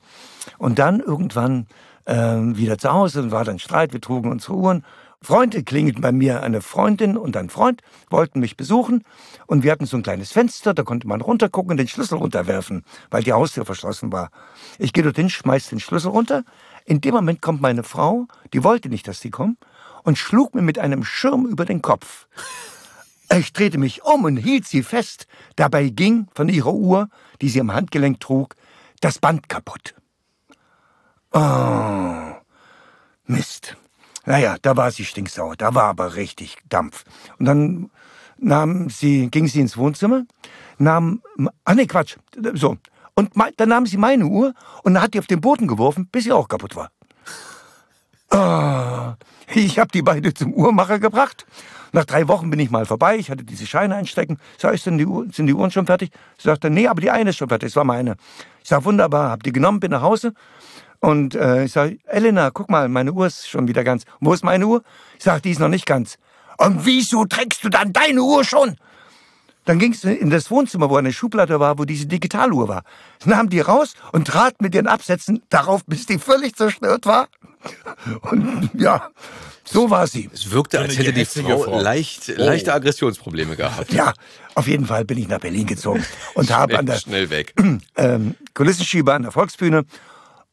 Und 0.58 0.78
dann 0.78 1.00
irgendwann 1.00 1.68
ähm, 2.06 2.58
wieder 2.58 2.78
zu 2.78 2.92
Hause 2.92 3.22
und 3.22 3.32
war 3.32 3.46
dann 3.46 3.60
Streit, 3.60 3.94
wir 3.94 4.02
trugen 4.02 4.32
unsere 4.32 4.56
Uhren. 4.56 4.86
Freunde 5.22 5.64
klingelten 5.64 6.02
bei 6.02 6.12
mir, 6.12 6.44
eine 6.44 6.62
Freundin 6.62 7.18
und 7.18 7.36
ein 7.36 7.50
Freund 7.50 7.82
wollten 8.10 8.40
mich 8.40 8.58
besuchen 8.58 9.04
und 9.48 9.64
wir 9.64 9.72
hatten 9.72 9.88
so 9.88 9.98
ein 9.98 10.04
kleines 10.04 10.32
Fenster, 10.32 10.74
da 10.74 10.84
konnte 10.84 11.08
man 11.08 11.22
runtergucken 11.22 11.72
und 11.72 11.78
den 11.78 11.88
Schlüssel 11.88 12.20
runterwerfen, 12.20 12.84
weil 13.10 13.24
die 13.24 13.34
Haustür 13.34 13.66
verschlossen 13.66 14.12
war. 14.12 14.30
Ich 14.78 14.94
gehe 14.94 15.04
dorthin, 15.04 15.30
schmeiß 15.30 15.70
den 15.70 15.80
Schlüssel 15.80 16.10
runter. 16.10 16.44
In 16.86 17.02
dem 17.02 17.16
Moment 17.16 17.42
kommt 17.42 17.62
meine 17.62 17.84
Frau, 17.84 18.28
die 18.54 18.64
wollte 18.64 18.90
nicht, 18.90 19.08
dass 19.08 19.20
sie 19.20 19.32
kommt, 19.32 19.58
und 20.04 20.20
schlug 20.20 20.54
mir 20.54 20.62
mit 20.62 20.78
einem 20.78 21.04
Schirm 21.04 21.48
über 21.48 21.66
den 21.66 21.82
Kopf. 21.82 22.28
Ich 23.36 23.52
drehte 23.54 23.80
mich 23.80 24.04
um 24.04 24.24
und 24.24 24.38
hielt 24.38 24.68
sie 24.68 24.84
fest. 24.84 25.26
Dabei 25.56 25.90
ging 25.90 26.28
von 26.36 26.48
ihrer 26.48 26.74
Uhr, 26.74 27.10
die 27.42 27.50
sie 27.50 27.60
am 27.60 27.74
Handgelenk 27.74 28.20
trug, 28.20 28.56
das 29.02 29.18
Band 29.18 29.50
kaputt. 29.50 29.96
Oh, 31.36 32.34
Mist. 33.28 33.76
Naja, 34.26 34.56
da 34.62 34.78
war 34.78 34.90
sie 34.90 35.04
stinksauer. 35.04 35.58
Da 35.58 35.76
war 35.76 35.84
aber 35.84 36.16
richtig 36.16 36.58
Dampf. 36.70 37.04
Und 37.38 37.46
dann 37.46 37.90
nahm 38.38 38.90
sie, 38.90 39.30
ging 39.30 39.48
sie 39.48 39.60
ins 39.60 39.76
Wohnzimmer, 39.76 40.24
nahm, 40.78 41.22
ah 41.66 41.76
nee, 41.76 41.88
Quatsch, 41.88 42.16
so. 42.54 42.78
Und 43.16 43.32
dann 43.58 43.70
nahm 43.70 43.86
sie 43.86 43.98
meine 43.98 44.26
Uhr 44.26 44.54
und 44.84 45.02
hat 45.02 45.14
die 45.14 45.20
auf 45.20 45.28
den 45.28 45.42
Boden 45.42 45.68
geworfen, 45.68 46.08
bis 46.10 46.24
sie 46.24 46.32
auch 46.32 46.48
kaputt 46.48 46.78
war. 46.78 46.90
Oh, 48.32 49.14
ich 49.54 49.78
habe 49.78 49.92
die 49.94 50.02
beide 50.02 50.34
zum 50.34 50.54
Uhrmacher 50.54 51.00
gebracht. 51.00 51.46
Nach 51.92 52.06
drei 52.06 52.30
Wochen 52.30 52.50
bin 52.50 52.60
ich 52.60 52.72
mal 52.72 52.86
vorbei. 52.86 53.18
Ich 53.18 53.30
hatte 53.30 53.44
diese 53.44 53.68
Scheine 53.68 53.96
einstecken. 53.96 54.38
Sag 54.58 54.74
ich, 54.74 54.82
sind 54.82 54.98
die, 54.98 55.06
Uhr, 55.06 55.28
sind 55.32 55.48
die 55.48 55.54
Uhren 55.54 55.72
schon 55.72 55.86
fertig? 55.86 56.12
Sie 56.38 56.44
sagte, 56.44 56.70
nee, 56.70 56.88
aber 56.88 57.02
die 57.02 57.12
eine 57.12 57.30
ist 57.30 57.38
schon 57.38 57.50
fertig. 57.50 57.70
Das 57.70 57.76
war 57.76 57.86
meine. 57.86 58.16
Ich 58.64 58.70
sag, 58.70 58.86
wunderbar. 58.86 59.32
Hab 59.32 59.44
die 59.44 59.54
genommen, 59.54 59.80
bin 59.80 59.92
nach 59.92 60.02
Hause. 60.02 60.34
Und 61.00 61.36
äh, 61.36 61.66
ich 61.66 61.72
sag, 61.72 61.94
Elena, 62.06 62.50
guck 62.52 62.70
mal, 62.70 62.90
meine 62.90 63.12
Uhr 63.12 63.28
ist 63.28 63.48
schon 63.48 63.68
wieder 63.68 63.84
ganz. 63.84 64.04
Wo 64.20 64.34
ist 64.34 64.44
meine 64.44 64.66
Uhr? 64.68 64.84
Ich 65.18 65.24
sag, 65.24 65.44
die 65.44 65.52
ist 65.52 65.60
noch 65.60 65.70
nicht 65.70 65.86
ganz. 65.86 66.18
Und 66.58 66.86
wieso 66.86 67.26
trägst 67.26 67.64
du 67.64 67.70
dann 67.70 67.94
deine 67.94 68.22
Uhr 68.22 68.44
schon? 68.44 68.78
Dann 69.66 69.80
ging 69.80 69.94
es 69.94 70.04
in 70.04 70.30
das 70.30 70.52
Wohnzimmer, 70.52 70.90
wo 70.90 70.96
eine 70.96 71.12
Schublade 71.12 71.60
war, 71.60 71.80
wo 71.80 71.86
diese 71.86 72.06
Digitaluhr 72.06 72.68
war. 72.68 72.84
Nahm 73.26 73.50
die 73.50 73.60
raus 73.60 73.96
und 74.12 74.28
trat 74.28 74.62
mit 74.62 74.76
ihren 74.76 74.88
Absätzen 74.88 75.42
darauf, 75.50 75.84
bis 75.86 76.06
die 76.06 76.20
völlig 76.20 76.56
zerstört 76.56 77.08
war. 77.08 77.28
Und 78.22 78.70
ja, 78.76 79.10
so 79.64 79.90
war 79.90 80.06
sie. 80.06 80.30
Es 80.32 80.52
wirkte, 80.52 80.80
als 80.80 80.98
hätte 80.98 81.12
die 81.12 81.26
Frau, 81.26 81.58
Frau. 81.58 81.82
Leicht, 81.82 82.30
oh. 82.30 82.34
leichte 82.38 82.72
Aggressionsprobleme 82.72 83.56
gehabt. 83.56 83.92
Ja, 83.92 84.14
auf 84.54 84.68
jeden 84.68 84.86
Fall 84.86 85.04
bin 85.04 85.18
ich 85.18 85.28
nach 85.28 85.40
Berlin 85.40 85.66
gezogen 85.66 86.06
und 86.36 86.52
habe 86.56 86.78
an 86.78 86.86
der 86.86 86.98
schnell 86.98 87.30
weg. 87.30 87.54
Ähm, 87.98 88.36
Kulissenschieber 88.54 89.14
an 89.14 89.24
der 89.24 89.32
Volksbühne. 89.32 89.86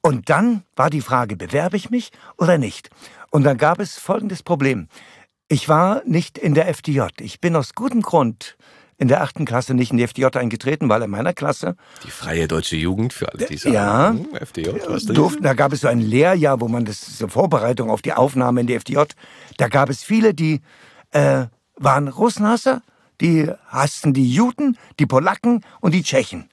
Und 0.02 0.28
dann 0.28 0.64
war 0.74 0.90
die 0.90 1.00
Frage, 1.00 1.36
bewerbe 1.36 1.76
ich 1.76 1.88
mich 1.88 2.10
oder 2.36 2.58
nicht? 2.58 2.90
Und 3.30 3.44
dann 3.44 3.56
gab 3.56 3.78
es 3.78 3.98
folgendes 3.98 4.42
Problem. 4.42 4.88
Ich 5.48 5.68
war 5.68 6.02
nicht 6.04 6.38
in 6.38 6.54
der 6.54 6.68
FDJ. 6.68 7.02
Ich 7.20 7.40
bin 7.40 7.54
aus 7.54 7.74
gutem 7.74 8.02
Grund 8.02 8.56
in 8.98 9.08
der 9.08 9.22
achten 9.22 9.44
Klasse 9.44 9.74
nicht 9.74 9.90
in 9.90 9.96
die 9.98 10.04
FDJ 10.04 10.26
eingetreten, 10.36 10.88
weil 10.88 11.02
in 11.02 11.10
meiner 11.10 11.32
Klasse. 11.32 11.76
Die 12.04 12.10
Freie 12.10 12.46
Deutsche 12.46 12.76
Jugend 12.76 13.12
für 13.12 13.32
alle, 13.32 13.46
die 13.46 13.56
sagen, 13.56 13.74
ja, 13.74 14.10
hm, 14.10 14.34
FDJ, 14.34 14.70
was 14.86 15.06
durften, 15.06 15.42
da 15.42 15.54
gab 15.54 15.72
es 15.72 15.80
so 15.80 15.88
ein 15.88 16.00
Lehrjahr, 16.00 16.60
wo 16.60 16.68
man 16.68 16.84
das 16.84 17.16
zur 17.16 17.28
Vorbereitung 17.28 17.90
auf 17.90 18.00
die 18.00 18.12
Aufnahme 18.12 18.60
in 18.60 18.68
die 18.68 18.74
FDJ, 18.74 19.02
da 19.56 19.68
gab 19.68 19.90
es 19.90 20.04
viele, 20.04 20.34
die 20.34 20.60
äh, 21.10 21.46
waren 21.76 22.08
Russenhasser, 22.08 22.82
die 23.20 23.50
hassten 23.66 24.14
die 24.14 24.32
Juden, 24.32 24.78
die 25.00 25.06
Polacken 25.06 25.64
und 25.80 25.94
die 25.94 26.02
Tschechen. 26.02 26.48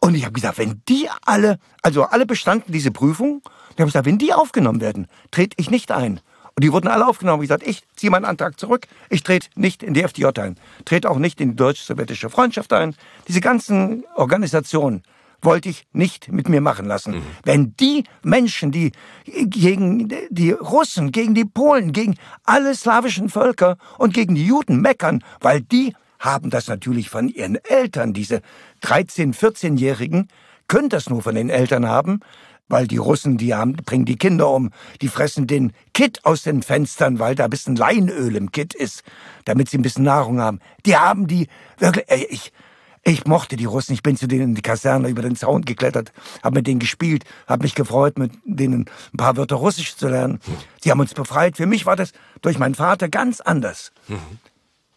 Und 0.00 0.14
ich 0.14 0.24
habe 0.24 0.32
gesagt, 0.32 0.58
wenn 0.58 0.82
die 0.88 1.08
alle, 1.24 1.58
also 1.82 2.04
alle 2.04 2.26
bestanden 2.26 2.72
diese 2.72 2.90
Prüfung, 2.90 3.42
ich 3.70 3.80
habe 3.80 3.86
gesagt, 3.86 4.06
wenn 4.06 4.18
die 4.18 4.32
aufgenommen 4.32 4.80
werden, 4.80 5.06
trete 5.30 5.54
ich 5.58 5.70
nicht 5.70 5.90
ein. 5.92 6.20
Und 6.54 6.64
die 6.64 6.72
wurden 6.72 6.88
alle 6.88 7.06
aufgenommen. 7.06 7.42
Ich 7.42 7.48
sagte, 7.48 7.66
ich 7.66 7.82
ziehe 7.94 8.10
meinen 8.10 8.24
Antrag 8.24 8.58
zurück. 8.58 8.88
Ich 9.10 9.22
trete 9.22 9.48
nicht 9.54 9.82
in 9.84 9.94
die 9.94 10.02
FDJ 10.02 10.26
ein. 10.40 10.56
Trete 10.84 11.08
auch 11.08 11.18
nicht 11.18 11.40
in 11.40 11.50
die 11.50 11.56
deutsch-sowjetische 11.56 12.30
Freundschaft 12.30 12.72
ein. 12.72 12.96
Diese 13.28 13.40
ganzen 13.40 14.04
Organisationen 14.16 15.04
wollte 15.40 15.68
ich 15.68 15.86
nicht 15.92 16.32
mit 16.32 16.48
mir 16.48 16.60
machen 16.60 16.86
lassen. 16.86 17.16
Mhm. 17.16 17.22
Wenn 17.44 17.76
die 17.76 18.04
Menschen, 18.22 18.72
die 18.72 18.90
gegen 19.24 20.08
die 20.30 20.50
Russen, 20.50 21.12
gegen 21.12 21.34
die 21.34 21.44
Polen, 21.44 21.92
gegen 21.92 22.16
alle 22.44 22.74
slawischen 22.74 23.28
Völker 23.28 23.76
und 23.98 24.12
gegen 24.12 24.34
die 24.34 24.46
Juden 24.46 24.80
meckern, 24.80 25.22
weil 25.40 25.60
die 25.60 25.94
haben 26.18 26.50
das 26.50 26.68
natürlich 26.68 27.10
von 27.10 27.28
ihren 27.28 27.56
Eltern, 27.64 28.12
diese 28.12 28.42
13-, 28.82 29.34
14-Jährigen, 29.34 30.28
können 30.66 30.88
das 30.88 31.08
nur 31.08 31.22
von 31.22 31.34
den 31.34 31.50
Eltern 31.50 31.86
haben, 31.86 32.20
weil 32.68 32.86
die 32.86 32.98
Russen, 32.98 33.38
die 33.38 33.54
haben, 33.54 33.72
bringen 33.72 34.04
die 34.04 34.16
Kinder 34.16 34.50
um, 34.50 34.70
die 35.00 35.08
fressen 35.08 35.46
den 35.46 35.72
Kit 35.94 36.24
aus 36.24 36.42
den 36.42 36.62
Fenstern, 36.62 37.18
weil 37.18 37.34
da 37.34 37.44
ein 37.44 37.50
bisschen 37.50 37.76
Leinöl 37.76 38.36
im 38.36 38.52
Kit 38.52 38.74
ist, 38.74 39.02
damit 39.44 39.70
sie 39.70 39.78
ein 39.78 39.82
bisschen 39.82 40.04
Nahrung 40.04 40.40
haben. 40.40 40.60
Die 40.84 40.96
haben 40.96 41.26
die 41.26 41.48
wirklich, 41.78 42.04
ey, 42.08 42.26
ich, 42.28 42.52
ich 43.04 43.24
mochte 43.26 43.56
die 43.56 43.64
Russen. 43.64 43.94
Ich 43.94 44.02
bin 44.02 44.16
zu 44.16 44.26
denen 44.26 44.50
in 44.50 44.54
die 44.54 44.62
Kaserne 44.62 45.08
über 45.08 45.22
den 45.22 45.36
Zaun 45.36 45.62
geklettert, 45.62 46.12
habe 46.42 46.56
mit 46.56 46.66
denen 46.66 46.80
gespielt, 46.80 47.24
habe 47.46 47.62
mich 47.62 47.74
gefreut, 47.74 48.18
mit 48.18 48.32
denen 48.44 48.86
ein 49.14 49.16
paar 49.16 49.36
Wörter 49.36 49.56
Russisch 49.56 49.96
zu 49.96 50.08
lernen. 50.08 50.40
Sie 50.82 50.90
haben 50.90 51.00
uns 51.00 51.14
befreit. 51.14 51.56
Für 51.56 51.66
mich 51.66 51.86
war 51.86 51.96
das 51.96 52.12
durch 52.42 52.58
meinen 52.58 52.74
Vater 52.74 53.08
ganz 53.08 53.40
anders. 53.40 53.92
Mhm. 54.08 54.18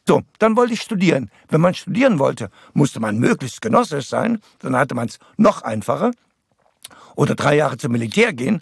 So, 0.08 0.24
dann 0.40 0.56
wollte 0.56 0.74
ich 0.74 0.82
studieren. 0.82 1.30
Wenn 1.50 1.62
man 1.62 1.74
studieren 1.74 2.20
wollte, 2.20 2.50
musste 2.74 3.00
man 3.00 3.18
möglichst 3.18 3.62
genossisch 3.62 4.08
sein. 4.08 4.42
Dann 4.60 4.76
hatte 4.76 4.96
man 4.96 5.08
es 5.08 5.20
noch 5.38 5.62
einfacher 5.62 6.12
oder 7.16 7.36
drei 7.36 7.56
Jahre 7.56 7.78
zum 7.78 7.92
Militär 7.92 8.34
gehen, 8.34 8.62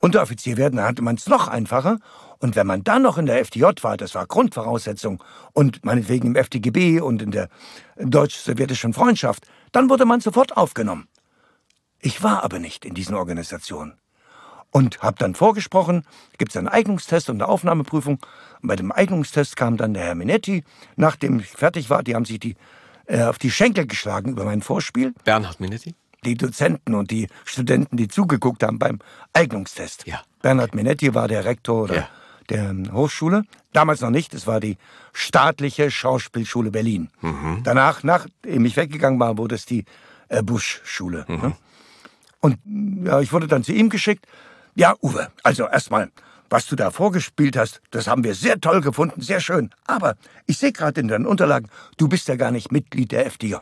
Unteroffizier 0.00 0.58
werden, 0.58 0.76
dann 0.76 0.86
hatte 0.86 1.02
man 1.02 1.14
es 1.14 1.28
noch 1.28 1.48
einfacher. 1.48 1.98
Und 2.38 2.56
wenn 2.56 2.66
man 2.66 2.84
dann 2.84 3.02
noch 3.02 3.16
in 3.16 3.24
der 3.24 3.40
FDJ 3.40 3.64
war, 3.80 3.96
das 3.96 4.14
war 4.14 4.26
Grundvoraussetzung, 4.26 5.22
und 5.54 5.82
meinetwegen 5.84 6.28
im 6.28 6.36
FDGB 6.36 7.00
und 7.00 7.22
in 7.22 7.30
der 7.30 7.48
deutsch-sowjetischen 7.96 8.92
Freundschaft, 8.92 9.46
dann 9.72 9.88
wurde 9.88 10.04
man 10.04 10.20
sofort 10.20 10.56
aufgenommen. 10.56 11.08
Ich 12.00 12.22
war 12.22 12.44
aber 12.44 12.58
nicht 12.58 12.84
in 12.84 12.92
diesen 12.92 13.14
Organisationen. 13.14 13.94
Und 14.76 15.02
habe 15.02 15.16
dann 15.20 15.36
vorgesprochen, 15.36 16.02
gibt 16.36 16.50
es 16.50 16.56
einen 16.56 16.66
Eignungstest 16.66 17.30
und 17.30 17.36
eine 17.36 17.48
Aufnahmeprüfung. 17.48 18.18
Und 18.60 18.68
bei 18.68 18.74
dem 18.74 18.90
Eignungstest 18.90 19.56
kam 19.56 19.76
dann 19.76 19.94
der 19.94 20.02
Herr 20.02 20.14
Minetti, 20.16 20.64
nachdem 20.96 21.38
ich 21.38 21.46
fertig 21.46 21.90
war, 21.90 22.02
die 22.02 22.16
haben 22.16 22.24
sich 22.24 22.40
die, 22.40 22.56
äh, 23.06 23.22
auf 23.22 23.38
die 23.38 23.52
Schenkel 23.52 23.86
geschlagen 23.86 24.32
über 24.32 24.44
mein 24.44 24.62
Vorspiel. 24.62 25.14
Bernhard 25.22 25.60
Minetti? 25.60 25.94
die 26.24 26.34
Dozenten 26.34 26.94
und 26.94 27.10
die 27.10 27.28
Studenten, 27.44 27.96
die 27.96 28.08
zugeguckt 28.08 28.62
haben 28.62 28.78
beim 28.78 28.98
Eignungstest. 29.32 30.06
Ja. 30.06 30.22
Bernhard 30.42 30.74
Minetti 30.74 31.14
war 31.14 31.28
der 31.28 31.44
Rektor 31.44 31.92
ja. 31.94 32.08
der 32.50 32.74
Hochschule. 32.92 33.44
Damals 33.72 34.00
noch 34.00 34.10
nicht, 34.10 34.34
es 34.34 34.46
war 34.46 34.58
die 34.58 34.76
staatliche 35.12 35.90
Schauspielschule 35.90 36.70
Berlin. 36.70 37.10
Mhm. 37.20 37.60
Danach, 37.62 38.02
nachdem 38.02 38.64
ich 38.64 38.76
weggegangen 38.76 39.20
war, 39.20 39.38
wurde 39.38 39.54
es 39.54 39.66
die 39.66 39.84
äh, 40.28 40.42
Busch-Schule. 40.42 41.26
Mhm. 41.28 41.36
Ne? 41.36 41.56
Und 42.40 42.58
ja, 43.06 43.20
ich 43.20 43.32
wurde 43.32 43.46
dann 43.46 43.62
zu 43.62 43.72
ihm 43.72 43.88
geschickt. 43.88 44.26
Ja, 44.76 44.96
Uwe, 45.02 45.28
also 45.44 45.68
erstmal, 45.68 46.10
was 46.50 46.66
du 46.66 46.74
da 46.74 46.90
vorgespielt 46.90 47.56
hast, 47.56 47.80
das 47.92 48.08
haben 48.08 48.24
wir 48.24 48.34
sehr 48.34 48.60
toll 48.60 48.80
gefunden, 48.80 49.20
sehr 49.20 49.38
schön. 49.38 49.70
Aber 49.86 50.16
ich 50.46 50.58
sehe 50.58 50.72
gerade 50.72 51.00
in 51.00 51.06
deinen 51.06 51.26
Unterlagen, 51.26 51.68
du 51.96 52.08
bist 52.08 52.26
ja 52.26 52.34
gar 52.34 52.50
nicht 52.50 52.72
Mitglied 52.72 53.12
der 53.12 53.24
FDJ. 53.26 53.54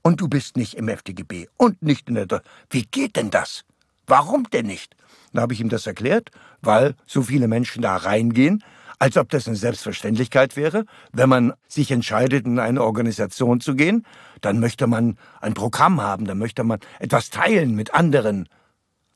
Und 0.00 0.22
du 0.22 0.28
bist 0.28 0.56
nicht 0.56 0.72
im 0.72 0.88
FDGB 0.88 1.48
und 1.58 1.82
nicht 1.82 2.08
in 2.08 2.14
der... 2.14 2.24
Do 2.24 2.38
Wie 2.70 2.86
geht 2.86 3.16
denn 3.16 3.30
das? 3.30 3.64
Warum 4.06 4.44
denn 4.54 4.64
nicht? 4.64 4.96
Da 5.34 5.42
habe 5.42 5.52
ich 5.52 5.60
ihm 5.60 5.68
das 5.68 5.86
erklärt, 5.86 6.30
weil 6.62 6.94
so 7.04 7.20
viele 7.20 7.46
Menschen 7.46 7.82
da 7.82 7.96
reingehen, 7.96 8.64
als 8.98 9.18
ob 9.18 9.28
das 9.28 9.46
eine 9.46 9.56
Selbstverständlichkeit 9.56 10.56
wäre. 10.56 10.86
Wenn 11.12 11.28
man 11.28 11.52
sich 11.68 11.90
entscheidet, 11.90 12.46
in 12.46 12.58
eine 12.58 12.82
Organisation 12.82 13.60
zu 13.60 13.74
gehen, 13.74 14.06
dann 14.40 14.60
möchte 14.60 14.86
man 14.86 15.18
ein 15.42 15.52
Programm 15.52 16.00
haben, 16.00 16.24
dann 16.24 16.38
möchte 16.38 16.64
man 16.64 16.78
etwas 17.00 17.28
teilen 17.28 17.74
mit 17.74 17.92
anderen. 17.92 18.48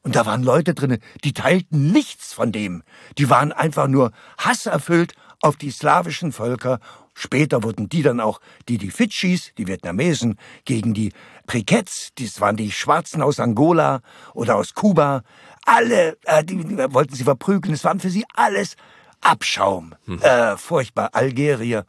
Und 0.08 0.16
da 0.16 0.24
waren 0.24 0.42
Leute 0.42 0.72
drin, 0.72 1.00
die 1.22 1.34
teilten 1.34 1.92
nichts 1.92 2.32
von 2.32 2.50
dem. 2.50 2.82
Die 3.18 3.28
waren 3.28 3.52
einfach 3.52 3.88
nur 3.88 4.12
hasserfüllt 4.38 5.12
auf 5.42 5.56
die 5.56 5.70
slawischen 5.70 6.32
Völker. 6.32 6.80
Später 7.12 7.62
wurden 7.62 7.90
die 7.90 8.00
dann 8.00 8.18
auch 8.18 8.40
die, 8.70 8.78
die 8.78 8.90
Fidschis, 8.90 9.52
die 9.58 9.66
Vietnamesen, 9.66 10.38
gegen 10.64 10.94
die 10.94 11.12
Briketts, 11.46 12.12
das 12.18 12.40
waren 12.40 12.56
die 12.56 12.70
Schwarzen 12.70 13.20
aus 13.20 13.38
Angola 13.38 14.00
oder 14.32 14.56
aus 14.56 14.72
Kuba. 14.72 15.24
Alle, 15.66 16.16
äh, 16.24 16.42
die, 16.42 16.56
die 16.56 16.78
wollten 16.94 17.14
sie 17.14 17.24
verprügeln. 17.24 17.74
Es 17.74 17.84
waren 17.84 18.00
für 18.00 18.08
sie 18.08 18.24
alles 18.34 18.76
Abschaum. 19.20 19.94
Hm. 20.06 20.22
Äh, 20.22 20.56
furchtbar. 20.56 21.10
Algerier, 21.12 21.84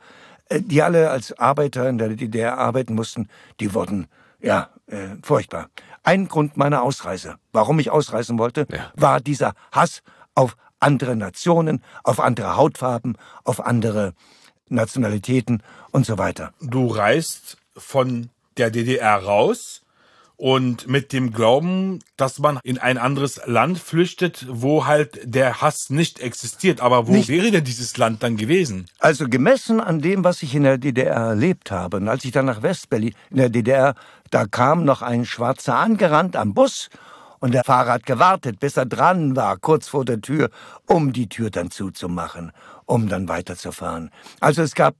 äh, 0.50 0.60
die 0.60 0.82
alle 0.82 1.10
als 1.10 1.32
Arbeiter 1.40 1.88
in 1.88 1.98
der 1.98 2.10
DDR 2.10 2.58
arbeiten 2.58 2.96
mussten, 2.96 3.30
die 3.62 3.74
wurden, 3.74 4.08
ja, 4.41 4.72
äh, 4.88 5.16
furchtbar. 5.24 5.70
Ein 6.04 6.28
Grund 6.28 6.58
meiner 6.58 6.82
Ausreise, 6.82 7.36
warum 7.52 7.80
ich 7.80 7.92
ausreisen 7.92 8.38
wollte, 8.40 8.66
ja. 8.72 8.92
war 8.96 9.20
dieser 9.20 9.54
Hass 9.72 10.02
auf 10.36 10.56
andere 10.80 11.16
Nationen, 11.16 11.84
auf 12.04 12.20
andere 12.20 12.56
Hautfarben, 12.56 13.18
auf 13.44 13.66
andere 13.66 14.14
Nationalitäten 14.70 15.64
und 15.92 16.06
so 16.06 16.18
weiter. 16.18 16.54
Du 16.62 16.88
reist 16.88 17.58
von 17.76 18.30
der 18.58 18.72
DDR 18.72 19.24
raus 19.24 19.82
und 20.40 20.88
mit 20.88 21.11
dem 21.11 21.34
Glauben, 21.34 21.99
dass 22.16 22.40
man 22.40 22.61
in 22.64 22.78
ein 22.78 22.98
anderes 22.98 23.41
Land 23.45 23.78
flüchtet, 23.78 24.45
wo 24.49 24.86
halt 24.86 25.20
der 25.26 25.60
Hass 25.60 25.90
nicht 25.90 26.22
existiert. 26.22 26.80
Aber 26.80 27.07
wo 27.07 27.11
nicht. 27.11 27.28
wäre 27.28 27.52
denn 27.52 27.66
dieses 27.66 27.98
Land 27.98 28.24
dann 28.24 28.38
gewesen? 28.38 28.86
Also 28.99 29.28
gemessen 29.28 29.82
an 29.82 29.99
dem, 29.99 30.24
was 30.24 30.41
ich 30.41 30.56
in 30.56 30.64
der 30.64 30.78
DDR 30.78 31.14
erlebt 31.14 31.72
habe, 31.72 31.98
und 31.98 32.07
als 32.07 32.24
ich 32.24 32.32
dann 32.32 32.45
nach 32.45 32.64
Westberlin 32.64 33.14
in 33.32 33.38
der 33.38 33.49
DDR, 33.49 33.95
da 34.32 34.45
kam 34.45 34.86
noch 34.86 35.02
ein 35.02 35.26
Schwarzer 35.26 35.76
angerannt 35.76 36.38
am 36.38 36.53
Bus 36.53 36.90
Und 37.40 37.53
der 37.53 37.64
Fahrer 37.64 37.94
hat 37.94 38.06
gewartet, 38.06 38.60
bis 38.60 38.78
er 38.78 38.86
dran 38.86 39.36
war, 39.36 39.57
kurz 39.57 39.88
vor 39.88 40.06
der 40.06 40.22
Tür, 40.22 40.49
um 40.86 41.14
die 41.14 41.30
Tür 41.30 41.49
dann 41.49 41.72
zuzumachen, 41.72 42.52
um 42.86 43.07
dann 43.07 43.28
weiterzufahren. 43.28 44.11
Also 44.40 44.61
es 44.61 44.76
gab 44.76 44.95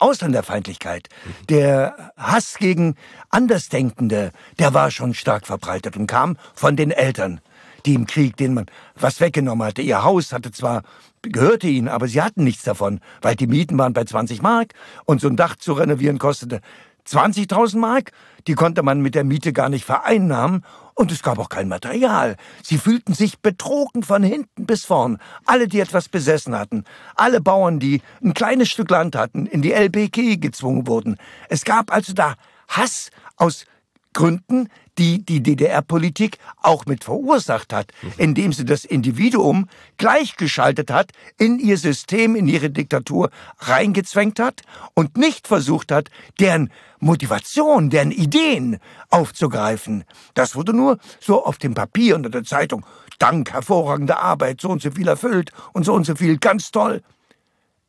Ausländerfeindlichkeit, 0.00 1.08
der 1.48 2.12
Hass 2.16 2.56
gegen 2.58 2.96
Andersdenkende, 3.30 4.32
der 4.58 4.74
war 4.74 4.90
schon 4.90 5.14
stark 5.14 5.46
verbreitet 5.46 5.96
und 5.96 6.06
kam 6.06 6.36
von 6.54 6.76
den 6.76 6.90
Eltern, 6.90 7.40
die 7.86 7.94
im 7.94 8.06
Krieg, 8.06 8.36
denen 8.36 8.54
man 8.54 8.66
was 8.98 9.20
weggenommen 9.20 9.66
hatte. 9.66 9.82
Ihr 9.82 10.02
Haus 10.02 10.32
hatte 10.32 10.50
zwar, 10.50 10.82
gehörte 11.22 11.68
ihnen, 11.68 11.88
aber 11.88 12.08
sie 12.08 12.22
hatten 12.22 12.44
nichts 12.44 12.64
davon, 12.64 13.00
weil 13.22 13.36
die 13.36 13.46
Mieten 13.46 13.78
waren 13.78 13.92
bei 13.92 14.04
20 14.04 14.42
Mark 14.42 14.72
und 15.04 15.20
so 15.20 15.28
ein 15.28 15.36
Dach 15.36 15.56
zu 15.56 15.74
renovieren 15.74 16.18
kostete 16.18 16.60
20.000 17.06 17.78
Mark. 17.78 18.12
Die 18.46 18.54
konnte 18.54 18.82
man 18.82 19.00
mit 19.00 19.14
der 19.14 19.24
Miete 19.24 19.52
gar 19.52 19.68
nicht 19.68 19.84
vereinnahmen 19.84 20.64
und 21.00 21.10
es 21.10 21.22
gab 21.22 21.38
auch 21.38 21.48
kein 21.48 21.66
Material. 21.66 22.36
Sie 22.62 22.76
fühlten 22.76 23.14
sich 23.14 23.38
betrogen 23.40 24.02
von 24.02 24.22
hinten 24.22 24.66
bis 24.66 24.84
vorn. 24.84 25.16
Alle, 25.46 25.66
die 25.66 25.80
etwas 25.80 26.10
besessen 26.10 26.54
hatten. 26.54 26.84
Alle 27.16 27.40
Bauern, 27.40 27.80
die 27.80 28.02
ein 28.22 28.34
kleines 28.34 28.68
Stück 28.68 28.90
Land 28.90 29.16
hatten, 29.16 29.46
in 29.46 29.62
die 29.62 29.72
LBG 29.72 30.36
gezwungen 30.36 30.86
wurden. 30.86 31.16
Es 31.48 31.64
gab 31.64 31.90
also 31.90 32.12
da 32.12 32.34
Hass 32.68 33.08
aus 33.36 33.64
Gründen, 34.12 34.68
die 34.98 35.24
die 35.24 35.42
DDR-Politik 35.42 36.38
auch 36.60 36.84
mit 36.86 37.04
verursacht 37.04 37.72
hat, 37.72 37.92
indem 38.18 38.52
sie 38.52 38.64
das 38.64 38.84
Individuum 38.84 39.68
gleichgeschaltet 39.96 40.90
hat, 40.90 41.12
in 41.38 41.58
ihr 41.58 41.78
System, 41.78 42.36
in 42.36 42.48
ihre 42.48 42.70
Diktatur 42.70 43.30
reingezwängt 43.58 44.38
hat 44.40 44.62
und 44.94 45.16
nicht 45.16 45.46
versucht 45.46 45.92
hat, 45.92 46.10
deren 46.38 46.70
Motivation, 46.98 47.88
deren 47.88 48.10
Ideen 48.10 48.78
aufzugreifen. 49.08 50.04
Das 50.34 50.54
wurde 50.54 50.74
nur 50.74 50.98
so 51.18 51.44
auf 51.44 51.58
dem 51.58 51.74
Papier 51.74 52.16
unter 52.16 52.30
der 52.30 52.44
Zeitung. 52.44 52.84
Dank 53.18 53.52
hervorragender 53.52 54.18
Arbeit, 54.18 54.60
so 54.60 54.70
und 54.70 54.82
so 54.82 54.90
viel 54.90 55.08
erfüllt 55.08 55.52
und 55.72 55.84
so 55.84 55.94
und 55.94 56.04
so 56.04 56.14
viel, 56.14 56.38
ganz 56.38 56.70
toll. 56.70 57.02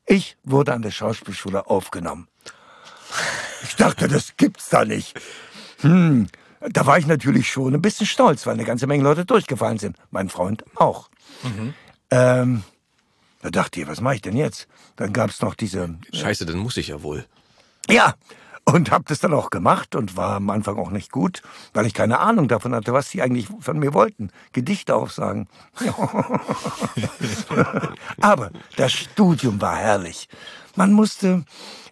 Ich 0.06 0.38
wurde 0.43 0.73
an 0.73 0.81
der 0.81 0.91
Schauspielschule 0.91 1.69
aufgenommen. 1.69 2.27
Ich 3.64 3.76
dachte, 3.76 4.07
das 4.07 4.35
gibt's 4.38 4.69
da 4.69 4.85
nicht. 4.85 5.19
Hm, 5.82 6.28
da 6.70 6.86
war 6.86 6.98
ich 6.98 7.08
natürlich 7.08 7.49
schon 7.52 7.74
ein 7.74 7.82
bisschen 7.82 8.06
stolz, 8.06 8.45
weil 8.45 8.53
eine 8.53 8.66
ganze 8.66 8.88
Menge 8.88 9.03
Leute 9.03 9.26
durchgefallen 9.26 9.80
sind. 9.80 9.98
Mein 10.12 10.30
Freund 10.30 10.64
auch. 10.76 11.10
Ähm, 12.12 12.64
da 13.41 13.49
dachte 13.49 13.82
ich, 13.82 13.88
was 13.88 14.02
mache 14.02 14.16
ich 14.16 14.22
denn 14.22 14.38
jetzt? 14.38 14.68
Dann 14.95 15.14
gab's 15.14 15.41
noch 15.41 15.56
diese. 15.56 15.95
Scheiße, 16.14 16.45
dann 16.45 16.58
muss 16.58 16.78
ich 16.78 16.90
ja 16.90 17.02
wohl. 17.02 17.26
Ja, 17.90 18.14
und 18.66 18.91
hab 18.91 19.08
das 19.08 19.20
dann 19.20 19.34
auch 19.34 19.49
gemacht 19.49 19.95
und 19.95 20.16
war 20.16 20.36
am 20.36 20.49
Anfang 20.52 20.78
auch 20.78 20.91
nicht 20.91 21.12
gut, 21.12 21.41
weil 21.74 21.88
ich 21.88 21.95
keine 21.95 22.20
Ahnung 22.20 22.48
davon 22.48 22.76
hatte, 22.76 22.94
was 22.94 23.10
sie 23.10 23.22
eigentlich 23.22 23.48
von 23.60 23.80
mir 23.80 23.94
wollten. 23.94 24.30
Gedichte 24.53 24.95
aufsagen. 24.95 25.48
Aber 28.22 28.52
das 28.76 28.91
Studium 28.91 29.60
war 29.62 29.78
herrlich. 29.78 30.30
Man 30.76 30.93
musste 30.93 31.43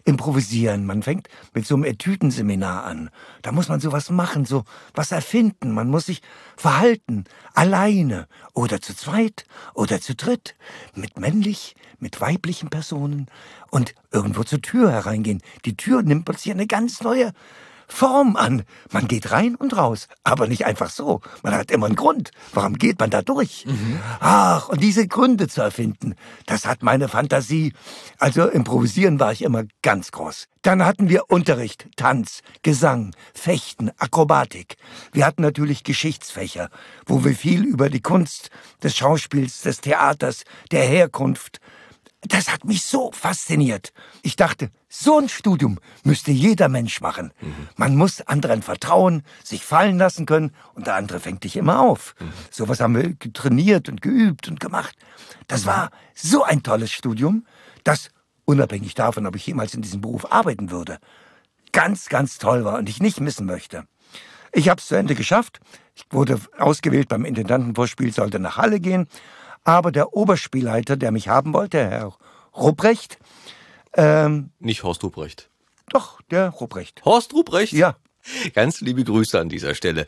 improvisieren. 0.04 0.86
Man 0.86 1.02
fängt 1.02 1.28
mit 1.52 1.66
so 1.66 1.74
einem 1.74 1.84
Etüdenseminar 1.84 2.84
an. 2.84 3.10
Da 3.42 3.52
muss 3.52 3.68
man 3.68 3.80
sowas 3.80 4.10
machen, 4.10 4.44
so 4.44 4.64
was 4.94 5.12
erfinden. 5.12 5.72
Man 5.72 5.88
muss 5.88 6.06
sich 6.06 6.22
verhalten. 6.56 7.24
Alleine 7.54 8.26
oder 8.54 8.80
zu 8.80 8.94
zweit 8.94 9.44
oder 9.74 10.00
zu 10.00 10.14
dritt. 10.14 10.56
Mit 10.94 11.18
männlich, 11.18 11.76
mit 11.98 12.20
weiblichen 12.20 12.70
Personen 12.70 13.26
und 13.70 13.94
irgendwo 14.10 14.44
zur 14.44 14.62
Tür 14.62 14.90
hereingehen. 14.90 15.42
Die 15.64 15.76
Tür 15.76 16.02
nimmt 16.02 16.24
plötzlich 16.24 16.52
eine 16.52 16.66
ganz 16.66 17.02
neue 17.02 17.32
Form 17.90 18.36
an. 18.36 18.62
Man 18.92 19.08
geht 19.08 19.32
rein 19.32 19.56
und 19.56 19.76
raus, 19.76 20.08
aber 20.24 20.46
nicht 20.46 20.64
einfach 20.64 20.90
so. 20.90 21.20
Man 21.42 21.54
hat 21.54 21.70
immer 21.70 21.86
einen 21.86 21.96
Grund. 21.96 22.30
Warum 22.54 22.74
geht 22.74 22.98
man 23.00 23.10
da 23.10 23.20
durch? 23.20 23.66
Ach, 24.20 24.68
und 24.68 24.82
diese 24.82 25.06
Gründe 25.06 25.48
zu 25.48 25.60
erfinden, 25.60 26.14
das 26.46 26.66
hat 26.66 26.82
meine 26.82 27.08
Fantasie. 27.08 27.74
Also 28.18 28.48
improvisieren 28.48 29.18
war 29.20 29.32
ich 29.32 29.42
immer 29.42 29.64
ganz 29.82 30.12
groß. 30.12 30.46
Dann 30.62 30.84
hatten 30.84 31.08
wir 31.08 31.30
Unterricht, 31.30 31.88
Tanz, 31.96 32.42
Gesang, 32.62 33.14
Fechten, 33.34 33.90
Akrobatik. 33.98 34.76
Wir 35.12 35.26
hatten 35.26 35.42
natürlich 35.42 35.84
Geschichtsfächer, 35.84 36.70
wo 37.06 37.24
wir 37.24 37.34
viel 37.34 37.64
über 37.64 37.90
die 37.90 38.02
Kunst 38.02 38.50
des 38.82 38.96
Schauspiels, 38.96 39.62
des 39.62 39.80
Theaters, 39.80 40.44
der 40.70 40.84
Herkunft, 40.84 41.60
das 42.22 42.52
hat 42.52 42.64
mich 42.64 42.82
so 42.82 43.10
fasziniert. 43.12 43.92
Ich 44.22 44.36
dachte, 44.36 44.70
so 44.88 45.18
ein 45.18 45.28
Studium 45.28 45.78
müsste 46.04 46.32
jeder 46.32 46.68
Mensch 46.68 47.00
machen. 47.00 47.32
Man 47.76 47.96
muss 47.96 48.20
anderen 48.22 48.62
vertrauen, 48.62 49.22
sich 49.42 49.64
fallen 49.64 49.96
lassen 49.96 50.26
können 50.26 50.52
und 50.74 50.86
der 50.86 50.96
andere 50.96 51.20
fängt 51.20 51.44
dich 51.44 51.56
immer 51.56 51.80
auf. 51.80 52.14
Sowas 52.50 52.80
haben 52.80 52.96
wir 52.96 53.32
trainiert 53.32 53.88
und 53.88 54.02
geübt 54.02 54.48
und 54.48 54.60
gemacht. 54.60 54.96
Das 55.48 55.64
war 55.64 55.90
so 56.14 56.44
ein 56.44 56.62
tolles 56.62 56.92
Studium, 56.92 57.46
das 57.84 58.10
unabhängig 58.44 58.94
davon, 58.94 59.26
ob 59.26 59.36
ich 59.36 59.46
jemals 59.46 59.74
in 59.74 59.82
diesem 59.82 60.00
Beruf 60.00 60.30
arbeiten 60.30 60.70
würde, 60.70 60.98
ganz, 61.72 62.08
ganz 62.08 62.38
toll 62.38 62.64
war 62.64 62.78
und 62.78 62.88
ich 62.88 63.00
nicht 63.00 63.20
missen 63.20 63.46
möchte. 63.46 63.84
Ich 64.52 64.68
habe 64.68 64.80
es 64.80 64.88
zu 64.88 64.96
Ende 64.96 65.14
geschafft. 65.14 65.60
Ich 65.94 66.04
wurde 66.10 66.40
ausgewählt 66.58 67.08
beim 67.08 67.24
Intendantenvorspiel, 67.24 68.12
sollte 68.12 68.40
nach 68.40 68.56
Halle 68.56 68.80
gehen. 68.80 69.06
Aber 69.70 69.92
der 69.92 70.14
Oberspielleiter, 70.14 70.96
der 70.96 71.12
mich 71.12 71.28
haben 71.28 71.52
wollte, 71.54 71.78
Herr 71.78 72.12
Rupprecht, 72.56 73.18
ähm, 73.94 74.50
Nicht 74.58 74.82
Horst 74.82 75.04
Ruprecht. 75.04 75.48
doch, 75.90 76.20
der 76.30 76.48
Rupprecht. 76.48 77.04
Horst 77.04 77.32
Ruprecht? 77.34 77.72
Ja, 77.72 77.94
Ganz 78.52 78.80
liebe 78.82 79.02
Grüße 79.04 79.38
an 79.40 79.48
dieser 79.48 79.74
Stelle. 79.76 80.06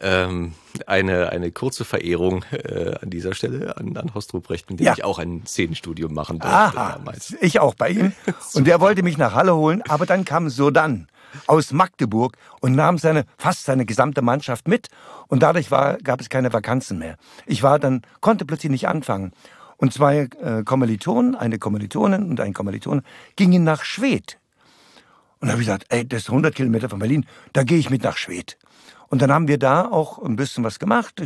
Ähm, 0.00 0.54
eine, 0.86 1.28
eine 1.28 1.52
kurze 1.52 1.84
Verehrung 1.84 2.44
äh, 2.52 2.94
an 3.00 3.10
dieser 3.10 3.34
Stelle 3.34 3.76
an, 3.76 3.94
an 3.98 4.14
Horst 4.14 4.32
Ruprecht, 4.34 4.68
mit 4.70 4.80
dem 4.80 4.86
Ja. 4.86 4.94
ich 4.94 5.04
auch 5.04 5.18
ein 5.18 5.44
Szenenstudium 5.46 6.12
machen 6.14 6.38
durfte 6.38 6.56
aha, 6.56 6.92
damals. 6.98 7.36
ich 7.42 7.60
auch 7.60 7.74
bei 7.74 7.90
ihm. 7.90 8.12
Und 8.54 8.66
der 8.66 8.80
wollte 8.80 9.02
mich 9.02 9.18
nach 9.18 9.34
Halle 9.34 9.54
holen, 9.54 9.82
aber 9.88 10.06
dann 10.06 10.24
kam 10.24 10.48
Sodan 10.48 11.06
aus 11.46 11.72
Magdeburg 11.72 12.36
und 12.60 12.74
nahm 12.74 12.98
seine, 12.98 13.24
fast 13.38 13.64
seine 13.64 13.86
gesamte 13.86 14.22
Mannschaft 14.22 14.68
mit. 14.68 14.88
Und 15.28 15.42
dadurch 15.42 15.70
war, 15.70 15.98
gab 15.98 16.20
es 16.20 16.28
keine 16.28 16.52
Vakanzen 16.52 16.98
mehr. 16.98 17.16
Ich 17.46 17.62
war 17.62 17.78
dann, 17.78 18.02
konnte 18.20 18.44
plötzlich 18.44 18.70
nicht 18.70 18.88
anfangen. 18.88 19.32
Und 19.76 19.92
zwei 19.92 20.28
äh, 20.40 20.62
Kommilitonen, 20.64 21.34
eine 21.34 21.58
Kommilitonin 21.58 22.30
und 22.30 22.40
ein 22.40 22.52
Kommilitone, 22.52 23.02
gingen 23.36 23.64
nach 23.64 23.84
Schwedt. 23.84 24.38
Und 25.40 25.48
da 25.48 25.52
habe 25.52 25.62
ich 25.62 25.66
gesagt, 25.66 25.86
ey, 25.88 26.06
das 26.06 26.22
ist 26.22 26.28
100 26.28 26.54
Kilometer 26.54 26.88
von 26.88 27.00
Berlin, 27.00 27.26
da 27.52 27.64
gehe 27.64 27.78
ich 27.78 27.90
mit 27.90 28.04
nach 28.04 28.16
Schwedt. 28.16 28.58
Und 29.08 29.22
dann 29.22 29.32
haben 29.32 29.48
wir 29.48 29.58
da 29.58 29.86
auch 29.86 30.22
ein 30.22 30.36
bisschen 30.36 30.62
was 30.62 30.78
gemacht. 30.78 31.20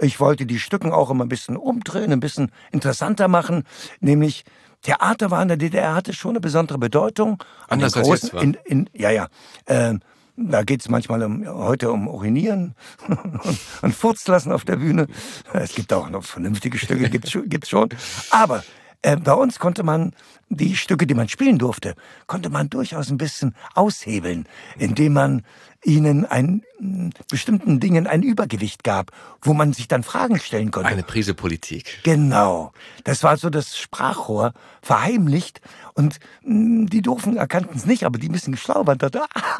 Ich 0.00 0.18
wollte 0.18 0.46
die 0.46 0.58
Stücken 0.58 0.90
auch 0.90 1.10
immer 1.10 1.24
ein 1.24 1.28
bisschen 1.28 1.56
umdrehen, 1.56 2.12
ein 2.12 2.18
bisschen 2.18 2.50
interessanter 2.72 3.28
machen. 3.28 3.62
Nämlich, 4.00 4.44
Theater 4.82 5.30
war 5.30 5.40
in 5.42 5.48
der 5.48 5.56
DDR, 5.56 5.94
hatte 5.94 6.12
schon 6.12 6.30
eine 6.32 6.40
besondere 6.40 6.78
Bedeutung. 6.78 7.42
An 7.68 7.82
Anders 7.82 7.96
als 7.96 8.08
großen- 8.08 8.10
jetzt, 8.24 8.34
wa? 8.34 8.40
in, 8.40 8.56
in, 8.64 8.90
Ja, 8.92 9.10
ja. 9.10 9.28
Ähm, 9.66 10.00
da 10.36 10.62
geht's 10.62 10.88
manchmal 10.88 11.22
um, 11.22 11.46
heute 11.46 11.92
um 11.92 12.08
Urinieren 12.08 12.74
und, 13.08 13.58
und 13.82 13.94
Furz 13.94 14.26
lassen 14.28 14.50
auf 14.50 14.64
der 14.64 14.76
Bühne. 14.76 15.06
Es 15.52 15.74
gibt 15.74 15.92
auch 15.92 16.08
noch 16.08 16.24
vernünftige 16.24 16.78
Stücke, 16.78 17.10
schon- 17.28 17.48
gibt's 17.48 17.68
schon. 17.68 17.90
Aber 18.30 18.64
äh, 19.02 19.16
bei 19.16 19.32
uns 19.34 19.58
konnte 19.58 19.82
man 19.82 20.12
die 20.48 20.76
Stücke, 20.76 21.06
die 21.06 21.14
man 21.14 21.28
spielen 21.28 21.58
durfte, 21.58 21.94
konnte 22.26 22.50
man 22.50 22.70
durchaus 22.70 23.10
ein 23.10 23.18
bisschen 23.18 23.54
aushebeln, 23.74 24.46
indem 24.78 25.14
man 25.14 25.42
ihnen 25.84 26.24
ein, 26.24 26.62
mh, 26.78 27.10
bestimmten 27.28 27.80
Dingen 27.80 28.06
ein 28.06 28.22
Übergewicht 28.22 28.84
gab, 28.84 29.10
wo 29.40 29.52
man 29.54 29.72
sich 29.72 29.88
dann 29.88 30.02
Fragen 30.02 30.38
stellen 30.38 30.70
konnte. 30.70 30.88
Eine 30.88 31.02
Prise 31.02 31.34
Politik. 31.34 32.00
Genau. 32.04 32.72
Das 33.04 33.22
war 33.24 33.36
so 33.36 33.50
das 33.50 33.76
Sprachrohr, 33.76 34.52
verheimlicht. 34.82 35.60
Und 35.94 36.20
mh, 36.44 36.86
die 36.90 37.02
Doofen 37.02 37.36
erkannten 37.36 37.76
es 37.76 37.86
nicht, 37.86 38.04
aber 38.04 38.18
die 38.18 38.28
ein 38.28 38.32
bisschen 38.32 38.56
schlau 38.56 38.86
waren. 38.86 38.98
dachten, 38.98 39.18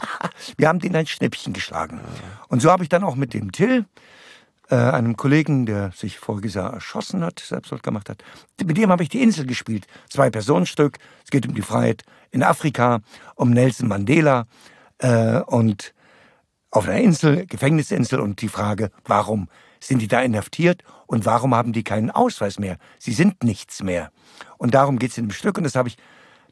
Wir 0.57 0.69
haben 0.69 0.79
denen 0.79 0.97
ein 0.97 1.07
Schnäppchen 1.07 1.53
geschlagen. 1.53 2.01
Und 2.49 2.63
so 2.63 2.71
habe 2.71 2.83
ich 2.85 2.89
dann 2.89 3.05
auch 3.05 3.17
mit 3.17 3.35
dem 3.35 3.51
Till, 3.53 3.87
äh, 4.73 4.77
einem 4.77 5.19
Kollegen, 5.19 5.67
der 5.67 5.93
sich 5.93 6.19
voriges 6.19 6.55
Jahr 6.55 6.73
erschossen 6.73 7.23
hat, 7.23 7.41
Selbstmord 7.41 7.83
gemacht 7.83 8.09
hat, 8.09 8.25
mit 8.65 8.79
dem 8.79 8.91
habe 8.91 9.03
ich 9.03 9.11
die 9.11 9.23
Insel 9.23 9.45
gespielt. 9.45 9.87
Zwei 10.09 10.31
Personenstück. 10.31 10.97
Es 11.23 11.31
geht 11.31 11.47
um 11.47 11.55
die 11.55 11.61
Freiheit 11.61 12.05
in 12.31 12.43
Afrika, 12.43 13.01
um 13.35 13.51
Nelson 13.51 13.87
Mandela 13.87 14.47
äh, 14.97 15.41
und 15.41 15.93
auf 16.71 16.89
einer 16.89 17.03
Insel, 17.03 17.45
Gefängnisinsel 17.45 18.19
und 18.19 18.41
die 18.41 18.49
Frage, 18.49 18.91
warum 19.05 19.51
sind 19.79 20.01
die 20.01 20.09
da 20.09 20.23
inhaftiert 20.23 20.83
und 21.07 21.27
warum 21.27 21.55
haben 21.55 21.75
die 21.75 21.85
keinen 21.85 22.11
Ausweis 22.11 22.59
mehr? 22.59 22.79
Sie 22.99 23.13
sind 23.13 23.45
nichts 23.45 23.83
mehr. 23.83 24.11
Und 24.57 24.73
darum 24.73 24.99
geht 24.99 25.11
es 25.11 25.19
in 25.19 25.27
dem 25.27 25.33
Stück 25.33 25.59
und 25.59 25.65
das 25.65 25.75
habe 25.75 25.89
ich, 25.89 25.99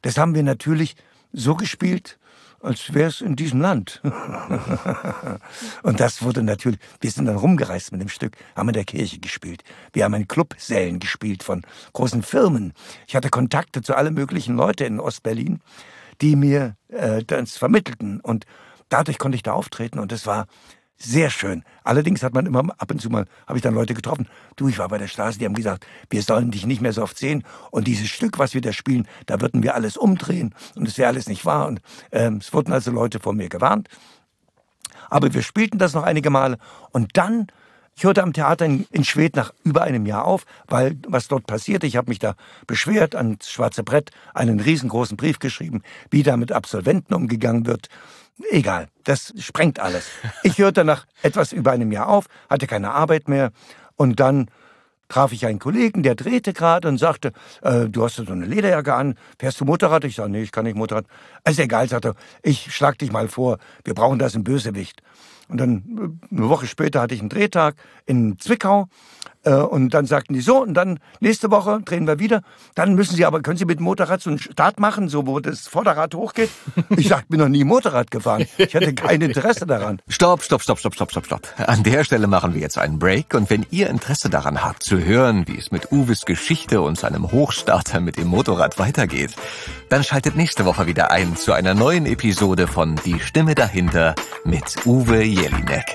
das 0.03 0.19
haben 0.19 0.35
wir 0.35 0.43
natürlich 0.43 0.95
so 1.33 1.55
gespielt, 1.55 2.19
als 2.63 2.93
wäre 2.93 3.09
es 3.09 3.21
in 3.21 3.37
diesem 3.37 3.61
Land. 3.61 4.01
und 5.83 6.01
das 6.01 6.23
wurde 6.23 6.43
natürlich, 6.43 6.79
wir 7.01 7.11
sind 7.11 7.27
dann 7.27 7.37
rumgereist 7.37 7.93
mit 7.93 8.01
dem 8.01 8.09
Stück, 8.09 8.37
haben 8.55 8.69
in 8.69 8.75
der 8.75 8.85
Kirche 8.85 9.19
gespielt. 9.19 9.65
Wir 9.93 10.05
haben 10.05 10.15
in 10.15 10.29
Clubsälen 10.29 10.99
gespielt 10.99 11.43
von 11.43 11.63
großen 11.93 12.23
Firmen. 12.23 12.73
Ich 13.07 13.17
hatte 13.17 13.31
Kontakte 13.31 13.83
zu 13.83 13.95
allen 13.95 14.15
möglichen 14.15 14.57
Leuten 14.57 14.85
in 14.85 15.01
Ostberlin, 15.01 15.61
die 16.21 16.37
mir 16.37 16.77
äh, 16.89 17.25
das 17.25 17.57
vermittelten 17.57 18.21
und 18.21 18.45
dadurch 18.89 19.19
konnte 19.19 19.37
ich 19.37 19.43
da 19.43 19.53
auftreten 19.53 19.99
und 19.99 20.13
es 20.13 20.27
war 20.27 20.47
Sehr 21.03 21.31
schön. 21.31 21.65
Allerdings 21.83 22.23
hat 22.23 22.35
man 22.35 22.45
immer 22.45 22.61
ab 22.77 22.91
und 22.91 23.01
zu 23.01 23.09
mal, 23.09 23.25
habe 23.47 23.57
ich 23.57 23.63
dann 23.63 23.73
Leute 23.73 23.95
getroffen. 23.95 24.29
Du, 24.57 24.69
ich 24.69 24.79
war 24.79 24.89
bei 24.89 24.99
der 24.99 25.09
Straße, 25.09 25.39
die 25.39 25.47
haben 25.47 25.55
gesagt, 25.55 25.87
wir 26.11 26.21
sollen 26.23 26.51
dich 26.51 26.67
nicht 26.67 26.83
mehr 26.83 26.93
so 26.93 27.03
oft 27.03 27.17
sehen. 27.17 27.43
Und 27.71 27.87
dieses 27.87 28.11
Stück, 28.11 28.39
was 28.39 28.53
wir 28.53 28.61
da 28.61 28.75
spielen, 28.75 29.09
da 29.25 29.41
würden 29.41 29.63
wir 29.63 29.75
alles 29.75 29.97
umdrehen. 29.97 30.55
Und 30.75 30.87
es 30.87 30.99
wäre 30.99 31.09
alles 31.09 31.27
nicht 31.27 31.47
wahr. 31.47 31.69
Und 31.69 31.81
ähm, 32.13 32.37
es 32.37 32.53
wurden 32.53 32.75
also 32.75 32.91
Leute 32.91 33.19
vor 33.19 33.33
mir 33.33 33.49
gewarnt. 33.49 33.89
Aber 35.09 35.33
wir 35.33 35.41
spielten 35.41 35.79
das 35.79 35.95
noch 35.95 36.03
einige 36.03 36.29
Male. 36.29 36.59
Und 36.91 37.17
dann 37.17 37.47
ich 38.01 38.05
hörte 38.05 38.23
am 38.23 38.33
Theater 38.33 38.65
in, 38.65 38.87
in 38.93 39.05
Schwedt 39.05 39.37
nach 39.37 39.53
über 39.63 39.83
einem 39.83 40.07
Jahr 40.07 40.25
auf, 40.25 40.47
weil 40.69 40.97
was 41.07 41.29
dort 41.29 41.47
passierte, 41.47 41.87
ich 41.87 41.97
habe 41.97 42.09
mich 42.09 42.19
da 42.19 42.35
beschwert, 42.67 43.15
ans 43.15 43.51
schwarze 43.51 43.85
Brett 43.85 44.11
einen 44.33 44.59
riesengroßen 44.59 45.19
Brief 45.19 45.39
geschrieben, 45.39 45.83
wie 46.11 46.23
da 46.23 46.39
mit 46.39 46.51
Absolventen 46.51 47.13
umgegangen 47.13 47.67
wird. 47.67 47.89
Egal, 48.51 48.89
das 49.05 49.35
sprengt 49.39 49.81
alles. 49.81 50.09
Ich 50.43 50.57
hörte 50.57 50.83
nach 50.83 51.05
etwas 51.21 51.53
über 51.53 51.73
einem 51.73 51.93
Jahr 51.93 52.09
auf, 52.09 52.25
hatte 52.49 52.67
keine 52.67 52.93
Arbeit 52.93 53.29
mehr 53.29 53.53
und 53.97 54.19
dann 54.19 54.51
traf 55.11 55.33
ich 55.33 55.45
einen 55.45 55.59
Kollegen, 55.59 56.03
der 56.03 56.15
drehte 56.15 56.55
gerade 56.55 56.89
und 56.89 56.97
sagte, 56.97 57.33
äh, 57.61 57.85
du 57.87 58.03
hast 58.03 58.17
so 58.17 58.25
eine 58.33 58.47
Lederjacke 58.47 58.95
an, 58.95 59.17
fährst 59.39 59.61
du 59.61 59.67
Motorrad? 59.67 60.05
Ich 60.05 60.15
sage, 60.15 60.31
nee, 60.31 60.41
ich 60.41 60.53
kann 60.53 60.65
nicht 60.65 60.75
Motorrad. 60.77 61.05
Ist 61.47 61.59
egal, 61.59 61.87
sagte 61.87 62.09
er, 62.09 62.15
ich 62.43 62.75
schlag 62.75 62.97
dich 62.97 63.13
mal 63.13 63.29
vor, 63.29 63.59
wir 63.85 63.93
brauchen 63.93 64.19
das 64.19 64.35
im 64.35 64.43
Bösewicht. 64.43 65.03
Und 65.51 65.59
dann 65.59 66.19
äh, 66.33 66.37
eine 66.37 66.49
Woche 66.49 66.67
später 66.67 67.01
hatte 67.01 67.15
ich 67.15 67.21
einen 67.21 67.29
Drehtag 67.29 67.77
in 68.07 68.39
Zwickau 68.39 68.89
und 69.45 69.91
dann 69.91 70.07
sagten 70.07 70.35
die 70.35 70.41
so, 70.41 70.63
und 70.63 70.75
dann 70.75 70.99
nächste 71.21 71.51
Woche 71.51 71.81
drehen 71.85 72.07
wir 72.07 72.19
wieder. 72.19 72.43
Dann 72.75 72.95
müssen 72.95 73.17
Sie 73.17 73.25
aber, 73.25 73.41
können 73.41 73.57
Sie 73.57 73.65
mit 73.65 73.81
Motorrad 73.81 74.21
so 74.21 74.31
einen 74.31 74.39
Start 74.39 74.79
machen, 74.79 75.09
so 75.09 75.27
wo 75.27 75.41
das 75.41 75.67
Vorderrad 75.67 76.15
hochgeht? 76.15 76.51
Ich 76.97 77.09
sag, 77.09 77.29
bin 77.29 77.41
noch 77.41 77.49
nie 77.49 77.65
Motorrad 77.65 78.11
gefahren. 78.11 78.47
Ich 78.59 78.75
hatte 78.75 78.95
kein 78.95 79.21
Interesse 79.23 79.67
daran. 79.67 80.01
Stopp, 80.09 80.43
stopp, 80.43 80.63
stopp, 80.63 80.79
stopp, 80.79 80.95
stopp, 80.95 81.11
stopp, 81.11 81.27
stopp. 81.27 81.49
An 81.57 81.83
der 81.83 82.05
Stelle 82.05 82.27
machen 82.27 82.55
wir 82.55 82.61
jetzt 82.61 82.77
einen 82.79 82.99
Break 82.99 83.35
und 83.35 83.49
wenn 83.49 83.65
ihr 83.71 83.89
Interesse 83.89 84.29
daran 84.29 84.63
habt 84.63 84.83
zu 84.83 84.99
hören, 84.99 85.47
wie 85.47 85.57
es 85.57 85.71
mit 85.71 85.91
Uwes 85.93 86.27
Geschichte 86.27 86.81
und 86.83 86.99
seinem 86.99 87.33
Hochstarter 87.33 88.01
mit 88.01 88.19
dem 88.19 88.29
Motorrad 88.29 88.79
weitergeht, 88.79 89.35
dann 89.89 90.05
schaltet 90.05 90.37
nächste 90.37 90.65
Woche 90.65 90.87
wieder 90.87 91.11
ein 91.11 91.37
zu 91.37 91.53
einer 91.53 91.75
neuen 91.75 92.07
Episode 92.07 92.67
von 92.67 92.97
Die 93.05 93.21
Stimme 93.21 93.55
dahinter 93.55 94.15
mit 94.45 94.85
Uwe 94.85 95.23
Jelinek. 95.23 95.95